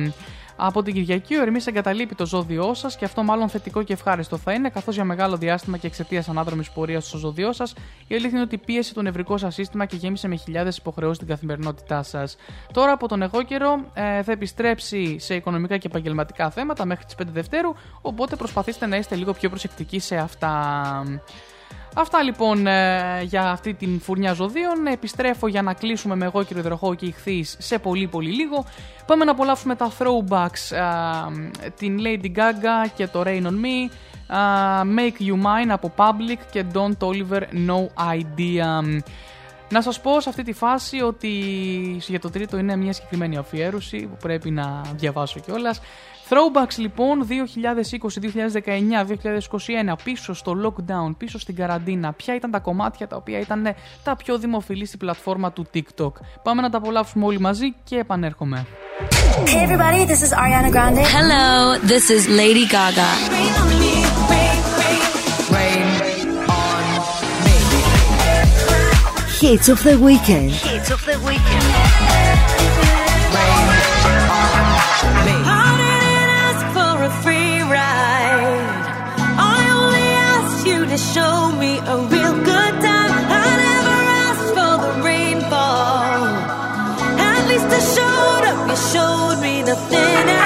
Από 0.58 0.84
την 0.84 0.94
Κυριακή, 0.94 1.36
ο 1.36 1.42
Ερμής 1.42 1.68
εγκαταλείπει 1.68 2.16
το 2.16 2.26
ζώδιό 2.26 2.74
σας 2.74 2.96
και 2.96 3.06
αυτό 3.06 3.24
μάλλον 3.24 3.50
θετικό 3.50 3.84
και 3.84 3.94
ευχάριστο 3.94 4.38
θα 4.38 4.54
είναι, 4.54 4.70
καθώς 4.70 4.96
για 4.96 5.04
μεγάλο 5.04 5.38
διάστημα 5.38 5.78
και 5.78 5.88
εξαιτίας 5.88 6.30
ανάδρομης 6.30 6.72
πορείας 6.72 7.08
στο 7.08 7.18
ζώδιό 7.18 7.54
σας, 7.54 7.74
η 8.08 8.16
αλήθεια 8.16 8.30
είναι 8.30 8.42
ότι 8.42 8.58
πίεσε 8.58 8.94
το 8.94 9.02
νευρικό 9.02 9.38
σας 9.38 9.54
σύστημα 9.54 9.86
και 9.86 9.96
γέμισε 9.96 10.28
με 10.28 10.36
χιλιάδες 10.36 10.78
υποχρεώσεις 10.78 11.18
την 11.18 11.28
καθημερινότητά 11.28 12.04
σας. 12.04 12.36
Τώρα 12.74 12.92
από 12.92 13.08
τον 13.08 13.22
εγώ 13.22 13.44
καιρό 13.44 13.86
ε, 13.94 14.24
θα 14.24 14.32
επιστρέψει 14.32 15.20
σε 15.20 15.36
οικονομικά 15.36 15.78
και 15.78 15.88
επαγγελματικά 15.88 16.50
θέματα 16.50 16.86
μέχρι 16.86 17.06
τις 17.06 17.16
5 17.18 17.22
Δευτέρου, 17.32 17.74
οπότε 18.02 18.36
προσπαθήστε 18.36 18.86
να 18.86 18.98
είστε 18.98 19.16
λίγο 19.16 19.34
πιο 19.34 19.50
προσεκτικοί 19.50 20.00
σε 20.00 20.16
αυτά. 20.16 21.04
Αυτά 21.98 22.24
λοιπόν 22.24 22.68
ε, 22.68 23.22
για 23.24 23.50
αυτή 23.50 23.74
την 23.74 24.00
φουρνιά 24.00 24.34
ζωδίων. 24.34 24.86
Επιστρέφω 24.88 25.48
για 25.48 25.62
να 25.62 25.74
κλείσουμε 25.74 26.16
με 26.16 26.26
εγώ 26.26 26.44
κύριο 26.44 26.62
Υδροχό 26.62 26.94
και 26.94 27.06
ηχθείς 27.06 27.56
σε 27.60 27.80
πολύ 27.80 28.08
πολύ 28.08 28.32
λίγο. 28.32 28.66
Πάμε 29.06 29.26
να 29.26 29.32
απολαύσουμε 29.32 29.76
τα 29.76 29.92
throwbacks, 30.00 30.76
ε, 31.64 31.70
την 31.70 32.00
Lady 32.02 32.38
Gaga 32.38 32.90
και 32.96 33.08
το 33.08 33.24
Rain 33.26 33.44
On 33.44 33.54
Me, 33.64 33.92
ε, 34.30 34.36
Make 34.96 35.22
You 35.22 35.34
Mine 35.34 35.70
από 35.70 35.94
Public 35.96 36.40
και 36.52 36.66
Don't 36.74 36.98
Oliver 37.00 37.42
No 37.68 37.88
Idea. 38.14 39.02
Να 39.70 39.82
σας 39.82 40.02
πω 40.02 40.20
σε 40.20 40.30
αυτή 40.30 40.44
τη 40.44 40.54
φάση 40.54 41.02
ότι 41.02 41.30
για 42.08 42.20
το 42.20 42.30
τρίτο 42.30 42.58
είναι 42.58 42.76
μια 42.76 42.94
συγκεκριμένη 42.94 43.38
αφιέρωση 43.38 43.98
που 43.98 44.18
πρέπει 44.22 44.52
να 44.52 44.82
διαβάσω 44.96 45.40
κιόλας. 45.40 45.82
Throwbacks 46.30 46.76
λοιπόν 46.78 47.28
2020, 47.28 47.28
2019, 48.66 49.08
2021 49.92 49.96
πίσω 50.04 50.34
στο 50.34 50.56
lockdown, 50.64 51.16
πίσω 51.18 51.40
στην 51.40 51.56
καραντίνα. 51.56 52.14
Ποια 52.14 52.36
ήταν 52.36 52.52
τα 52.52 52.60
κομμάτια 52.60 53.08
τα 53.08 53.16
οποία 53.16 53.40
ήταν 53.40 53.76
τα 54.04 54.16
πιο 54.16 54.38
δημοφιλή 54.38 54.86
στην 54.86 55.00
πλατφόρμα 55.00 55.52
του 55.52 55.66
TikTok. 55.74 56.12
Πάμε 56.44 56.62
να 56.62 56.70
τα 56.70 56.78
απολαύσουμε 56.78 57.26
όλοι 57.26 57.40
μαζί 57.40 57.76
και 57.84 57.96
επανέρχομαι. 57.96 58.66
Hey 59.46 59.68
everybody, 59.68 60.02
this 60.12 60.22
is 60.26 60.32
Ariana 60.42 60.72
Grande. 60.76 61.02
Hello, 61.18 61.78
this 61.92 62.06
is 62.16 62.24
Lady 62.42 62.66
Gaga. 62.74 63.10
Hits 69.42 69.68
of 69.74 69.80
the 69.84 69.96
weekend. 70.08 70.52
Hits 70.52 70.90
of 70.96 71.02
the 71.10 71.18
weekend. 71.28 72.55
to 80.98 81.02
show 81.02 81.52
me 81.52 81.78
a 81.78 81.98
real 81.98 82.36
good 82.52 82.74
time. 82.88 83.12
I 83.28 83.48
never 83.66 83.98
asked 84.28 84.52
for 84.56 84.76
the 84.84 84.92
rainfall. 85.04 86.24
At 87.20 87.42
least 87.50 87.68
I 87.68 87.82
showed 87.96 88.44
up, 88.52 88.70
you 88.70 88.78
showed 88.94 89.42
me 89.42 89.64
nothing. 89.64 90.45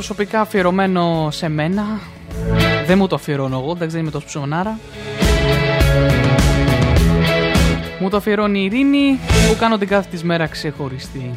προσωπικά 0.00 0.40
αφιερωμένο 0.40 1.28
σε 1.30 1.48
μένα. 1.48 2.00
Δεν 2.86 2.98
μου 2.98 3.06
το 3.06 3.14
αφιερώνω 3.14 3.58
εγώ, 3.58 3.70
εντάξει 3.70 3.88
δεν 3.88 4.00
είμαι 4.00 4.10
το 4.10 4.20
ψωνάρα. 4.26 4.78
Μου 8.00 8.08
το 8.08 8.16
αφιερώνει 8.16 8.60
η 8.60 8.64
Ειρήνη 8.64 9.18
που 9.48 9.56
κάνω 9.58 9.78
την 9.78 9.88
κάθε 9.88 10.08
της 10.10 10.22
μέρα 10.22 10.46
ξεχωριστή. 10.46 11.30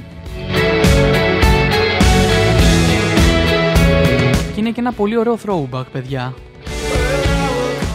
Και 4.54 4.60
είναι 4.60 4.70
και 4.70 4.80
ένα 4.80 4.92
πολύ 4.92 5.18
ωραίο 5.18 5.38
throwback, 5.46 5.86
παιδιά. 5.92 6.34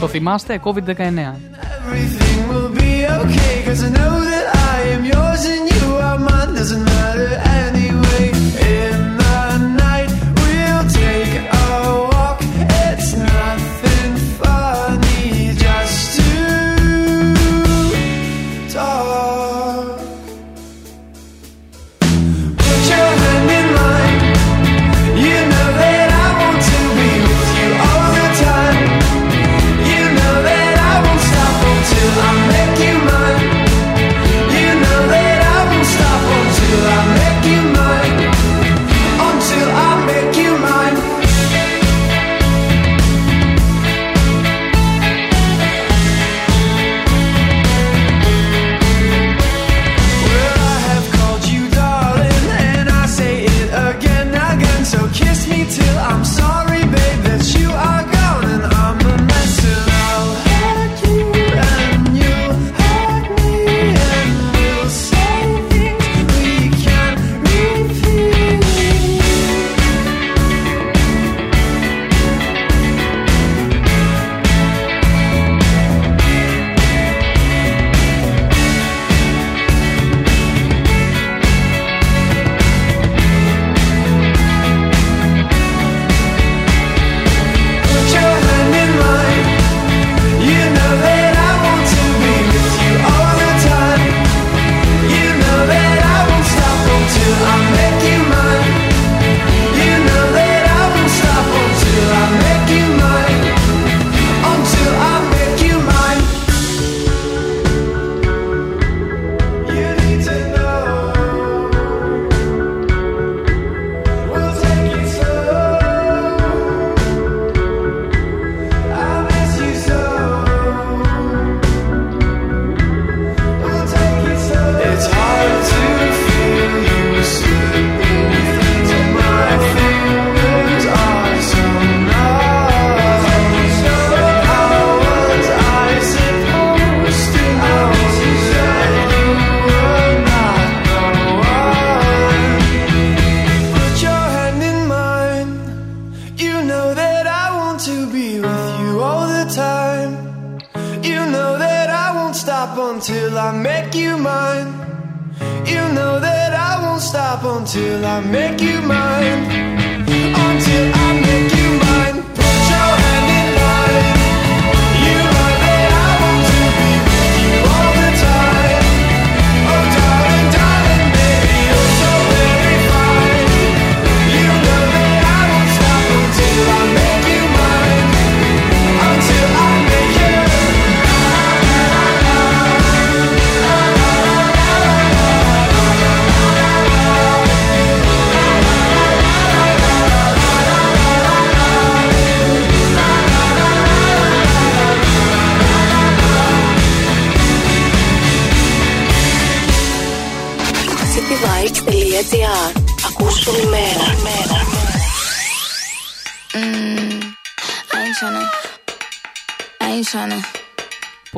Το 0.01 0.09
θυμάστε, 0.09 0.61
COVID-19. 0.65 0.74
Doesn't 6.61 6.85
matter 6.85 7.31
anyway 7.61 8.98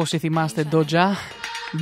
Πόσοι 0.10 0.18
θυμάστε 0.18 0.66
Doja, 0.72 1.06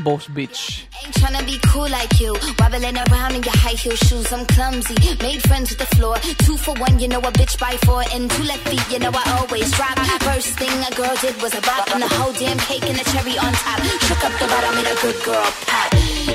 Boss 0.06 0.26
Beach. 0.36 0.88
Ain't 1.04 1.14
tryna 1.20 1.44
be 1.52 1.58
cool 1.70 1.90
like 2.00 2.14
you. 2.24 2.32
Wobbling 2.60 2.98
around 3.06 3.34
in 3.38 3.44
your 3.48 3.58
high 3.64 3.78
heel 3.84 3.98
shoes. 4.06 4.30
I'm 4.36 4.46
clumsy. 4.54 4.96
Made 5.26 5.42
friends 5.50 5.68
with 5.72 5.82
the 5.84 5.90
floor. 5.96 6.16
Two 6.46 6.58
for 6.66 6.76
one, 6.86 6.96
you 7.02 7.08
know 7.14 7.22
a 7.30 7.32
bitch 7.40 7.56
by 7.66 7.74
four. 7.86 8.04
And 8.14 8.24
two 8.34 8.46
left 8.52 8.64
feet, 8.70 8.86
you 8.94 9.00
know 9.04 9.12
I 9.22 9.24
always 9.38 9.68
drop. 9.78 9.96
First 10.30 10.52
thing 10.60 10.76
a 10.90 10.92
girl 11.00 11.16
did 11.24 11.36
was 11.44 11.54
a 11.60 11.62
bop. 11.70 11.84
And 11.94 12.02
the 12.06 12.12
whole 12.16 12.34
damn 12.42 12.60
cake 12.68 12.86
and 12.90 12.98
the 13.02 13.06
cherry 13.12 13.36
on 13.46 13.52
top. 13.64 13.78
Shook 14.08 14.24
up 14.28 14.34
the 14.42 14.48
bottom, 14.52 14.74
made 14.78 14.90
a 14.94 14.96
good 15.04 15.20
girl 15.28 15.48
pop. 15.70 15.88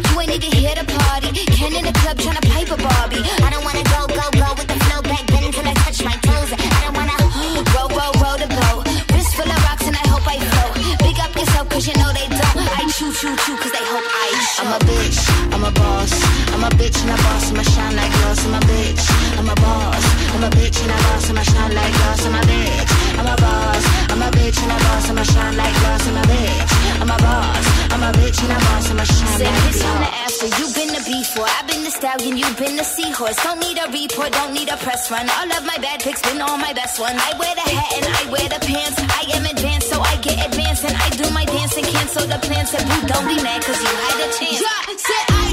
You 0.09 0.21
ain't 0.21 0.33
even 0.37 0.53
here 0.61 0.77
to 0.81 0.85
party. 0.97 1.31
Ken 1.57 1.73
in 1.79 1.85
the 1.89 1.95
club 2.01 2.17
tryna 2.25 2.45
pipe 2.53 2.71
a 2.77 2.79
Barbie. 2.87 3.25
I 3.47 3.49
don't 3.53 3.65
wanna 3.69 3.85
go, 3.95 4.01
go, 4.19 4.27
go 4.43 4.49
with 4.59 4.69
the 4.73 4.79
flow 4.85 5.01
back 5.11 5.25
then 5.33 5.45
till 5.55 5.67
I 5.73 5.75
touch 5.85 5.99
my 6.09 6.17
toes. 6.27 6.51
I 6.82 6.82
cause 11.74 11.88
you 11.88 11.96
know 11.98 12.14
they 12.14 12.28
don't. 12.30 12.70
I 12.78 12.86
choo 12.94 13.10
choo 13.12 13.36
choo 13.44 13.58
cause 13.58 13.74
they 13.74 13.86
hope 13.90 14.06
I 14.06 14.30
show. 14.54 14.64
I'm 14.64 14.78
a 14.78 14.80
bitch, 14.86 15.20
I'm 15.54 15.64
a 15.66 15.72
boss. 15.72 16.14
I'm 16.54 16.64
a 16.64 16.70
bitch 16.78 17.02
and 17.02 17.10
a 17.10 17.18
boss, 17.18 17.50
I'ma 17.50 17.64
shine 17.64 17.96
like 17.96 18.14
glass. 18.22 18.46
I'm 18.46 18.54
a 18.54 18.60
bitch, 18.70 19.04
I'm 19.40 19.50
a 19.50 19.56
boss. 19.56 20.06
I'm 20.34 20.44
a 20.44 20.50
bitch 20.54 20.78
and 20.84 20.94
a 20.94 20.98
boss, 21.04 21.30
I'ma 21.30 21.42
shine 21.42 21.74
like 21.74 21.94
glass. 21.98 22.26
I'm 22.26 22.36
a 22.38 22.42
bitch, 22.46 22.92
I'm 23.18 23.26
a 23.26 23.36
boss. 23.42 23.84
I'm 24.14 24.22
a 24.22 24.30
bitch 24.38 24.62
and 24.62 24.72
a 24.72 24.78
boss, 24.86 25.10
I'ma 25.10 25.24
shine 25.24 25.58
like 25.58 25.74
glass. 25.82 26.08
I'm 26.08 26.18
a 26.18 26.24
bitch, 26.30 26.83
I'm 27.02 27.10
a 27.10 27.18
boss. 27.18 27.66
I'm 27.94 28.04
a 28.04 28.12
bitch 28.18 28.42
and 28.44 28.52
I'm 28.54 28.62
a 28.62 28.66
boss, 28.66 28.90
I'ma 28.92 29.04
shine 29.04 29.38
Say 29.40 29.52
this 29.66 29.82
on 29.86 29.98
the 30.02 30.12
after, 30.26 30.48
you 30.58 30.66
been 30.74 30.92
the 30.94 31.04
before. 31.06 31.48
I've 31.48 31.68
been 31.68 31.84
the 31.84 31.92
stallion, 31.92 32.38
you've 32.38 32.58
been 32.58 32.76
the 32.76 32.84
seahorse. 32.84 33.38
Don't 33.44 33.60
need 33.60 33.78
a 33.78 33.88
report, 33.90 34.32
don't 34.34 34.54
need 34.54 34.70
a 34.70 34.78
press 34.78 35.10
run. 35.12 35.30
All 35.30 35.50
of 35.52 35.64
my 35.66 35.78
bad 35.78 36.02
pics 36.02 36.22
been 36.22 36.42
all 36.42 36.58
my 36.58 36.74
best 36.74 37.00
ones. 37.00 37.16
I 37.18 37.38
wear 37.38 37.54
the 37.54 37.68
hat 37.68 37.90
and 37.98 38.06
I 38.06 38.22
wear 38.32 38.48
the 38.50 38.62
pants. 38.66 38.98
I 39.00 39.24
am 39.38 39.46
advanced, 39.46 39.90
so 39.90 40.02
I 40.02 40.18
get 40.22 40.38
advanced. 40.48 40.84
And 40.86 40.96
I 40.96 41.10
do 41.16 41.30
my 41.32 41.46
dance 41.46 41.78
and 41.78 41.86
cancel 41.86 42.28
the 42.28 42.40
plans. 42.42 42.72
Said, 42.72 42.84
boo, 42.88 43.08
don't 43.08 43.28
be 43.28 43.38
mad, 43.42 43.62
cause 43.64 43.80
you 43.82 43.94
had 44.10 44.18
a 44.26 44.30
chance. 44.34 44.62
Yeah, 44.62 44.98
said 44.98 45.26
I 45.30 45.53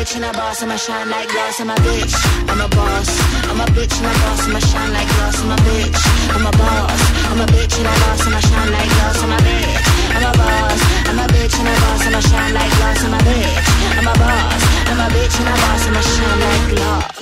Bitch 0.00 0.16
and 0.16 0.24
a 0.24 0.32
boss, 0.32 0.62
I'ma 0.62 0.76
shine 0.76 1.10
like 1.10 1.28
glass. 1.28 1.60
I'm 1.60 1.68
a 1.68 1.74
bitch, 1.74 2.14
I'm 2.48 2.60
a 2.60 2.68
boss. 2.68 3.08
I'm 3.50 3.60
a 3.60 3.66
bitch 3.76 3.96
and 4.00 4.06
a 4.08 4.12
boss, 4.20 4.48
I'ma 4.48 4.58
shine 4.60 4.92
like 4.92 5.08
glass. 5.08 5.36
I'm 5.42 5.50
a 5.50 5.56
bitch, 5.56 6.00
I'm 6.34 6.46
a 6.46 6.50
boss. 6.56 7.00
I'm 7.28 7.40
a 7.40 7.46
bitch 7.52 7.76
and 7.78 7.86
a 7.86 7.92
boss, 8.00 8.26
I'ma 8.26 8.40
shine 8.40 8.72
like 8.72 8.90
glass. 8.96 9.22
I'm 9.22 9.32
a 9.32 9.38
bitch, 9.44 9.84
I'm 10.16 10.24
a 10.24 10.32
boss. 10.40 10.80
I'm 11.10 11.18
a 11.18 11.26
bitch 11.32 11.58
and 11.60 11.68
a 11.68 11.74
boss, 11.82 12.06
I'ma 12.06 12.20
shine 12.20 12.54
like 12.54 12.72
glass. 12.78 13.04
I'm 13.04 13.14
a 13.14 13.18
bitch, 13.28 13.68
I'm 13.98 14.08
a 14.08 14.14
boss. 14.22 14.62
I'm 14.90 15.00
a 15.04 15.06
bitch 15.14 15.36
and 15.40 15.48
a 15.48 15.54
boss, 15.60 15.86
I'ma 15.86 16.00
shine 16.00 16.40
like 16.40 16.68
glass. 16.70 17.19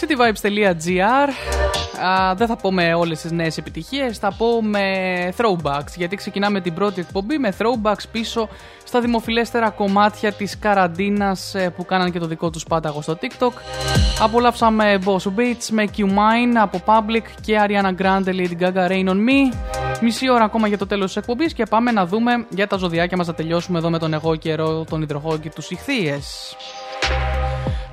cityvibes.gr 0.00 1.28
Α, 2.04 2.34
δεν 2.34 2.46
θα 2.46 2.56
πω 2.56 2.72
με 2.72 2.94
όλες 2.94 3.20
τις 3.20 3.30
νέες 3.30 3.58
επιτυχίες, 3.58 4.18
θα 4.18 4.32
πω 4.38 4.62
με 4.62 4.82
throwbacks, 5.36 5.96
γιατί 5.96 6.16
ξεκινάμε 6.16 6.60
την 6.60 6.74
πρώτη 6.74 7.00
εκπομπή 7.00 7.38
με 7.38 7.54
throwbacks 7.58 8.04
πίσω 8.12 8.48
στα 8.84 9.00
δημοφιλέστερα 9.00 9.70
κομμάτια 9.70 10.32
της 10.32 10.58
καραντίνας 10.58 11.54
ε, 11.54 11.70
που 11.70 11.84
κάναν 11.84 12.12
και 12.12 12.18
το 12.18 12.26
δικό 12.26 12.50
τους 12.50 12.64
πάταγο 12.64 13.02
στο 13.02 13.18
TikTok. 13.20 13.52
Απολαύσαμε 14.20 14.98
Boss 15.04 15.38
Beats 15.38 15.68
με 15.70 15.84
Q-Mine 15.96 16.56
από 16.60 16.82
Public 16.84 17.22
και 17.40 17.58
Ariana 17.66 18.02
Grande 18.02 18.28
Lady 18.28 18.58
Gaga 18.60 18.88
Rain 18.88 19.08
On 19.08 19.16
Me. 19.16 19.56
Μισή 20.00 20.30
ώρα 20.30 20.44
ακόμα 20.44 20.68
για 20.68 20.78
το 20.78 20.86
τέλος 20.86 21.06
της 21.06 21.16
εκπομπής 21.16 21.52
και 21.52 21.64
πάμε 21.64 21.90
να 21.92 22.06
δούμε 22.06 22.46
για 22.48 22.66
τα 22.66 22.76
ζωδιάκια 22.76 23.16
μας 23.16 23.26
να 23.26 23.34
τελειώσουμε 23.34 23.78
εδώ 23.78 23.90
με 23.90 23.98
τον 23.98 24.12
εγώ 24.12 24.36
καιρό, 24.36 24.84
τον 24.90 25.02
υδροχό 25.02 25.38
και 25.38 25.50
τους 25.50 25.70
ηχθείες. 25.70 26.56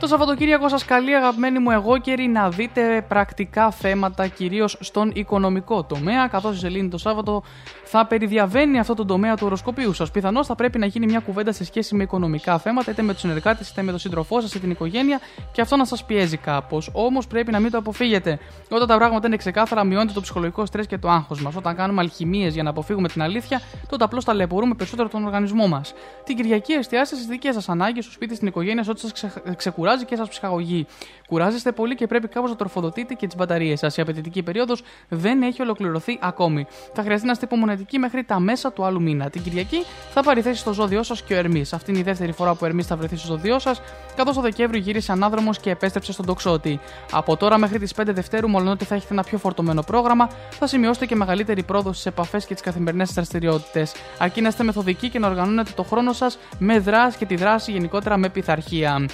Το 0.04 0.10
Σαββατοκύριακο 0.10 0.70
σας 0.70 0.86
καλεί 0.86 1.16
αγαπημένοι 1.16 1.60
μου 1.60 1.72
εγώ 1.72 1.98
καιροί 1.98 2.28
να 2.28 2.50
δείτε 2.50 3.06
πρακτικά 3.08 3.72
θέματα 3.72 4.28
κυρίως 4.28 4.78
στον 4.80 5.12
οικονομικό 5.14 5.84
τομέα 5.84 6.28
καθώς 6.28 6.56
η 6.56 6.60
Σελήνη 6.60 6.90
το 6.90 6.98
Σάββατο 6.98 7.44
θα 7.84 8.06
περιδιαβαίνει 8.06 8.80
αυτό 8.80 8.94
το 8.94 9.06
τομέα 9.06 9.36
του 9.36 9.46
οροσκοπίου 9.46 9.94
σας. 9.94 10.12
Πιθανώς 10.12 10.48
θα 10.48 10.56
πρέπει 10.56 10.80
να 10.80 10.86
γίνει 10.86 11.06
μια 11.06 11.20
κουβέντα 11.20 11.52
σε 11.52 11.66
σχέση 11.66 11.96
με 11.96 12.04
οικονομικά 12.04 12.58
θέματα 12.60 12.92
είτε 12.92 13.02
με 13.02 13.12
τους 13.12 13.22
συνεργάτες 13.22 13.70
είτε 13.70 13.82
με 13.82 13.92
τον 13.92 14.00
σύντροφό 14.00 14.42
σας 14.42 14.50
είτε 14.50 14.60
την 14.60 14.70
οικογένεια 14.72 15.20
και 15.52 15.62
αυτό 15.62 15.76
να 15.76 15.86
σας 15.86 16.06
πιέζει 16.06 16.38
κάπως. 16.38 16.90
Όμως 16.94 17.28
πρέπει 17.28 17.52
να 17.52 17.60
μην 17.60 17.72
το 17.72 17.78
αποφύγετε. 17.78 18.40
Όταν 18.70 18.88
τα 18.88 18.98
πράγματα 18.98 19.28
είναι 19.28 19.36
ξεκάθαρα 19.36 19.84
μειώνεται 19.84 20.14
το 20.14 20.22
ψυχολογικό 20.22 20.66
στρες 20.66 20.88
και 20.88 20.98
το 20.98 21.10
άγχος 21.10 21.42
μας. 21.42 21.56
Όταν 21.56 21.76
κάνουμε 21.76 22.02
αλχημίες 22.02 22.54
για 22.54 22.64
να 22.64 22.70
αποφύγουμε 22.70 23.08
την 23.08 23.22
αλήθεια 23.22 23.62
τότε 23.90 24.04
απλώς 24.04 24.26
ταλαιπωρούμε 24.26 24.76
περισσότερο 24.76 25.10
τον 25.10 25.26
οργανισμό 25.26 25.68
μας. 25.68 25.94
Την 26.24 26.36
Κυριακή 26.36 26.74
εστιάστε 26.74 27.16
στις 27.16 27.28
δικές 27.28 27.54
σας 27.54 27.70
ανάγκες, 27.70 28.04
στο 28.04 28.14
σπίτι, 28.14 28.36
στην 28.36 28.48
οικογένεια, 28.48 28.84
σε 28.84 28.90
ό,τι 28.90 29.00
σας 29.00 29.12
ξε- 29.12 29.56
ξεκουράζει 29.56 29.92
και 30.02 30.16
σας 30.16 30.30
ψυχαγωγεί. 30.30 30.86
Κουράζεστε 31.28 31.72
πολύ 31.72 31.96
και 31.96 32.08
πρέπει 32.08 32.28
κάπως 32.28 32.50
να 32.50 32.56
τροφοδοτείτε 32.56 33.14
και 33.14 33.26
τις 33.26 33.36
μπαταρίες 33.36 33.80
σας. 33.80 33.98
Η 33.98 34.02
απαιτητική 34.02 34.44
περίοδος 34.44 34.84
δεν 35.10 35.42
έχει 35.42 35.62
ολοκληρωθεί 35.62 36.20
ακόμη. 36.22 36.68
Θα 36.94 37.04
χρειαστεί 37.04 37.26
να 37.26 37.32
είστε 37.32 37.46
υπομονετικοί 37.46 38.00
μέχρι 38.00 38.24
τα 38.24 38.40
μέσα 38.40 38.72
του 38.72 38.86
άλλου 38.86 39.02
μήνα. 39.02 39.30
Την 39.30 39.42
Κυριακή 39.44 39.84
θα 40.14 40.24
πάρει 40.24 40.42
θέση 40.42 40.60
στο 40.60 40.74
ζώδιό 40.74 41.04
σας 41.04 41.22
και 41.22 41.34
ο 41.34 41.38
Ερμής. 41.38 41.74
Αυτή 41.74 41.92
είναι 41.92 42.00
η 42.00 42.04
δεύτερη 42.04 42.32
φορά 42.32 42.52
που 42.52 42.60
ο 42.62 42.66
Ερμής 42.66 42.88
θα 42.88 42.96
βρεθεί 42.96 43.16
στο 43.16 43.28
ζώδιό 43.28 43.60
σας, 43.60 43.82
καθώς 44.16 44.36
το 44.36 44.42
Δεκέμβριο 44.42 44.82
γύρισε 44.82 45.12
ανάδρομος 45.12 45.60
και 45.60 45.70
επέστρεψε 45.70 46.12
στον 46.12 46.26
τοξότη. 46.26 46.80
Από 47.12 47.38
τώρα 47.38 47.58
μέχρι 47.58 47.80
τις 47.80 47.94
5 47.94 48.14
Δευτέρου, 48.14 48.50
μόλον 48.50 48.68
ότι 48.68 48.86
θα 48.86 48.96
έχετε 48.96 49.14
ένα 49.14 49.24
πιο 49.24 49.38
φορτωμένο 49.38 49.82
πρόγραμμα, 49.82 50.30
θα 50.50 50.68
σημειώσετε 50.68 51.06
και 51.06 51.16
μεγαλύτερη 51.16 51.64
πρόοδο 51.64 51.94
στις 51.94 52.06
επαφές 52.06 52.46
και 52.46 52.54
τις 52.54 52.64
καθημερινές 52.64 53.14
δραστηριότητες. 53.14 53.94
Αρκεί 54.18 54.42
να 54.42 54.48
είστε 54.48 54.64
μεθοδικοί 54.64 55.10
και 55.10 55.20
να 55.20 55.28
οργανώνετε 55.28 55.72
το 55.76 55.84
χρόνο 55.84 56.14
σας 56.14 56.38
με 56.60 56.80
δράση 56.80 57.18
και 57.18 57.26
τη 57.26 57.36
δράση 57.36 57.72
γενικότερα 57.72 58.18
με 58.18 58.30
πειθαρχία. 58.30 59.06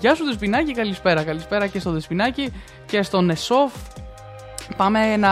Γεια 0.00 0.14
σου 0.14 0.24
Δεσπινάκη, 0.24 0.72
καλησπέρα. 0.72 1.24
Καλησπέρα 1.24 1.66
και 1.66 1.78
στο 1.78 1.90
Δεσπινάκη 1.90 2.52
και 2.86 3.02
στον 3.02 3.30
Εσόφ 3.30 3.72
Πάμε 4.76 5.16
να 5.16 5.30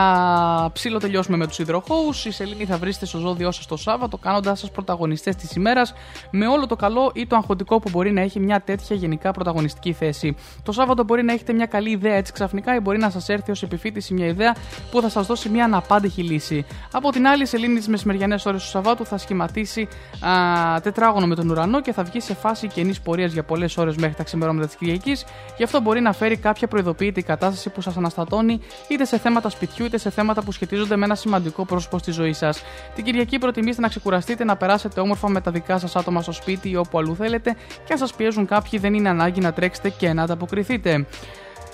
ψήλο 0.73 0.97
τελειώσουμε 0.99 1.37
με 1.37 1.47
τους 1.47 1.59
υδροχώους. 1.59 2.25
Η 2.25 2.31
Σελήνη 2.31 2.65
θα 2.65 2.77
βρίσκεται 2.77 3.05
στο 3.05 3.17
ζώδιό 3.17 3.51
σας 3.51 3.65
το 3.65 3.77
Σάββατο, 3.77 4.17
κάνοντα 4.17 4.55
σας 4.55 4.71
πρωταγωνιστές 4.71 5.35
της 5.35 5.55
ημέρας 5.55 5.93
με 6.31 6.47
όλο 6.47 6.67
το 6.67 6.75
καλό 6.75 7.11
ή 7.13 7.27
το 7.27 7.35
αγχωτικό 7.35 7.79
που 7.79 7.89
μπορεί 7.89 8.11
να 8.11 8.21
έχει 8.21 8.39
μια 8.39 8.61
τέτοια 8.61 8.95
γενικά 8.95 9.31
πρωταγωνιστική 9.31 9.93
θέση. 9.93 10.35
Το 10.63 10.71
Σάββατο 10.71 11.03
μπορεί 11.03 11.23
να 11.23 11.33
έχετε 11.33 11.53
μια 11.53 11.65
καλή 11.65 11.89
ιδέα 11.89 12.13
έτσι 12.13 12.33
ξαφνικά 12.33 12.75
ή 12.75 12.79
μπορεί 12.79 12.97
να 12.97 13.09
σας 13.09 13.29
έρθει 13.29 13.51
ως 13.51 13.63
επιφύτηση 13.63 14.13
μια 14.13 14.25
ιδέα 14.25 14.55
που 14.91 15.01
θα 15.01 15.09
σας 15.09 15.27
δώσει 15.27 15.49
μια 15.49 15.63
αναπάντηχη 15.63 16.21
λύση. 16.23 16.65
Από 16.91 17.09
την 17.09 17.27
άλλη, 17.27 17.41
η 17.41 17.45
Σελήνη 17.45 17.77
τις 17.77 17.87
μεσημεριανές 17.87 18.45
ώρες 18.45 18.63
του 18.63 18.69
Σαββάτου 18.69 19.05
θα 19.05 19.17
σχηματίσει 19.17 19.87
α, 20.19 20.81
τετράγωνο 20.81 21.27
με 21.27 21.35
τον 21.35 21.49
ουρανό 21.49 21.81
και 21.81 21.93
θα 21.93 22.03
βγει 22.03 22.19
σε 22.19 22.33
φάση 22.33 22.67
καινή 22.67 22.93
πορείας 23.03 23.33
για 23.33 23.43
πολλές 23.43 23.77
ώρες 23.77 23.95
μέχρι 23.95 24.15
τα 24.15 24.23
ξημερώματα 24.23 24.65
της 24.65 24.75
Κυριακής. 24.75 25.25
Γι' 25.57 25.63
αυτό 25.63 25.81
μπορεί 25.81 26.01
να 26.01 26.13
φέρει 26.13 26.37
κάποια 26.37 26.67
προειδοποιητική 26.67 27.27
κατάσταση 27.27 27.69
που 27.69 27.81
σας 27.81 27.97
αναστατώνει 27.97 28.59
είτε 28.87 29.05
σε 29.05 29.17
θέματα 29.29 29.49
σπιτιού 29.49 29.85
είτε 29.85 29.97
σε 29.97 30.09
θέματα 30.09 30.43
που 30.43 30.51
σχετίζονται 30.51 30.95
με 30.95 31.05
ένα 31.05 31.15
σημαντικό 31.15 31.65
πρόσωπο 31.65 31.97
στη 31.97 32.11
ζωή 32.11 32.33
σας. 32.33 32.61
Την 32.95 33.03
Κυριακή 33.03 33.39
προτιμήστε 33.39 33.81
να 33.81 33.87
ξεκουραστείτε, 33.87 34.43
να 34.43 34.55
περάσετε 34.55 34.99
όμορφα 34.99 35.29
με 35.29 35.41
τα 35.41 35.51
δικά 35.51 35.77
σας 35.79 35.95
άτομα 35.95 36.21
στο 36.21 36.31
σπίτι 36.31 36.69
ή 36.69 36.75
όπου 36.75 36.97
αλλού 36.97 37.15
θέλετε 37.15 37.55
και 37.85 37.93
αν 37.93 37.97
σας 37.97 38.13
πιέζουν 38.13 38.45
κάποιοι 38.45 38.79
δεν 38.79 38.93
είναι 38.93 39.09
ανάγκη 39.09 39.39
να 39.39 39.53
τρέξετε 39.53 39.89
και 39.89 40.13
να 40.13 40.23
ανταποκριθείτε. 40.23 41.05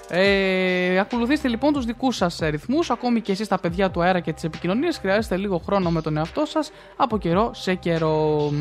Ε, 0.09 0.99
ακολουθήστε 0.99 1.47
λοιπόν 1.47 1.73
τους 1.73 1.85
δικούς 1.85 2.15
σας 2.15 2.39
ρυθμούς. 2.41 2.89
Ακόμη 2.89 3.21
και 3.21 3.31
εσείς 3.31 3.47
τα 3.47 3.59
παιδιά 3.59 3.91
του 3.91 4.01
αέρα 4.01 4.19
και 4.19 4.33
τη 4.33 4.41
επικοινωνία 4.45 4.93
χρειάζεστε 4.99 5.37
λίγο 5.37 5.57
χρόνο 5.57 5.89
με 5.89 6.01
τον 6.01 6.17
εαυτό 6.17 6.45
σας 6.45 6.71
από 6.95 7.17
καιρό 7.17 7.51
σε 7.53 7.73
καιρό. 7.73 8.51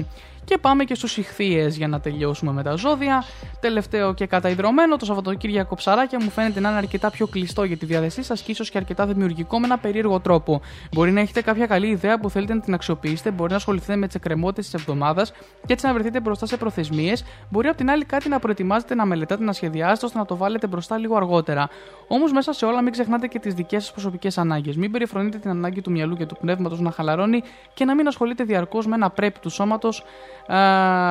Και 0.45 0.59
πάμε 0.59 0.85
και 0.85 0.95
στους 0.95 1.17
ηχθείες 1.17 1.77
για 1.77 1.89
να 1.89 2.01
τελειώσουμε 2.01 2.53
με 2.53 2.63
τα 2.63 2.75
ζώδια. 2.75 3.25
Τελευταίο 3.61 4.15
και 4.15 4.27
καταϊδρωμένο, 4.27 4.97
το 4.97 5.05
Σαββατοκύριακο 5.05 5.75
ψαράκια 5.75 6.19
μου 6.23 6.31
φαίνεται 6.31 6.61
να 6.61 6.69
είναι 6.69 6.79
αρκετά 6.79 7.11
πιο 7.11 7.27
κλειστό 7.27 7.65
για 7.65 7.77
τη 7.77 7.87
διάθεσή 7.87 8.23
σας 8.23 8.43
και 8.43 8.51
ίσως 8.51 8.71
και 8.71 8.79
αρκετά 8.79 9.07
δημιουργικό 9.07 9.59
με 9.59 9.67
ένα 9.67 9.79
περίεργο 9.79 10.21
τρόπο. 10.21 10.61
Μπορεί 10.93 11.11
να 11.11 11.21
έχετε 11.21 11.43
κάποια 11.43 11.67
καλή 11.67 11.87
ιδέα 11.87 12.19
που 12.19 12.31
θέλετε 12.31 12.55
να 12.55 12.61
την 12.61 12.75
αξιοποιήσετε, 12.75 13.31
μπορεί 13.31 13.51
να 13.51 13.57
ασχοληθείτε 13.57 13.97
με 13.97 14.07
τις 14.07 14.15
εκκρεμότητες 14.15 14.65
της 14.65 14.75
εβδομάδας 14.75 15.33
και 15.67 15.73
έτσι 15.73 15.87
να 15.87 15.93
βρεθείτε 15.93 16.21
μπροστά 16.21 16.47
σε 16.47 16.57
προθεσμίες. 16.57 17.25
Μπορεί 17.51 17.69
απ' 17.69 17.77
την 17.77 17.91
άλλη 17.91 18.05
κάτι 18.05 18.29
να 18.29 18.39
προετοιμάζετε, 18.39 18.95
να 18.95 19.07
μελετάτε, 19.07 19.45
να 19.45 19.53
σχεδιάσετε 19.53 20.07
ώστε 20.07 20.19
να 20.19 20.25
το 20.25 20.37
βάλετε 20.37 20.67
μπροστά 20.67 20.99
λίγο 20.99 21.17
αργότερα. 21.17 21.69
Όμως 22.09 22.33
μέσα 22.33 22.53
σε 22.53 22.65
όλα 22.65 22.83
μην 22.83 22.93
ξεχνάτε 22.93 23.27
και 23.27 23.39
τις 23.39 23.55
δικές 23.55 23.83
σας 23.83 23.93
προσωπικές 23.93 24.39
ανάγκες. 24.39 24.77
Μην 24.77 24.91
περιφρονείτε 24.91 25.39
την 25.39 25.51
ανάγκη 25.51 25.81
του 25.81 25.91
μυαλού 25.91 26.17
και 26.17 26.27
του 26.27 26.37
πνεύματος 26.41 26.81
να 26.81 26.91
χαλαρώνει 26.91 27.43
και 27.75 27.85
να 27.85 27.95
μην 27.95 28.07
ασχολείτε 28.07 28.45
διαρκώς 28.45 28.87
με 28.87 28.95
ένα 28.95 29.11
πρέπει 29.11 29.39
του 29.39 29.51
σώματος 29.51 30.05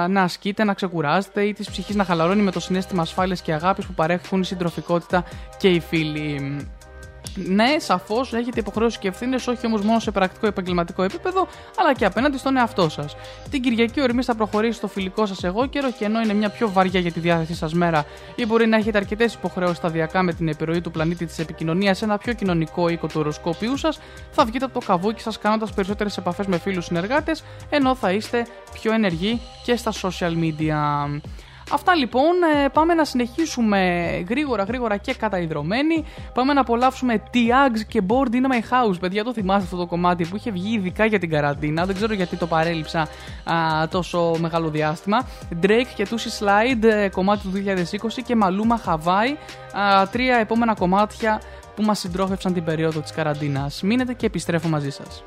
να 0.08 0.22
ασκείτε, 0.22 0.64
να 0.64 0.74
ξεκουράζετε 0.74 1.44
ή 1.44 1.53
της 1.53 1.70
ψυχής 1.70 1.95
να 1.95 2.03
χαλαρώνει 2.03 2.42
με 2.42 2.52
το 2.52 2.60
συνέστημα 2.60 3.02
ασφάλειας 3.02 3.42
και 3.42 3.53
αγάπης 3.53 3.86
που 3.86 3.94
παρέχουν 3.94 4.42
η 4.42 4.45
συντροφικότητα 4.45 5.24
και 5.58 5.68
οι 5.68 5.80
φίλοι. 5.80 6.68
Ναι, 7.36 7.76
σαφώς 7.78 8.34
έχετε 8.34 8.60
υποχρέωση 8.60 9.00
και 9.00 9.08
ευθύνες, 9.08 9.48
όχι 9.48 9.66
όμως 9.66 9.82
μόνο 9.82 10.00
σε 10.00 10.12
πρακτικό 10.12 10.48
επαγγελματικό 10.48 11.03
επίπεδο, 11.03 11.48
αλλά 11.80 11.94
και 11.94 12.06
απέναντι 12.06 12.38
στον 12.38 12.58
εαυτό 12.58 12.90
σας. 12.90 13.16
Την 13.50 13.62
Κυριακή 13.62 14.00
ο 14.00 14.03
Ερμή 14.03 14.24
θα 14.24 14.36
προχωρήσει 14.36 14.78
στο 14.78 14.88
φιλικό 14.88 15.26
σας 15.26 15.44
εγώ 15.44 15.66
καιρό 15.66 15.92
και 15.92 16.06
ενώ 16.06 16.22
είναι 16.22 16.34
μια 16.34 16.50
πιο 16.50 16.72
βαριά 16.72 17.00
για 17.00 17.12
τη 17.12 17.20
διάθεσή 17.20 17.56
σας 17.56 17.74
μέρα 17.74 18.06
ή 18.36 18.45
μπορεί 18.45 18.68
να 18.68 18.78
έχετε 18.78 18.98
αρκετές 18.98 19.34
υποχρεώσεις 19.34 19.78
σταδιακά 19.78 20.24
με 20.24 20.34
την 20.34 20.48
επιρροή 20.48 20.82
του 20.82 20.92
πλανήτη 20.92 21.26
της 21.26 21.40
επικοινωνίας 21.40 21.98
σε 21.98 22.06
ένα 22.06 22.18
πιο 22.18 22.34
κοινωνικό 22.34 22.90
οίκο 22.90 23.08
του 23.08 23.20
οροσκόπιου 23.20 23.78
σας, 23.78 24.00
θα 24.32 24.45
βγείτε 24.45 24.66
από 24.66 24.80
το 24.80 24.86
καβούκι 24.86 25.22
σας 25.22 25.38
κάνοντας 25.38 25.74
περισσότερες 25.74 26.18
επαφές 26.18 26.45
με 26.45 26.58
φίλους 26.58 26.86
συνεργάτες, 26.86 27.44
ενώ 27.70 27.95
θα 27.95 28.12
είστε 28.12 28.45
πιο 28.74 28.94
ενεργοί 28.94 29.42
και 29.64 29.76
στα 29.76 29.92
social 29.92 30.34
media. 30.34 30.76
Αυτά 31.72 31.95
λοιπόν, 31.95 32.33
ε, 32.64 32.69
πάμε 32.69 32.93
να 32.93 33.06
συνεχίσουμε 33.06 33.80
γρήγορα 34.30 34.64
γρήγορα 34.64 34.98
και 34.98 35.14
καταϊδρωμένοι. 35.14 36.06
Πάμε 36.33 36.53
να 36.53 36.61
απολαύσουμε 36.61 37.24
T-Ags 37.33 37.80
και 37.88 38.01
Board 38.08 38.33
in 38.33 38.51
My 38.51 38.90
House. 38.90 39.00
Παιδιά, 39.00 39.24
το 39.24 39.33
θυμάστε 39.33 39.64
αυτό 39.64 39.77
το 39.77 39.85
κομμάτι 39.85 40.25
που 40.25 40.35
είχε 40.35 40.51
βγει 40.51 40.75
ειδικά 40.75 41.06
για 41.06 41.19
την 41.19 41.30
καραντίνα. 41.30 41.85
Δεν 41.85 41.95
ξέρω 41.95 42.14
γιατί 42.14 42.35
το 42.35 42.48
παρέλειψα 42.48 43.00
α, 43.00 43.88
τόσο 43.88 44.35
μεγάλο 44.40 44.69
διάστημα. 44.69 45.27
Drake 45.61 45.92
και 45.95 46.08
Tusi 46.09 46.43
Slide, 46.43 46.83
ε, 46.83 47.09
κομμάτι 47.09 47.42
του 47.42 47.51
2020 47.51 48.22
και 48.25 48.35
Maluma 48.42 48.90
Hawaii. 48.90 49.35
Α, 49.80 50.08
τρία 50.08 50.38
επόμενα 50.38 50.74
κομμάτια 50.74 51.42
που 51.75 51.83
μας 51.83 52.00
συντρόφευσαν 52.00 52.53
την 52.53 52.64
περίοδο 52.64 53.00
της 53.00 53.11
καραντίνας. 53.11 53.82
Μείνετε 53.82 54.14
και 54.14 54.25
επιστρέφω 54.25 54.67
μαζί 54.67 54.90
σας. 54.90 55.24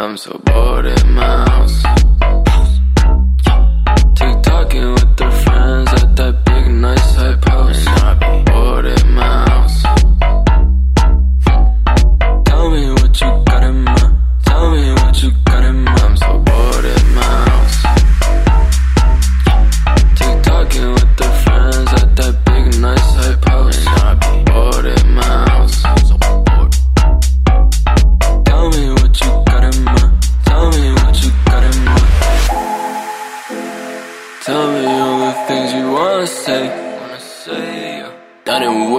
I'm 0.00 0.16
so 0.16 0.30
bored 0.44 0.86
in 0.86 1.12
my 1.12 1.24
house. 1.24 1.82
TikToking 4.14 4.94
with 4.94 5.16
their 5.16 5.30
friends 5.32 5.92
at 5.92 6.14
that 6.14 6.44
big 6.44 6.70
nice 6.70 7.14
hype 7.16 7.44
house. 7.44 7.84
I 7.88 8.14
be 8.14 8.44
bored 8.48 8.86
in 8.86 9.14
my 9.14 9.47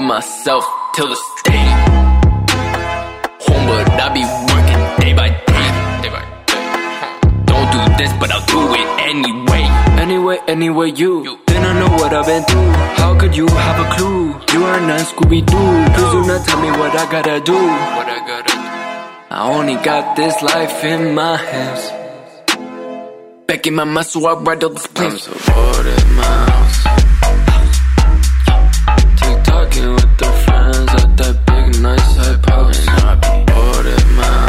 myself 0.10 0.66
till 0.96 1.08
the 1.08 1.20
day. 1.46 1.68
Home, 3.46 3.66
but 3.70 3.86
I 4.04 4.08
be 4.18 4.24
working 4.50 4.82
day 5.02 5.14
by 5.14 5.30
day. 5.30 5.68
Day 6.02 6.10
by 6.16 6.24
day. 6.50 6.66
Don't 7.46 7.70
do 7.76 7.82
this, 8.00 8.12
but 8.20 8.32
I'll 8.32 8.48
do 8.50 8.62
it 8.74 8.90
anyway. 9.12 9.64
Anyway, 10.02 10.38
anyway, 10.48 10.90
you. 11.02 11.38
Didn't 11.46 11.76
know 11.82 11.92
what 12.02 12.12
I've 12.12 12.26
been 12.26 12.44
through. 12.50 12.72
How 13.02 13.20
could 13.20 13.38
you 13.38 13.46
have 13.46 13.78
a 13.86 13.88
clue? 13.96 14.26
You 14.54 14.62
are 14.72 14.82
not 14.90 15.02
Scooby 15.12 15.46
Doo. 15.46 15.70
Please 15.94 16.12
do 16.16 16.22
not 16.26 16.42
tell 16.48 16.60
me 16.60 16.72
what 16.72 16.92
I 17.02 17.06
gotta 17.12 17.40
do. 17.52 17.54
What 17.54 18.10
I 18.10 18.20
gotta 18.32 18.50
do. 18.50 18.60
I 19.30 19.40
only 19.58 19.76
got 19.76 20.16
this 20.16 20.42
life 20.42 20.84
in 20.86 21.14
my 21.14 21.38
hands. 21.38 21.84
Back 23.46 23.68
in 23.68 23.76
my 23.76 23.84
muscle, 23.84 24.26
I 24.26 24.34
ride 24.34 24.64
all 24.64 24.72
these 24.72 24.88
planes. 24.88 25.28
I'm 25.28 25.38
so 25.38 25.54
bored 25.54 25.86
in 25.86 26.16
my 26.16 26.24
house. 26.50 27.09
TikToking 29.70 29.96
with 29.96 30.18
their 30.18 30.34
friends 30.44 30.90
at 30.90 31.18
that 31.18 31.46
big 31.46 31.82
nice 31.82 32.18
hype 32.18 32.46
house. 32.50 32.80
And 32.80 32.90
I 32.90 33.16
be 33.16 33.52
bored 33.52 33.86
in 33.86 34.16
my 34.16 34.49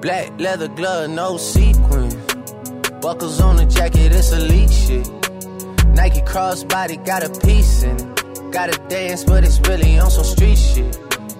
Black 0.00 0.40
leather 0.40 0.68
glove, 0.68 1.10
no 1.10 1.36
sequins. 1.36 2.14
Buckles 3.02 3.40
on 3.40 3.56
the 3.56 3.66
jacket, 3.66 4.12
it's 4.12 4.32
elite 4.32 4.70
shit. 4.70 5.06
Nike 5.88 6.20
crossbody 6.22 7.04
got 7.04 7.22
a 7.22 7.28
piece 7.46 7.82
in 7.82 7.96
it. 7.96 8.52
Gotta 8.52 8.78
dance, 8.88 9.24
but 9.24 9.44
it's 9.44 9.60
really 9.68 9.98
on 9.98 10.10
some 10.10 10.24
street 10.24 10.56
shit. 10.56 11.05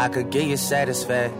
I 0.00 0.08
could 0.08 0.30
get 0.30 0.46
you 0.46 0.56
satisfaction. 0.56 1.36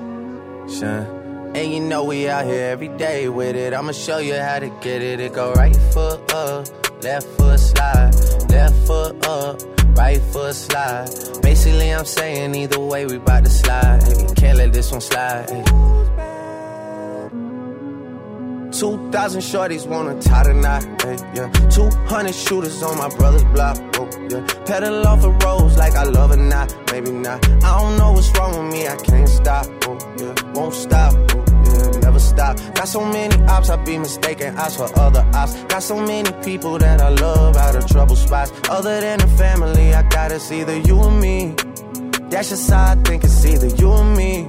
And 1.56 1.72
you 1.72 1.80
know 1.80 2.05
we 2.05 2.28
out 2.28 2.44
here 2.44 2.66
every 2.66 2.89
day 2.89 3.26
with 3.26 3.56
it. 3.56 3.72
I'ma 3.72 3.92
show 3.92 4.18
you 4.18 4.34
how 4.34 4.58
to 4.58 4.68
get 4.82 5.00
it. 5.00 5.18
It 5.18 5.32
go 5.32 5.55
right 5.55 5.74
foot 5.94 6.30
up, 6.34 6.66
left 7.02 7.26
foot 7.39 7.58
slide, 7.58 8.14
left 8.50 8.76
foot 8.86 9.26
up, 9.26 9.62
right 9.97 10.20
foot 10.20 10.55
slide. 10.55 11.08
Basically, 11.40 11.89
I'm 11.89 12.05
saying 12.05 12.55
either 12.55 12.78
way 12.78 13.06
we 13.06 13.16
bout 13.16 13.44
to 13.44 13.50
slide. 13.50 14.02
Can't 14.36 14.58
let 14.58 14.74
this 14.74 14.92
one 14.92 15.00
slide. 15.00 15.48
2,000 18.73 19.40
shorties 19.40 19.86
wanna 19.86 20.20
tie 20.20 20.44
the 20.44 20.55
knot, 20.55 20.82
hey, 21.02 21.16
yeah. 21.34 21.50
200 21.70 22.34
shooters 22.34 22.82
on 22.82 22.97
my 22.97 23.08
brother's 23.16 23.44
block, 23.44 23.76
oh, 23.99 24.08
yeah. 24.31 24.47
Pedal 24.65 25.07
off 25.07 25.24
a 25.24 25.31
rose 25.44 25.76
like 25.76 25.94
I 25.94 26.05
love 26.05 26.31
it 26.32 26.36
not, 26.36 26.74
maybe 26.92 27.10
not. 27.10 27.44
I 27.65 27.81
don't 27.81 27.99
know 27.99 28.12
what's 28.12 28.31
wrong 28.39 28.52
with 28.65 28.73
me, 28.73 28.86
I 28.86 28.97
can't 28.97 29.28
stop, 29.28 29.66
oh, 29.86 29.99
yeah. 30.18 30.52
Won't 30.52 30.74
stop, 30.74 31.15
oh, 31.15 31.44
yeah. 31.65 32.00
Never 32.00 32.20
stop. 32.20 32.57
Got 32.74 32.89
so 32.89 33.05
many 33.05 33.42
ops, 33.44 33.70
I 33.70 33.76
be 33.84 33.99
mistaken 33.99 34.57
ops 34.57 34.76
for 34.76 34.89
other 34.99 35.28
ops. 35.34 35.55
Got 35.65 35.82
so 35.82 35.97
many 35.97 36.31
people 36.44 36.78
that 36.78 37.00
I 37.00 37.08
love 37.08 37.57
out 37.57 37.74
of 37.74 37.86
trouble 37.89 38.16
spots. 38.16 38.52
Other 38.68 39.00
than 39.00 39.18
the 39.18 39.28
family, 39.28 39.94
I 39.94 40.02
got 40.08 40.32
it's 40.32 40.50
either 40.52 40.78
you 40.78 40.97
or 40.97 41.10
me. 41.10 41.55
That's 42.31 42.50
just 42.50 42.70
how 42.70 42.92
I 42.92 42.94
think 42.94 43.24
it's 43.24 43.44
either 43.44 43.66
you 43.66 43.89
or 43.89 44.05
me. 44.05 44.49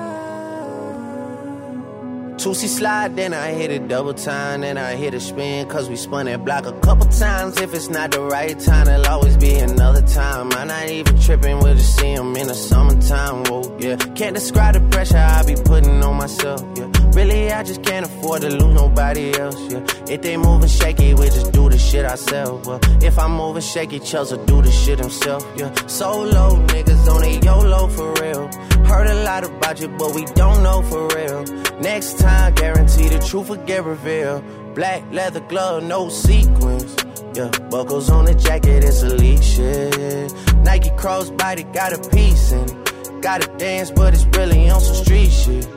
Two-C 2.41 2.67
slide, 2.67 3.15
then 3.15 3.35
I 3.35 3.51
hit 3.51 3.69
it 3.69 3.87
double 3.87 4.15
time, 4.15 4.61
then 4.61 4.75
I 4.75 4.95
hit 4.95 5.13
a 5.13 5.19
spin, 5.19 5.69
cause 5.69 5.87
we 5.87 5.95
spun 5.95 6.25
that 6.25 6.43
block 6.43 6.65
a 6.65 6.71
couple 6.79 7.05
times. 7.05 7.61
If 7.61 7.71
it's 7.75 7.87
not 7.87 8.09
the 8.09 8.21
right 8.21 8.59
time, 8.59 8.87
it'll 8.87 9.05
always 9.05 9.37
be 9.37 9.59
another 9.59 10.01
time. 10.01 10.51
I'm 10.53 10.67
not 10.67 10.89
even 10.89 11.19
tripping, 11.19 11.59
we'll 11.59 11.75
just 11.75 11.95
see 11.97 12.13
in 12.13 12.33
the 12.33 12.55
summertime, 12.55 13.43
whoa, 13.43 13.77
yeah. 13.77 13.95
Can't 14.15 14.33
describe 14.33 14.73
the 14.73 14.81
pressure 14.89 15.17
I 15.17 15.43
be 15.43 15.53
putting 15.53 16.03
on 16.03 16.17
myself, 16.17 16.65
yeah. 16.75 16.89
Really, 17.13 17.51
I 17.51 17.61
just 17.61 17.83
can't 17.83 18.07
afford 18.07 18.41
to 18.41 18.49
lose 18.49 18.73
nobody 18.73 19.37
else, 19.39 19.61
yeah. 19.71 19.85
If 20.09 20.23
they 20.23 20.35
moving 20.35 20.67
shaky, 20.67 21.13
we 21.13 21.25
just 21.25 21.51
do 21.51 21.69
the 21.69 21.77
shit 21.77 22.05
ourselves, 22.05 22.67
well. 22.67 22.79
If 23.03 23.19
I'm 23.19 23.33
moving 23.33 23.61
shaky, 23.61 23.99
Chelsea 23.99 24.37
do 24.47 24.63
the 24.63 24.71
shit 24.71 24.97
himself, 24.97 25.45
yeah. 25.55 25.71
Solo 25.85 26.55
niggas 26.65 27.07
on 27.07 27.23
a 27.23 27.39
YOLO 27.45 27.87
for 27.89 28.13
real. 28.13 28.49
Heard 28.83 29.07
a 29.07 29.23
lot 29.23 29.43
about 29.43 29.79
you, 29.79 29.89
but 29.89 30.15
we 30.15 30.25
don't 30.25 30.63
know 30.63 30.81
for 30.81 31.07
real. 31.15 31.43
Next 31.79 32.19
time, 32.19 32.30
guarantee 32.55 33.09
the 33.09 33.19
truth 33.19 33.49
will 33.49 33.65
get 33.65 33.83
revealed. 33.83 34.43
Black 34.75 35.03
leather 35.11 35.41
glove, 35.41 35.83
no 35.83 36.09
sequins. 36.09 36.95
Yeah, 37.33 37.49
buckles 37.69 38.09
on 38.09 38.25
the 38.25 38.33
jacket, 38.33 38.83
it's 38.83 39.03
elite 39.03 39.43
shit. 39.43 40.33
Nike 40.65 40.89
crossbody 40.91 41.71
got 41.73 41.93
a 41.93 42.09
piece 42.09 42.51
in 42.51 42.63
it. 42.63 43.21
Gotta 43.21 43.47
dance, 43.57 43.91
but 43.91 44.13
it's 44.13 44.25
really 44.37 44.69
on 44.69 44.81
some 44.81 44.95
street 44.95 45.31
shit. 45.31 45.67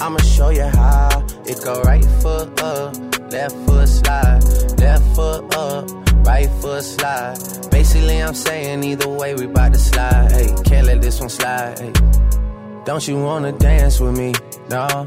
I'ma 0.00 0.18
show 0.18 0.50
you 0.50 0.64
how. 0.64 1.24
It 1.46 1.62
go 1.62 1.80
right 1.82 2.04
foot 2.22 2.60
up, 2.62 2.96
left 3.30 3.56
foot 3.66 3.88
slide, 3.88 4.42
left 4.78 5.04
foot 5.14 5.54
up, 5.54 5.90
right 6.26 6.48
foot 6.60 6.82
slide. 6.82 7.36
Basically, 7.70 8.22
I'm 8.22 8.34
saying 8.34 8.82
either 8.84 9.08
way 9.08 9.34
we 9.34 9.46
bout 9.46 9.72
to 9.72 9.78
slide. 9.78 10.32
Hey, 10.32 10.54
can't 10.64 10.86
let 10.86 11.02
this 11.02 11.20
one 11.20 11.28
slide. 11.28 11.78
Hey. 11.78 11.92
Don't 12.84 13.06
you 13.06 13.22
wanna 13.22 13.52
dance 13.52 14.00
with 14.00 14.16
me? 14.16 14.34
No, 14.68 15.06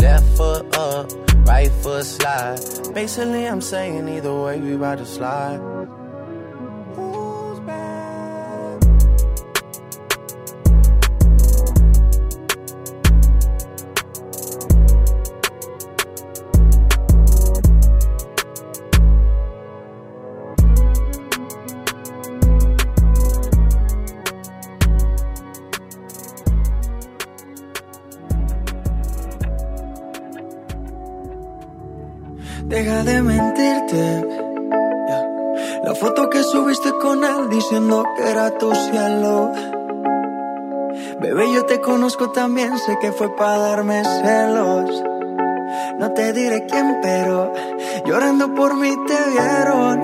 left 0.00 0.36
foot 0.36 0.76
up, 0.76 1.10
right 1.46 1.70
foot 1.82 2.04
slide. 2.04 2.60
Basically, 2.94 3.46
I'm 3.46 3.60
saying 3.60 4.08
either 4.08 4.34
way 4.34 4.60
we 4.60 4.74
about 4.74 4.98
to 4.98 5.06
slide. 5.06 5.75
También, 42.46 42.78
sé 42.78 42.96
que 43.00 43.10
fue 43.10 43.34
para 43.34 43.58
darme 43.58 44.04
celos. 44.04 45.02
No 45.98 46.12
te 46.12 46.32
diré 46.32 46.64
quién, 46.66 46.98
pero 47.02 47.52
llorando 48.06 48.54
por 48.54 48.76
mí 48.76 48.94
te 49.08 49.18
vieron. 49.32 50.00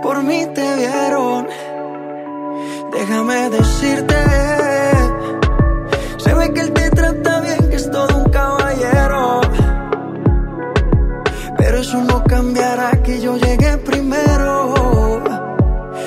Por 0.00 0.22
mí 0.22 0.46
te 0.54 0.76
vieron. 0.76 1.48
Déjame 2.92 3.50
decirte. 3.50 4.14
Se 6.18 6.34
ve 6.34 6.52
que 6.54 6.60
él 6.60 6.72
te 6.72 6.90
trata 6.90 7.40
bien, 7.40 7.68
que 7.68 7.76
es 7.82 7.90
todo 7.90 8.16
un 8.16 8.30
caballero. 8.30 9.40
Pero 11.58 11.78
eso 11.78 11.98
no 12.04 12.22
cambiará 12.22 12.92
que 13.02 13.20
yo 13.20 13.36
llegué 13.38 13.76
primero. 13.78 15.20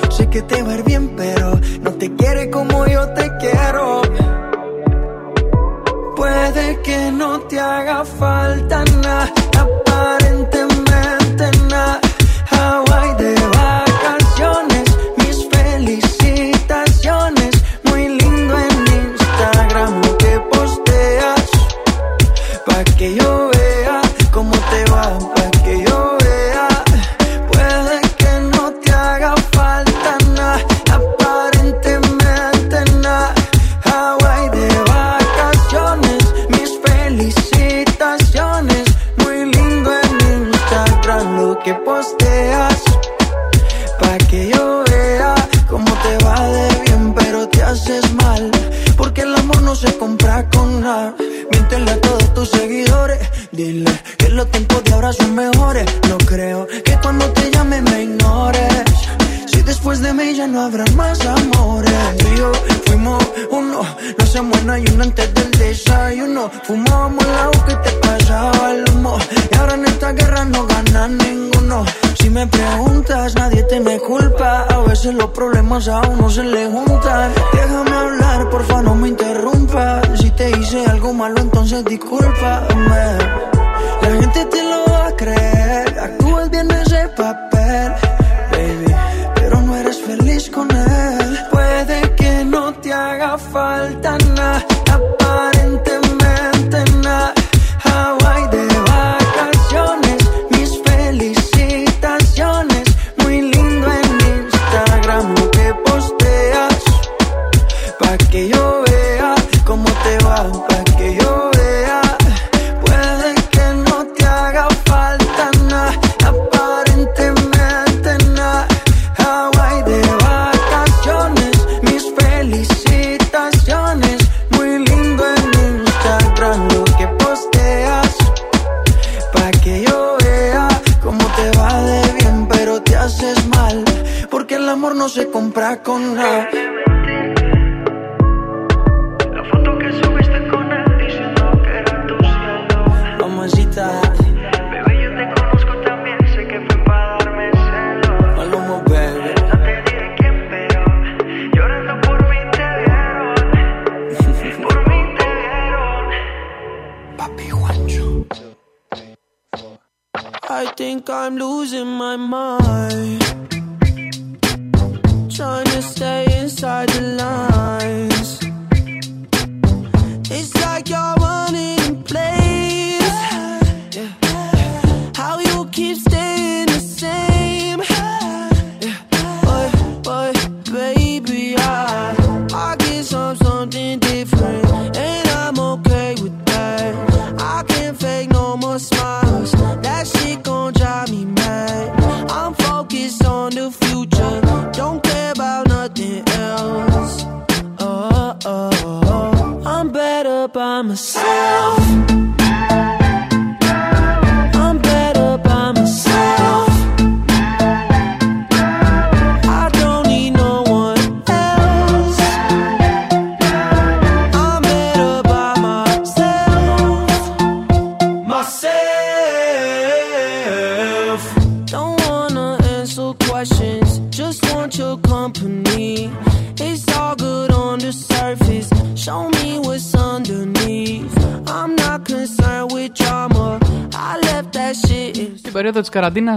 Sé 0.08 0.30
que 0.30 0.40
te 0.40 0.62
va 0.62 0.74
bien, 0.86 1.14
pero 1.18 1.60
no 1.82 1.92
te 1.92 2.16
quiere 2.16 2.48
como 2.48 2.86
yo 2.86 3.12
te 3.12 3.30
quiero. 3.36 4.07
Que 6.88 7.12
no 7.12 7.38
te 7.40 7.60
haga 7.60 8.02
falta 8.02 8.82
nada, 9.02 9.37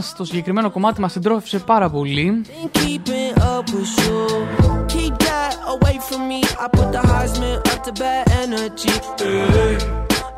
στο 0.01 0.23
συγκεκριμένο 0.23 0.71
κομμάτι 0.71 1.01
μας 1.01 1.11
συντρόφισε 1.11 1.59
πάρα 1.59 1.89
πολύ. 1.89 2.45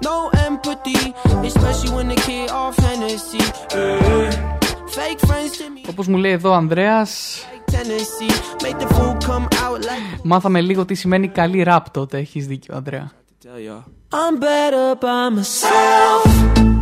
No 0.01 0.29
Όπως 5.89 6.07
μου 6.07 6.17
λέει 6.17 6.31
εδώ 6.31 6.49
ο 6.49 6.53
Ανδρέας 6.53 7.39
Μάθαμε 10.23 10.61
λίγο 10.61 10.85
τι 10.85 10.93
σημαίνει 10.93 11.27
καλή 11.27 11.63
ραπ 11.63 11.89
τότε. 11.89 12.17
Έχεις 12.17 12.47
δίκιο 12.47 12.75
Ανδρέα. 12.75 13.11
I'm 14.13 14.39
better 14.39 14.95
by 15.01 15.29
myself. 15.35 16.72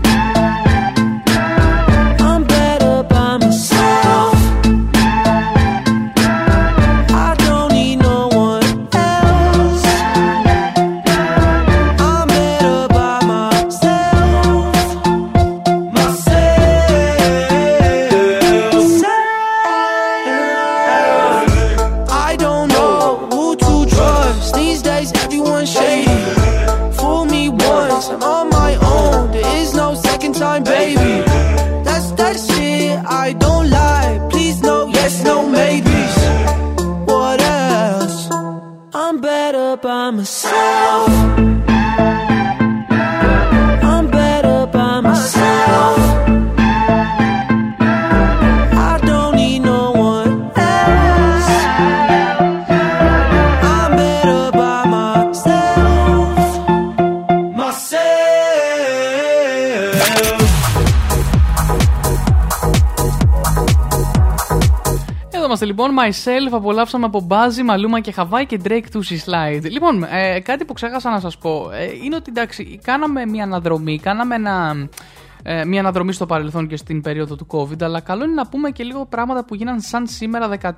Επιστρέψαμε 65.61 65.93
λοιπόν, 65.93 66.49
myself, 66.49 66.57
απολαύσαμε 66.57 67.06
από 67.06 67.22
Μπάζι, 67.22 67.64
Μαλούμα 67.64 67.99
και 67.99 68.11
Χαβάη 68.11 68.45
και 68.45 68.59
Drake 68.64 68.85
του 68.91 69.06
Slide. 69.06 69.61
Λοιπόν, 69.64 70.03
ε, 70.03 70.40
κάτι 70.40 70.65
που 70.65 70.73
ξέχασα 70.73 71.09
να 71.09 71.19
σας 71.19 71.38
πω 71.38 71.69
ε, 71.73 71.83
είναι 72.03 72.15
ότι 72.15 72.30
εντάξει, 72.30 72.80
κάναμε 72.83 73.25
μια 73.25 73.43
αναδρομή, 73.43 73.99
κάναμε 73.99 74.35
ένα 74.35 74.88
ε, 75.43 75.65
μια 75.65 75.79
αναδρομή 75.79 76.13
στο 76.13 76.25
παρελθόν 76.25 76.67
και 76.67 76.75
στην 76.75 77.01
περίοδο 77.01 77.35
του 77.35 77.47
COVID, 77.49 77.83
αλλά 77.83 77.99
καλό 77.99 78.23
είναι 78.23 78.33
να 78.33 78.47
πούμε 78.47 78.69
και 78.69 78.83
λίγο 78.83 79.05
πράγματα 79.05 79.45
που 79.45 79.55
γίναν 79.55 79.81
σαν 79.81 80.07
σήμερα 80.07 80.49
13 80.61 80.71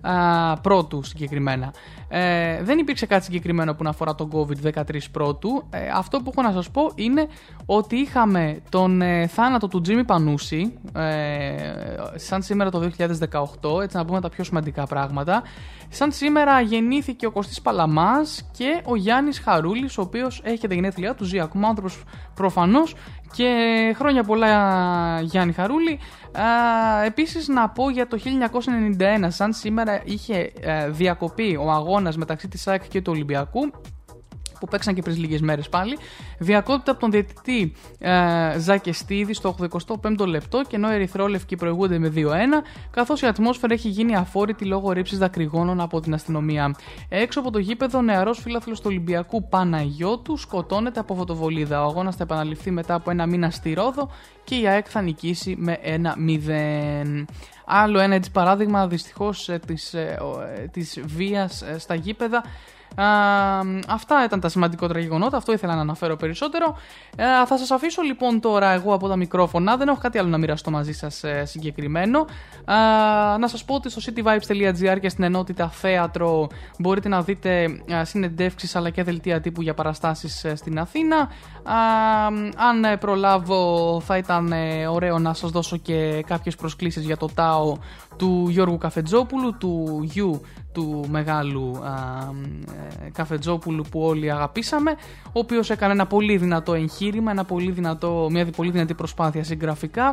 α, 0.00 0.60
πρώτου 0.60 1.02
συγκεκριμένα. 1.02 1.72
Ε, 2.08 2.62
δεν 2.62 2.78
υπήρξε 2.78 3.06
κάτι 3.06 3.24
συγκεκριμένο 3.24 3.74
που 3.74 3.82
να 3.82 3.90
αφορά 3.90 4.14
τον 4.14 4.30
COVID 4.32 4.72
13 4.74 4.98
πρώτου. 5.12 5.66
Ε, 5.70 5.88
αυτό 5.94 6.18
που 6.18 6.32
έχω 6.36 6.48
να 6.48 6.52
σας 6.52 6.70
πω 6.70 6.92
είναι 6.94 7.26
ότι 7.66 7.96
είχαμε 7.96 8.60
τον 8.68 9.02
ε, 9.02 9.26
θάνατο 9.26 9.68
του 9.68 9.80
Τζίμι 9.80 10.04
Πανούση, 10.04 10.78
ε, 10.96 11.56
σαν 12.14 12.42
σήμερα 12.42 12.70
το 12.70 12.90
2018, 12.98 13.82
έτσι 13.82 13.96
να 13.96 14.04
πούμε 14.04 14.20
τα 14.20 14.28
πιο 14.28 14.44
σημαντικά 14.44 14.86
πράγματα. 14.86 15.42
Σαν 15.88 16.12
σήμερα 16.12 16.60
γεννήθηκε 16.60 17.26
ο 17.26 17.30
Κωστής 17.30 17.60
Παλαμάς 17.60 18.48
και 18.56 18.82
ο 18.84 18.96
Γιάννης 18.96 19.38
Χαρούλης, 19.38 19.98
ο 19.98 20.02
οποίος 20.02 20.40
έχει 20.44 20.68
τα 20.68 20.74
γενέθλιά 20.74 21.14
του, 21.14 21.24
ζει 21.24 21.40
ακόμα 21.40 21.68
άνθρωπος 21.68 22.02
προφανώς 22.34 22.94
και 23.32 23.94
χρόνια 23.98 24.24
πολλά 24.24 25.20
Γιάννη 25.20 25.52
Χαρούλη. 25.52 25.98
Α, 26.32 27.04
επίσης 27.04 27.48
να 27.48 27.68
πω 27.68 27.90
για 27.90 28.06
το 28.06 28.18
1991, 28.98 29.26
σαν 29.28 29.52
σήμερα 29.52 30.02
είχε 30.04 30.52
ε, 30.60 30.88
διακοπεί 30.88 31.58
ο 31.60 31.70
αγώνας 31.70 32.16
μεταξύ 32.16 32.48
της 32.48 32.66
ΑΕΚ 32.66 32.88
και 32.88 33.02
του 33.02 33.12
Ολυμπιακού, 33.14 33.60
που 34.62 34.68
παίξαν 34.68 34.94
και 34.94 35.02
πριν 35.02 35.16
λίγες 35.16 35.40
μέρες 35.40 35.68
πάλι. 35.68 35.98
Διακόπτεται 36.38 36.90
από 36.90 37.00
τον 37.00 37.10
διαιτητή 37.10 37.72
ε, 37.98 38.58
Ζακεστίδη 38.58 39.34
στο 39.34 39.56
85ο 39.86 40.26
λεπτό 40.26 40.62
και 40.68 40.76
ενώ 40.76 40.90
οι 40.90 40.94
Ερυθρόλευκοι 40.94 41.56
προηγούνται 41.56 41.98
με 41.98 42.12
2-1, 42.16 42.18
καθώς 42.90 43.22
η 43.22 43.26
ατμόσφαιρα 43.26 43.72
έχει 43.74 43.88
γίνει 43.88 44.16
αφόρητη 44.16 44.64
λόγω 44.64 44.92
ρήψης 44.92 45.18
δακρυγόνων 45.18 45.80
από 45.80 46.00
την 46.00 46.14
αστυνομία. 46.14 46.74
Έξω 47.08 47.40
από 47.40 47.50
το 47.50 47.58
γήπεδο, 47.58 47.98
ο 47.98 48.02
νεαρός 48.02 48.40
φίλαθλος 48.40 48.80
του 48.80 48.86
Ολυμπιακού 48.88 49.48
Παναγιώτου 49.48 50.36
σκοτώνεται 50.36 51.00
από 51.00 51.14
φωτοβολίδα. 51.14 51.84
Ο 51.84 51.84
αγώνας 51.84 52.16
θα 52.16 52.22
επαναληφθεί 52.22 52.70
μετά 52.70 52.94
από 52.94 53.10
ένα 53.10 53.26
μήνα 53.26 53.50
στη 53.50 53.72
Ρόδο 53.72 54.10
και 54.44 54.54
η 54.54 54.66
ΑΕΚ 54.66 54.86
θα 54.88 55.00
νικήσει 55.00 55.56
με 55.58 55.78
1-0. 55.82 57.24
Άλλο 57.64 57.98
ένα 57.98 58.14
έτσι 58.14 58.30
παράδειγμα 58.30 58.86
δυστυχώς 58.86 59.48
ε, 59.48 59.58
της, 59.66 59.94
ε, 59.94 60.18
ο, 60.22 60.40
ε, 60.40 60.68
της 60.72 61.00
βίας 61.06 61.62
ε, 61.62 61.78
στα 61.78 61.94
γήπεδα 61.94 62.38
Α, 62.38 62.44
αυτά 63.88 64.24
ήταν 64.24 64.40
τα 64.40 64.48
σημαντικότερα 64.48 64.98
γεγονότα, 64.98 65.36
αυτό 65.36 65.52
ήθελα 65.52 65.74
να 65.74 65.80
αναφέρω 65.80 66.16
περισσότερο. 66.16 66.76
Ε, 67.16 67.24
θα 67.46 67.58
σας 67.58 67.70
αφήσω 67.70 68.02
λοιπόν 68.02 68.40
τώρα 68.40 68.70
εγώ 68.70 68.94
από 68.94 69.08
τα 69.08 69.16
μικρόφωνα, 69.16 69.76
δεν 69.76 69.88
έχω 69.88 69.98
κάτι 69.98 70.18
άλλο 70.18 70.28
να 70.28 70.38
μοιραστώ 70.38 70.70
μαζί 70.70 70.92
σας 70.92 71.24
ε, 71.24 71.44
συγκεκριμένο. 71.44 72.26
Α, 72.64 73.38
να 73.38 73.48
σας 73.48 73.64
πω 73.64 73.74
ότι 73.74 73.90
στο 73.90 74.00
cityvibes.gr 74.04 74.98
και 75.00 75.08
στην 75.08 75.24
ενότητα 75.24 75.68
θέατρο 75.68 76.46
μπορείτε 76.78 77.08
να 77.08 77.22
δείτε 77.22 77.82
α, 77.94 78.04
συνεντεύξεις 78.04 78.76
αλλά 78.76 78.90
και 78.90 79.02
δελτία 79.02 79.40
τύπου 79.40 79.62
για 79.62 79.74
παραστάσεις 79.74 80.44
ε, 80.44 80.54
στην 80.56 80.78
Αθήνα. 80.78 81.16
Α, 81.16 81.28
αν 82.68 82.84
ε, 82.84 82.96
προλάβω 82.96 84.00
θα 84.00 84.16
ήταν 84.16 84.52
ε, 84.52 84.86
ωραίο 84.86 85.18
να 85.18 85.34
σας 85.34 85.50
δώσω 85.50 85.76
και 85.76 86.22
κάποιες 86.26 86.56
προσκλήσεις 86.56 87.04
για 87.04 87.16
το 87.16 87.28
ΤΑΟ 87.34 87.76
του 88.22 88.46
Γιώργου 88.48 88.78
Καφετζόπουλου, 88.78 89.56
του 89.58 90.00
γιου 90.02 90.40
του 90.72 91.04
μεγάλου 91.08 91.78
α, 91.84 91.92
ε, 93.06 93.10
Καφετζόπουλου 93.10 93.84
που 93.90 94.00
όλοι 94.00 94.30
αγαπήσαμε, 94.30 94.90
ο 95.26 95.38
οποίος 95.38 95.70
έκανε 95.70 95.92
ένα 95.92 96.06
πολύ 96.06 96.36
δυνατό 96.36 96.74
εγχείρημα, 96.74 97.30
ένα 97.30 97.44
πολύ 97.44 97.70
δυνατό, 97.70 98.28
μια 98.30 98.46
πολύ 98.56 98.70
δυνατή 98.70 98.94
προσπάθεια 98.94 99.44
συγγραφικά. 99.44 100.06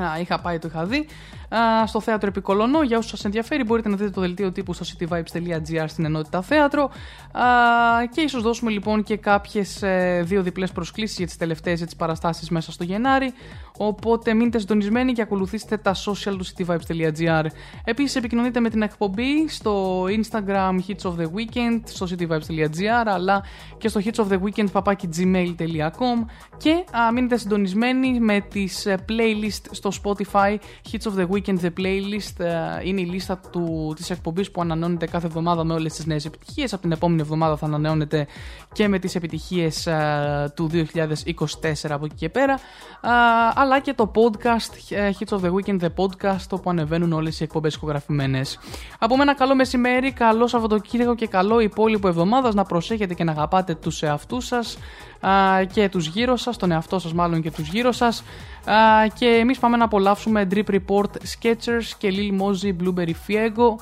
Α, 0.00 0.20
είχα 0.20 0.40
πάει, 0.40 0.58
το 0.58 0.68
είχα 0.68 0.84
δει. 0.84 1.06
Α, 1.54 1.86
στο 1.86 2.00
θέατρο 2.00 2.28
Επικολονό. 2.28 2.82
Για 2.82 2.98
όσους 2.98 3.10
σας 3.10 3.24
ενδιαφέρει, 3.24 3.64
μπορείτε 3.64 3.88
να 3.88 3.96
δείτε 3.96 4.10
το 4.10 4.20
δελτίο 4.20 4.52
τύπου 4.52 4.72
στο 4.72 4.84
cityvibes.gr 4.84 5.84
στην 5.86 6.04
ενότητα 6.04 6.42
θέατρο. 6.42 6.82
Α, 7.32 7.42
και 8.14 8.20
ίσως 8.20 8.42
δώσουμε 8.42 8.70
λοιπόν 8.70 9.02
και 9.02 9.16
κάποιες 9.16 9.82
δύο 10.22 10.42
διπλές 10.42 10.72
προσκλήσεις 10.72 11.16
για 11.16 11.26
τις 11.26 11.36
τελευταίες 11.36 11.84
παραστάσεις 11.96 12.50
μέσα 12.50 12.72
στο 12.72 12.84
Γενάρη. 12.84 13.32
Οπότε 13.76 14.34
μείνετε 14.34 14.58
συντονισμένοι 14.58 15.12
και 15.12 15.22
ακολουθήστε 15.22 15.76
τα 15.76 15.94
social 15.94 16.36
του 16.38 16.46
cityvibes.gr. 16.46 17.44
Επίσης, 17.84 18.16
επικοινωνείτε 18.16 18.60
με 18.60 18.70
την 18.70 18.82
εκπομπή 18.82 19.48
στο 19.48 20.04
Instagram 20.04 20.78
Hits 20.88 21.10
of 21.10 21.14
the 21.18 21.24
Weekend, 21.24 21.80
στο 21.84 22.06
cityvibes.gr, 22.10 23.06
αλλά 23.06 23.44
και 23.78 23.88
στο 23.88 24.00
hits 24.04 24.24
of 24.24 24.28
the 24.28 24.38
weekend 24.42 24.66
papakigmail.com 24.72 26.24
και 26.56 26.84
α, 26.98 27.12
μείνετε 27.12 27.36
συντονισμένοι 27.36 28.20
με 28.20 28.40
τις 28.40 28.86
ε, 28.86 29.04
playlist 29.08 29.66
στο 29.70 29.90
Spotify. 30.02 30.56
Hits 30.92 31.10
of 31.10 31.18
the 31.18 31.26
Weekend 31.28 31.60
The 31.60 31.70
Playlist 31.80 32.44
ε, 32.44 32.80
είναι 32.82 33.00
η 33.00 33.04
λίστα 33.04 33.40
του, 33.50 33.92
της 33.96 34.10
εκπομπής 34.10 34.50
που 34.50 34.60
ανανεώνεται 34.60 35.06
κάθε 35.06 35.26
εβδομάδα 35.26 35.64
με 35.64 35.72
όλες 35.72 35.94
τις 35.94 36.06
νέες 36.06 36.24
επιτυχίες. 36.24 36.72
Από 36.72 36.82
την 36.82 36.92
επόμενη 36.92 37.20
εβδομάδα 37.20 37.56
θα 37.56 37.66
ανανεώνεται 37.66 38.26
και 38.72 38.88
με 38.88 38.98
τις 38.98 39.14
επιτυχίες 39.14 39.86
ε, 39.86 40.52
του 40.54 40.70
2024 40.72 40.84
από 41.88 42.04
εκεί 42.04 42.14
και 42.14 42.28
πέρα. 42.28 42.54
Α, 43.00 43.10
αλλά 43.66 43.80
και 43.80 43.94
το 43.94 44.12
podcast 44.14 44.92
ε, 44.92 45.10
Hits 45.18 45.38
of 45.38 45.40
the 45.40 45.52
Weekend 45.52 45.80
The 45.80 45.88
Podcast 45.96 46.48
όπου 46.50 46.70
ανεβαίνουν 46.70 47.12
όλες 47.12 47.40
οι 47.40 47.42
εκπομπές 47.42 47.74
ηχογραφημένες. 47.74 48.58
Από 48.98 49.16
μένα 49.16 49.34
καλό 49.34 49.54
μεσημέρι, 49.54 50.12
καλό 50.12 50.46
Σαββατοκύριακο 50.46 51.14
και 51.14 51.26
καλό 51.26 51.60
υπόλοιπο 51.60 52.08
εβδομάδας. 52.08 52.54
Να 52.54 52.64
προσέχετε 52.64 53.14
και 53.14 53.24
να 53.24 53.32
αγαπάτε 53.32 53.74
τους 53.74 54.02
εαυτούς 54.02 54.46
σας. 54.46 54.74
α, 54.74 55.15
και 55.72 55.88
τους 55.88 56.06
γύρω 56.06 56.36
σας, 56.36 56.56
τον 56.56 56.70
εαυτό 56.70 56.98
σας 56.98 57.12
μάλλον 57.12 57.42
και 57.42 57.50
τους 57.50 57.68
γύρω 57.68 57.92
σας 57.92 58.22
Α, 58.70 59.06
και 59.18 59.26
εμείς 59.26 59.58
πάμε 59.58 59.76
να 59.76 59.84
απολαύσουμε 59.84 60.48
Drip 60.50 60.70
Report 60.70 61.10
Sketchers 61.40 61.84
και 61.98 62.12
Lil 62.12 62.40
Mozzie 62.40 62.74
Blueberry 62.82 63.14
Fiego, 63.26 63.74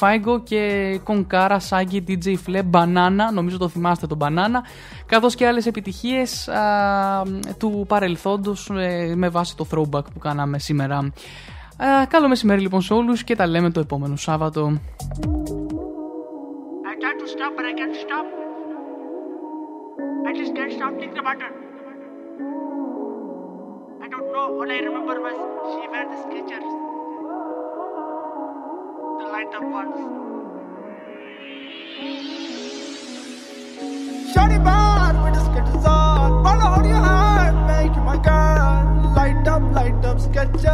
Figo 0.00 0.40
και 0.44 1.00
Konkara 1.06 1.56
Sagi 1.68 2.02
DJ 2.08 2.34
Fle 2.46 2.62
Banana, 2.70 3.32
νομίζω 3.32 3.58
το 3.58 3.68
θυμάστε 3.68 4.06
τον 4.06 4.18
Banana, 4.20 4.60
καθώς 5.06 5.34
και 5.34 5.46
άλλες 5.46 5.66
επιτυχίες 5.66 6.48
α, 6.48 7.22
του 7.58 7.84
παρελθόντος 7.88 8.70
ε, 8.70 9.14
με 9.16 9.28
βάση 9.28 9.56
το 9.56 9.66
throwback 9.70 10.04
που 10.12 10.18
κάναμε 10.18 10.58
σήμερα. 10.58 10.96
Α, 10.96 12.06
καλό 12.08 12.28
μεσημέρι 12.28 12.60
λοιπόν 12.60 12.82
σε 12.82 12.92
όλους 12.92 13.24
και 13.24 13.36
τα 13.36 13.46
λέμε 13.46 13.70
το 13.70 13.80
επόμενο 13.80 14.16
Σάββατο. 14.16 14.80
I 16.90 16.94
tried 17.02 17.18
to 17.22 17.26
stop, 17.34 17.52
but 17.56 17.64
I 17.64 17.74
can't 17.80 17.96
stop. 18.04 18.39
I 20.00 20.32
just 20.32 20.54
can't 20.54 20.72
stop 20.72 20.94
thinking 20.98 21.18
about 21.18 21.40
her. 21.42 21.52
I 24.02 24.08
don't 24.08 24.32
know. 24.32 24.46
All 24.58 24.70
I 24.70 24.78
remember 24.78 25.20
was 25.20 25.36
she 25.72 25.88
wear 25.88 26.06
the 26.08 26.16
Skechers, 26.24 26.68
the 29.18 29.26
light 29.30 29.52
up 29.54 29.62
ones. 29.62 29.96
Shawty 34.32 34.58
bad 34.64 35.14
with 35.22 35.34
the 35.34 35.40
Skechers 35.50 35.84
on. 35.84 36.44
Wanna 36.44 36.64
hold 36.64 36.86
your 36.86 36.96
hand, 36.96 37.66
make 37.66 37.96
my 38.04 38.16
girl. 38.16 39.12
Light 39.14 39.46
up, 39.48 39.62
light 39.74 40.04
up 40.04 40.18
Skechers. 40.18 40.64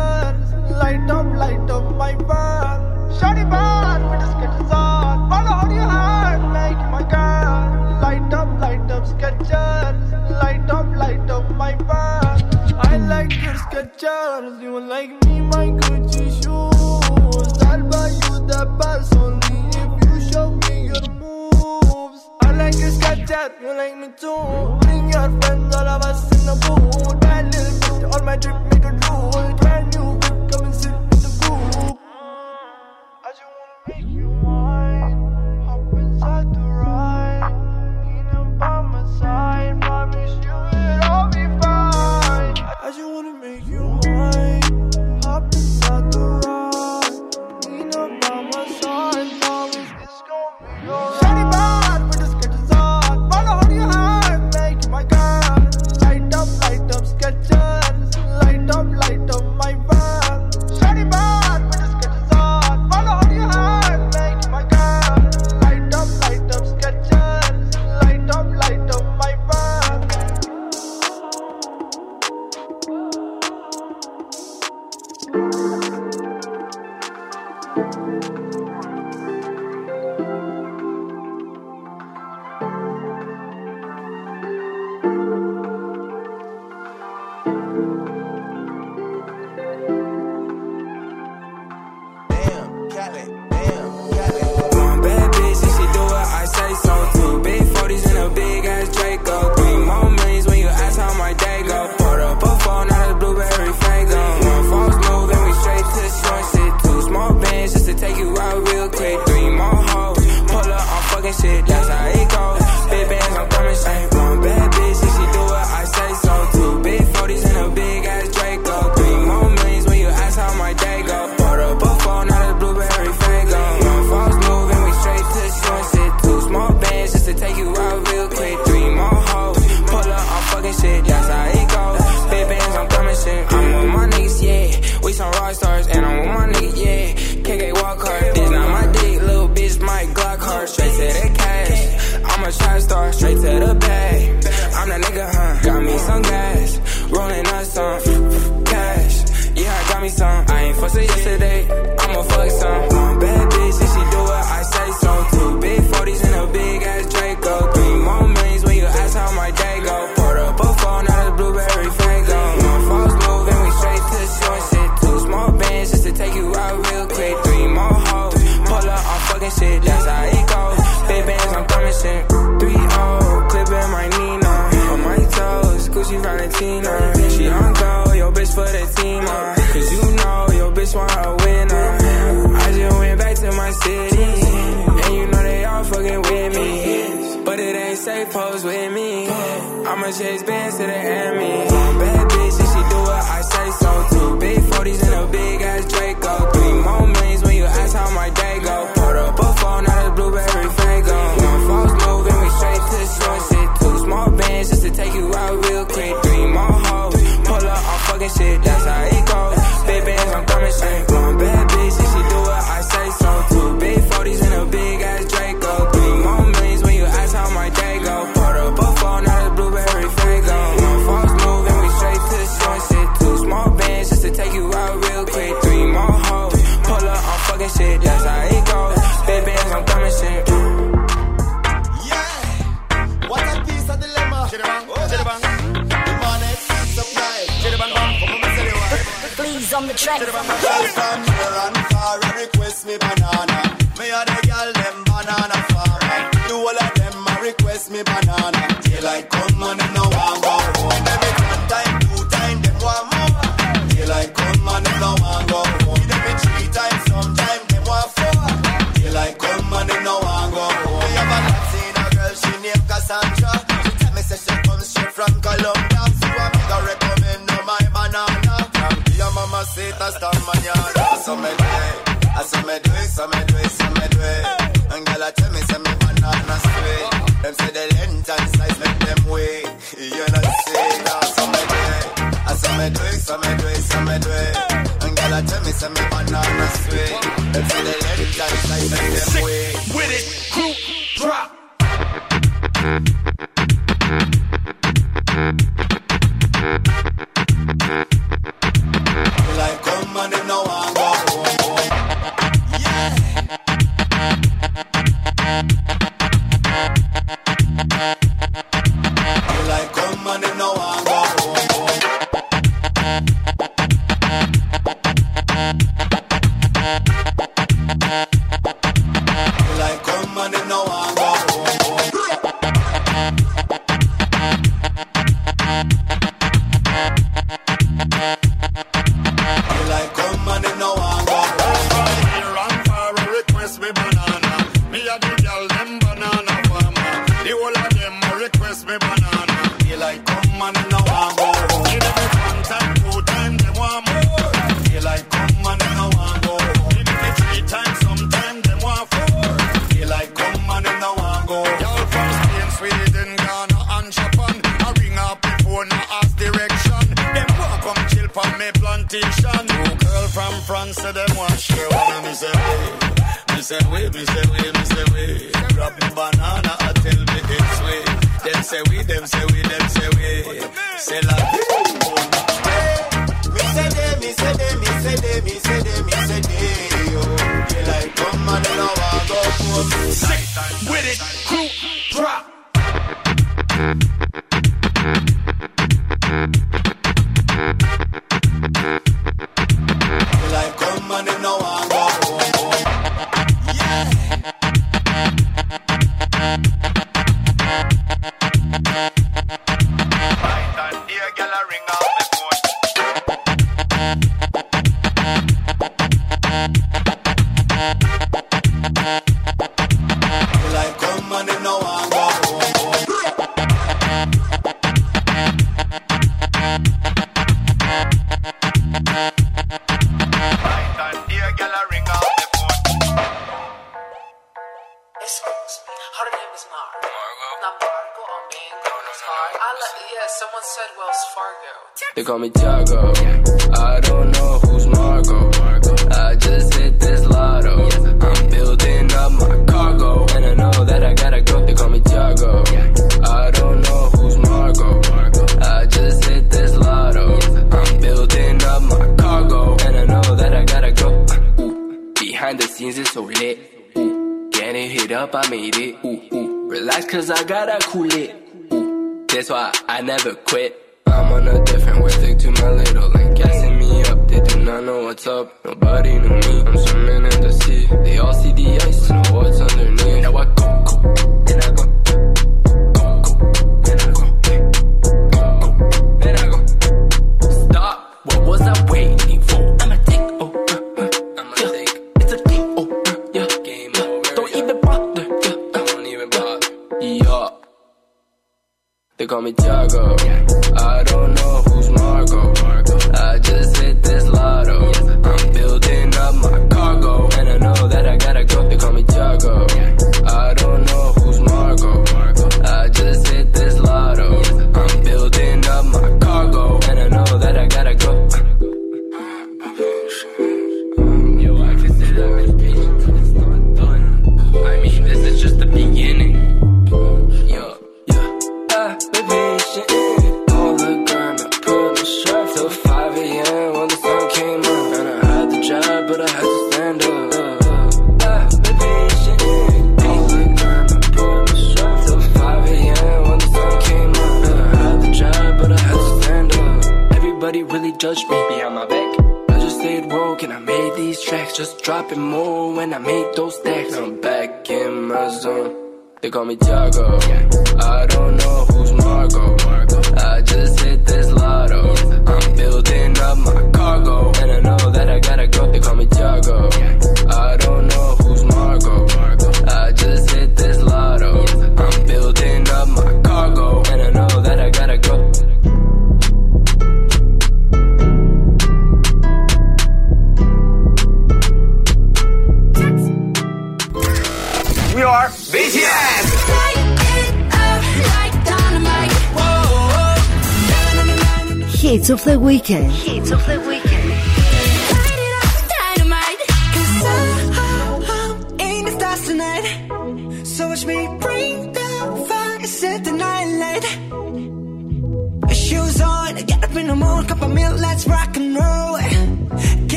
Light 0.70 1.10
up, 1.10 1.26
light 1.36 1.70
up 1.70 1.84
my 1.96 2.14
world. 2.14 2.80
Shawty 3.18 3.44
bad 3.50 4.08
with 4.08 4.20
the 4.20 4.26
Skechers 4.34 4.70
on. 4.72 5.28
Wanna 5.30 5.52
hold 5.52 5.72
your 5.72 5.88
hand, 5.88 6.52
make 6.52 6.78
my 6.94 7.02
girl. 7.10 7.85
Light 8.00 8.32
up, 8.32 8.60
light 8.60 8.90
up 8.90 9.04
Skechers. 9.04 10.30
Light 10.42 10.70
up, 10.70 10.86
light 10.96 11.30
up 11.30 11.50
my 11.50 11.74
world. 11.88 12.42
I 12.78 12.96
like 12.98 13.32
your 13.42 13.54
Skechers. 13.54 14.60
You 14.60 14.80
like 14.80 15.10
me, 15.24 15.40
my 15.40 15.66
Gucci 15.68 16.26
shoes. 16.30 17.62
I'll 17.62 17.82
buy 17.88 18.08
you 18.08 18.46
the 18.46 18.66
best 18.78 19.16
only 19.16 19.58
if 19.80 19.90
you 20.04 20.30
show 20.30 20.50
me 20.50 20.86
your 20.86 21.08
moves. 21.12 22.28
I 22.42 22.50
like 22.52 22.74
your 22.78 22.90
Skechers. 22.90 23.60
You 23.60 23.72
like 23.74 23.96
me 23.96 24.08
too. 24.16 24.78
Bring 24.82 25.08
your 25.10 25.28
friends, 25.40 25.74
all 25.74 25.88
of 25.88 26.02
us 26.02 26.22
in 26.38 26.46
the 26.46 26.54
booth. 26.66 27.20
Bad 27.20 27.46
little 27.54 27.78
bitch, 27.80 28.12
all 28.12 28.22
my 28.24 28.36
drip 28.36 28.56
make 28.72 28.84
a 28.84 28.92
drool. 28.92 29.65